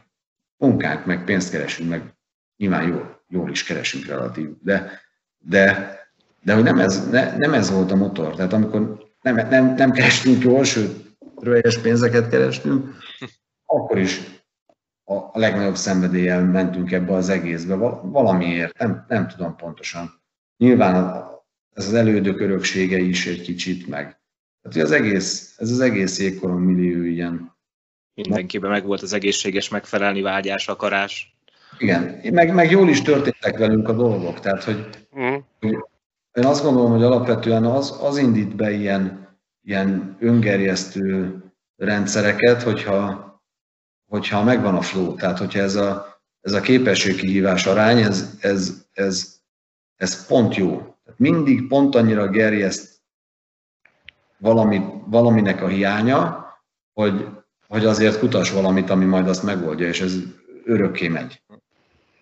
munkánk, 0.60 1.06
meg 1.06 1.24
pénzt 1.24 1.50
keresünk, 1.50 1.88
meg 1.88 2.14
nyilván 2.56 2.88
jól, 2.88 3.22
jól 3.28 3.50
is 3.50 3.64
keresünk 3.64 4.06
relatív, 4.06 4.48
de, 4.62 5.00
de, 5.38 5.94
de 6.42 6.54
hogy 6.54 6.62
nem 6.62 6.78
ez, 6.78 7.10
ne, 7.10 7.36
nem 7.36 7.54
ez 7.54 7.70
volt 7.70 7.90
a 7.90 7.96
motor. 7.96 8.34
Tehát 8.34 8.52
amikor 8.52 9.08
nem, 9.22 9.34
nem, 9.34 9.74
nem 9.74 9.90
kerestünk 9.90 10.42
jól, 10.42 10.64
sőt, 10.64 11.16
rölyes 11.40 11.78
pénzeket 11.78 12.28
kerestünk, 12.28 12.96
akkor 13.66 13.98
is 13.98 14.20
a 15.04 15.38
legnagyobb 15.38 15.76
szenvedéllyel 15.76 16.44
mentünk 16.44 16.92
ebbe 16.92 17.12
az 17.12 17.28
egészbe, 17.28 17.74
valamiért, 18.02 18.78
nem, 18.78 19.04
nem 19.08 19.28
tudom 19.28 19.56
pontosan. 19.56 20.22
Nyilván 20.56 21.24
ez 21.74 21.86
az 21.86 21.94
elődök 21.94 22.40
öröksége 22.40 22.98
is 22.98 23.26
egy 23.26 23.40
kicsit 23.40 23.88
meg. 23.88 24.20
Tehát 24.62 24.88
az 24.88 24.92
egész, 24.92 25.54
ez 25.58 25.70
az 25.70 25.80
egész 25.80 26.18
jégkoron 26.18 26.60
millió 26.60 27.02
ilyen. 27.02 27.58
Mindenkiben 28.22 28.70
meg 28.70 28.86
volt 28.86 29.02
az 29.02 29.12
egészséges 29.12 29.68
megfelelni 29.68 30.22
vágyás, 30.22 30.68
akarás. 30.68 31.34
Igen, 31.78 32.20
meg, 32.30 32.54
meg 32.54 32.70
jól 32.70 32.88
is 32.88 33.02
történtek 33.02 33.58
velünk 33.58 33.88
a 33.88 33.92
dolgok, 33.92 34.40
tehát 34.40 34.64
hogy, 34.64 34.88
mm. 35.18 35.34
hogy 35.60 35.76
én 36.32 36.44
azt 36.44 36.62
gondolom, 36.62 36.90
hogy 36.90 37.02
alapvetően 37.02 37.64
az, 37.64 37.98
az 38.02 38.16
indít 38.18 38.56
be 38.56 38.70
ilyen, 38.70 39.28
ilyen 39.62 40.16
öngerjesztő 40.20 41.36
rendszereket, 41.76 42.62
hogyha, 42.62 43.28
hogyha 44.08 44.44
megvan 44.44 44.74
a 44.74 44.80
flow, 44.80 45.14
tehát 45.14 45.38
hogyha 45.38 45.60
ez 45.60 45.74
a, 45.74 46.20
ez 46.40 46.52
a 46.52 46.60
képességkihívás 46.60 47.66
arány, 47.66 47.98
ez, 47.98 48.36
ez, 48.40 48.84
ez, 48.92 49.40
ez 49.96 50.26
pont 50.26 50.54
jó. 50.54 50.70
Tehát 50.76 51.18
mindig 51.18 51.66
pont 51.68 51.94
annyira 51.94 52.28
gerjeszt 52.28 53.00
valami, 54.36 54.80
valaminek 55.06 55.62
a 55.62 55.68
hiánya, 55.68 56.46
hogy, 56.92 57.28
hogy 57.70 57.84
azért 57.84 58.18
kutas 58.18 58.50
valamit, 58.50 58.90
ami 58.90 59.04
majd 59.04 59.28
azt 59.28 59.42
megoldja, 59.42 59.86
és 59.86 60.00
ez 60.00 60.16
örökké 60.64 61.08
megy. 61.08 61.42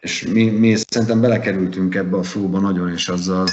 És 0.00 0.26
mi, 0.26 0.50
mi 0.50 0.74
szerintem 0.76 1.20
belekerültünk 1.20 1.94
ebbe 1.94 2.16
a 2.16 2.22
flóba 2.22 2.60
nagyon, 2.60 2.92
és 2.92 3.08
azzal 3.08 3.46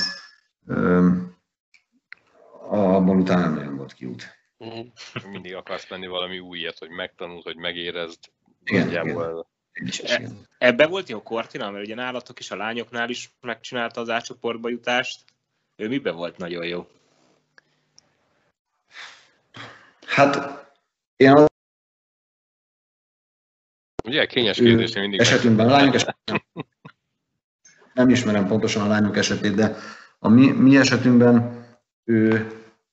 abban 2.69 3.19
utána 3.19 3.41
nem 3.41 3.53
nagyon 3.53 3.75
volt 3.75 3.93
kiút. 3.93 4.37
Uh-huh. 4.57 4.85
Mindig 5.31 5.55
akarsz 5.55 5.89
menni 5.89 6.07
valami 6.07 6.39
újat, 6.39 6.77
hogy 6.77 6.89
megtanuld, 6.89 7.43
hogy 7.43 7.55
megérezd. 7.55 8.19
Igen, 8.63 8.89
igen. 8.89 9.45
E, 10.03 10.29
ebbe 10.57 10.87
volt 10.87 11.09
jó 11.09 11.21
Kortina, 11.23 11.71
mert 11.71 11.85
ugye 11.85 11.95
nálatok 11.95 12.39
is, 12.39 12.51
a 12.51 12.55
lányoknál 12.55 13.09
is 13.09 13.35
megcsinálta 13.41 14.01
az 14.01 14.09
átcsoportba 14.09 14.69
jutást. 14.69 15.23
Ő 15.75 15.87
mibe 15.87 16.11
volt 16.11 16.37
nagyon 16.37 16.65
jó? 16.65 16.87
Hát 20.05 20.65
én. 21.15 21.53
Ugye, 24.05 24.25
kényes 24.25 24.57
kérdés 24.57 24.93
mindig. 24.93 25.19
Esetünkben 25.19 25.67
lányok 25.67 25.93
esetében 25.93 26.43
nem 27.95 28.09
ismerem 28.09 28.47
pontosan 28.47 28.83
a 28.83 28.87
lányok 28.87 29.17
esetét, 29.17 29.55
de 29.55 29.75
a 30.19 30.29
mi, 30.29 30.51
mi 30.51 30.77
esetünkben 30.77 31.65
ő, 32.03 32.47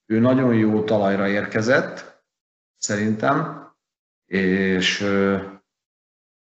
ő 0.06 0.18
nagyon 0.18 0.54
jó 0.54 0.84
talajra 0.84 1.28
érkezett, 1.28 2.22
szerintem, 2.78 3.66
és 4.26 5.06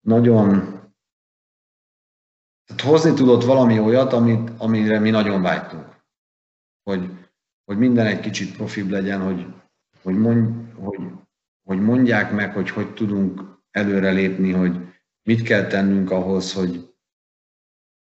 nagyon 0.00 0.80
tehát 2.66 2.82
hozni 2.82 3.14
tudott 3.14 3.44
valami 3.44 3.78
olyat, 3.78 4.12
amit, 4.12 4.50
amire 4.58 4.98
mi 4.98 5.10
nagyon 5.10 5.42
vágytunk. 5.42 5.96
Hogy, 6.82 7.10
hogy 7.64 7.78
minden 7.78 8.06
egy 8.06 8.20
kicsit 8.20 8.56
profibb 8.56 8.90
legyen, 8.90 9.20
hogy, 9.20 9.46
hogy, 10.02 10.14
mond, 10.18 10.72
hogy, 10.74 11.00
hogy 11.62 11.80
mondják 11.80 12.32
meg, 12.32 12.52
hogy 12.54 12.70
hogy 12.70 12.94
tudunk 12.94 13.51
előrelépni, 13.72 14.52
hogy 14.52 14.76
mit 15.22 15.42
kell 15.42 15.66
tennünk 15.66 16.10
ahhoz, 16.10 16.52
hogy 16.52 16.94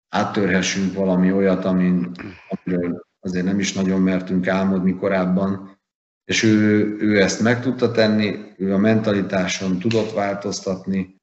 áttörhessünk 0.09 0.93
valami 0.93 1.31
olyat, 1.31 1.65
amin, 1.65 2.11
amiről 2.49 3.05
azért 3.19 3.45
nem 3.45 3.59
is 3.59 3.73
nagyon 3.73 4.01
mertünk 4.01 4.47
álmodni 4.47 4.95
korábban, 4.95 5.79
és 6.25 6.43
ő, 6.43 6.95
ő 6.99 7.21
ezt 7.21 7.41
meg 7.41 7.61
tudta 7.61 7.91
tenni, 7.91 8.53
ő 8.57 8.73
a 8.73 8.77
mentalitáson 8.77 9.79
tudott 9.79 10.11
változtatni, 10.11 11.21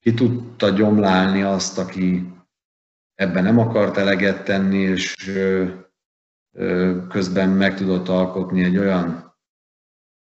ki 0.00 0.14
tudta 0.14 0.70
gyomlálni 0.70 1.42
azt, 1.42 1.78
aki 1.78 2.32
ebben 3.14 3.42
nem 3.42 3.58
akart 3.58 3.96
eleget 3.96 4.44
tenni, 4.44 4.78
és 4.78 5.14
közben 7.08 7.48
meg 7.48 7.76
tudott 7.76 8.08
alkotni 8.08 8.64
egy 8.64 8.78
olyan 8.78 9.31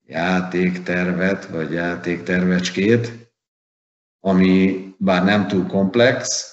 játéktervet, 0.07 1.45
vagy 1.45 1.71
játéktervecskét, 1.71 3.11
ami 4.19 4.85
bár 4.97 5.23
nem 5.23 5.47
túl 5.47 5.67
komplex, 5.67 6.51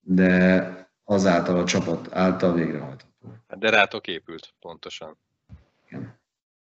de 0.00 0.72
azáltal 1.04 1.58
a 1.58 1.64
csapat 1.64 2.12
által 2.12 2.54
végrehajtható. 2.54 3.34
Hát 3.48 3.58
de 3.58 3.70
rátok 3.70 4.06
épült, 4.06 4.54
pontosan. 4.60 5.18
Igen. 5.86 6.16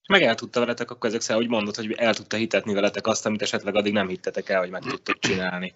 Meg 0.07 0.21
el 0.21 0.35
tudta 0.35 0.59
veletek 0.59 0.91
akkor 0.91 1.09
ezek 1.09 1.21
szerint, 1.21 1.45
hogy 1.45 1.55
mondod, 1.55 1.75
hogy 1.75 1.91
el 1.91 2.13
tudta 2.13 2.38
hitetni 2.38 2.73
veletek 2.73 3.07
azt, 3.07 3.25
amit 3.25 3.41
esetleg 3.41 3.75
addig 3.75 3.93
nem 3.93 4.07
hittetek 4.07 4.49
el, 4.49 4.59
hogy 4.59 4.69
meg 4.69 4.81
tudtok 4.81 5.19
csinálni. 5.19 5.73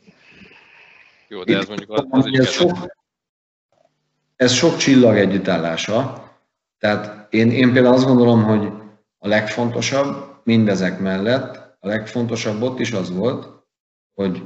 Jó, 1.27 1.43
de 1.43 1.57
ez 1.57 1.67
mondjuk 1.67 1.91
az, 1.91 2.05
az 2.09 2.25
ez, 2.31 2.49
sok, 2.49 2.95
ez 4.35 4.53
sok 4.53 4.77
csillag 4.77 5.17
együttállása. 5.17 6.29
Tehát 6.77 7.33
én, 7.33 7.51
én 7.51 7.73
például 7.73 7.93
azt 7.93 8.05
gondolom, 8.05 8.43
hogy 8.43 8.84
a 9.25 9.27
legfontosabb 9.27 10.41
mindezek 10.43 10.99
mellett, 10.99 11.77
a 11.79 11.87
legfontosabb 11.87 12.61
ott 12.61 12.79
is 12.79 12.91
az 12.91 13.11
volt, 13.11 13.65
hogy 14.13 14.43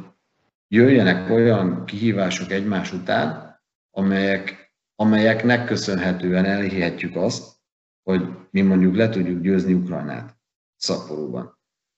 jöjjenek 0.67 1.29
olyan 1.29 1.85
kihívások 1.85 2.51
egymás 2.51 2.93
után, 2.93 3.59
amelyek, 3.91 4.73
amelyeknek 4.95 5.65
köszönhetően 5.65 6.45
elhihetjük 6.45 7.15
azt, 7.15 7.55
hogy 8.03 8.27
mi 8.51 8.61
mondjuk 8.61 8.95
le 8.95 9.09
tudjuk 9.09 9.41
győzni 9.41 9.73
Ukrajnát 9.73 10.37
szaporóban. 10.75 11.57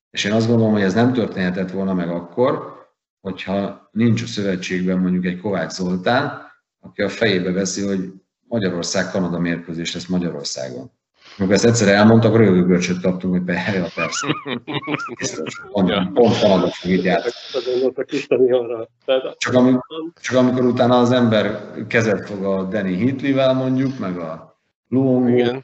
És 0.10 0.24
én 0.24 0.32
azt 0.32 0.48
gondolom, 0.48 0.72
hogy 0.72 0.82
ez 0.82 0.94
nem 0.94 1.14
történhetett 1.14 1.72
volna 1.72 1.94
meg 1.94 2.10
akkor, 2.10 2.76
hogyha 3.20 3.90
nincs 3.91 4.22
a 4.22 4.26
szövetségben 4.26 4.98
mondjuk 4.98 5.26
egy 5.26 5.40
Kovács 5.40 5.72
Zoltán, 5.72 6.41
aki 6.80 7.02
a 7.02 7.10
fejébe 7.10 7.52
veszi, 7.52 7.82
hogy 7.82 8.14
Magyarország-Kanada 8.48 9.40
mérkőzés 9.40 9.94
lesz 9.94 10.08
Magyarországon. 10.08 10.91
Amikor 11.38 11.56
ezt 11.56 11.66
egyszer 11.66 11.88
elmondtak, 11.88 12.38
rögőbölcsöt 12.38 13.02
kaptunk, 13.02 13.34
hogy 13.34 13.44
persze, 13.44 13.91
persze. 13.95 14.28
Biztos, 15.20 15.62
pont, 15.72 16.14
pont 16.14 16.40
Kanada 16.40 16.68
fog 16.68 16.91
játszani. 16.91 17.91
Csak, 19.38 19.53
amikor, 19.53 19.84
csak 20.22 20.38
amikor 20.38 20.66
utána 20.66 20.99
az 20.99 21.12
ember 21.12 21.62
kezet 21.88 22.26
fog 22.26 22.44
a 22.44 22.64
Danny 22.64 22.95
Hitley-vel 22.95 23.53
mondjuk, 23.53 23.99
meg 23.99 24.18
a 24.18 24.60
Luongo, 24.90 25.62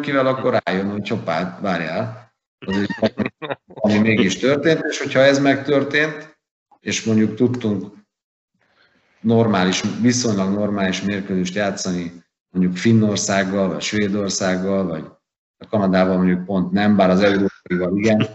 kivel 0.00 0.26
akkor 0.26 0.60
rájön, 0.64 0.90
hogy 0.90 1.02
csopát, 1.02 1.60
várjál, 1.60 2.32
azért 2.66 2.90
ami 3.74 3.98
mégis 3.98 4.38
történt, 4.38 4.84
és 4.90 4.98
hogyha 4.98 5.20
ez 5.20 5.38
megtörtént, 5.38 6.38
és 6.80 7.04
mondjuk 7.04 7.34
tudtunk 7.34 7.92
normális, 9.20 9.82
viszonylag 10.00 10.52
normális 10.52 11.02
mérkőzést 11.02 11.54
játszani 11.54 12.24
mondjuk 12.56 12.76
Finnországgal, 12.76 13.68
vagy 13.68 13.80
Svédországgal, 13.80 14.86
vagy 14.86 15.04
a 15.58 15.66
Kanadával 15.68 16.16
mondjuk 16.16 16.44
pont 16.44 16.72
nem, 16.72 16.96
bár 16.96 17.10
az 17.10 17.20
európaival 17.20 17.98
igen, 17.98 18.26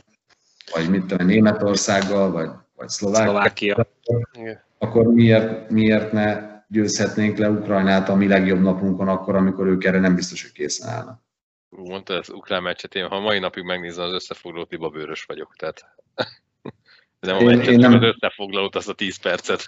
vagy 0.73 0.89
mit 0.89 1.05
tudom, 1.05 1.27
Németországgal, 1.27 2.31
vagy, 2.31 2.49
vagy 2.75 2.89
Szlovákia, 2.89 3.87
Szlovákia. 4.03 4.65
akkor 4.77 5.05
miért, 5.05 5.69
miért 5.69 6.11
ne 6.11 6.49
győzhetnénk 6.67 7.37
le 7.37 7.49
Ukrajnát 7.49 8.09
a 8.09 8.15
mi 8.15 8.27
legjobb 8.27 8.61
napunkon 8.61 9.07
akkor, 9.07 9.35
amikor 9.35 9.67
ők 9.67 9.83
erre 9.83 9.99
nem 9.99 10.15
biztos, 10.15 10.41
hogy 10.41 10.51
készen 10.51 10.89
állnak. 10.89 11.21
Mondta 11.69 12.13
az 12.13 12.29
ukrán 12.29 12.63
meccset, 12.63 12.95
én 12.95 13.07
ha 13.07 13.19
mai 13.19 13.39
napig 13.39 13.63
megnézem 13.63 14.05
az 14.05 14.13
összefoglalót, 14.13 14.91
bőrös 14.91 15.23
vagyok, 15.23 15.55
tehát 15.55 15.85
nem 17.19 17.35
a 17.35 17.39
én, 17.39 17.45
meccset, 17.45 17.71
én 17.73 17.79
nem... 17.79 17.93
az 17.93 18.03
összefoglalót, 18.03 18.75
azt 18.75 18.89
a 18.89 18.93
10 18.93 19.17
percet. 19.17 19.67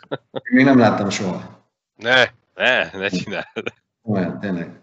Még 0.52 0.66
nem 0.66 0.80
láttam 0.80 1.10
soha. 1.10 1.70
Ne, 1.96 2.24
ne, 2.56 2.90
ne 2.92 3.10
csináld. 3.10 3.74
Olyan, 4.04 4.40
tényleg. 4.40 4.82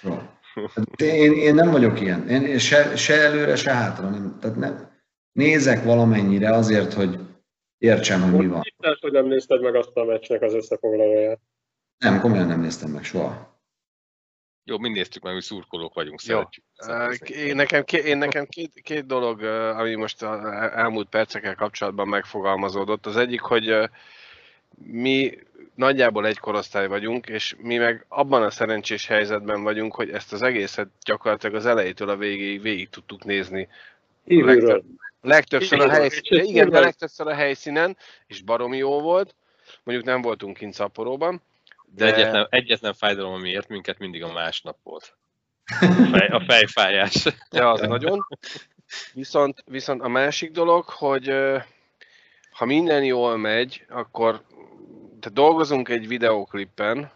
Soha. 0.00 0.32
Hát 0.54 1.00
én, 1.00 1.32
én 1.32 1.54
nem 1.54 1.70
vagyok 1.70 2.00
ilyen. 2.00 2.28
Én 2.28 2.58
se, 2.58 2.96
se 2.96 3.14
előre, 3.14 3.56
se 3.56 3.72
hátra. 3.72 4.08
Nem. 4.08 4.38
Tehát 4.40 4.56
nem. 4.56 4.92
Nézek 5.32 5.84
valamennyire 5.84 6.50
azért, 6.54 6.92
hogy 6.92 7.18
értsem, 7.78 8.22
hogy 8.22 8.40
mi 8.40 8.46
van. 8.46 8.62
Most 8.76 9.00
hogy 9.00 9.12
nem 9.12 9.26
nézted 9.26 9.62
meg 9.62 9.74
azt 9.74 9.96
a 9.96 10.04
meccsnek 10.04 10.42
az 10.42 10.54
összefoglalóját. 10.54 11.40
Nem, 11.98 12.20
komolyan 12.20 12.46
nem 12.46 12.60
néztem 12.60 12.90
meg 12.90 13.04
soha. 13.04 13.52
Jó, 14.64 14.78
mind 14.78 14.94
néztük 14.94 15.22
meg, 15.22 15.32
hogy 15.32 15.42
szurkolók 15.42 15.94
vagyunk, 15.94 16.22
Jó. 16.22 16.42
szeretjük. 16.74 17.28
Én 17.28 17.56
nekem, 17.56 17.84
ké- 17.84 18.04
én 18.04 18.18
nekem 18.18 18.46
két, 18.46 18.80
két 18.82 19.06
dolog, 19.06 19.42
ami 19.76 19.94
most 19.94 20.22
a 20.22 20.52
elmúlt 20.78 21.08
percekkel 21.08 21.54
kapcsolatban 21.54 22.08
megfogalmazódott. 22.08 23.06
Az 23.06 23.16
egyik, 23.16 23.40
hogy 23.40 23.90
mi 24.82 25.38
nagyjából 25.74 26.26
egy 26.26 26.38
korosztály 26.38 26.86
vagyunk, 26.86 27.26
és 27.26 27.54
mi 27.58 27.76
meg 27.76 28.04
abban 28.08 28.42
a 28.42 28.50
szerencsés 28.50 29.06
helyzetben 29.06 29.62
vagyunk, 29.62 29.94
hogy 29.94 30.10
ezt 30.10 30.32
az 30.32 30.42
egészet 30.42 30.88
gyakorlatilag 31.04 31.54
az 31.54 31.66
elejétől 31.66 32.08
a 32.08 32.16
végéig 32.16 32.62
végig 32.62 32.88
tudtuk 32.88 33.24
nézni. 33.24 33.68
Kívülről. 34.26 34.84
Legtöbbször 35.20 35.80
a 35.80 35.90
helyszínen, 35.90 36.44
igen, 36.44 36.70
de 36.70 36.80
legtöbbször 36.80 37.26
a 37.26 37.34
helyszínen, 37.34 37.96
és 38.26 38.42
baromi 38.42 38.76
jó 38.76 39.00
volt. 39.00 39.34
Mondjuk 39.82 40.06
nem 40.06 40.22
voltunk 40.22 40.56
kint 40.56 40.74
szaporóban, 40.74 41.42
De 41.84 42.04
de 42.04 42.14
egyetlen, 42.14 42.46
egyetlen 42.50 42.94
fájdalom, 42.94 43.32
ami 43.32 43.50
ért 43.50 43.68
minket, 43.68 43.98
mindig 43.98 44.22
a 44.22 44.32
másnap 44.32 44.76
volt. 44.82 45.16
A, 45.80 46.08
fej, 46.12 46.28
a 46.28 46.42
fejfájás. 46.46 47.24
Ja, 47.50 47.70
az 47.70 47.80
nagyon. 47.80 48.26
Viszont, 49.12 49.62
viszont 49.66 50.02
a 50.02 50.08
másik 50.08 50.50
dolog, 50.50 50.84
hogy 50.84 51.34
ha 52.50 52.64
minden 52.64 53.04
jól 53.04 53.36
megy, 53.36 53.84
akkor 53.88 54.42
tehát 55.24 55.38
dolgozunk 55.38 55.88
egy 55.88 56.08
videóklippen, 56.08 57.10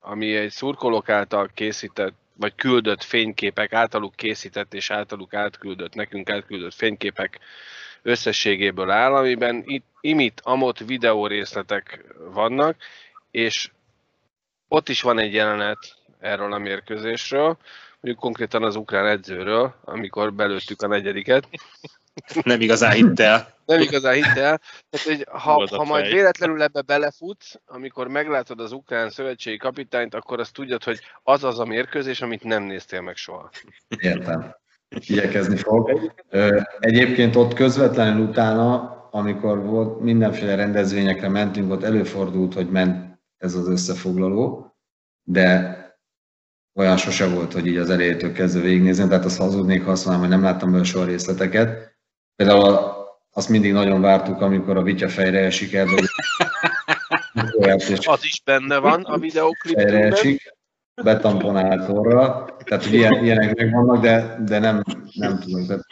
ami 0.00 0.36
egy 0.36 0.50
szurkolók 0.50 1.08
által 1.08 1.50
készített, 1.54 2.14
vagy 2.36 2.54
küldött 2.54 3.02
fényképek, 3.02 3.72
általuk 3.72 4.14
készített 4.14 4.74
és 4.74 4.90
általuk 4.90 5.34
átküldött, 5.34 5.94
nekünk 5.94 6.30
átküldött 6.30 6.74
fényképek 6.74 7.38
összességéből 8.02 8.90
áll, 8.90 9.14
amiben 9.14 9.62
itt, 9.66 9.84
imit, 10.00 10.40
amott 10.44 10.78
videó 10.78 11.26
részletek 11.26 12.04
vannak, 12.32 12.76
és 13.30 13.70
ott 14.68 14.88
is 14.88 15.02
van 15.02 15.18
egy 15.18 15.32
jelenet 15.32 15.96
erről 16.20 16.52
a 16.52 16.58
mérkőzésről, 16.58 17.56
mondjuk 18.00 18.24
konkrétan 18.24 18.62
az 18.62 18.76
ukrán 18.76 19.06
edzőről, 19.06 19.74
amikor 19.84 20.32
belőttük 20.32 20.82
a 20.82 20.86
negyediket. 20.86 21.48
Nem 22.42 22.60
igazán 22.60 22.92
hitt 22.92 23.20
el. 23.20 23.54
Nem 23.64 23.80
igazán 23.80 24.14
hitt 24.14 24.24
el. 24.24 24.60
Tehát, 24.90 25.06
hogy 25.06 25.26
ha, 25.30 25.66
ha 25.76 25.84
majd 25.84 26.06
véletlenül 26.06 26.62
ebbe 26.62 26.80
belefutsz, 26.80 27.54
amikor 27.66 28.08
meglátod 28.08 28.60
az 28.60 28.72
ukrán 28.72 29.10
szövetségi 29.10 29.56
kapitányt, 29.56 30.14
akkor 30.14 30.40
azt 30.40 30.52
tudjad, 30.52 30.84
hogy 30.84 31.00
az 31.22 31.44
az 31.44 31.58
a 31.58 31.64
mérkőzés, 31.64 32.20
amit 32.20 32.44
nem 32.44 32.62
néztél 32.62 33.00
meg 33.00 33.16
soha. 33.16 33.50
Értem. 33.98 34.54
Igyekezni 34.88 35.56
fog. 35.56 36.12
Egyébként 36.78 37.36
ott 37.36 37.54
közvetlenül 37.54 38.26
utána, 38.26 38.94
amikor 39.10 39.64
volt 39.64 40.00
mindenféle 40.00 40.54
rendezvényekre 40.54 41.28
mentünk, 41.28 41.72
ott 41.72 41.82
előfordult, 41.82 42.54
hogy 42.54 42.70
ment 42.70 43.18
ez 43.36 43.54
az 43.54 43.68
összefoglaló, 43.68 44.76
de 45.22 45.74
olyan 46.74 46.96
sose 46.96 47.28
volt, 47.28 47.52
hogy 47.52 47.66
így 47.66 47.76
az 47.76 47.90
elejétől 47.90 48.32
kezdve 48.32 48.60
végignézem, 48.60 49.08
tehát 49.08 49.24
azt 49.24 49.38
hazudnék, 49.38 49.84
ha 49.84 49.90
azt 49.90 50.04
mondanám, 50.04 50.28
hogy 50.30 50.38
nem 50.38 50.52
láttam 50.52 50.68
belőle 50.68 50.88
soha 50.88 51.04
részleteket. 51.04 51.95
Például 52.36 52.94
azt 53.32 53.48
mindig 53.48 53.72
nagyon 53.72 54.00
vártuk, 54.00 54.40
amikor 54.40 54.76
a 54.76 54.82
vitya 54.82 55.08
fejre 55.08 55.38
esik 55.38 55.72
és 57.88 58.06
Az 58.06 58.24
is 58.24 58.42
benne 58.44 58.78
van 58.78 59.02
a 59.02 59.18
fejre 59.18 59.18
videóklipben. 59.18 60.12
esik, 60.12 60.54
betamponált 61.02 61.88
orra, 61.88 62.44
tehát 62.64 62.84
hogy 62.84 62.94
ilyen, 62.94 63.24
ilyenek 63.24 63.54
megvannak, 63.54 64.02
de, 64.02 64.36
de 64.46 64.58
nem, 64.58 64.82
nem 65.14 65.38
tudom. 65.38 65.66
Tehát, 65.66 65.82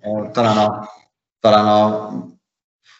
a, 0.00 0.30
talán 0.30 0.56
a, 0.56 0.88
talán 1.40 1.66
a 1.66 2.10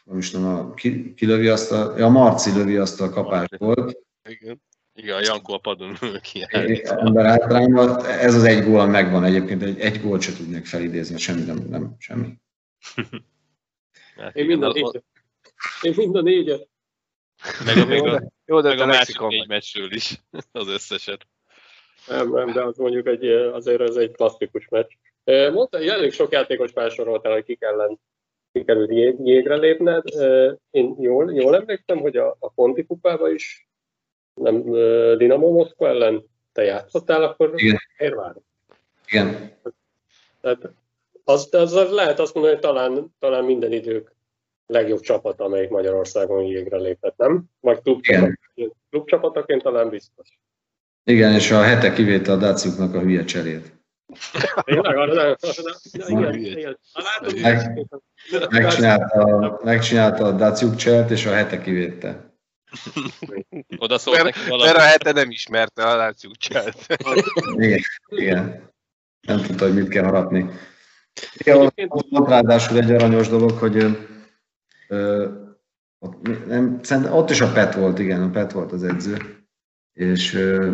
nem 0.05 0.19
is 0.19 0.31
tudom, 0.31 0.47
a, 0.47 0.75
ki, 0.75 1.15
ki 1.15 1.27
lövi 1.27 1.49
azt 1.49 1.73
a, 1.73 1.95
ja, 1.97 2.05
a 2.05 2.09
Marci 2.09 2.53
lövi 2.53 2.77
azt 2.77 3.01
a 3.01 3.11
kapást 3.11 3.57
volt, 3.57 3.99
Igen. 4.29 4.63
Igen, 4.95 5.17
a 5.17 5.21
Jankó 5.21 5.53
a 5.55 5.59
padon 5.59 5.97
ember 6.87 7.25
hátrányban, 7.25 8.07
ez 8.07 8.35
az 8.35 8.45
egy 8.45 8.65
gól 8.65 8.87
megvan 8.87 9.25
egyébként, 9.25 9.63
egy, 9.63 9.81
egy 9.81 10.01
gólt 10.01 10.21
se 10.21 10.33
tudnék 10.37 10.67
felidézni, 10.67 11.19
semmi 11.19 11.43
nem, 11.43 11.59
nem 11.69 11.95
semmi. 11.99 12.39
Hát 14.17 14.37
Én 14.37 14.47
mind 14.47 14.63
a 14.63 14.73
négyet. 14.73 15.05
Én 15.83 15.95
mind 15.97 16.17
a 16.17 16.21
négyet. 16.21 16.69
Meg 17.65 17.77
a, 17.77 17.87
meg 17.87 18.07
a, 18.07 18.23
Jó, 18.45 18.61
de 18.61 18.69
meg 18.69 18.77
te 18.77 18.83
a 18.83 18.87
másik 18.87 19.19
négy 19.19 19.49
meccsről 19.49 19.93
is, 19.93 20.21
az 20.53 20.69
összeset. 20.69 21.27
Nem, 22.07 22.31
nem, 22.31 22.53
de 22.53 22.63
az 22.63 22.77
mondjuk 22.77 23.07
egy, 23.07 23.25
azért 23.31 23.81
ez 23.81 23.97
egy 23.97 24.11
klasszikus 24.11 24.69
meccs. 24.69 24.91
Mondta, 25.53 25.79
hogy 25.79 25.89
elég 25.89 26.13
sok 26.13 26.33
játékos 26.33 26.71
felsoroltál, 26.71 27.33
hogy 27.33 27.45
kik 27.45 27.63
ellen 27.63 28.01
sikerült 28.53 28.91
jég, 28.91 29.17
jégre 29.25 29.57
lépned. 29.57 30.05
Én 30.71 30.97
jól, 31.01 31.33
jól 31.33 31.55
emlékszem, 31.55 31.99
hogy 31.99 32.17
a, 32.17 32.37
a 32.39 32.53
Conti 32.55 32.85
kupába 32.85 33.31
is 33.31 33.69
nem 34.35 34.63
Dinamo 35.17 35.53
Moszkva 35.53 35.89
ellen 35.89 36.25
te 36.53 36.63
játszottál, 36.63 37.23
akkor 37.23 37.53
Igen. 37.57 37.79
miért 37.99 38.15
várok? 38.15 38.43
Igen, 39.07 39.53
Tehát 40.41 40.71
az, 41.29 41.49
az, 41.55 41.73
az 41.75 41.91
lehet 41.91 42.19
azt 42.21 42.35
mondani, 42.35 42.55
hogy 42.55 42.65
talán, 42.65 43.15
talán 43.19 43.45
minden 43.45 43.73
idők 43.73 44.15
legjobb 44.67 45.01
csapat, 45.01 45.41
amelyik 45.41 45.69
Magyarországon 45.71 46.43
jégre 46.45 46.77
lépett, 46.77 47.17
nem? 47.17 47.45
Vagy 47.61 47.81
klubcsapat. 47.83 48.31
Klubcsapataként 48.91 49.63
talán 49.63 49.89
biztos. 49.89 50.29
igen, 51.05 51.33
és 51.33 51.51
a 51.51 51.63
hete 51.63 51.93
kivétel 51.93 52.35
a 52.35 52.39
Daciuknak 52.39 52.95
a 52.95 53.01
hülye 53.01 53.25
cserét. 53.25 53.75
Tényleg? 54.65 54.97
Arra 54.97 55.15
nem, 55.15 55.37
arra 55.41 55.63
nem. 55.63 55.75
Igen, 56.19 56.33
Hülye. 56.33 56.59
igen. 56.59 56.79
Ha 56.93 57.03
látod, 57.03 57.41
Meg- 57.41 57.87
Megcsinálta, 58.51 59.61
megcsinálta 59.65 60.25
a 60.25 60.33
Daciuk 60.33 60.75
cselt, 60.77 61.11
és 61.11 61.27
a 61.27 61.33
hete 61.35 61.61
kivétte. 61.61 62.35
Oda 63.79 63.99
szólt 63.99 64.23
Mert, 64.23 64.37
neki 64.37 64.63
mert 64.63 64.77
a 64.77 64.81
hete 64.81 65.13
nem 65.13 65.31
ismerte 65.31 65.83
a 65.85 65.97
Láciuk 65.97 66.37
cselt. 66.37 66.87
Igen, 67.57 67.81
igen. 68.09 68.71
Nem 69.27 69.43
tudta, 69.43 69.65
hogy 69.65 69.75
mit 69.75 69.89
kell 69.89 70.05
harapni. 70.05 70.51
Igen, 71.37 71.71
volt 71.89 72.29
ráadásul 72.29 72.79
egy 72.79 72.91
aranyos 72.91 73.29
dolog, 73.29 73.51
hogy 73.51 73.77
ö, 74.89 75.31
ott, 75.99 76.47
nem, 76.47 76.81
ott 77.11 77.31
is 77.31 77.41
a 77.41 77.53
Pet 77.53 77.75
volt, 77.75 77.99
igen, 77.99 78.23
a 78.23 78.31
Pet 78.31 78.53
volt 78.53 78.73
az 78.73 78.83
edző, 78.83 79.17
és 79.93 80.35
ö, 80.35 80.73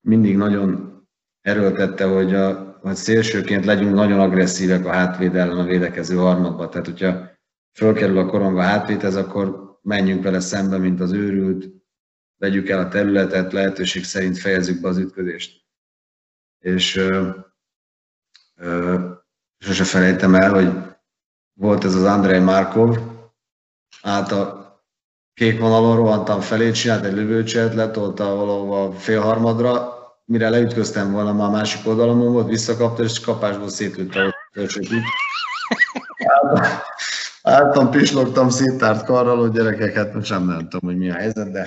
mindig 0.00 0.36
nagyon 0.36 0.94
erőltette, 1.40 2.04
hogy, 2.04 2.34
a, 2.34 2.78
hogy 2.80 2.94
szélsőként 2.94 3.64
legyünk 3.64 3.94
nagyon 3.94 4.20
agresszívek 4.20 4.84
a 4.84 4.92
hátvéd 4.92 5.34
ellen 5.34 5.58
a 5.58 5.64
védekező 5.64 6.16
harmadba. 6.16 6.68
Tehát, 6.68 6.86
hogyha 6.86 7.30
fölkerül 7.72 8.18
a 8.18 8.26
korong 8.26 8.58
a 8.58 8.62
hátvédhez, 8.62 9.16
akkor 9.16 9.78
menjünk 9.82 10.22
vele 10.22 10.40
szembe, 10.40 10.78
mint 10.78 11.00
az 11.00 11.12
őrült, 11.12 11.68
vegyük 12.36 12.68
el 12.68 12.78
a 12.78 12.88
területet, 12.88 13.52
lehetőség 13.52 14.04
szerint 14.04 14.38
fejezzük 14.38 14.80
be 14.80 14.88
az 14.88 14.98
ütközést. 14.98 15.64
És 16.58 16.96
ö, 16.96 17.30
ö, 18.54 19.10
sose 19.58 19.84
felejtem 19.84 20.34
el, 20.34 20.52
hogy 20.52 20.72
volt 21.52 21.84
ez 21.84 21.94
az 21.94 22.04
Andrei 22.04 22.38
Markov, 22.38 22.98
át 24.02 24.32
a 24.32 24.64
kék 25.34 25.60
vonalon 25.60 25.96
rohantam 25.96 26.40
felé, 26.40 26.70
csinált 26.70 27.04
egy 27.04 27.12
lövőcset, 27.12 27.74
letolta 27.74 28.34
valahova 28.34 28.92
félharmadra, 28.92 29.94
mire 30.24 30.48
leütköztem 30.48 31.12
volna, 31.12 31.32
már 31.32 31.48
a 31.48 31.50
másik 31.50 31.86
oldalon 31.86 32.32
volt, 32.32 32.48
visszakapta, 32.48 33.02
és 33.02 33.20
kapásból 33.20 33.68
szétlőtte 33.68 34.22
a. 34.22 34.34
Álltam, 36.24 36.70
álltam, 37.42 37.90
pislogtam 37.90 38.48
széttárt 38.48 39.04
karral, 39.04 39.38
hogy 39.38 39.50
gyerekek, 39.50 39.94
hát 39.94 40.14
most 40.14 40.30
nem, 40.30 40.44
nem 40.44 40.68
tudom, 40.68 40.90
hogy 40.90 40.96
mi 40.96 41.10
a 41.10 41.14
helyzet, 41.14 41.50
de, 41.50 41.66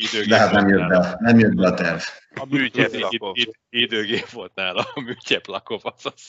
Időgép 0.00 0.28
de 0.28 0.38
hát 0.38 0.52
nem 0.52 0.66
volt 0.66 0.78
jött 0.78 0.88
be, 0.88 1.16
nem 1.20 1.38
jött 1.38 1.54
be 1.54 1.66
a 1.66 1.74
terv. 1.74 2.00
A 2.34 2.46
műtyep 2.50 2.92
Id- 2.92 3.20
id- 3.32 3.58
Időgép 3.70 4.28
volt 4.28 4.54
nála, 4.54 4.86
a 4.94 5.00
műtyep 5.00 5.46
lakov, 5.46 5.80
azaz. 5.82 6.28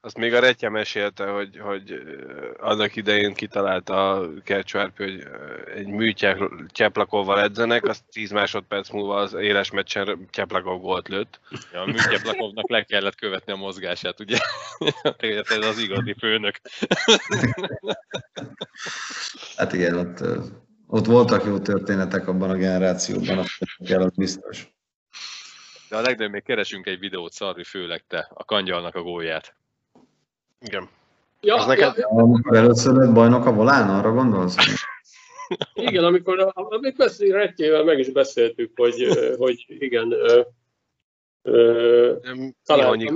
Azt 0.00 0.16
még 0.16 0.34
a 0.34 0.40
Retya 0.40 0.70
mesélte, 0.70 1.26
hogy, 1.26 1.58
hogy 1.58 2.02
annak 2.58 2.96
idején 2.96 3.34
kitalálta 3.34 4.10
a 4.12 4.28
Kercsvárpi, 4.44 5.02
hogy 5.02 5.26
egy 5.74 5.86
mű 5.86 6.12
Cseplakovval 6.68 7.40
edzenek, 7.40 7.84
azt 7.84 8.04
10 8.10 8.30
másodperc 8.30 8.90
múlva 8.90 9.16
az 9.16 9.32
éles 9.32 9.70
meccsen 9.70 10.28
Cseplakov 10.30 10.80
gólt 10.80 11.08
lőtt. 11.08 11.40
Ja, 11.72 11.80
a 11.80 11.86
műtyep 11.86 12.24
lakovnak 12.24 12.70
le 12.70 12.82
kellett 12.82 13.14
követni 13.14 13.52
a 13.52 13.56
mozgását, 13.56 14.20
ugye? 14.20 14.38
Ez 15.48 15.66
az 15.66 15.78
igazi 15.78 16.14
főnök. 16.18 16.60
Hát 19.56 19.72
igen, 19.72 19.98
ott, 19.98 20.20
ott 20.86 21.06
voltak 21.06 21.44
jó 21.44 21.58
történetek 21.58 22.28
abban 22.28 22.50
a 22.50 22.54
generációban, 22.56 23.44
kell, 23.84 24.02
az 24.02 24.16
biztos. 24.16 24.74
De 25.88 25.96
a 25.96 26.00
legnagyobb 26.00 26.32
még 26.32 26.42
keresünk 26.42 26.86
egy 26.86 26.98
videót, 26.98 27.32
Szarvi, 27.32 27.64
főleg 27.64 28.04
te, 28.06 28.30
a 28.34 28.44
kangyalnak 28.44 28.94
a 28.94 29.02
gólját. 29.02 29.54
Igen. 30.60 30.88
Ja, 31.40 31.54
Az 31.54 31.66
neked- 31.66 31.96
ja, 31.96 32.08
Amikor 32.08 32.56
először 32.56 32.94
lett 32.94 33.12
bajnok 33.12 33.46
a 33.46 33.52
volán, 33.52 33.90
arra 33.90 34.12
gondolsz? 34.12 34.56
igen, 35.74 36.04
amikor 36.04 36.52
amit 36.54 36.96
beszél, 36.96 37.32
Rettyével 37.32 37.84
meg 37.84 37.98
is 37.98 38.10
beszéltük, 38.10 38.72
hogy, 38.76 39.08
hogy 39.38 39.64
igen, 39.68 40.12
ö, 40.12 40.40
Ö, 41.42 42.16
talán 42.64 42.96
Mi 42.96 43.06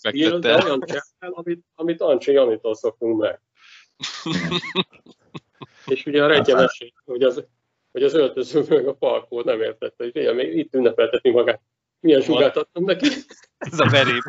fektette 0.00 0.30
el, 0.30 0.38
de 0.38 0.64
olyan 0.64 0.80
csel, 0.86 1.32
amit, 1.32 1.64
amit 1.74 2.00
Ancsi 2.00 2.32
Janitól 2.32 2.74
szoktunk 2.74 3.18
meg. 3.20 3.40
És 5.86 6.06
ugye 6.06 6.24
a 6.24 6.26
reggelesség, 6.26 6.92
hogy 7.04 7.22
az, 7.22 7.44
hogy 7.92 8.02
az 8.02 8.14
öltöző 8.14 8.64
meg 8.68 8.86
a 8.86 8.94
parkó 8.94 9.42
nem 9.42 9.60
értette, 9.60 10.04
hogy 10.04 10.16
ugye, 10.16 10.32
még 10.32 10.56
itt 10.56 10.74
ünnepeltetni 10.74 11.30
magát. 11.30 11.60
Milyen 12.00 12.20
sugát 12.20 12.56
adtam 12.56 12.84
neki, 12.84 13.06
Ez 13.58 13.80
a 13.80 13.88
verép. 13.90 14.22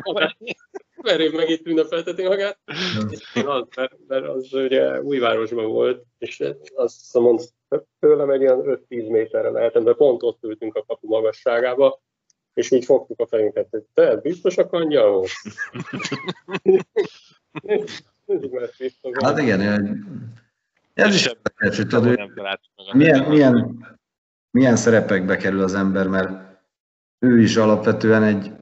Veréb 1.02 1.34
meg 1.34 1.50
itt 1.50 1.66
ünnepelteti 1.66 2.22
magát. 2.22 2.58
És 3.10 3.42
az, 3.46 3.66
mert, 3.76 3.96
mert, 4.08 4.28
az 4.28 4.52
ugye 4.52 5.02
újvárosban 5.02 5.66
volt, 5.66 6.04
és 6.18 6.42
azt 6.74 7.14
mondta, 7.14 7.44
tőlem 8.00 8.30
egy 8.30 8.40
olyan 8.40 8.62
5-10 8.88 9.10
méterre 9.10 9.50
lehetett, 9.50 9.84
de 9.84 9.92
pont 9.92 10.22
ott 10.22 10.42
ültünk 10.42 10.74
a 10.74 10.84
kapu 10.86 11.08
magasságába, 11.08 12.02
és 12.54 12.70
így 12.70 12.84
fogtuk 12.84 13.20
a 13.20 13.26
fejünket, 13.26 13.66
hogy 13.70 13.82
te 13.94 14.16
biztos 14.16 14.56
a 14.58 14.66
kangyal 14.66 15.10
volt? 15.10 15.30
Mert 18.50 18.76
biztos 18.78 19.12
Hát 19.20 19.38
igen, 19.38 19.60
ez 20.94 21.14
is 21.14 21.26
érdekes, 21.26 21.76
hogy 21.76 21.86
tudod, 21.86 22.18
milyen, 22.92 23.24
milyen, 23.28 23.86
milyen 24.50 24.76
szerepekbe 24.76 25.36
kerül 25.36 25.62
az 25.62 25.74
ember, 25.74 26.08
mert 26.08 26.30
ő 27.18 27.40
is 27.40 27.56
alapvetően 27.56 28.22
egy 28.22 28.52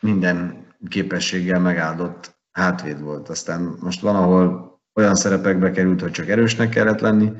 minden 0.00 0.66
képességgel 0.88 1.60
megáldott 1.60 2.38
hátvéd 2.50 3.00
volt. 3.00 3.28
Aztán 3.28 3.76
most 3.80 4.00
van, 4.00 4.16
ahol 4.16 4.80
olyan 4.94 5.14
szerepekbe 5.14 5.70
került, 5.70 6.00
hogy 6.00 6.10
csak 6.10 6.28
erősnek 6.28 6.68
kellett 6.68 7.00
lenni, 7.00 7.32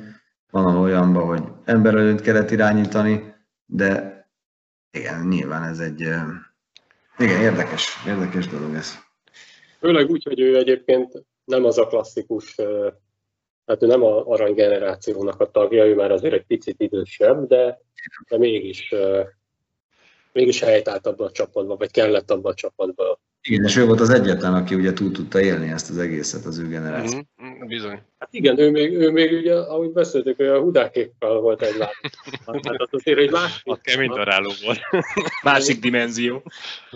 van, 0.50 0.64
ahol 0.64 0.80
olyanban, 0.80 1.26
hogy 1.26 1.42
emberelőnyt 1.64 2.20
kellett 2.20 2.50
irányítani, 2.50 3.34
de 3.66 4.18
igen, 4.90 5.26
nyilván 5.26 5.62
ez 5.62 5.78
egy 5.78 6.00
igen, 7.18 7.40
érdekes, 7.40 8.04
érdekes 8.06 8.48
dolog 8.48 8.74
ez. 8.74 8.94
Főleg 9.78 10.10
úgy, 10.10 10.24
hogy 10.24 10.40
ő 10.40 10.56
egyébként 10.56 11.24
nem 11.44 11.64
az 11.64 11.78
a 11.78 11.86
klasszikus, 11.86 12.56
hát 13.70 13.82
ő 13.82 13.86
nem 13.86 14.02
a 14.02 14.26
arany 14.26 14.54
generációnak 14.54 15.40
a 15.40 15.50
tagja, 15.50 15.86
ő 15.86 15.94
már 15.94 16.10
azért 16.10 16.34
egy 16.34 16.46
picit 16.46 16.80
idősebb, 16.80 17.46
de, 17.46 17.80
de 18.28 18.38
mégis, 18.38 18.94
mégis 20.32 20.60
helyt 20.60 20.88
állt 20.88 21.06
abba 21.06 21.24
a 21.24 21.30
csapatba, 21.30 21.76
vagy 21.76 21.90
kellett 21.90 22.30
abba 22.30 22.48
a 22.48 22.54
csapatba. 22.54 23.20
Igen, 23.42 23.64
és 23.64 23.76
ő 23.76 23.86
volt 23.86 24.00
az 24.00 24.10
egyetlen, 24.10 24.54
aki 24.54 24.74
ugye 24.74 24.92
túl 24.92 25.10
tudta 25.10 25.40
élni 25.40 25.68
ezt 25.70 25.90
az 25.90 25.98
egészet 25.98 26.44
az 26.44 26.58
ő 26.58 26.68
generáció. 26.68 27.20
Mhm, 27.36 27.48
mhm, 27.48 27.66
Bizony. 27.66 28.02
Hát 28.18 28.28
igen, 28.32 28.58
ő 28.58 28.70
még, 28.70 28.92
ő 28.92 29.10
még 29.10 29.32
ugye, 29.32 29.54
ahogy 29.54 29.90
beszéltük, 29.90 30.36
hogy 30.36 30.46
a 30.46 30.60
hudákékkal 30.60 31.40
volt 31.40 31.62
egy 31.62 31.76
lát. 31.76 31.94
Hát 32.46 32.66
az 32.76 32.88
azért 32.90 33.18
egy 33.18 33.30
másik. 33.30 33.66
A 33.66 33.76
kemény 33.76 34.10
daráló 34.10 34.50
volt. 34.64 34.78
Másik 35.42 35.80
dimenzió. 35.80 36.42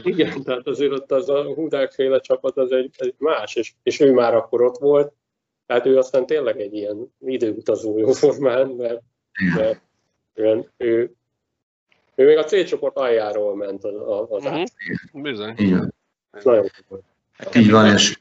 Igen, 0.03 0.43
tehát 0.43 0.67
azért 0.67 0.93
ott 0.93 1.13
az 1.13 1.29
a 1.29 1.45
hudákféle 1.45 2.21
csapat 2.21 2.57
az 2.57 2.73
egy, 2.73 2.91
egy 2.97 3.15
más, 3.19 3.55
és, 3.55 3.73
és 3.83 4.01
ő 4.01 4.13
már 4.13 4.35
akkor 4.35 4.63
ott 4.63 4.79
volt, 4.79 5.13
tehát 5.67 5.87
ő 5.87 5.99
aztán 5.99 6.27
tényleg 6.27 6.61
egy 6.61 6.75
ilyen 6.75 7.13
időutazó 7.21 7.99
jóformán, 7.99 8.69
mert, 8.69 9.01
mert 9.57 9.81
ő, 10.35 10.71
ő, 10.77 11.15
ő 12.15 12.27
még 12.27 12.37
a 12.37 12.45
C 12.45 12.65
csoport 12.65 12.97
aljáról 12.97 13.57
ment 13.57 13.85
az, 13.85 14.27
az 14.29 14.43
Mhm, 14.43 14.53
át. 14.53 14.73
Bizony. 15.13 15.55
Így 15.59 15.71
van. 15.71 15.95
Nagyon 16.43 16.71
komoly. 16.87 17.03
Így 17.55 17.71
van, 17.71 17.93
és, 17.93 18.19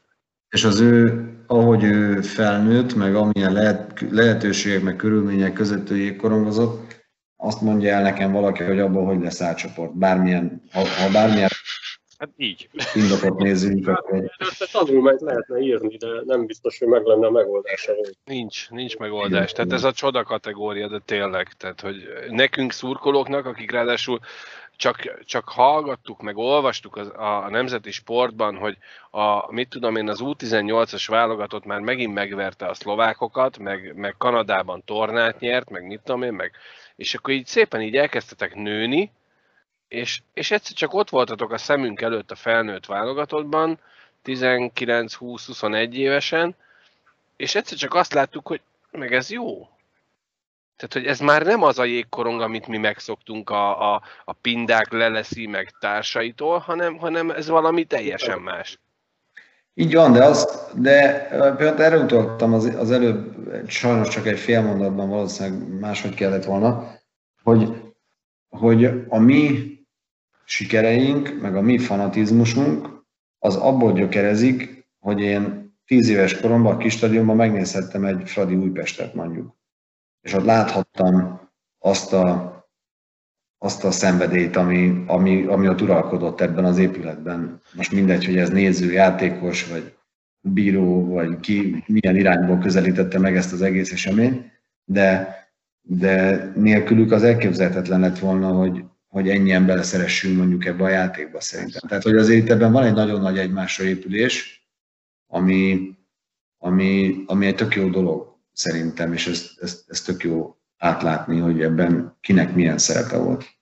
és 0.50 0.64
az 0.64 0.80
ő, 0.80 1.28
ahogy 1.46 1.84
ő 1.84 2.20
felnőtt, 2.20 2.94
meg 2.94 3.14
amilyen 3.14 3.52
lehet, 3.52 4.04
lehetőségek, 4.10 4.82
meg 4.82 4.96
körülmények 4.96 5.52
között 5.52 5.90
ő 5.90 5.96
jégkorongozott, 5.96 7.02
azt 7.36 7.60
mondja 7.60 7.92
el 7.94 8.02
nekem 8.02 8.32
valaki, 8.32 8.62
hogy 8.62 8.78
abból 8.78 9.04
hogy 9.04 9.20
lesz 9.20 9.40
átcsoport. 9.40 9.96
Bármilyen, 9.96 10.62
ha, 10.72 10.80
ha 10.80 11.10
bármilyen 11.12 11.48
Hát 12.18 12.28
így. 12.36 12.68
indokot 12.94 13.38
nézzünk, 13.38 13.88
Ezt 14.38 14.62
a 14.62 14.78
tanulmányt 14.78 15.20
lehetne 15.20 15.58
írni, 15.58 15.96
de 15.96 16.06
nem 16.24 16.46
biztos, 16.46 16.78
hogy 16.78 16.88
meg 16.88 17.04
lenne 17.04 17.26
a 17.26 17.30
megoldása. 17.30 17.92
Nincs, 18.24 18.70
nincs 18.70 18.96
megoldás. 18.96 19.52
Tehát 19.52 19.72
ez 19.72 19.84
a 19.84 19.92
csoda 19.92 20.22
kategória, 20.22 20.88
de 20.88 21.00
tényleg. 21.04 21.52
Tehát, 21.52 21.80
hogy 21.80 21.96
nekünk 22.30 22.72
szurkolóknak, 22.72 23.46
akik 23.46 23.70
ráadásul 23.70 24.20
csak, 24.76 25.24
csak 25.24 25.48
hallgattuk, 25.48 26.22
meg 26.22 26.36
olvastuk 26.36 26.96
az, 26.96 27.08
a, 27.08 27.44
a 27.44 27.50
nemzeti 27.50 27.90
sportban, 27.90 28.56
hogy 28.56 28.76
a, 29.10 29.52
mit 29.52 29.68
tudom 29.68 29.96
én, 29.96 30.08
az 30.08 30.20
U18-as 30.22 31.04
válogatott 31.08 31.64
már 31.64 31.80
megint 31.80 32.14
megverte 32.14 32.66
a 32.66 32.74
szlovákokat, 32.74 33.58
meg, 33.58 33.92
meg 33.96 34.14
Kanadában 34.18 34.82
tornát 34.84 35.40
nyert, 35.40 35.70
meg 35.70 35.86
mit 35.86 36.00
tudom 36.04 36.22
én, 36.22 36.32
meg, 36.32 36.52
és 36.96 37.14
akkor 37.14 37.34
így 37.34 37.46
szépen 37.46 37.80
így 37.80 37.96
elkezdtetek 37.96 38.54
nőni, 38.54 39.10
és, 39.94 40.22
és 40.32 40.50
egyszer 40.50 40.76
csak 40.76 40.94
ott 40.94 41.10
voltatok 41.10 41.52
a 41.52 41.58
szemünk 41.58 42.00
előtt 42.00 42.30
a 42.30 42.34
felnőtt 42.34 42.86
válogatottban, 42.86 43.78
19-20-21 44.24 45.92
évesen, 45.92 46.56
és 47.36 47.54
egyszer 47.54 47.78
csak 47.78 47.94
azt 47.94 48.12
láttuk, 48.12 48.46
hogy 48.46 48.60
meg 48.90 49.12
ez 49.12 49.30
jó. 49.30 49.68
Tehát, 50.76 50.92
hogy 50.92 51.06
ez 51.06 51.20
már 51.20 51.42
nem 51.42 51.62
az 51.62 51.78
a 51.78 51.84
jégkorong, 51.84 52.40
amit 52.40 52.66
mi 52.66 52.76
megszoktunk 52.76 53.50
a, 53.50 53.94
a, 53.94 54.02
a 54.24 54.32
pindák 54.32 54.92
leleszi 54.92 55.46
meg 55.46 55.70
társaitól, 55.80 56.58
hanem, 56.58 56.96
hanem 56.96 57.30
ez 57.30 57.48
valami 57.48 57.84
teljesen 57.84 58.40
más. 58.40 58.78
Így 59.74 59.94
van, 59.94 60.12
de, 60.12 60.24
azt, 60.24 60.80
de 60.80 61.26
például 61.56 61.82
erre 61.82 61.98
utaltam 61.98 62.52
az, 62.52 62.64
az 62.64 62.90
előbb, 62.90 63.34
sajnos 63.68 64.08
csak 64.08 64.26
egy 64.26 64.38
fél 64.38 64.62
mondatban 64.62 65.08
valószínűleg 65.08 65.78
máshogy 65.80 66.14
kellett 66.14 66.44
volna, 66.44 66.92
hogy, 67.42 67.82
hogy 68.48 68.84
a 69.08 69.18
mi 69.18 69.73
sikereink, 70.44 71.40
meg 71.40 71.56
a 71.56 71.60
mi 71.60 71.78
fanatizmusunk, 71.78 72.88
az 73.38 73.56
abból 73.56 73.92
gyökerezik, 73.92 74.86
hogy 74.98 75.20
én 75.20 75.72
tíz 75.86 76.08
éves 76.08 76.40
koromban 76.40 76.74
a 76.74 76.76
kis 76.76 76.92
stadionban 76.92 77.36
megnézhettem 77.36 78.04
egy 78.04 78.28
Fradi 78.30 78.54
Újpestet 78.54 79.14
mondjuk. 79.14 79.56
És 80.20 80.32
ott 80.32 80.44
láthattam 80.44 81.40
azt 81.78 82.12
a, 82.12 82.54
azt 83.58 83.84
a 83.84 83.90
szenvedélyt, 83.90 84.56
ami, 84.56 85.04
ami, 85.06 85.44
ami 85.44 85.68
ott 85.68 85.80
uralkodott 85.80 86.40
ebben 86.40 86.64
az 86.64 86.78
épületben. 86.78 87.60
Most 87.74 87.92
mindegy, 87.92 88.24
hogy 88.24 88.36
ez 88.36 88.50
néző, 88.50 88.92
játékos, 88.92 89.68
vagy 89.68 89.96
bíró, 90.40 91.06
vagy 91.06 91.40
ki 91.40 91.84
milyen 91.86 92.16
irányból 92.16 92.58
közelítette 92.58 93.18
meg 93.18 93.36
ezt 93.36 93.52
az 93.52 93.62
egész 93.62 93.92
eseményt, 93.92 94.50
de, 94.84 95.36
de 95.82 96.36
nélkülük 96.54 97.12
az 97.12 97.22
elképzelhetetlen 97.22 98.00
lett 98.00 98.18
volna, 98.18 98.52
hogy, 98.52 98.84
hogy 99.14 99.28
ennyien 99.28 99.66
beleszeressünk 99.66 100.36
mondjuk 100.36 100.64
ebbe 100.64 100.84
a 100.84 100.88
játékba 100.88 101.40
szerintem. 101.40 101.88
Tehát, 101.88 102.02
hogy 102.02 102.16
azért 102.16 102.42
itt 102.42 102.50
ebben 102.50 102.72
van 102.72 102.84
egy 102.84 102.92
nagyon 102.92 103.20
nagy 103.20 103.38
egymásra 103.38 103.84
épülés, 103.84 104.66
ami, 105.26 105.90
ami, 106.58 107.22
ami 107.26 107.46
egy 107.46 107.54
tök 107.54 107.74
jó 107.74 107.88
dolog 107.88 108.38
szerintem, 108.52 109.12
és 109.12 109.26
ez, 109.26 109.50
ez, 109.60 109.84
ez 109.86 110.00
tök 110.00 110.22
jó 110.22 110.56
átlátni, 110.78 111.38
hogy 111.38 111.62
ebben 111.62 112.16
kinek 112.20 112.54
milyen 112.54 112.78
szerepe 112.78 113.16
volt. 113.16 113.53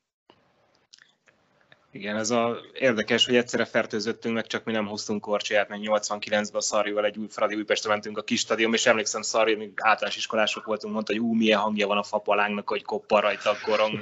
Igen, 1.95 2.17
ez 2.17 2.31
a 2.31 2.57
érdekes, 2.73 3.27
hogy 3.27 3.37
egyszerre 3.37 3.65
fertőzöttünk, 3.65 4.35
meg 4.35 4.47
csak 4.47 4.65
mi 4.65 4.73
nem 4.73 4.87
hoztunk 4.87 5.21
korcsolyát, 5.21 5.69
meg 5.69 5.81
89-ben 5.83 6.47
a 6.53 6.61
Szarjóval 6.61 7.05
egy 7.05 7.19
új 7.19 7.27
Fradi 7.29 7.55
Újpestre 7.55 7.91
mentünk 7.91 8.19
a 8.19 8.23
kis 8.23 8.41
stadion, 8.41 8.73
és 8.73 8.87
emlékszem 8.87 9.23
Szarjó, 9.23 9.57
még 9.57 9.73
általános 9.77 10.17
iskolások 10.17 10.65
voltunk, 10.65 10.93
mondta, 10.93 11.13
hogy 11.13 11.23
ú, 11.23 11.35
milyen 11.35 11.59
hangja 11.59 11.87
van 11.87 11.99
a 11.99 12.03
fapalánknak, 12.03 12.69
hogy 12.69 12.83
koppan 12.83 13.21
rajta 13.21 13.51
a 13.51 13.57
korong. 13.65 14.01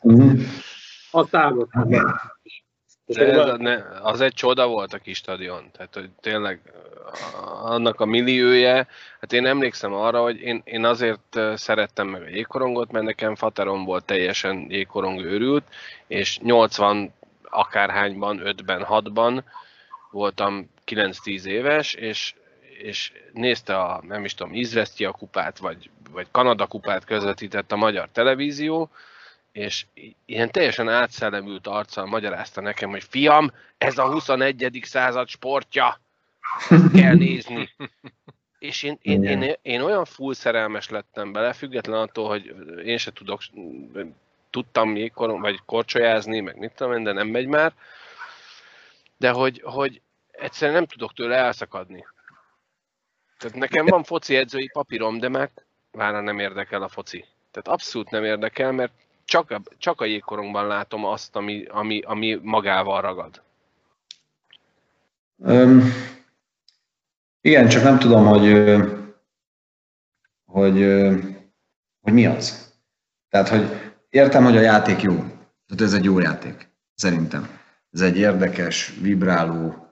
Uh-huh. 0.00 0.40
A 1.10 1.26
támadtam. 1.26 1.88
És 3.06 3.16
De 3.16 3.42
ez 3.42 3.58
ne, 3.58 3.76
az 4.02 4.20
egy 4.20 4.34
csoda 4.34 4.66
volt 4.66 4.92
a 4.92 4.98
kis 4.98 5.16
stadion. 5.16 5.70
Tehát, 5.72 5.94
hogy 5.94 6.10
tényleg 6.20 6.60
annak 7.62 8.00
a 8.00 8.04
milliója, 8.04 8.86
hát 9.20 9.32
én 9.32 9.46
emlékszem 9.46 9.92
arra, 9.92 10.22
hogy 10.22 10.40
én, 10.40 10.62
én 10.64 10.84
azért 10.84 11.38
szerettem 11.54 12.08
meg 12.08 12.22
a 12.22 12.28
jégkorongot, 12.28 12.92
mert 12.92 13.04
nekem 13.04 13.34
Fateron 13.34 13.84
volt 13.84 14.04
teljesen 14.04 14.66
jégkorong 14.68 15.24
őrült, 15.24 15.64
és 16.06 16.38
80 16.38 17.14
akárhányban, 17.42 18.40
5-ben, 18.44 18.86
6-ban 18.88 19.42
voltam 20.10 20.70
9-10 20.86 21.44
éves, 21.44 21.94
és, 21.94 22.34
és 22.78 23.12
nézte 23.32 23.78
a, 23.78 24.02
nem 24.08 24.24
is 24.24 24.34
tudom, 24.34 24.54
Izvestia 24.54 25.10
kupát, 25.10 25.58
vagy, 25.58 25.90
vagy 26.10 26.26
Kanada 26.30 26.66
kupát 26.66 27.04
közvetített 27.04 27.72
a 27.72 27.76
magyar 27.76 28.08
televízió, 28.12 28.90
és 29.56 29.86
ilyen 30.24 30.50
teljesen 30.50 30.88
átszellemült 30.88 31.66
arccal 31.66 32.06
magyarázta 32.06 32.60
nekem, 32.60 32.90
hogy 32.90 33.04
fiam, 33.04 33.52
ez 33.78 33.98
a 33.98 34.10
21. 34.10 34.80
század 34.82 35.28
sportja, 35.28 36.00
ezt 36.68 36.90
kell 36.92 37.14
nézni. 37.14 37.70
És 38.58 38.82
én, 38.82 38.98
én, 39.02 39.22
én, 39.24 39.54
én 39.62 39.80
olyan 39.80 40.04
full 40.04 40.34
szerelmes 40.34 40.88
lettem 40.88 41.32
bele, 41.32 41.52
független 41.52 42.00
attól, 42.00 42.28
hogy 42.28 42.54
én 42.84 42.98
se 42.98 43.12
tudok, 43.12 43.40
tudtam 44.50 44.90
még 44.90 45.12
kor, 45.12 45.40
vagy 45.40 45.60
korcsolyázni, 45.66 46.40
meg 46.40 46.58
mit 46.58 46.72
tudom 46.72 46.92
én, 46.92 47.02
de 47.02 47.12
nem 47.12 47.28
megy 47.28 47.46
már, 47.46 47.74
de 49.16 49.30
hogy, 49.30 49.60
hogy 49.64 50.00
egyszerűen 50.30 50.76
nem 50.76 50.86
tudok 50.86 51.12
tőle 51.12 51.36
elszakadni. 51.36 52.06
Tehát 53.38 53.56
nekem 53.56 53.86
van 53.86 54.02
foci 54.02 54.36
edzői 54.36 54.70
papírom, 54.72 55.18
de 55.18 55.28
már 55.28 55.50
vára 55.90 56.20
nem 56.20 56.38
érdekel 56.38 56.82
a 56.82 56.88
foci. 56.88 57.24
Tehát 57.50 57.68
abszolút 57.68 58.10
nem 58.10 58.24
érdekel, 58.24 58.72
mert 58.72 58.92
csak, 59.26 59.50
a, 59.50 59.62
csak 59.78 60.00
a 60.00 60.04
jégkorongban 60.04 60.66
látom 60.66 61.04
azt, 61.04 61.36
ami, 61.36 61.64
ami, 61.64 62.00
ami 62.00 62.40
magával 62.42 63.00
ragad. 63.00 63.42
Um, 65.36 65.82
igen, 67.40 67.68
csak 67.68 67.82
nem 67.82 67.98
tudom, 67.98 68.26
hogy, 68.26 68.52
hogy, 70.44 70.76
hogy 72.00 72.12
mi 72.12 72.26
az. 72.26 72.74
Tehát, 73.28 73.48
hogy 73.48 73.94
értem, 74.08 74.44
hogy 74.44 74.56
a 74.56 74.60
játék 74.60 75.00
jó. 75.00 75.14
Tehát 75.66 75.80
ez 75.80 75.92
egy 75.92 76.04
jó 76.04 76.18
játék, 76.18 76.68
szerintem. 76.94 77.48
Ez 77.90 78.00
egy 78.00 78.16
érdekes, 78.16 78.94
vibráló, 79.00 79.86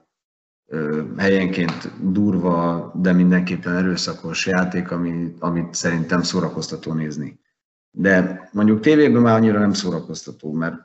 helyenként 1.17 2.11
durva, 2.11 2.91
de 2.95 3.13
mindenképpen 3.13 3.75
erőszakos 3.75 4.45
játék, 4.45 4.91
ami, 4.91 5.35
amit 5.39 5.73
szerintem 5.73 6.21
szórakoztató 6.21 6.93
nézni. 6.93 7.39
De 7.97 8.49
mondjuk 8.53 8.79
tévében 8.79 9.21
már 9.21 9.35
annyira 9.35 9.59
nem 9.59 9.73
szórakoztató, 9.73 10.51
mert 10.51 10.75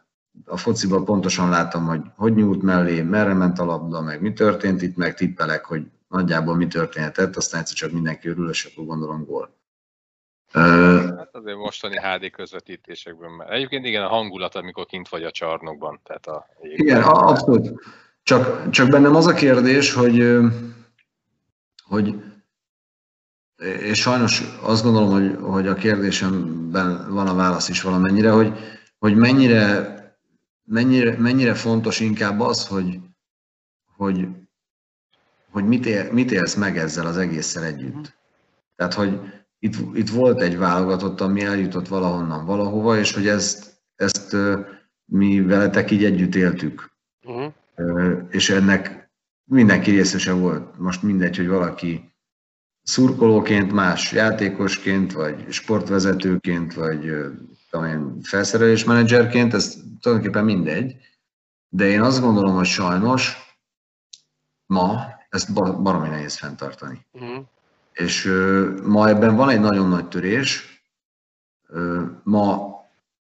a 0.44 0.56
fociban 0.56 1.04
pontosan 1.04 1.48
látom, 1.48 1.86
hogy 1.86 2.00
hogy 2.16 2.34
nyújt 2.34 2.62
mellé, 2.62 3.02
merre 3.02 3.34
ment 3.34 3.58
a 3.58 3.64
labda, 3.64 4.00
meg 4.00 4.20
mi 4.20 4.32
történt 4.32 4.82
itt, 4.82 4.96
meg 4.96 5.14
tippelek, 5.14 5.64
hogy 5.64 5.82
nagyjából 6.08 6.56
mi 6.56 6.66
történhetett, 6.66 7.36
aztán 7.36 7.60
egyszer 7.60 7.76
csak 7.76 7.92
mindenki 7.92 8.28
örül, 8.28 8.48
és 8.48 8.64
akkor 8.64 8.84
gondolom 8.84 9.24
gól. 9.24 9.58
Hát 10.52 11.34
azért 11.34 11.56
mostani 11.56 11.96
HD 11.96 12.30
közvetítésekben, 12.30 13.30
mert 13.30 13.50
egyébként 13.50 13.86
igen, 13.86 14.02
a 14.02 14.08
hangulat, 14.08 14.54
amikor 14.54 14.86
kint 14.86 15.08
vagy 15.08 15.22
a 15.22 15.30
csarnokban. 15.30 16.00
Tehát 16.02 16.26
a 16.26 16.46
igen, 16.62 17.02
abszolút. 17.02 17.72
Csak, 18.22 18.70
csak 18.70 18.88
bennem 18.88 19.14
az 19.14 19.26
a 19.26 19.34
kérdés, 19.34 19.92
hogy, 19.92 20.38
hogy 21.84 22.14
és 23.60 24.00
sajnos 24.00 24.42
azt 24.60 24.82
gondolom, 24.82 25.10
hogy, 25.10 25.36
hogy 25.40 25.66
a 25.66 25.74
kérdésemben 25.74 27.12
van 27.12 27.26
a 27.26 27.34
válasz 27.34 27.68
is 27.68 27.82
valamennyire, 27.82 28.30
hogy, 28.30 28.52
hogy 28.98 29.16
mennyire, 29.16 29.94
mennyire, 30.64 31.16
mennyire 31.18 31.54
fontos 31.54 32.00
inkább 32.00 32.40
az, 32.40 32.66
hogy, 32.66 33.00
hogy, 33.96 34.28
hogy 35.50 35.64
mit, 35.64 35.86
él, 35.86 36.12
mit 36.12 36.32
élsz 36.32 36.54
meg 36.54 36.78
ezzel 36.78 37.06
az 37.06 37.16
egésszel 37.16 37.64
együtt. 37.64 38.18
Tehát, 38.76 38.94
hogy 38.94 39.20
itt, 39.58 39.74
itt 39.96 40.10
volt 40.10 40.40
egy 40.40 40.58
válogatott, 40.58 41.20
ami 41.20 41.44
eljutott 41.44 41.88
valahonnan 41.88 42.46
valahova, 42.46 42.98
és 42.98 43.12
hogy 43.12 43.28
ezt, 43.28 43.82
ezt 43.96 44.36
mi 45.04 45.40
veletek 45.40 45.90
így 45.90 46.04
együtt 46.04 46.34
éltük. 46.34 46.92
Uh-huh 47.24 47.52
és 48.30 48.50
ennek 48.50 49.10
mindenki 49.44 49.90
részese 49.90 50.32
volt. 50.32 50.78
Most 50.78 51.02
mindegy, 51.02 51.36
hogy 51.36 51.48
valaki 51.48 52.09
szurkolóként, 52.90 53.72
más 53.72 54.12
játékosként, 54.12 55.12
vagy 55.12 55.52
sportvezetőként, 55.52 56.74
vagy 56.74 57.12
tudom 57.70 58.22
felszerelésmenedzserként, 58.22 59.54
ez 59.54 59.76
tulajdonképpen 60.00 60.44
mindegy. 60.44 60.96
De 61.68 61.86
én 61.86 62.00
azt 62.00 62.20
gondolom, 62.20 62.54
hogy 62.54 62.66
sajnos 62.66 63.36
ma 64.66 65.04
ezt 65.28 65.52
baromi 65.82 66.08
nehéz 66.08 66.36
fenntartani. 66.36 67.06
Uh-huh. 67.12 67.44
És 67.92 68.32
ma 68.84 69.08
ebben 69.08 69.36
van 69.36 69.48
egy 69.48 69.60
nagyon 69.60 69.88
nagy 69.88 70.08
törés. 70.08 70.82
Ma 72.22 72.52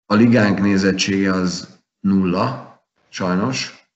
a 0.06 0.14
ligánk 0.14 0.60
nézettsége 0.60 1.32
az 1.32 1.80
nulla, 2.00 2.78
sajnos. 3.10 3.88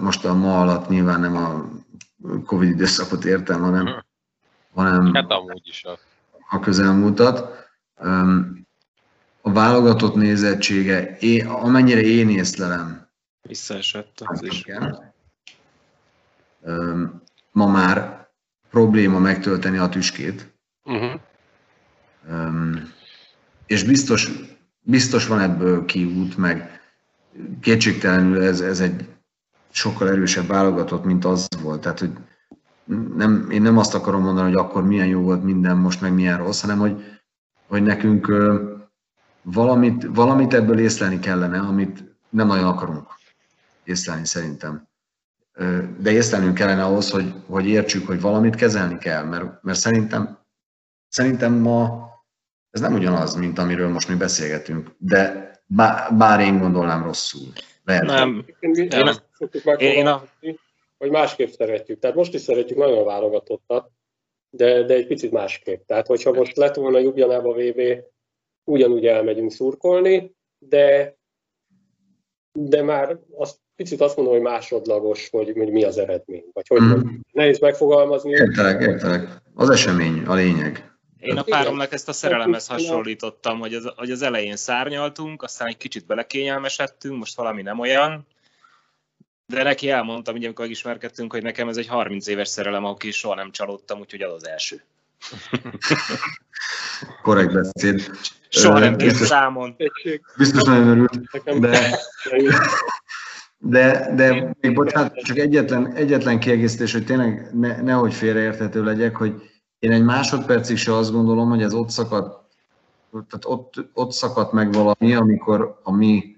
Most 0.00 0.24
a 0.24 0.34
ma 0.34 0.60
alatt 0.60 0.88
nyilván 0.88 1.20
nem 1.20 1.36
a 1.36 1.68
Covid 2.44 2.70
időszakot 2.70 3.24
értem, 3.24 3.60
hanem, 3.60 4.08
hanem 4.74 5.14
hát 5.14 5.30
amúgy 5.30 5.68
is 5.68 5.84
a... 5.84 5.98
a 6.50 6.58
közelmúltat. 6.58 7.68
A 9.42 9.52
válogatott 9.52 10.14
nézettsége, 10.14 11.18
amennyire 11.46 12.00
én 12.00 12.28
észlelem, 12.28 13.08
visszaesett 13.42 14.20
az 14.24 14.42
is. 14.42 14.64
Ma 17.52 17.66
már 17.66 18.28
probléma 18.70 19.18
megtölteni 19.18 19.78
a 19.78 19.88
tüskét. 19.88 20.52
Uh-huh. 20.84 21.20
És 23.66 23.84
biztos, 23.84 24.30
biztos 24.80 25.26
van 25.26 25.40
ebből 25.40 25.84
kiút, 25.84 26.36
meg 26.36 26.80
kétségtelenül 27.60 28.42
ez, 28.42 28.60
ez 28.60 28.80
egy 28.80 29.08
sokkal 29.70 30.08
erősebb 30.08 30.46
válogatott, 30.46 31.04
mint 31.04 31.24
az 31.24 31.48
volt. 31.62 31.80
Tehát, 31.80 31.98
hogy 31.98 32.12
nem, 33.16 33.48
én 33.50 33.62
nem 33.62 33.78
azt 33.78 33.94
akarom 33.94 34.22
mondani, 34.22 34.52
hogy 34.52 34.60
akkor 34.60 34.86
milyen 34.86 35.06
jó 35.06 35.20
volt 35.20 35.42
minden, 35.42 35.76
most 35.76 36.00
meg 36.00 36.12
milyen 36.12 36.38
rossz, 36.38 36.60
hanem 36.60 36.78
hogy, 36.78 37.04
hogy 37.66 37.82
nekünk 37.82 38.32
valamit, 39.42 40.06
valamit 40.14 40.54
ebből 40.54 40.78
észlelni 40.78 41.18
kellene, 41.18 41.58
amit 41.58 42.04
nem 42.28 42.46
nagyon 42.46 42.64
akarunk 42.64 43.06
észlelni 43.84 44.26
szerintem. 44.26 44.88
De 45.98 46.10
észlelnünk 46.10 46.54
kellene 46.54 46.84
ahhoz, 46.84 47.10
hogy, 47.10 47.34
hogy 47.46 47.66
értsük, 47.66 48.06
hogy 48.06 48.20
valamit 48.20 48.54
kezelni 48.54 48.98
kell, 48.98 49.24
mert, 49.24 49.62
mert 49.62 49.78
szerintem, 49.78 50.38
szerintem 51.08 51.52
ma 51.52 52.08
ez 52.70 52.80
nem 52.80 52.94
ugyanaz, 52.94 53.34
mint 53.34 53.58
amiről 53.58 53.88
most 53.88 54.08
mi 54.08 54.14
beszélgetünk, 54.14 54.90
de 54.98 55.50
bár, 55.66 56.16
bár 56.16 56.40
én 56.40 56.58
gondolnám 56.58 57.02
rosszul. 57.02 57.52
Lehet. 57.84 58.02
Nem. 58.02 58.44
Én, 58.60 58.74
én, 58.74 58.90
én, 59.76 59.90
én 59.90 60.06
a... 60.06 60.22
hogy 61.00 61.10
másképp 61.10 61.48
szeretjük. 61.48 61.98
Tehát 61.98 62.16
most 62.16 62.34
is 62.34 62.40
szeretjük 62.40 62.78
nagyon 62.78 62.98
a 62.98 63.04
válogatottat, 63.04 63.90
de, 64.50 64.82
de 64.82 64.94
egy 64.94 65.06
picit 65.06 65.30
másképp. 65.30 65.86
Tehát, 65.86 66.06
hogyha 66.06 66.32
most 66.32 66.56
lett 66.56 66.74
volna 66.74 66.98
Jubjanába 66.98 67.52
VB, 67.52 67.80
ugyanúgy 68.64 69.06
elmegyünk 69.06 69.50
szurkolni, 69.50 70.34
de, 70.58 71.16
de 72.52 72.82
már 72.82 73.18
azt 73.36 73.58
picit 73.76 74.00
azt 74.00 74.16
mondom, 74.16 74.34
hogy 74.34 74.42
másodlagos, 74.42 75.28
hogy, 75.30 75.52
hogy 75.56 75.70
mi 75.70 75.84
az 75.84 75.98
eredmény. 75.98 76.44
Vagy 76.52 76.66
hogy 76.68 76.80
mm. 76.80 77.00
nehéz 77.32 77.58
megfogalmazni. 77.58 78.30
Értelek, 78.30 78.80
értelek. 78.80 79.42
Az 79.54 79.70
esemény 79.70 80.22
a 80.26 80.34
lényeg. 80.34 80.98
Én 81.18 81.36
a 81.36 81.42
páromnak 81.42 81.92
ezt 81.92 82.08
a 82.08 82.12
szerelemhez 82.12 82.66
hasonlítottam, 82.66 83.58
hogy 83.58 83.74
az, 83.74 83.92
hogy 83.96 84.10
az 84.10 84.22
elején 84.22 84.56
szárnyaltunk, 84.56 85.42
aztán 85.42 85.68
egy 85.68 85.76
kicsit 85.76 86.06
belekényelmesedtünk, 86.06 87.18
most 87.18 87.36
valami 87.36 87.62
nem 87.62 87.78
olyan, 87.78 88.26
de 89.50 89.62
neki 89.62 89.90
elmondtam, 89.90 90.34
ugye, 90.34 90.46
amikor 90.46 90.70
ismerkedtünk, 90.70 91.32
hogy 91.32 91.42
nekem 91.42 91.68
ez 91.68 91.76
egy 91.76 91.86
30 91.86 92.26
éves 92.26 92.48
szerelem, 92.48 92.84
aki 92.84 93.10
soha 93.10 93.34
nem 93.34 93.50
csalódtam, 93.50 94.00
úgyhogy 94.00 94.22
az 94.22 94.32
az 94.32 94.48
első. 94.48 94.82
Korrekt 97.22 97.52
beszéd. 97.52 98.10
Soha 98.48 98.78
nem 98.78 98.96
kért 98.96 99.14
számon. 99.14 99.76
Biztos 100.36 100.62
nagyon 100.62 100.88
örült, 100.88 101.20
de, 101.44 101.98
de, 103.58 104.14
de 104.14 104.56
még 104.60 104.74
bocsánat, 104.74 105.14
csak 105.16 105.38
egyetlen, 105.38 105.92
egyetlen 105.94 106.40
kiegészítés, 106.40 106.92
hogy 106.92 107.04
tényleg 107.04 107.50
ne, 107.52 107.80
nehogy 107.82 108.14
félreérthető 108.14 108.84
legyek, 108.84 109.16
hogy 109.16 109.50
én 109.78 109.92
egy 109.92 110.04
másodpercig 110.04 110.76
se 110.76 110.94
azt 110.94 111.12
gondolom, 111.12 111.48
hogy 111.48 111.62
ez 111.62 111.74
ott 111.74 111.90
szakadt, 111.90 112.48
tehát 113.10 113.44
ott, 113.44 113.74
ott 113.92 114.12
szakadt 114.12 114.52
meg 114.52 114.72
valami, 114.72 115.14
amikor 115.14 115.80
a 115.82 115.92
mi 115.96 116.36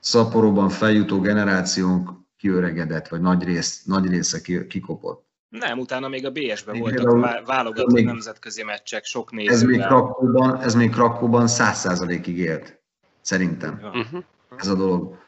szaporóban 0.00 0.68
feljutó 0.68 1.20
generációnk 1.20 2.10
kiöregedett, 2.36 3.08
vagy 3.08 3.20
nagy, 3.20 3.44
rész, 3.44 3.84
nagy 3.84 4.08
része 4.08 4.40
kikopott. 4.68 5.24
Nem, 5.48 5.78
utána 5.78 6.08
még 6.08 6.26
a 6.26 6.30
BS-ben 6.30 6.78
voltak 6.78 7.46
válogatott 7.46 7.92
még, 7.92 8.04
nemzetközi 8.04 8.62
meccsek, 8.62 9.04
sok 9.04 9.32
nézővel. 9.32 9.54
Ez 9.54 9.62
még 9.62 9.80
Krakóban, 9.80 10.60
ez 10.60 10.74
még 10.74 10.90
Krakóban 10.90 11.44
100%-ig 11.48 12.38
élt, 12.38 12.80
szerintem. 13.20 13.80
Uh-huh. 13.82 14.22
Ez 14.56 14.68
a 14.68 14.74
dolog. 14.74 15.18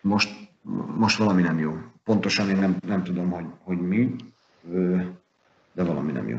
Most, 0.00 0.30
most 0.96 1.18
valami 1.18 1.42
nem 1.42 1.58
jó. 1.58 1.76
Pontosan 2.04 2.48
én 2.48 2.56
nem, 2.56 2.76
nem 2.86 3.04
tudom, 3.04 3.30
hogy, 3.30 3.44
hogy 3.62 3.78
mi 3.78 4.16
de 5.72 5.82
valami 5.84 6.12
nem 6.12 6.28
jó. 6.28 6.38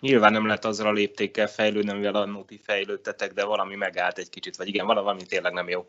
Nyilván 0.00 0.32
nem 0.32 0.46
lehet 0.46 0.64
azzal 0.64 0.86
a 0.86 0.92
léptékkel 0.92 1.46
fejlődni, 1.46 1.90
amivel 1.90 2.14
a 2.14 2.44
ti 2.46 2.60
fejlődtetek, 2.62 3.32
de 3.32 3.44
valami 3.44 3.74
megállt 3.74 4.18
egy 4.18 4.28
kicsit, 4.28 4.56
vagy 4.56 4.68
igen, 4.68 4.86
valami 4.86 5.22
tényleg 5.22 5.52
nem 5.52 5.68
jó. 5.68 5.86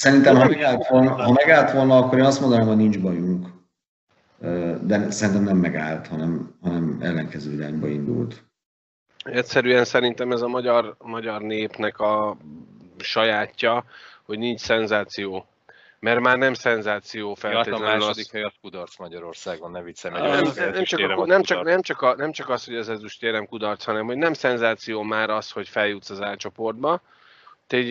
Szerintem, 0.00 0.36
ha 0.36 0.48
megállt 0.48 0.86
volna, 0.86 1.22
ha 1.22 1.32
megállt 1.32 1.72
volna 1.72 1.96
akkor 1.96 2.18
én 2.18 2.24
azt 2.24 2.40
mondanám, 2.40 2.66
hogy 2.66 2.76
nincs 2.76 3.00
bajunk. 3.00 3.46
De 4.80 5.10
szerintem 5.10 5.42
nem 5.42 5.56
megállt, 5.56 6.06
hanem, 6.06 6.54
hanem 6.62 6.98
ellenkező 7.00 7.52
irányba 7.52 7.88
indult. 7.88 8.44
Egyszerűen 9.24 9.84
szerintem 9.84 10.32
ez 10.32 10.40
a 10.40 10.48
magyar, 10.48 10.96
magyar 10.98 11.40
népnek 11.40 11.98
a 11.98 12.36
sajátja, 12.98 13.84
hogy 14.22 14.38
nincs 14.38 14.60
szenzáció. 14.60 15.46
Mert 15.98 16.20
már 16.20 16.38
nem 16.38 16.54
szenzáció 16.54 17.34
feltétlenül. 17.34 17.86
Ja, 17.86 17.92
a 17.92 17.96
második 17.96 18.24
az... 18.24 18.30
hely 18.30 18.42
az 18.42 18.54
kudarc 18.60 18.98
Magyarországon, 18.98 19.70
ne 19.70 19.82
viccem. 19.82 20.12
Nem, 20.12 20.22
nem, 20.22 20.72
nem, 20.72 20.84
csak 20.84 21.00
a, 21.00 21.26
nem, 21.26 21.42
csak, 21.42 21.64
nem, 21.64 21.80
csak 21.82 22.02
a, 22.02 22.14
nem 22.16 22.32
csak 22.32 22.48
az, 22.48 22.64
hogy 22.64 22.76
az 22.76 22.88
ezüstérem 22.88 23.46
kudarc, 23.46 23.84
hanem 23.84 24.06
hogy 24.06 24.16
nem 24.16 24.32
szenzáció 24.32 25.02
már 25.02 25.30
az, 25.30 25.50
hogy 25.50 25.68
feljutsz 25.68 26.10
az 26.10 26.20
álcsoportba. 26.20 27.00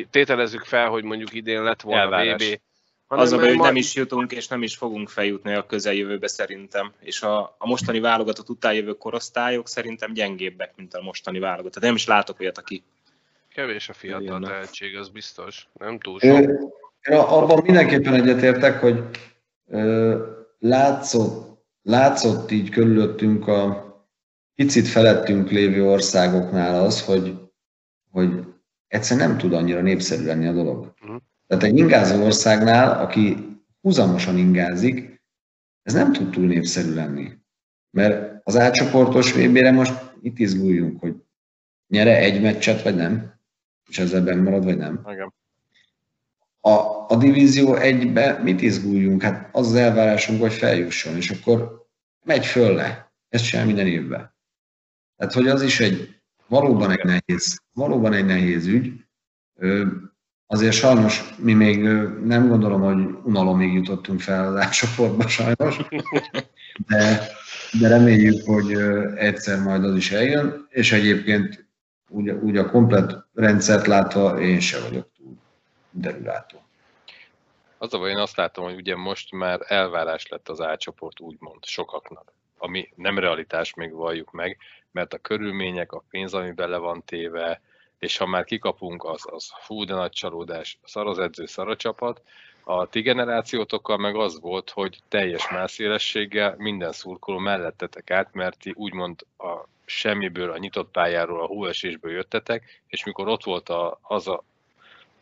Tételezzük 0.09 0.63
fel, 0.63 0.87
hogy 0.87 1.03
mondjuk 1.03 1.33
idén 1.33 1.63
lett 1.63 1.81
volna 1.81 2.01
Elvárás. 2.01 2.49
VB. 2.49 2.59
Az 3.07 3.31
a 3.31 3.37
baj, 3.37 3.47
hogy 3.47 3.57
nem 3.57 3.75
is 3.75 3.95
jutunk, 3.95 4.31
és 4.31 4.47
nem 4.47 4.63
is 4.63 4.75
fogunk 4.75 5.09
feljutni 5.09 5.53
a 5.53 5.65
közeljövőbe 5.65 6.27
szerintem. 6.27 6.91
És 6.99 7.21
a, 7.21 7.55
a 7.57 7.67
mostani 7.67 7.99
válogatott 7.99 8.49
utánjövő 8.49 8.93
korosztályok 8.93 9.67
szerintem 9.67 10.13
gyengébbek, 10.13 10.73
mint 10.75 10.93
a 10.93 11.01
mostani 11.01 11.39
válogatott. 11.39 11.83
Nem 11.83 11.95
is 11.95 12.05
látok 12.05 12.39
olyat, 12.39 12.57
aki 12.57 12.83
Kevés 13.53 13.89
a 13.89 13.93
fiatal 13.93 14.23
Jönne. 14.23 14.47
tehetség, 14.47 14.97
az 14.97 15.09
biztos. 15.09 15.67
Nem 15.73 15.99
túl 15.99 16.19
sok. 16.19 16.29
Ö, 16.29 16.53
Én 17.11 17.17
abban 17.17 17.61
mindenképpen 17.63 18.13
egyetértek, 18.13 18.79
hogy 18.79 19.03
ö, 19.67 20.17
látszott, 20.59 21.59
látszott 21.81 22.51
így 22.51 22.69
körülöttünk 22.69 23.47
a 23.47 23.87
picit 24.55 24.87
felettünk 24.87 25.49
lévő 25.49 25.85
országoknál 25.85 26.83
az, 26.83 27.05
hogy, 27.05 27.33
hogy 28.11 28.29
egyszerűen 28.89 29.29
nem 29.29 29.37
tud 29.37 29.53
annyira 29.53 29.81
népszerű 29.81 30.25
lenni 30.25 30.47
a 30.47 30.53
dolog. 30.53 30.93
Mhm. 31.01 31.15
Tehát 31.47 31.63
egy 31.63 31.77
ingázó 31.77 32.23
országnál, 32.23 33.01
aki 33.01 33.37
húzamosan 33.81 34.37
ingázik, 34.37 35.21
ez 35.81 35.93
nem 35.93 36.13
tud 36.13 36.29
túl 36.29 36.45
népszerű 36.45 36.93
lenni. 36.93 37.31
Mert 37.91 38.41
az 38.43 38.57
átcsoportos 38.57 39.33
VB-re 39.33 39.71
most 39.71 39.93
itt 40.21 40.39
izguljunk, 40.39 40.99
hogy 40.99 41.15
nyere 41.87 42.17
egy 42.17 42.41
meccset, 42.41 42.81
vagy 42.81 42.95
nem, 42.95 43.33
és 43.89 43.99
ezzel 43.99 44.23
benn 44.23 44.43
marad, 44.43 44.63
vagy 44.63 44.77
nem. 44.77 45.05
Igen. 45.11 45.33
A, 46.59 46.69
a 47.07 47.15
divízió 47.19 47.75
egybe 47.75 48.39
mit 48.43 48.61
izguljunk? 48.61 49.21
Hát 49.21 49.49
az 49.55 49.67
az 49.67 49.75
elvárásunk, 49.75 50.41
hogy 50.41 50.53
feljusson, 50.53 51.15
és 51.15 51.29
akkor 51.29 51.87
megy 52.23 52.45
föl 52.45 52.73
le. 52.73 53.11
Ezt 53.29 53.45
csinál 53.45 53.65
minden 53.65 53.87
évben. 53.87 54.33
Tehát, 55.17 55.33
hogy 55.33 55.47
az 55.47 55.61
is 55.61 55.79
egy 55.79 56.18
valóban 56.49 56.91
egy 56.91 57.03
nehéz, 57.03 57.61
valóban 57.73 58.13
egy 58.13 58.25
nehéz 58.25 58.65
ügy. 58.65 58.93
Azért 60.47 60.73
sajnos 60.73 61.35
mi 61.37 61.53
még 61.53 61.83
nem 62.23 62.47
gondolom, 62.47 62.81
hogy 62.81 63.17
unalomig 63.23 63.73
jutottunk 63.73 64.19
fel 64.21 64.57
az 64.57 64.69
csoportba 64.69 65.27
sajnos, 65.27 65.77
de, 66.87 67.27
de 67.79 67.87
reméljük, 67.87 68.45
hogy 68.45 68.73
egyszer 69.15 69.59
majd 69.61 69.83
az 69.83 69.95
is 69.95 70.11
eljön, 70.11 70.67
és 70.69 70.91
egyébként 70.91 71.67
úgy, 72.07 72.29
úgy 72.29 72.57
a 72.57 72.69
komplet 72.69 73.25
rendszert 73.33 73.87
látva 73.87 74.39
én 74.39 74.59
se 74.59 74.79
vagyok 74.79 75.09
túl 75.17 75.37
derülátó. 75.91 76.63
Az 77.77 77.93
a 77.93 77.97
baj, 77.97 78.09
én 78.09 78.17
azt 78.17 78.37
látom, 78.37 78.63
hogy 78.63 78.75
ugye 78.75 78.95
most 78.95 79.31
már 79.31 79.59
elvárás 79.67 80.27
lett 80.27 80.49
az 80.49 80.61
átcsoport 80.61 81.19
úgymond 81.19 81.65
sokaknak, 81.65 82.33
ami 82.57 82.89
nem 82.95 83.19
realitás, 83.19 83.73
még 83.73 83.93
valljuk 83.93 84.31
meg, 84.31 84.57
mert 84.99 85.13
a 85.13 85.17
körülmények, 85.17 85.91
a 85.91 86.03
pénz, 86.09 86.33
ami 86.33 86.51
bele 86.51 86.77
van 86.77 87.03
téve, 87.05 87.61
és 87.99 88.17
ha 88.17 88.25
már 88.25 88.43
kikapunk, 88.43 89.03
az, 89.03 89.21
az 89.31 89.51
fú, 89.59 89.83
de 89.83 89.93
nagy 89.93 90.11
csalódás, 90.11 90.77
szar 90.83 91.07
az 91.07 91.19
edző, 91.19 91.45
szar 91.45 91.69
a 91.69 91.75
csapat. 91.75 92.21
A 92.63 92.85
ti 92.85 93.01
generációtokkal 93.01 93.97
meg 93.97 94.15
az 94.15 94.39
volt, 94.39 94.69
hogy 94.69 94.99
teljes 95.07 95.49
mászélességgel 95.49 96.55
minden 96.57 96.91
szurkoló 96.91 97.37
mellettetek 97.37 98.11
át, 98.11 98.33
mert 98.33 98.59
ti 98.59 98.73
úgymond 98.75 99.25
a 99.37 99.67
semmiből, 99.85 100.51
a 100.51 100.57
nyitott 100.57 100.91
pályáról, 100.91 101.41
a 101.41 101.45
hóesésből 101.45 102.11
jöttetek, 102.11 102.81
és 102.87 103.03
mikor 103.03 103.27
ott 103.27 103.43
volt 103.43 103.69
a, 103.69 103.99
az 104.01 104.27
a 104.27 104.43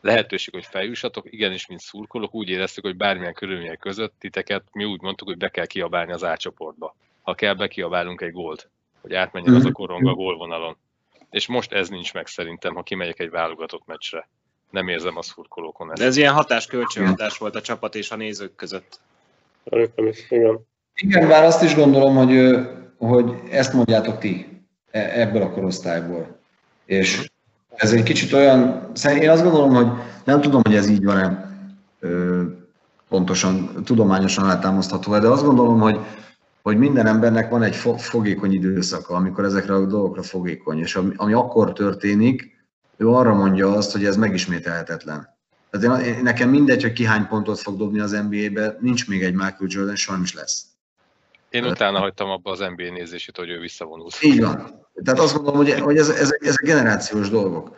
lehetőség, 0.01 0.53
hogy 0.53 0.65
feljussatok, 0.65 1.33
igenis, 1.33 1.67
mint 1.67 1.79
szurkolók, 1.79 2.33
úgy 2.33 2.49
éreztük, 2.49 2.83
hogy 2.83 2.97
bármilyen 2.97 3.33
körülmények 3.33 3.79
között 3.79 4.13
titeket 4.19 4.63
mi 4.71 4.83
úgy 4.83 5.01
mondtuk, 5.01 5.27
hogy 5.27 5.37
be 5.37 5.49
kell 5.49 5.65
kiabálni 5.65 6.11
az 6.11 6.23
átcsoportba. 6.23 6.95
Ha 7.21 7.35
kell, 7.35 7.53
bekiabálunk 7.53 8.21
egy 8.21 8.31
gólt, 8.31 8.69
hogy 9.07 9.15
átmenjen 9.15 9.55
az 9.55 9.65
a 9.65 9.71
korong 9.71 10.07
a 10.07 10.13
gólvonalon. 10.13 10.77
És 11.29 11.47
most 11.47 11.73
ez 11.73 11.89
nincs 11.89 12.13
meg 12.13 12.27
szerintem, 12.27 12.75
ha 12.75 12.83
kimegyek 12.83 13.19
egy 13.19 13.29
válogatott 13.29 13.85
meccsre. 13.85 14.29
Nem 14.69 14.87
érzem 14.87 15.17
a 15.17 15.21
szurkolókon 15.21 15.87
De 15.87 15.93
ezt. 15.93 16.01
ez 16.01 16.17
ilyen 16.17 16.33
hatás-kölcsönhatás 16.33 17.37
volt 17.37 17.55
a 17.55 17.61
csapat 17.61 17.95
és 17.95 18.11
a 18.11 18.15
nézők 18.15 18.55
között. 18.55 18.99
Szerintem 19.69 20.07
is, 20.07 20.31
igen. 20.31 20.59
Igen, 20.95 21.27
bár 21.27 21.43
azt 21.43 21.63
is 21.63 21.75
gondolom, 21.75 22.15
hogy, 22.15 22.55
hogy 22.97 23.33
ezt 23.49 23.73
mondjátok 23.73 24.17
ti 24.17 24.61
e- 24.91 25.21
ebből 25.21 25.41
a 25.41 25.51
korosztályból. 25.51 26.39
És 26.85 27.31
ez 27.75 27.93
egy 27.93 28.03
kicsit 28.03 28.33
olyan, 28.33 28.91
én 29.19 29.29
azt 29.29 29.43
gondolom, 29.43 29.73
hogy 29.73 29.87
nem 30.23 30.41
tudom, 30.41 30.61
hogy 30.63 30.75
ez 30.75 30.89
így 30.89 31.03
van-e 31.03 31.51
pontosan, 33.09 33.83
tudományosan 33.83 34.43
alátámasztható 34.43 35.19
de 35.19 35.27
azt 35.27 35.43
gondolom, 35.43 35.79
hogy, 35.79 35.99
hogy 36.67 36.77
minden 36.77 37.05
embernek 37.05 37.49
van 37.49 37.63
egy 37.63 37.75
fo- 37.75 38.01
fogékony 38.01 38.53
időszaka, 38.53 39.15
amikor 39.15 39.43
ezekre 39.43 39.73
a 39.73 39.85
dolgokra 39.85 40.23
fogékony, 40.23 40.79
és 40.79 40.95
ami, 40.95 41.13
ami 41.15 41.33
akkor 41.33 41.73
történik, 41.73 42.65
ő 42.97 43.07
arra 43.07 43.33
mondja 43.33 43.71
azt, 43.71 43.91
hogy 43.91 44.05
ez 44.05 44.17
megismételhetetlen. 44.17 45.27
Tehát 45.69 46.05
én, 46.05 46.23
nekem 46.23 46.49
mindegy, 46.49 46.81
hogy 46.81 46.93
ki 46.93 47.05
hány 47.05 47.27
pontot 47.27 47.59
fog 47.59 47.77
dobni 47.77 47.99
az 47.99 48.11
NBA-be, 48.11 48.77
nincs 48.79 49.07
még 49.07 49.23
egy 49.23 49.33
Michael 49.33 49.67
Jordan, 49.67 49.95
sajnos 49.95 50.33
lesz. 50.33 50.65
Én 51.49 51.65
utána 51.65 51.99
hagytam 51.99 52.29
abba 52.29 52.51
az 52.51 52.59
NBA 52.59 52.91
nézését, 52.91 53.37
hogy 53.37 53.49
ő 53.49 53.59
visszavonult. 53.59 54.17
Így 54.21 54.41
van. 54.41 54.85
Tehát 55.03 55.19
azt 55.19 55.33
gondolom, 55.33 55.57
hogy, 55.57 55.79
hogy 55.79 55.97
ez, 55.97 56.09
ez, 56.09 56.35
ezek 56.39 56.63
generációs 56.63 57.29
dolgok. 57.29 57.75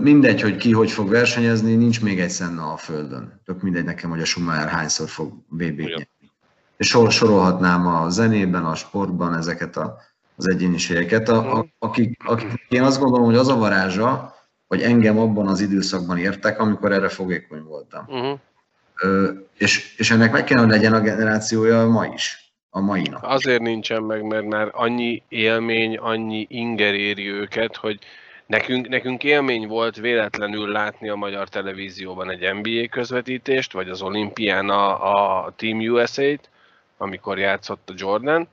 Mindegy, 0.00 0.40
hogy 0.40 0.56
ki 0.56 0.72
hogy 0.72 0.90
fog 0.90 1.08
versenyezni, 1.08 1.74
nincs 1.74 2.02
még 2.02 2.20
egy 2.20 2.32
Senna 2.32 2.72
a 2.72 2.76
Földön. 2.76 3.40
Tök 3.44 3.62
mindegy 3.62 3.84
nekem, 3.84 4.10
hogy 4.10 4.20
a 4.20 4.24
Schumacher 4.24 4.68
hányszor 4.68 5.08
fog 5.08 5.32
nyerni. 5.58 6.08
És 6.76 6.86
sor, 6.88 7.12
sorolhatnám 7.12 7.86
a 7.86 8.08
zenében, 8.08 8.64
a 8.64 8.74
sportban 8.74 9.34
ezeket 9.34 9.76
a, 9.76 9.96
az 10.36 10.48
egyéniségeket, 10.48 11.28
a, 11.28 11.58
a, 11.58 11.66
akik, 11.78 12.22
akik, 12.24 12.66
én 12.68 12.82
azt 12.82 13.00
gondolom, 13.00 13.26
hogy 13.26 13.36
az 13.36 13.48
a 13.48 13.56
varázsa, 13.56 14.34
hogy 14.66 14.82
engem 14.82 15.18
abban 15.18 15.48
az 15.48 15.60
időszakban 15.60 16.18
értek, 16.18 16.60
amikor 16.60 16.92
erre 16.92 17.08
fogékony 17.08 17.62
voltam. 17.62 18.04
Uh-huh. 18.08 18.38
Ö, 19.00 19.30
és, 19.58 19.94
és 19.96 20.10
ennek 20.10 20.32
meg 20.32 20.44
kell, 20.44 20.58
hogy 20.58 20.68
legyen 20.68 20.92
a 20.92 21.00
generációja 21.00 21.86
ma 21.86 22.06
is, 22.06 22.52
a 22.70 22.80
mai 22.80 23.02
nap. 23.02 23.24
Azért 23.24 23.60
nincsen 23.60 24.02
meg, 24.02 24.22
mert 24.22 24.44
már 24.44 24.68
annyi 24.72 25.22
élmény, 25.28 25.96
annyi 25.96 26.46
inger 26.48 26.94
éri 26.94 27.30
őket, 27.30 27.76
hogy 27.76 27.98
nekünk, 28.46 28.88
nekünk 28.88 29.24
élmény 29.24 29.66
volt 29.66 29.96
véletlenül 29.96 30.68
látni 30.68 31.08
a 31.08 31.14
magyar 31.14 31.48
televízióban 31.48 32.30
egy 32.30 32.54
NBA 32.54 32.88
közvetítést, 32.90 33.72
vagy 33.72 33.88
az 33.88 34.02
olimpián 34.02 34.68
a, 34.68 35.12
a 35.44 35.52
Team 35.56 35.78
USA-t, 35.78 36.50
amikor 36.96 37.38
játszott 37.38 37.90
a 37.90 37.94
Jordan. 37.96 38.48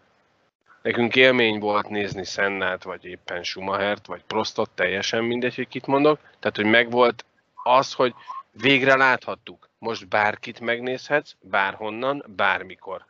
Nekünk 0.82 1.16
élmény 1.16 1.60
volt 1.60 1.90
nézni 1.90 2.24
Sennát, 2.24 2.84
vagy 2.84 3.06
éppen 3.06 3.44
Schumachert, 3.44 4.06
vagy 4.06 4.24
Prostot, 4.24 4.70
teljesen 4.70 5.24
mindegy, 5.24 5.56
hogy 5.56 5.68
kit 5.68 5.86
mondok. 5.86 6.20
Tehát, 6.40 6.56
hogy 6.56 6.66
megvolt 6.66 7.26
az, 7.64 7.94
hogy 7.94 8.14
végre 8.52 8.96
láthattuk. 8.96 9.70
Most 9.78 10.08
bárkit 10.08 10.60
megnézhetsz, 10.60 11.36
bárhonnan, 11.42 12.26
bármikor. 12.36 13.06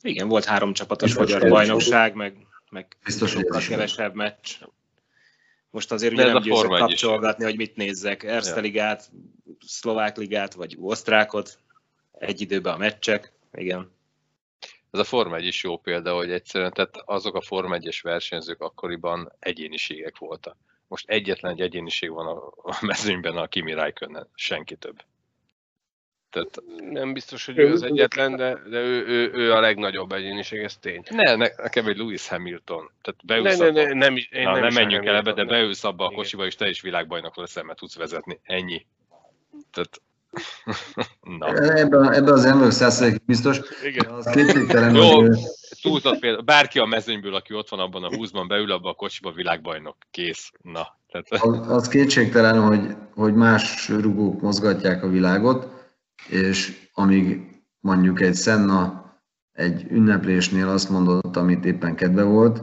Igen, 0.00 0.28
volt 0.28 0.44
három 0.44 0.72
csapatos 0.72 1.14
Biztos, 1.14 1.32
magyar 1.32 1.50
bajnokság, 1.50 2.14
meg, 2.14 2.36
meg 2.70 2.96
Biztos, 3.04 3.36
kevesebb 3.68 4.14
meccs. 4.14 4.56
Most 5.70 5.92
azért 5.92 6.12
ugye 6.12 6.24
nem 6.24 6.42
győzök 6.42 6.64
egy 6.64 6.72
is 6.72 6.78
kapcsolgatni, 6.78 7.44
hogy 7.44 7.56
mit 7.56 7.76
nézzek. 7.76 8.22
Erste 8.22 8.54
Ja. 8.54 8.60
ligát, 8.60 9.10
szlovák 9.66 10.16
ligát, 10.16 10.54
vagy 10.54 10.76
osztrákot. 10.80 11.58
Egy 12.18 12.40
időben 12.40 12.74
a 12.74 12.76
meccsek. 12.76 13.32
Igen. 13.52 13.90
Ez 14.92 15.00
a 15.00 15.04
Forma 15.04 15.36
1 15.36 15.46
is 15.46 15.62
jó 15.62 15.78
példa, 15.78 16.14
hogy 16.14 16.30
egyszerűen 16.30 16.72
tehát 16.72 16.96
azok 17.04 17.34
a 17.34 17.40
Forma 17.40 17.76
1-es 17.80 17.98
versenyzők 18.02 18.60
akkoriban 18.60 19.32
egyéniségek 19.38 20.18
voltak. 20.18 20.56
Most 20.88 21.08
egyetlen 21.08 21.52
egy 21.52 21.60
egyéniség 21.60 22.10
van 22.10 22.26
a, 22.26 22.46
a 22.70 22.78
mezőnyben, 22.80 23.36
a 23.36 23.46
Kimi 23.46 23.72
Räikkönen, 23.72 24.28
senki 24.34 24.76
több. 24.76 25.02
Tehát 26.30 26.62
Nem 26.90 27.12
biztos, 27.12 27.46
hogy 27.46 27.58
ő 27.58 27.72
az 27.72 27.82
egyetlen, 27.82 28.36
de, 28.36 28.54
de 28.54 28.78
ő, 28.78 29.06
ő, 29.06 29.30
ő 29.32 29.52
a 29.52 29.60
legnagyobb 29.60 30.12
egyéniség, 30.12 30.60
ez 30.62 30.76
tény. 30.76 31.02
ne, 31.10 31.34
ne, 31.34 31.48
nekem 31.56 31.86
egy 31.86 31.96
Lewis 31.96 32.28
Hamilton. 32.28 32.90
Tehát 33.02 33.22
Ne, 33.22 33.34
beülsz 33.34 33.58
ne, 33.58 33.66
abba, 33.66 33.82
ne, 33.82 33.92
nem, 33.92 34.16
is- 34.16 34.30
én 34.30 34.42
na, 34.42 34.52
nem, 34.52 34.60
nem 34.60 34.72
menjünk 34.72 35.04
el 35.06 35.16
ebbe, 35.16 35.32
de 35.32 35.44
beülsz 35.44 35.84
abba 35.84 36.06
a 36.06 36.10
kocsiba, 36.10 36.46
és 36.46 36.54
te 36.54 36.68
is 36.68 36.80
világbajnok 36.80 37.36
leszel, 37.36 37.62
mert 37.62 37.78
tudsz 37.78 37.96
vezetni. 37.96 38.40
Ennyi. 38.42 38.86
Tehát, 39.70 40.00
na. 41.38 41.46
Ebben, 41.56 42.12
ebben 42.12 42.32
az 42.32 42.44
ember 42.44 42.72
százalék 42.72 43.24
biztos. 43.24 43.60
Igen. 43.84 44.10
Az 44.10 44.26
kétségtelen, 44.26 44.94
Jó. 44.94 45.20
hogy 45.20 45.38
Túlzott 45.82 46.18
példa. 46.18 46.42
Bárki 46.42 46.78
a 46.78 46.84
mezőnyből, 46.84 47.34
aki 47.34 47.54
ott 47.54 47.68
van 47.68 47.80
abban 47.80 48.04
a 48.04 48.14
húszban, 48.14 48.48
beül 48.48 48.72
abba 48.72 48.88
a 48.88 48.94
kocsiba, 48.94 49.32
világbajnok. 49.32 49.96
Kész. 50.10 50.50
Na. 50.62 50.98
Tehát, 51.08 51.42
az, 51.42 51.70
az 51.70 51.88
kétségtelen, 51.88 52.60
hogy, 52.60 52.96
hogy 53.14 53.34
más 53.34 53.88
rugók 53.88 54.40
mozgatják 54.40 55.02
a 55.02 55.08
világot, 55.08 55.68
és 56.28 56.88
amíg 56.92 57.40
mondjuk 57.80 58.20
egy 58.20 58.36
Senna 58.36 59.02
egy 59.52 59.86
ünneplésnél 59.90 60.68
azt 60.68 60.90
mondott, 60.90 61.36
amit 61.36 61.64
éppen 61.64 61.94
kedve 61.94 62.22
volt, 62.22 62.62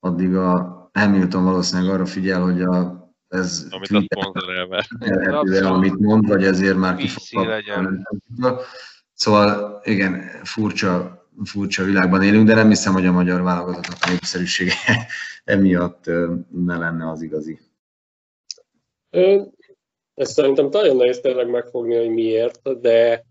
addig 0.00 0.34
a 0.34 0.74
Hamilton 0.92 1.44
valószínűleg 1.44 1.94
arra 1.94 2.06
figyel, 2.06 2.42
hogy 2.42 2.62
a, 2.62 3.03
ez 3.28 3.66
amit 3.70 3.90
a 3.90 4.04
szponzor 4.10 4.56
elver. 4.56 4.86
amit 5.62 5.98
mond, 5.98 6.28
vagy 6.28 6.44
ezért 6.44 6.76
már 6.76 6.96
ki 6.96 7.08
fog. 7.08 7.64
Szóval 9.14 9.80
igen, 9.84 10.22
furcsa, 10.42 11.26
furcsa 11.44 11.84
világban 11.84 12.22
élünk, 12.22 12.46
de 12.46 12.54
nem 12.54 12.68
hiszem, 12.68 12.92
hogy 12.92 13.06
a 13.06 13.12
magyar 13.12 13.42
válogatottnak 13.42 13.98
a 14.00 14.10
népszerűsége 14.10 14.72
emiatt 15.44 16.04
ne 16.50 16.76
lenne 16.76 17.10
az 17.10 17.22
igazi. 17.22 17.60
Ezt 20.14 20.32
szerintem 20.32 20.68
nagyon 20.70 20.96
nehéz 20.96 21.20
tényleg 21.20 21.50
megfogni, 21.50 21.96
hogy 21.96 22.08
miért, 22.08 22.80
de, 22.80 23.24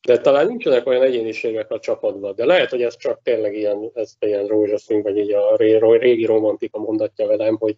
de 0.00 0.18
talán 0.18 0.46
nincsenek 0.46 0.86
olyan 0.86 1.02
egyéniségek 1.02 1.70
a 1.70 1.80
csapatban. 1.80 2.34
De 2.34 2.44
lehet, 2.44 2.70
hogy 2.70 2.82
ez 2.82 2.96
csak 2.96 3.22
tényleg 3.22 3.56
ilyen, 3.56 3.90
ez 3.94 4.12
ilyen 4.18 4.46
rózsaszín, 4.46 5.02
vagy 5.02 5.16
így 5.16 5.32
a 5.32 5.56
régi 5.56 6.24
romantika 6.24 6.78
mondatja 6.78 7.26
velem, 7.26 7.56
hogy 7.56 7.76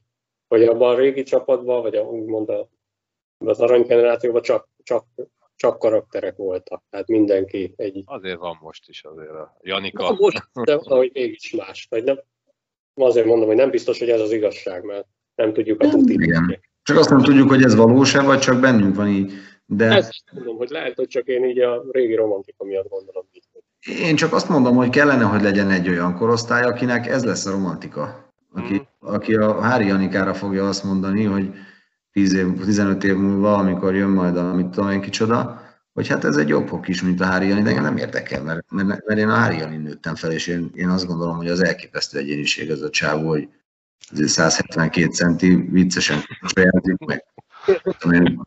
hogy 0.48 0.62
abban 0.62 0.94
a 0.94 0.98
régi 0.98 1.23
csapatban, 1.23 1.82
vagy 1.82 1.94
a, 1.94 2.02
úgymond 2.02 2.48
a, 2.48 2.68
az 3.44 3.60
aranygenerációban 3.60 4.43
csak, 4.43 4.68
csak, 4.82 5.05
csak 5.56 5.78
karakterek 5.78 6.36
voltak. 6.36 6.82
Tehát 6.90 7.06
mindenki 7.06 7.73
egy... 7.77 8.02
Azért 8.05 8.39
van 8.39 8.59
most 8.60 8.89
is 8.89 9.05
azért 9.05 9.31
a 9.31 9.56
Janika. 9.60 10.02
Na, 10.02 10.16
most, 10.18 10.48
de 10.64 10.77
valahogy 10.77 11.10
mégis 11.12 11.52
más. 11.52 11.86
Vagy 11.90 12.05
nem, 12.05 12.20
azért 12.94 13.27
mondom, 13.27 13.47
hogy 13.47 13.56
nem 13.56 13.70
biztos, 13.70 13.98
hogy 13.98 14.10
ez 14.10 14.20
az 14.20 14.32
igazság, 14.32 14.85
mert 14.85 15.06
nem 15.35 15.52
tudjuk 15.52 15.81
a 15.81 15.89
tutit. 15.89 16.60
Csak 16.82 16.98
azt 16.98 17.10
nem 17.10 17.23
tudjuk, 17.23 17.48
hogy 17.48 17.62
ez 17.62 17.74
valós-e, 17.74 18.23
vagy 18.23 18.39
csak 18.39 18.60
bennünk 18.60 18.97
van 18.97 19.09
így. 19.09 19.32
De 19.64 19.85
Ezt 19.85 20.23
mondom, 20.32 20.56
hogy 20.56 20.68
lehet, 20.68 20.97
hogy 20.97 21.06
csak 21.06 21.27
én 21.27 21.44
így 21.44 21.59
a 21.59 21.85
régi 21.90 22.14
romantika 22.14 22.64
miatt 22.64 22.89
gondolom 22.89 23.27
így. 23.32 23.44
én 24.01 24.16
csak 24.16 24.32
azt 24.32 24.48
mondom, 24.48 24.77
hogy 24.77 24.89
kellene, 24.89 25.24
hogy 25.24 25.43
legyen 25.43 25.70
egy 25.70 25.89
olyan 25.89 26.14
korosztály, 26.14 26.62
akinek 26.62 27.06
ez 27.06 27.24
lesz 27.24 27.47
a 27.47 27.51
romantika. 27.51 28.26
Aki, 28.56 28.88
aki 28.98 29.34
a 29.34 29.60
Hári 29.60 29.86
Janikára 29.86 30.34
fogja 30.34 30.68
azt 30.68 30.84
mondani, 30.84 31.24
hogy 31.24 31.54
10 32.12 32.32
év, 32.32 32.64
15 32.64 33.04
év 33.04 33.16
múlva, 33.16 33.54
amikor 33.54 33.94
jön 33.94 34.10
majd 34.10 34.36
a 34.36 34.54
mit 34.54 34.66
tudom 34.66 34.90
én 34.90 35.00
kicsoda, 35.00 35.60
hogy 35.92 36.08
hát 36.08 36.24
ez 36.24 36.36
egy 36.36 36.48
jobb 36.48 36.68
hok 36.68 36.88
is, 36.88 37.02
mint 37.02 37.20
a 37.20 37.24
Hári 37.24 37.48
Jani, 37.48 37.62
de 37.62 37.68
engem 37.68 37.84
nem 37.84 37.96
érdekel, 37.96 38.42
mert, 38.42 38.70
mert, 38.70 39.06
mert 39.06 39.20
én 39.20 39.28
a 39.28 39.34
Hári 39.34 39.56
Jani 39.56 39.76
nőttem 39.76 40.14
fel, 40.14 40.32
és 40.32 40.46
én, 40.46 40.70
én 40.74 40.88
azt 40.88 41.06
gondolom, 41.06 41.36
hogy 41.36 41.48
az 41.48 41.64
elképesztő 41.64 42.18
egyéniség 42.18 42.70
az 42.70 42.82
a 42.82 42.90
csávó, 42.90 43.28
hogy 43.28 43.48
azért 44.12 44.28
172 44.28 45.06
centi 45.06 45.54
viccesen 45.70 46.18
sajátik 46.54 46.98
meg. 46.98 47.24
Én, 48.10 48.40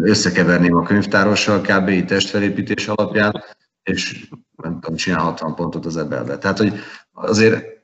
Összekeverném 0.00 0.74
a 0.74 0.82
könyvtárossal 0.82 1.60
kb. 1.60 1.88
így 1.88 2.06
testfelépítés 2.06 2.88
alapján, 2.88 3.44
és 3.82 4.28
nem 4.62 4.80
tudom, 4.80 4.96
csinál 4.96 5.20
60 5.20 5.54
pontot 5.54 5.86
az 5.86 5.96
ebelbe. 5.96 6.38
Tehát, 6.38 6.58
hogy 6.58 6.78
azért 7.12 7.75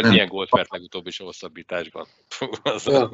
Hát 0.00 0.08
Nem. 0.08 0.18
milyen 0.18 0.36
gólt 0.36 0.50
vert 0.50 0.70
legutóbb 0.70 1.06
is 1.06 1.20
a 1.20 1.24
hosszabbításban. 1.24 2.06
Az 2.62 2.86
Ja. 2.86 3.10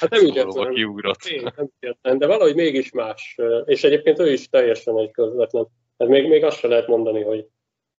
Hát 0.00 0.10
nem 0.10 0.26
értem, 0.26 0.72
kiugrott. 0.72 1.24
Én 1.24 1.52
nem 1.56 1.68
értem, 1.80 2.18
de 2.18 2.26
valahogy 2.26 2.54
mégis 2.54 2.90
más. 2.90 3.36
És 3.64 3.84
egyébként 3.84 4.18
ő 4.18 4.32
is 4.32 4.48
teljesen 4.48 4.98
egy 4.98 5.10
közvetlen. 5.10 5.66
Hát 5.98 6.08
még, 6.08 6.28
még 6.28 6.44
azt 6.44 6.58
se 6.58 6.68
lehet 6.68 6.86
mondani, 6.86 7.22
hogy 7.22 7.46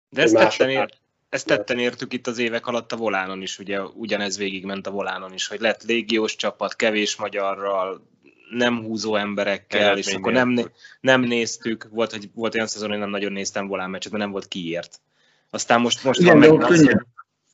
De 0.09 0.21
ezt 0.21 0.35
tetten, 0.35 0.69
ér, 0.69 0.89
ezt 1.29 1.47
tetten 1.47 1.79
értük 1.79 2.13
itt 2.13 2.27
az 2.27 2.37
évek 2.37 2.67
alatt 2.67 2.91
a 2.91 2.97
volánon 2.97 3.41
is, 3.41 3.59
ugye 3.59 3.81
ugyanez 3.81 4.37
végigment 4.37 4.87
a 4.87 4.91
volánon 4.91 5.33
is, 5.33 5.47
hogy 5.47 5.59
lett 5.59 5.83
légiós 5.83 6.35
csapat, 6.35 6.75
kevés 6.75 7.15
magyarral, 7.15 8.07
nem 8.49 8.83
húzó 8.83 9.15
emberekkel, 9.15 9.97
és 9.97 10.05
Eredmény 10.05 10.15
akkor 10.15 10.31
nem, 10.31 10.71
nem 10.99 11.21
néztük, 11.21 11.87
volt, 11.91 12.11
hogy 12.11 12.29
volt 12.33 12.55
olyan 12.55 12.67
szezon, 12.67 12.89
hogy 12.89 12.97
nem 12.97 13.09
nagyon 13.09 13.31
néztem 13.31 13.67
volán 13.67 13.89
meccset, 13.89 14.11
mert 14.11 14.23
nem 14.23 14.31
volt 14.31 14.47
kiért. 14.47 14.99
Aztán 15.49 15.81
most, 15.81 16.03
most 16.03 16.19
Igen, 16.19 16.39
van 16.39 16.57
könnyebb, 16.57 16.85
de 16.85 17.05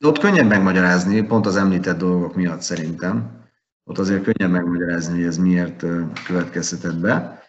ott 0.04 0.18
könnyebb 0.18 0.48
megmagyarázni, 0.48 1.22
pont 1.22 1.46
az 1.46 1.56
említett 1.56 1.98
dolgok 1.98 2.34
miatt 2.34 2.60
szerintem. 2.60 3.42
Ott 3.84 3.98
azért 3.98 4.22
könnyebb 4.22 4.50
megmagyarázni, 4.50 5.14
hogy 5.14 5.24
ez 5.24 5.38
miért 5.38 5.84
következhetett 6.26 6.96
be. 6.96 7.42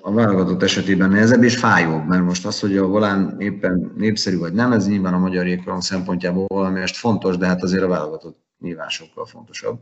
A 0.00 0.12
válogatott 0.12 0.62
esetében 0.62 1.10
nehezebb 1.10 1.42
és 1.42 1.58
fájóbb, 1.58 2.06
mert 2.06 2.22
most 2.22 2.46
az, 2.46 2.60
hogy 2.60 2.76
a 2.76 2.86
volán 2.86 3.34
éppen 3.38 3.92
népszerű 3.96 4.38
vagy 4.38 4.52
nem, 4.52 4.72
ez 4.72 4.88
nyilván 4.88 5.14
a 5.14 5.18
magyar 5.18 5.46
jégkorong 5.46 5.82
szempontjából 5.82 6.46
valamelyest 6.46 6.96
fontos, 6.96 7.36
de 7.36 7.46
hát 7.46 7.62
azért 7.62 7.82
a 7.82 7.88
válogatott 7.88 8.38
nyilván 8.58 8.88
sokkal 8.88 9.26
fontosabb. 9.26 9.80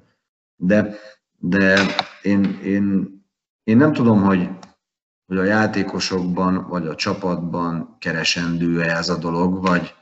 De, 0.56 0.94
de 1.38 1.80
én, 2.22 2.58
én, 2.64 3.10
én 3.64 3.76
nem 3.76 3.92
tudom, 3.92 4.22
hogy, 4.22 4.48
hogy 5.26 5.38
a 5.38 5.44
játékosokban 5.44 6.66
vagy 6.68 6.86
a 6.86 6.94
csapatban 6.94 7.96
keresendő-e 7.98 8.96
ez 8.96 9.08
a 9.08 9.18
dolog, 9.18 9.60
vagy, 9.60 9.94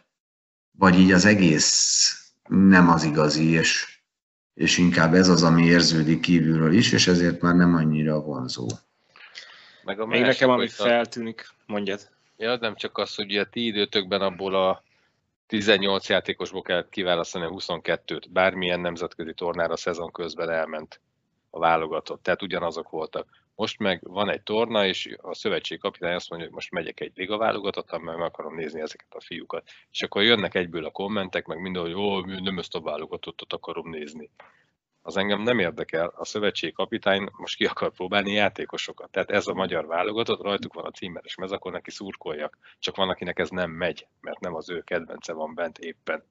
vagy 0.80 0.98
így 0.98 1.12
az 1.12 1.24
egész 1.24 2.14
nem 2.48 2.88
az 2.88 3.04
igazi, 3.04 3.50
és, 3.50 4.00
és 4.54 4.78
inkább 4.78 5.14
ez 5.14 5.28
az, 5.28 5.42
ami 5.42 5.64
érződik 5.64 6.20
kívülről 6.20 6.72
is, 6.72 6.92
és 6.92 7.06
ezért 7.06 7.40
már 7.40 7.54
nem 7.54 7.74
annyira 7.74 8.20
vonzó. 8.20 8.66
Meg 9.84 10.00
a 10.00 10.06
még 10.06 10.20
másik, 10.20 10.40
nekem, 10.40 10.54
ami 10.54 10.68
feltűnik, 10.68 11.48
mondjad. 11.66 12.08
Ja, 12.36 12.56
nem 12.56 12.76
csak 12.76 12.98
az, 12.98 13.14
hogy 13.14 13.36
a 13.36 13.44
ti 13.44 13.66
időtökben 13.66 14.20
abból 14.20 14.54
a 14.54 14.82
18 15.46 16.08
játékosból 16.08 16.62
kellett 16.62 16.88
kiválasztani 16.88 17.44
a 17.44 17.50
22-t. 17.50 18.24
Bármilyen 18.30 18.80
nemzetközi 18.80 19.34
tornára 19.34 19.72
a 19.72 19.76
szezon 19.76 20.12
közben 20.12 20.50
elment 20.50 21.00
a 21.50 21.58
válogatott. 21.58 22.22
Tehát 22.22 22.42
ugyanazok 22.42 22.90
voltak. 22.90 23.26
Most 23.60 23.78
meg 23.78 24.00
van 24.02 24.30
egy 24.30 24.42
torna, 24.42 24.86
és 24.86 25.16
a 25.20 25.34
szövetség 25.34 25.78
kapitány 25.78 26.14
azt 26.14 26.30
mondja, 26.30 26.46
hogy 26.48 26.56
most 26.56 26.70
megyek 26.70 27.00
egy 27.00 27.12
liga 27.14 27.36
válogatottan, 27.36 28.00
mert 28.00 28.18
meg 28.18 28.26
akarom 28.26 28.54
nézni 28.54 28.80
ezeket 28.80 29.14
a 29.14 29.20
fiúkat. 29.20 29.68
És 29.90 30.02
akkor 30.02 30.22
jönnek 30.22 30.54
egyből 30.54 30.84
a 30.84 30.90
kommentek, 30.90 31.46
meg 31.46 31.60
minden, 31.60 31.82
hogy 31.82 31.92
ó, 31.92 32.20
nem 32.20 32.58
ezt 32.58 32.74
a 32.74 32.80
válogatottat 32.80 33.52
akarom 33.52 33.90
nézni. 33.90 34.30
Az 35.02 35.16
engem 35.16 35.42
nem 35.42 35.58
érdekel, 35.58 36.12
a 36.16 36.24
szövetség 36.24 36.72
kapitány 36.72 37.28
most 37.36 37.56
ki 37.56 37.64
akar 37.64 37.90
próbálni 37.90 38.32
játékosokat. 38.32 39.10
Tehát 39.10 39.30
ez 39.30 39.46
a 39.46 39.54
magyar 39.54 39.86
válogatott, 39.86 40.42
rajtuk 40.42 40.74
van 40.74 40.84
a 40.84 40.90
címeres 40.90 41.34
mez, 41.34 41.52
akkor 41.52 41.72
neki 41.72 41.90
szurkoljak. 41.90 42.58
Csak 42.78 42.96
van, 42.96 43.08
akinek 43.08 43.38
ez 43.38 43.50
nem 43.50 43.70
megy, 43.70 44.06
mert 44.20 44.40
nem 44.40 44.54
az 44.54 44.70
ő 44.70 44.80
kedvence 44.80 45.32
van 45.32 45.54
bent 45.54 45.78
éppen. 45.78 46.22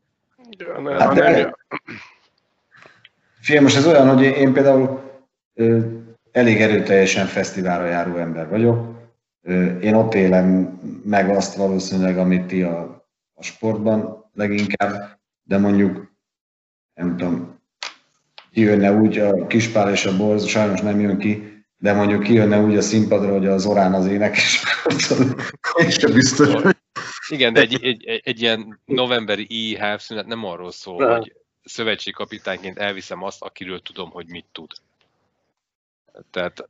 Ne, 0.57 0.93
Hát 0.93 1.13
de- 1.13 1.55
nem, 3.47 3.63
most 3.63 3.75
ez 3.75 3.87
olyan, 3.87 4.13
hogy 4.15 4.23
én 4.23 4.53
például 4.53 5.07
elég 6.31 6.61
erőteljesen 6.61 7.25
fesztiválra 7.25 7.85
járó 7.85 8.15
ember 8.15 8.49
vagyok. 8.49 8.97
Én 9.81 9.93
ott 9.93 10.13
élem 10.13 10.79
meg 11.03 11.29
azt 11.29 11.55
valószínűleg, 11.55 12.17
amit 12.17 12.45
ti 12.45 12.61
a, 12.61 13.05
a 13.33 13.43
sportban 13.43 14.29
leginkább, 14.33 15.19
de 15.43 15.57
mondjuk, 15.57 16.11
nem 16.93 17.17
tudom, 17.17 17.59
kijönne 18.51 18.91
úgy 18.91 19.17
a 19.17 19.47
Kispál 19.47 19.91
és 19.91 20.05
a 20.05 20.17
Borz, 20.17 20.45
sajnos 20.45 20.81
nem 20.81 20.99
jön 20.99 21.17
ki, 21.17 21.63
de 21.77 21.93
mondjuk 21.93 22.23
kijönne 22.23 22.61
úgy 22.61 22.77
a 22.77 22.81
színpadra, 22.81 23.31
hogy 23.31 23.47
az 23.47 23.65
Orán 23.65 23.93
az 23.93 24.05
énekes, 24.05 24.63
és 25.87 25.93
sem 25.93 26.13
biztos, 26.13 26.61
Igen, 27.29 27.53
de 27.53 27.59
egy, 27.59 27.83
egy, 27.83 28.05
egy, 28.05 28.21
egy 28.23 28.41
ilyen 28.41 28.81
novemberi 28.85 29.45
IHF 29.49 30.03
szünet 30.03 30.25
nem 30.25 30.45
arról 30.45 30.71
szól, 30.71 31.05
Nem. 31.05 31.17
hogy 31.17 31.33
szövetségkapitányként 31.63 32.77
elviszem 32.77 33.23
azt, 33.23 33.41
akiről 33.41 33.81
tudom, 33.81 34.09
hogy 34.09 34.27
mit 34.27 34.45
tud. 34.51 34.71
Tehát 36.31 36.67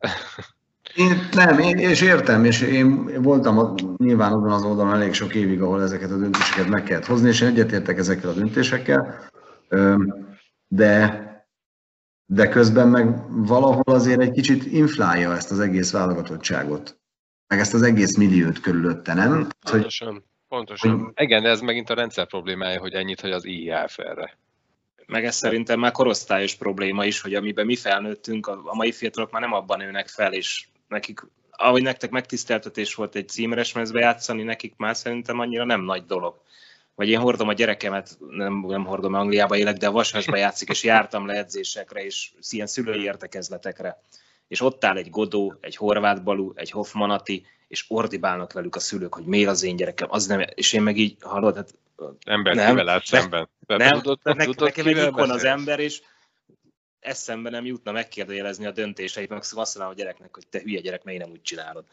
Én, 0.95 1.27
nem, 1.31 1.59
én, 1.59 1.77
és 1.77 2.01
értem, 2.01 2.45
és 2.45 2.61
én 2.61 3.21
voltam 3.21 3.57
a, 3.57 3.73
nyilván 3.97 4.31
azon 4.31 4.51
az 4.51 4.63
oldalon 4.63 4.93
elég 4.93 5.13
sok 5.13 5.35
évig, 5.35 5.61
ahol 5.61 5.81
ezeket 5.81 6.11
a 6.11 6.17
döntéseket 6.17 6.67
meg 6.67 6.83
kellett 6.83 7.05
hozni, 7.05 7.27
és 7.27 7.41
én 7.41 7.47
egyetértek 7.47 7.97
ezekkel 7.97 8.29
a 8.29 8.33
döntésekkel, 8.33 9.29
de, 10.67 11.23
de 12.25 12.49
közben 12.49 12.87
meg 12.87 13.31
valahol 13.47 13.93
azért 13.93 14.21
egy 14.21 14.31
kicsit 14.31 14.65
inflálja 14.65 15.35
ezt 15.35 15.51
az 15.51 15.59
egész 15.59 15.91
válogatottságot, 15.91 16.99
meg 17.47 17.59
ezt 17.59 17.73
az 17.73 17.81
egész 17.81 18.17
milliót 18.17 18.59
körülötte, 18.59 19.13
nem? 19.13 19.33
Hogy, 19.33 19.71
pontosan, 19.71 20.23
pontosan. 20.47 21.13
igen, 21.15 21.43
de 21.43 21.49
ez 21.49 21.61
megint 21.61 21.89
a 21.89 21.93
rendszer 21.93 22.27
problémája, 22.27 22.79
hogy 22.79 22.93
ennyit, 22.93 23.21
hogy 23.21 23.31
az 23.31 23.45
IHF 23.45 23.97
erre. 23.97 24.37
Meg 25.09 25.25
ez 25.25 25.35
szerintem 25.35 25.79
már 25.79 25.91
korosztályos 25.91 26.55
probléma 26.55 27.05
is, 27.05 27.21
hogy 27.21 27.35
amiben 27.35 27.65
mi 27.65 27.75
felnőttünk, 27.75 28.47
a, 28.47 28.73
mai 28.73 28.91
fiatalok 28.91 29.31
már 29.31 29.41
nem 29.41 29.53
abban 29.53 29.77
nőnek 29.77 30.07
fel, 30.07 30.33
és 30.33 30.67
nekik, 30.87 31.19
ahogy 31.51 31.81
nektek 31.81 32.09
megtiszteltetés 32.09 32.95
volt 32.95 33.15
egy 33.15 33.29
címeres 33.29 33.73
mezbe 33.73 33.99
játszani, 33.99 34.43
nekik 34.43 34.73
már 34.77 34.95
szerintem 34.95 35.39
annyira 35.39 35.65
nem 35.65 35.81
nagy 35.81 36.05
dolog. 36.05 36.41
Vagy 36.95 37.09
én 37.09 37.19
hordom 37.19 37.47
a 37.47 37.53
gyerekemet, 37.53 38.17
nem, 38.29 38.65
nem 38.67 38.85
hordom, 38.85 39.13
Angliába 39.13 39.57
élek, 39.57 39.77
de 39.77 39.87
a 39.87 39.91
Vasasba 39.91 40.37
játszik, 40.37 40.69
és 40.69 40.83
jártam 40.83 41.25
le 41.25 41.33
edzésekre, 41.33 42.03
és 42.05 42.31
ilyen 42.49 42.67
szülői 42.67 43.03
értekezletekre. 43.03 44.01
És 44.49 44.61
ott 44.61 44.83
áll 44.85 44.97
egy 44.97 45.09
Godó, 45.09 45.57
egy 45.61 45.75
Horváth 45.75 46.23
Balú, 46.23 46.51
egy 46.55 46.71
Hoffmanati, 46.71 47.45
és 47.67 47.85
ordibálnak 47.87 48.53
velük 48.53 48.75
a 48.75 48.79
szülők, 48.79 49.13
hogy 49.13 49.25
miért 49.25 49.49
az 49.49 49.63
én 49.63 49.75
gyerekem, 49.75 50.07
az 50.11 50.25
nem, 50.25 50.41
és 50.55 50.73
én 50.73 50.81
meg 50.81 50.97
így 50.97 51.17
hallod, 51.21 51.55
hát 51.55 51.73
Ember 52.25 52.55
Nem. 52.55 52.69
kivel 52.69 52.89
áll 52.89 52.95
Ne- 52.95 53.19
szemben. 53.19 53.49
Te 53.65 53.77
nem, 53.77 54.01
tudod, 54.01 54.19
nek, 54.23 54.45
tudod, 54.45 54.67
nekem 54.67 54.87
egy 54.87 55.07
ikon 55.07 55.29
az 55.29 55.43
ember, 55.43 55.79
és 55.79 56.01
eszembe 56.99 57.49
nem 57.49 57.65
jutna 57.65 57.91
megkérdőjelezni 57.91 58.65
a 58.65 58.71
döntéseit, 58.71 59.29
meg 59.29 59.37
azt 59.37 59.53
mondanám 59.55 59.89
a 59.89 59.93
gyereknek, 59.93 60.33
hogy 60.33 60.47
te 60.47 60.59
hülye 60.59 60.79
gyerek, 60.79 61.03
miért 61.03 61.21
nem 61.21 61.31
úgy 61.31 61.41
csinálod. 61.41 61.85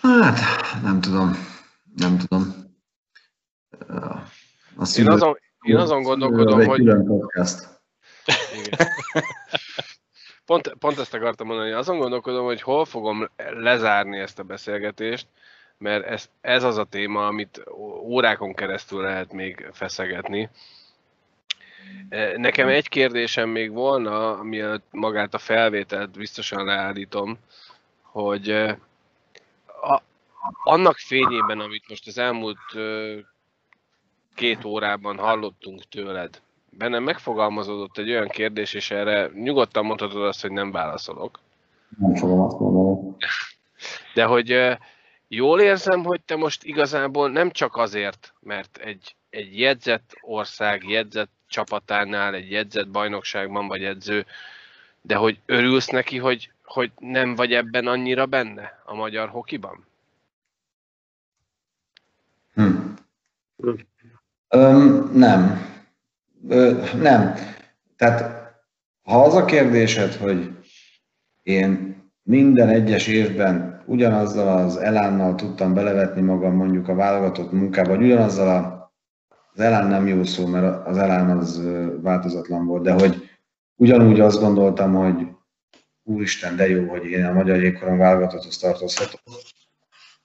hát, 0.00 0.38
nem 0.82 1.00
tudom, 1.00 1.36
nem 1.96 2.18
tudom. 2.18 2.72
A 3.88 4.78
Én 4.78 4.84
szülő- 4.84 5.10
azon, 5.10 5.38
én 5.62 5.76
azon 5.76 5.98
az 5.98 6.04
gondolkodom, 6.04 6.60
egy 6.60 6.66
hogy... 6.66 6.78
külön 6.78 7.04
podcast. 7.06 7.68
Igen. 8.54 8.88
Pont, 10.46 10.74
pont 10.78 10.98
ezt 10.98 11.14
akartam 11.14 11.46
mondani, 11.46 11.70
azon 11.70 11.98
gondolkodom, 11.98 12.44
hogy 12.44 12.62
hol 12.62 12.84
fogom 12.84 13.30
lezárni 13.36 14.18
ezt 14.18 14.38
a 14.38 14.42
beszélgetést, 14.42 15.26
mert 15.78 16.04
ez, 16.04 16.30
ez 16.40 16.62
az 16.62 16.76
a 16.76 16.84
téma, 16.84 17.26
amit 17.26 17.64
órákon 18.02 18.54
keresztül 18.54 19.02
lehet 19.02 19.32
még 19.32 19.68
feszegetni. 19.72 20.50
E, 22.08 22.36
Nekem 22.36 22.68
egy 22.68 22.88
kérdésem 22.88 23.48
még 23.48 23.72
volna, 23.72 24.42
mielőtt 24.42 24.86
magát 24.90 25.34
a 25.34 25.38
felvételt 25.38 26.10
biztosan 26.10 26.64
leállítom, 26.64 27.38
hogy 28.02 28.50
e, 28.50 28.78
a, 29.66 30.02
annak 30.64 30.96
fényében, 30.96 31.60
amit 31.60 31.88
most 31.88 32.06
az 32.06 32.18
elmúlt 32.18 32.58
két 34.34 34.64
órában 34.64 35.18
hallottunk 35.18 35.82
tőled, 35.88 36.42
bennem 36.78 37.02
megfogalmazódott 37.02 37.98
egy 37.98 38.10
olyan 38.10 38.28
kérdés, 38.28 38.74
és 38.74 38.90
erre 38.90 39.30
nyugodtan 39.34 39.84
mondhatod 39.84 40.22
azt, 40.22 40.40
hogy 40.42 40.50
nem 40.50 40.70
válaszolok. 40.70 41.40
Nem 41.98 42.14
fogom 42.14 42.40
azt 42.40 42.58
mondani. 42.58 43.16
De 44.14 44.24
hogy 44.24 44.78
jól 45.28 45.60
érzem, 45.60 46.04
hogy 46.04 46.20
te 46.20 46.36
most 46.36 46.64
igazából 46.64 47.30
nem 47.30 47.50
csak 47.50 47.76
azért, 47.76 48.34
mert 48.40 48.76
egy, 48.76 49.16
egy 49.30 49.58
jegyzett 49.58 50.16
ország, 50.20 50.88
jegyzett 50.88 51.30
csapatánál, 51.48 52.34
egy 52.34 52.50
jegyzett 52.50 52.88
bajnokságban 52.88 53.66
vagy 53.66 53.84
edző, 53.84 54.26
de 55.00 55.14
hogy 55.14 55.40
örülsz 55.46 55.88
neki, 55.88 56.18
hogy, 56.18 56.50
hogy 56.64 56.92
nem 56.98 57.34
vagy 57.34 57.52
ebben 57.52 57.86
annyira 57.86 58.26
benne 58.26 58.82
a 58.84 58.94
magyar 58.94 59.28
hokiban? 59.28 59.86
Hm. 62.54 62.70
Öm, 64.48 65.10
nem. 65.14 65.73
Nem. 66.98 67.34
Tehát, 67.96 68.42
ha 69.02 69.22
az 69.22 69.34
a 69.34 69.44
kérdésed, 69.44 70.14
hogy 70.14 70.58
én 71.42 72.02
minden 72.22 72.68
egyes 72.68 73.06
évben 73.06 73.82
ugyanazzal 73.86 74.56
az 74.56 74.76
elánnal 74.76 75.34
tudtam 75.34 75.74
belevetni 75.74 76.20
magam 76.20 76.54
mondjuk 76.54 76.88
a 76.88 76.94
válogatott 76.94 77.52
munkába, 77.52 77.88
vagy 77.88 78.02
ugyanazzal 78.02 78.48
a, 78.48 78.92
az 79.52 79.60
elán 79.60 79.86
nem 79.86 80.06
jó 80.06 80.24
szó, 80.24 80.46
mert 80.46 80.86
az 80.86 80.96
elán 80.96 81.38
az 81.38 81.62
változatlan 82.02 82.66
volt, 82.66 82.82
de 82.82 82.92
hogy 82.92 83.30
ugyanúgy 83.74 84.20
azt 84.20 84.40
gondoltam, 84.40 84.94
hogy 84.94 85.26
úristen, 86.02 86.56
de 86.56 86.68
jó, 86.68 86.88
hogy 86.88 87.04
én 87.04 87.24
a 87.24 87.32
magyar 87.32 87.62
jégkoron 87.62 87.98
válogatotthoz 87.98 88.58
tartozhatok, 88.58 89.20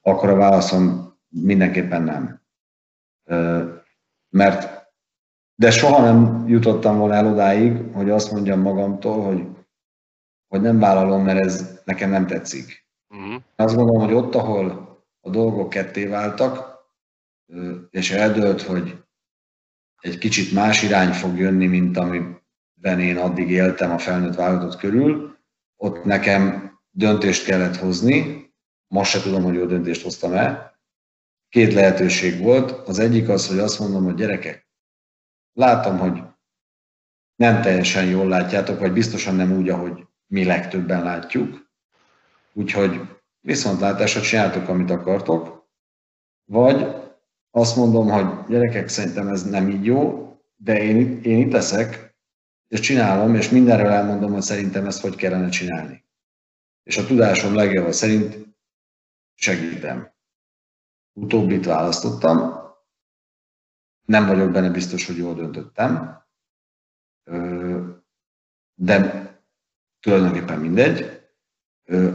akkor 0.01 0.29
a 0.29 0.35
válaszom 0.35 1.13
mindenképpen 1.29 2.03
nem. 2.03 2.41
Mert 4.29 4.78
de 5.59 5.71
soha 5.71 6.01
nem 6.01 6.47
jutottam 6.47 6.97
volna 6.97 7.13
el 7.13 7.27
odáig, 7.27 7.93
hogy 7.93 8.09
azt 8.09 8.31
mondjam 8.31 8.59
magamtól, 8.59 9.23
hogy, 9.23 9.47
hogy 10.47 10.61
nem 10.61 10.79
vállalom, 10.79 11.23
mert 11.23 11.39
ez 11.39 11.81
nekem 11.83 12.09
nem 12.09 12.27
tetszik. 12.27 12.87
Uh-huh. 13.09 13.41
Azt 13.55 13.75
gondolom, 13.75 14.01
hogy 14.01 14.13
ott, 14.13 14.35
ahol 14.35 14.97
a 15.19 15.29
dolgok 15.29 15.69
ketté 15.69 16.05
váltak, 16.05 16.77
és 17.89 18.11
eldőlt, 18.11 18.61
hogy 18.61 19.03
egy 20.01 20.17
kicsit 20.17 20.53
más 20.53 20.83
irány 20.83 21.11
fog 21.11 21.37
jönni, 21.37 21.65
mint 21.67 21.97
amiben 21.97 22.99
én 22.99 23.17
addig 23.17 23.49
éltem 23.49 23.91
a 23.91 23.97
felnőtt 23.97 24.35
válogatott 24.35 24.77
körül, 24.77 25.37
ott 25.75 26.03
nekem 26.03 26.73
döntést 26.89 27.45
kellett 27.45 27.75
hozni, 27.75 28.49
most 28.87 29.11
se 29.11 29.21
tudom, 29.21 29.43
hogy 29.43 29.53
jó 29.53 29.65
döntést 29.65 30.03
hoztam 30.03 30.33
el. 30.33 30.79
Két 31.49 31.73
lehetőség 31.73 32.41
volt. 32.41 32.71
Az 32.71 32.99
egyik 32.99 33.29
az, 33.29 33.47
hogy 33.47 33.59
azt 33.59 33.79
mondom, 33.79 34.03
hogy 34.03 34.15
gyerekek, 34.15 34.68
látom, 35.59 35.97
hogy 35.97 36.23
nem 37.35 37.61
teljesen 37.61 38.05
jól 38.05 38.27
látjátok, 38.27 38.79
vagy 38.79 38.91
biztosan 38.91 39.35
nem 39.35 39.51
úgy, 39.51 39.69
ahogy 39.69 40.07
mi 40.27 40.43
legtöbben 40.43 41.03
látjuk. 41.03 41.69
Úgyhogy 42.53 43.01
viszontlátásra 43.39 44.21
csináltok, 44.21 44.67
amit 44.67 44.89
akartok. 44.89 45.67
Vagy 46.45 46.87
azt 47.51 47.75
mondom, 47.75 48.09
hogy 48.09 48.47
gyerekek, 48.47 48.87
szerintem 48.87 49.27
ez 49.27 49.49
nem 49.49 49.69
így 49.69 49.85
jó, 49.85 50.31
de 50.55 50.83
én, 50.83 51.21
én 51.23 51.37
itt 51.37 51.51
leszek, 51.51 52.15
és 52.67 52.79
csinálom, 52.79 53.35
és 53.35 53.49
mindenről 53.49 53.91
elmondom, 53.91 54.31
hogy 54.31 54.41
szerintem 54.41 54.85
ezt 54.85 55.01
hogy 55.01 55.15
kellene 55.15 55.49
csinálni. 55.49 56.05
És 56.83 56.97
a 56.97 57.05
tudásom 57.05 57.55
legjobb 57.55 57.91
szerint 57.91 58.37
segítem. 59.35 60.11
Utóbbit 61.13 61.65
választottam, 61.65 62.58
nem 64.09 64.25
vagyok 64.25 64.51
benne 64.51 64.69
biztos, 64.69 65.05
hogy 65.05 65.17
jól 65.17 65.33
döntöttem, 65.33 66.23
de 68.75 69.27
tulajdonképpen 69.99 70.59
mindegy. 70.59 71.21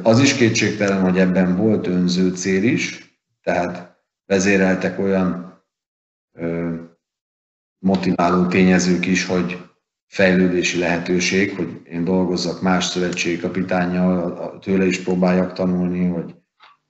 Az 0.03 0.21
is 0.21 0.35
kétségtelen, 0.35 1.01
hogy 1.01 1.19
ebben 1.19 1.57
volt 1.57 1.87
önző 1.87 2.35
cél 2.35 2.63
is, 2.63 3.17
tehát 3.43 4.03
vezéreltek 4.25 4.99
olyan 4.99 5.63
motiváló 7.79 8.47
tényezők 8.47 9.07
is, 9.07 9.27
hogy 9.27 9.71
fejlődési 10.07 10.79
lehetőség, 10.79 11.57
hogy 11.57 11.81
én 11.85 12.05
dolgozzak 12.05 12.63
más 12.63 12.85
szövetségi 12.85 13.41
kapitányjal, 13.41 14.59
tőle 14.59 14.85
is 14.85 15.03
próbáljak 15.03 15.53
tanulni, 15.53 16.07
hogy 16.07 16.35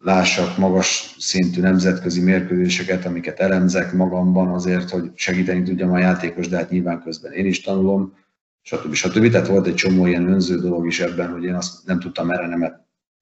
lássak 0.05 0.59
magas 0.59 1.15
szintű 1.19 1.61
nemzetközi 1.61 2.21
mérkőzéseket, 2.21 3.05
amiket 3.05 3.41
elemzek 3.41 3.93
magamban 3.93 4.49
azért, 4.49 4.91
hogy 4.91 5.11
segíteni 5.15 5.63
tudjam 5.63 5.93
a 5.93 5.99
játékos, 5.99 6.49
de 6.49 6.57
hát 6.57 6.71
nyilván 6.71 7.03
közben 7.03 7.33
én 7.33 7.47
is 7.47 7.61
tanulom, 7.61 8.15
stb. 8.63 8.95
stb. 8.95 9.31
Tehát 9.31 9.47
volt 9.47 9.67
egy 9.67 9.75
csomó 9.75 10.07
ilyen 10.07 10.29
önző 10.29 10.61
dolog 10.61 10.87
is 10.87 11.01
ebben, 11.01 11.33
hogy 11.33 11.45
én 11.45 11.55
azt 11.55 11.87
nem 11.87 12.01
tudtam 12.01 12.31
erre 12.31 12.47
nem, 12.47 12.61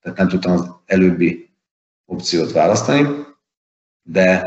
tehát 0.01 0.19
nem 0.19 0.29
tudtam 0.29 0.53
az 0.53 0.71
előbbi 0.87 1.51
opciót 2.05 2.53
választani, 2.53 3.09
de 4.03 4.45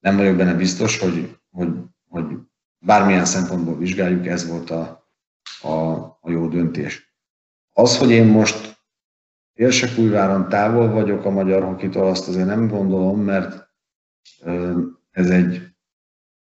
nem 0.00 0.16
vagyok 0.16 0.36
benne 0.36 0.54
biztos, 0.54 0.98
hogy, 0.98 1.38
hogy, 1.50 1.68
hogy 2.08 2.24
bármilyen 2.78 3.24
szempontból 3.24 3.78
vizsgáljuk, 3.78 4.26
ez 4.26 4.48
volt 4.48 4.70
a, 4.70 5.08
a, 5.60 5.70
a 6.20 6.30
jó 6.30 6.48
döntés. 6.48 7.14
Az, 7.72 7.98
hogy 7.98 8.10
én 8.10 8.26
most 8.26 8.75
Érsekújváron 9.56 10.48
távol 10.48 10.88
vagyok 10.88 11.24
a 11.24 11.30
magyar 11.30 11.62
hokitól, 11.62 12.06
azt 12.06 12.28
azért 12.28 12.46
nem 12.46 12.68
gondolom, 12.68 13.20
mert 13.20 13.68
ez 15.10 15.30
egy 15.30 15.68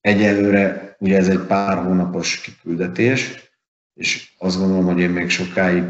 egyelőre, 0.00 0.96
ugye 0.98 1.16
ez 1.16 1.28
egy 1.28 1.46
pár 1.46 1.78
hónapos 1.78 2.40
kiküldetés, 2.40 3.50
és 3.94 4.34
azt 4.38 4.58
gondolom, 4.58 4.84
hogy 4.84 4.98
én 4.98 5.10
még 5.10 5.28
sokáig 5.28 5.84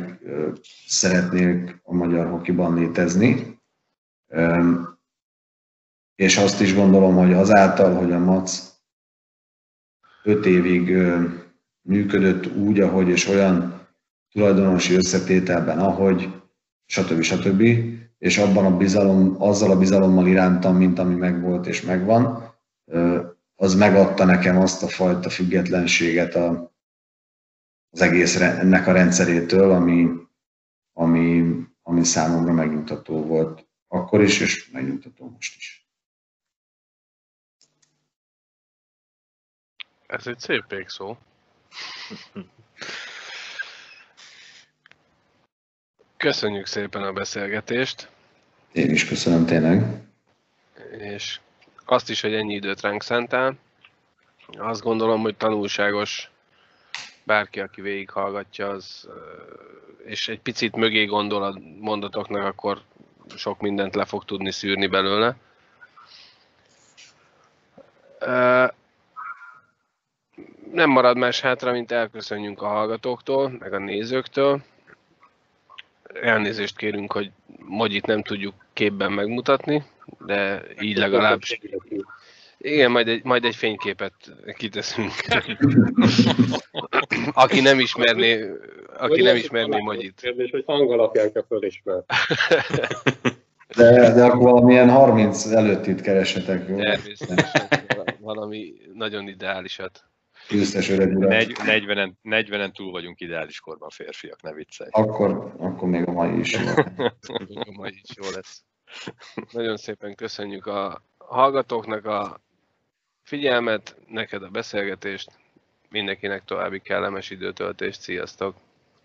szeretnék 0.87 1.81
a 1.83 1.95
magyar 1.95 2.27
hokiban 2.27 2.75
létezni. 2.75 3.61
És 6.15 6.37
azt 6.37 6.61
is 6.61 6.75
gondolom, 6.75 7.15
hogy 7.15 7.33
azáltal, 7.33 7.95
hogy 7.95 8.13
a 8.13 8.19
MAC 8.19 8.81
öt 10.23 10.47
évig 10.47 10.97
működött 11.83 12.57
úgy, 12.57 12.81
ahogy 12.81 13.09
és 13.09 13.29
olyan 13.29 13.87
tulajdonosi 14.33 14.95
összetételben, 14.95 15.79
ahogy, 15.79 16.45
stb. 16.87 17.23
stb. 17.23 17.63
És 18.19 18.39
abban 18.39 18.65
a 18.65 18.77
bizalom, 18.77 19.43
azzal 19.43 19.71
a 19.71 19.79
bizalommal 19.79 20.27
irántam, 20.27 20.77
mint 20.77 20.99
ami 20.99 21.15
megvolt 21.15 21.67
és 21.67 21.83
megvan, 21.83 22.55
az 23.55 23.75
megadta 23.75 24.25
nekem 24.25 24.59
azt 24.59 24.83
a 24.83 24.89
fajta 24.89 25.31
függetlenséget 25.31 26.35
a, 26.35 26.73
az 27.91 28.01
egész 28.01 28.37
ennek 28.37 28.87
a 28.87 28.93
rendszerétől, 28.93 29.71
ami, 29.71 30.09
ami, 30.93 31.55
ami 31.83 32.05
számomra 32.05 32.53
megnyugtató 32.53 33.27
volt 33.27 33.67
akkor 33.89 34.23
is, 34.23 34.41
és 34.41 34.71
megnyugtató 34.71 35.29
most 35.29 35.57
is. 35.57 35.89
Ez 40.07 40.27
egy 40.27 40.39
szép 40.39 40.65
szó. 40.87 41.17
Köszönjük 46.27 46.67
szépen 46.67 47.03
a 47.03 47.13
beszélgetést. 47.13 48.09
Én 48.73 48.91
is 48.91 49.09
köszönöm 49.09 49.47
tényleg. 49.47 49.83
És 50.99 51.41
azt 51.85 52.11
is, 52.11 52.21
hogy 52.21 52.35
ennyi 52.35 52.55
időt 52.55 52.81
ránk 52.81 53.03
szántál. 53.03 53.55
Azt 54.59 54.83
gondolom, 54.83 55.21
hogy 55.21 55.37
tanulságos 55.37 56.31
bárki, 57.23 57.61
aki 57.61 57.81
végighallgatja, 57.81 58.69
az, 58.69 59.09
és 60.05 60.29
egy 60.29 60.41
picit 60.41 60.77
mögé 60.77 61.05
gondol 61.05 61.43
a 61.43 61.61
mondatoknak, 61.81 62.45
akkor 62.45 62.83
sok 63.37 63.61
mindent 63.61 63.95
le 63.95 64.05
fog 64.05 64.25
tudni 64.25 64.51
szűrni 64.51 64.87
belőle. 64.87 65.37
Nem 70.73 70.91
marad 70.91 71.17
más 71.17 71.41
hátra, 71.41 71.73
mint 71.73 71.93
elköszönjünk 71.93 72.63
a 72.63 72.69
hallgatóktól, 72.69 73.57
meg 73.59 73.73
a 73.73 73.79
nézőktől 73.79 74.63
elnézést 76.23 76.77
kérünk, 76.77 77.13
hogy 77.13 77.31
Magyit 77.59 78.07
nem 78.07 78.23
tudjuk 78.23 78.55
képben 78.73 79.13
megmutatni, 79.13 79.83
de 80.27 80.63
így 80.81 80.97
legalább... 80.97 81.41
Igen, 82.59 82.91
majd 82.91 83.09
egy, 83.09 83.25
majd 83.25 83.45
egy 83.45 83.55
fényképet 83.55 84.13
kiteszünk. 84.57 85.13
aki 87.33 87.61
nem 87.61 87.81
ismerné, 87.81 88.51
aki 88.99 89.23
nem 89.23 89.37
ismerné 89.37 89.81
Magyit. 89.81 90.21
Kérdés, 90.21 90.51
hogy 90.51 90.63
hang 90.67 90.91
alapján 90.91 91.33
kell 91.33 91.45
fölismerni. 91.49 92.05
De, 93.77 94.13
de 94.15 94.25
akkor 94.25 94.43
valamilyen 94.43 94.91
30 94.91 95.45
előttit 95.45 96.01
keresetek, 96.01 96.69
jó? 96.69 96.77
Természetesen 96.77 97.69
valami 98.21 98.75
nagyon 98.95 99.29
ideálisat. 99.29 100.05
Győztes 100.49 100.89
öreg 100.89 101.17
urat. 101.17 101.33
40-en, 101.33 102.13
40 102.23 102.73
túl 102.73 102.91
vagyunk 102.91 103.21
ideális 103.21 103.61
korban 103.61 103.89
férfiak, 103.89 104.43
ne 104.43 104.53
viccelj. 104.53 104.89
Akkor, 104.93 105.55
akkor 105.59 105.89
még 105.89 106.09
a 106.09 106.13
mai 106.13 106.39
is 106.39 106.53
jó. 106.53 106.61
a 107.49 107.73
mai 107.77 108.01
is 108.03 108.17
jó 108.17 108.31
lesz. 108.35 108.65
Nagyon 109.51 109.77
szépen 109.77 110.15
köszönjük 110.15 110.67
a 110.67 111.03
hallgatóknak 111.19 112.05
a 112.05 112.41
figyelmet, 113.23 113.97
neked 114.09 114.43
a 114.43 114.49
beszélgetést. 114.49 115.31
Mindenkinek 115.89 116.45
további 116.45 116.81
kellemes 116.81 117.31
időtöltést, 117.31 118.01
sziasztok! 118.01 118.57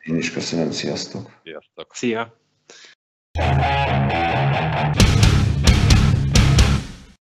Én 0.01 0.17
is 0.17 0.33
köszönöm, 0.33 0.71
sziasztok! 0.71 1.39
Sziasztok! 1.43 1.95
Szia! 1.95 2.39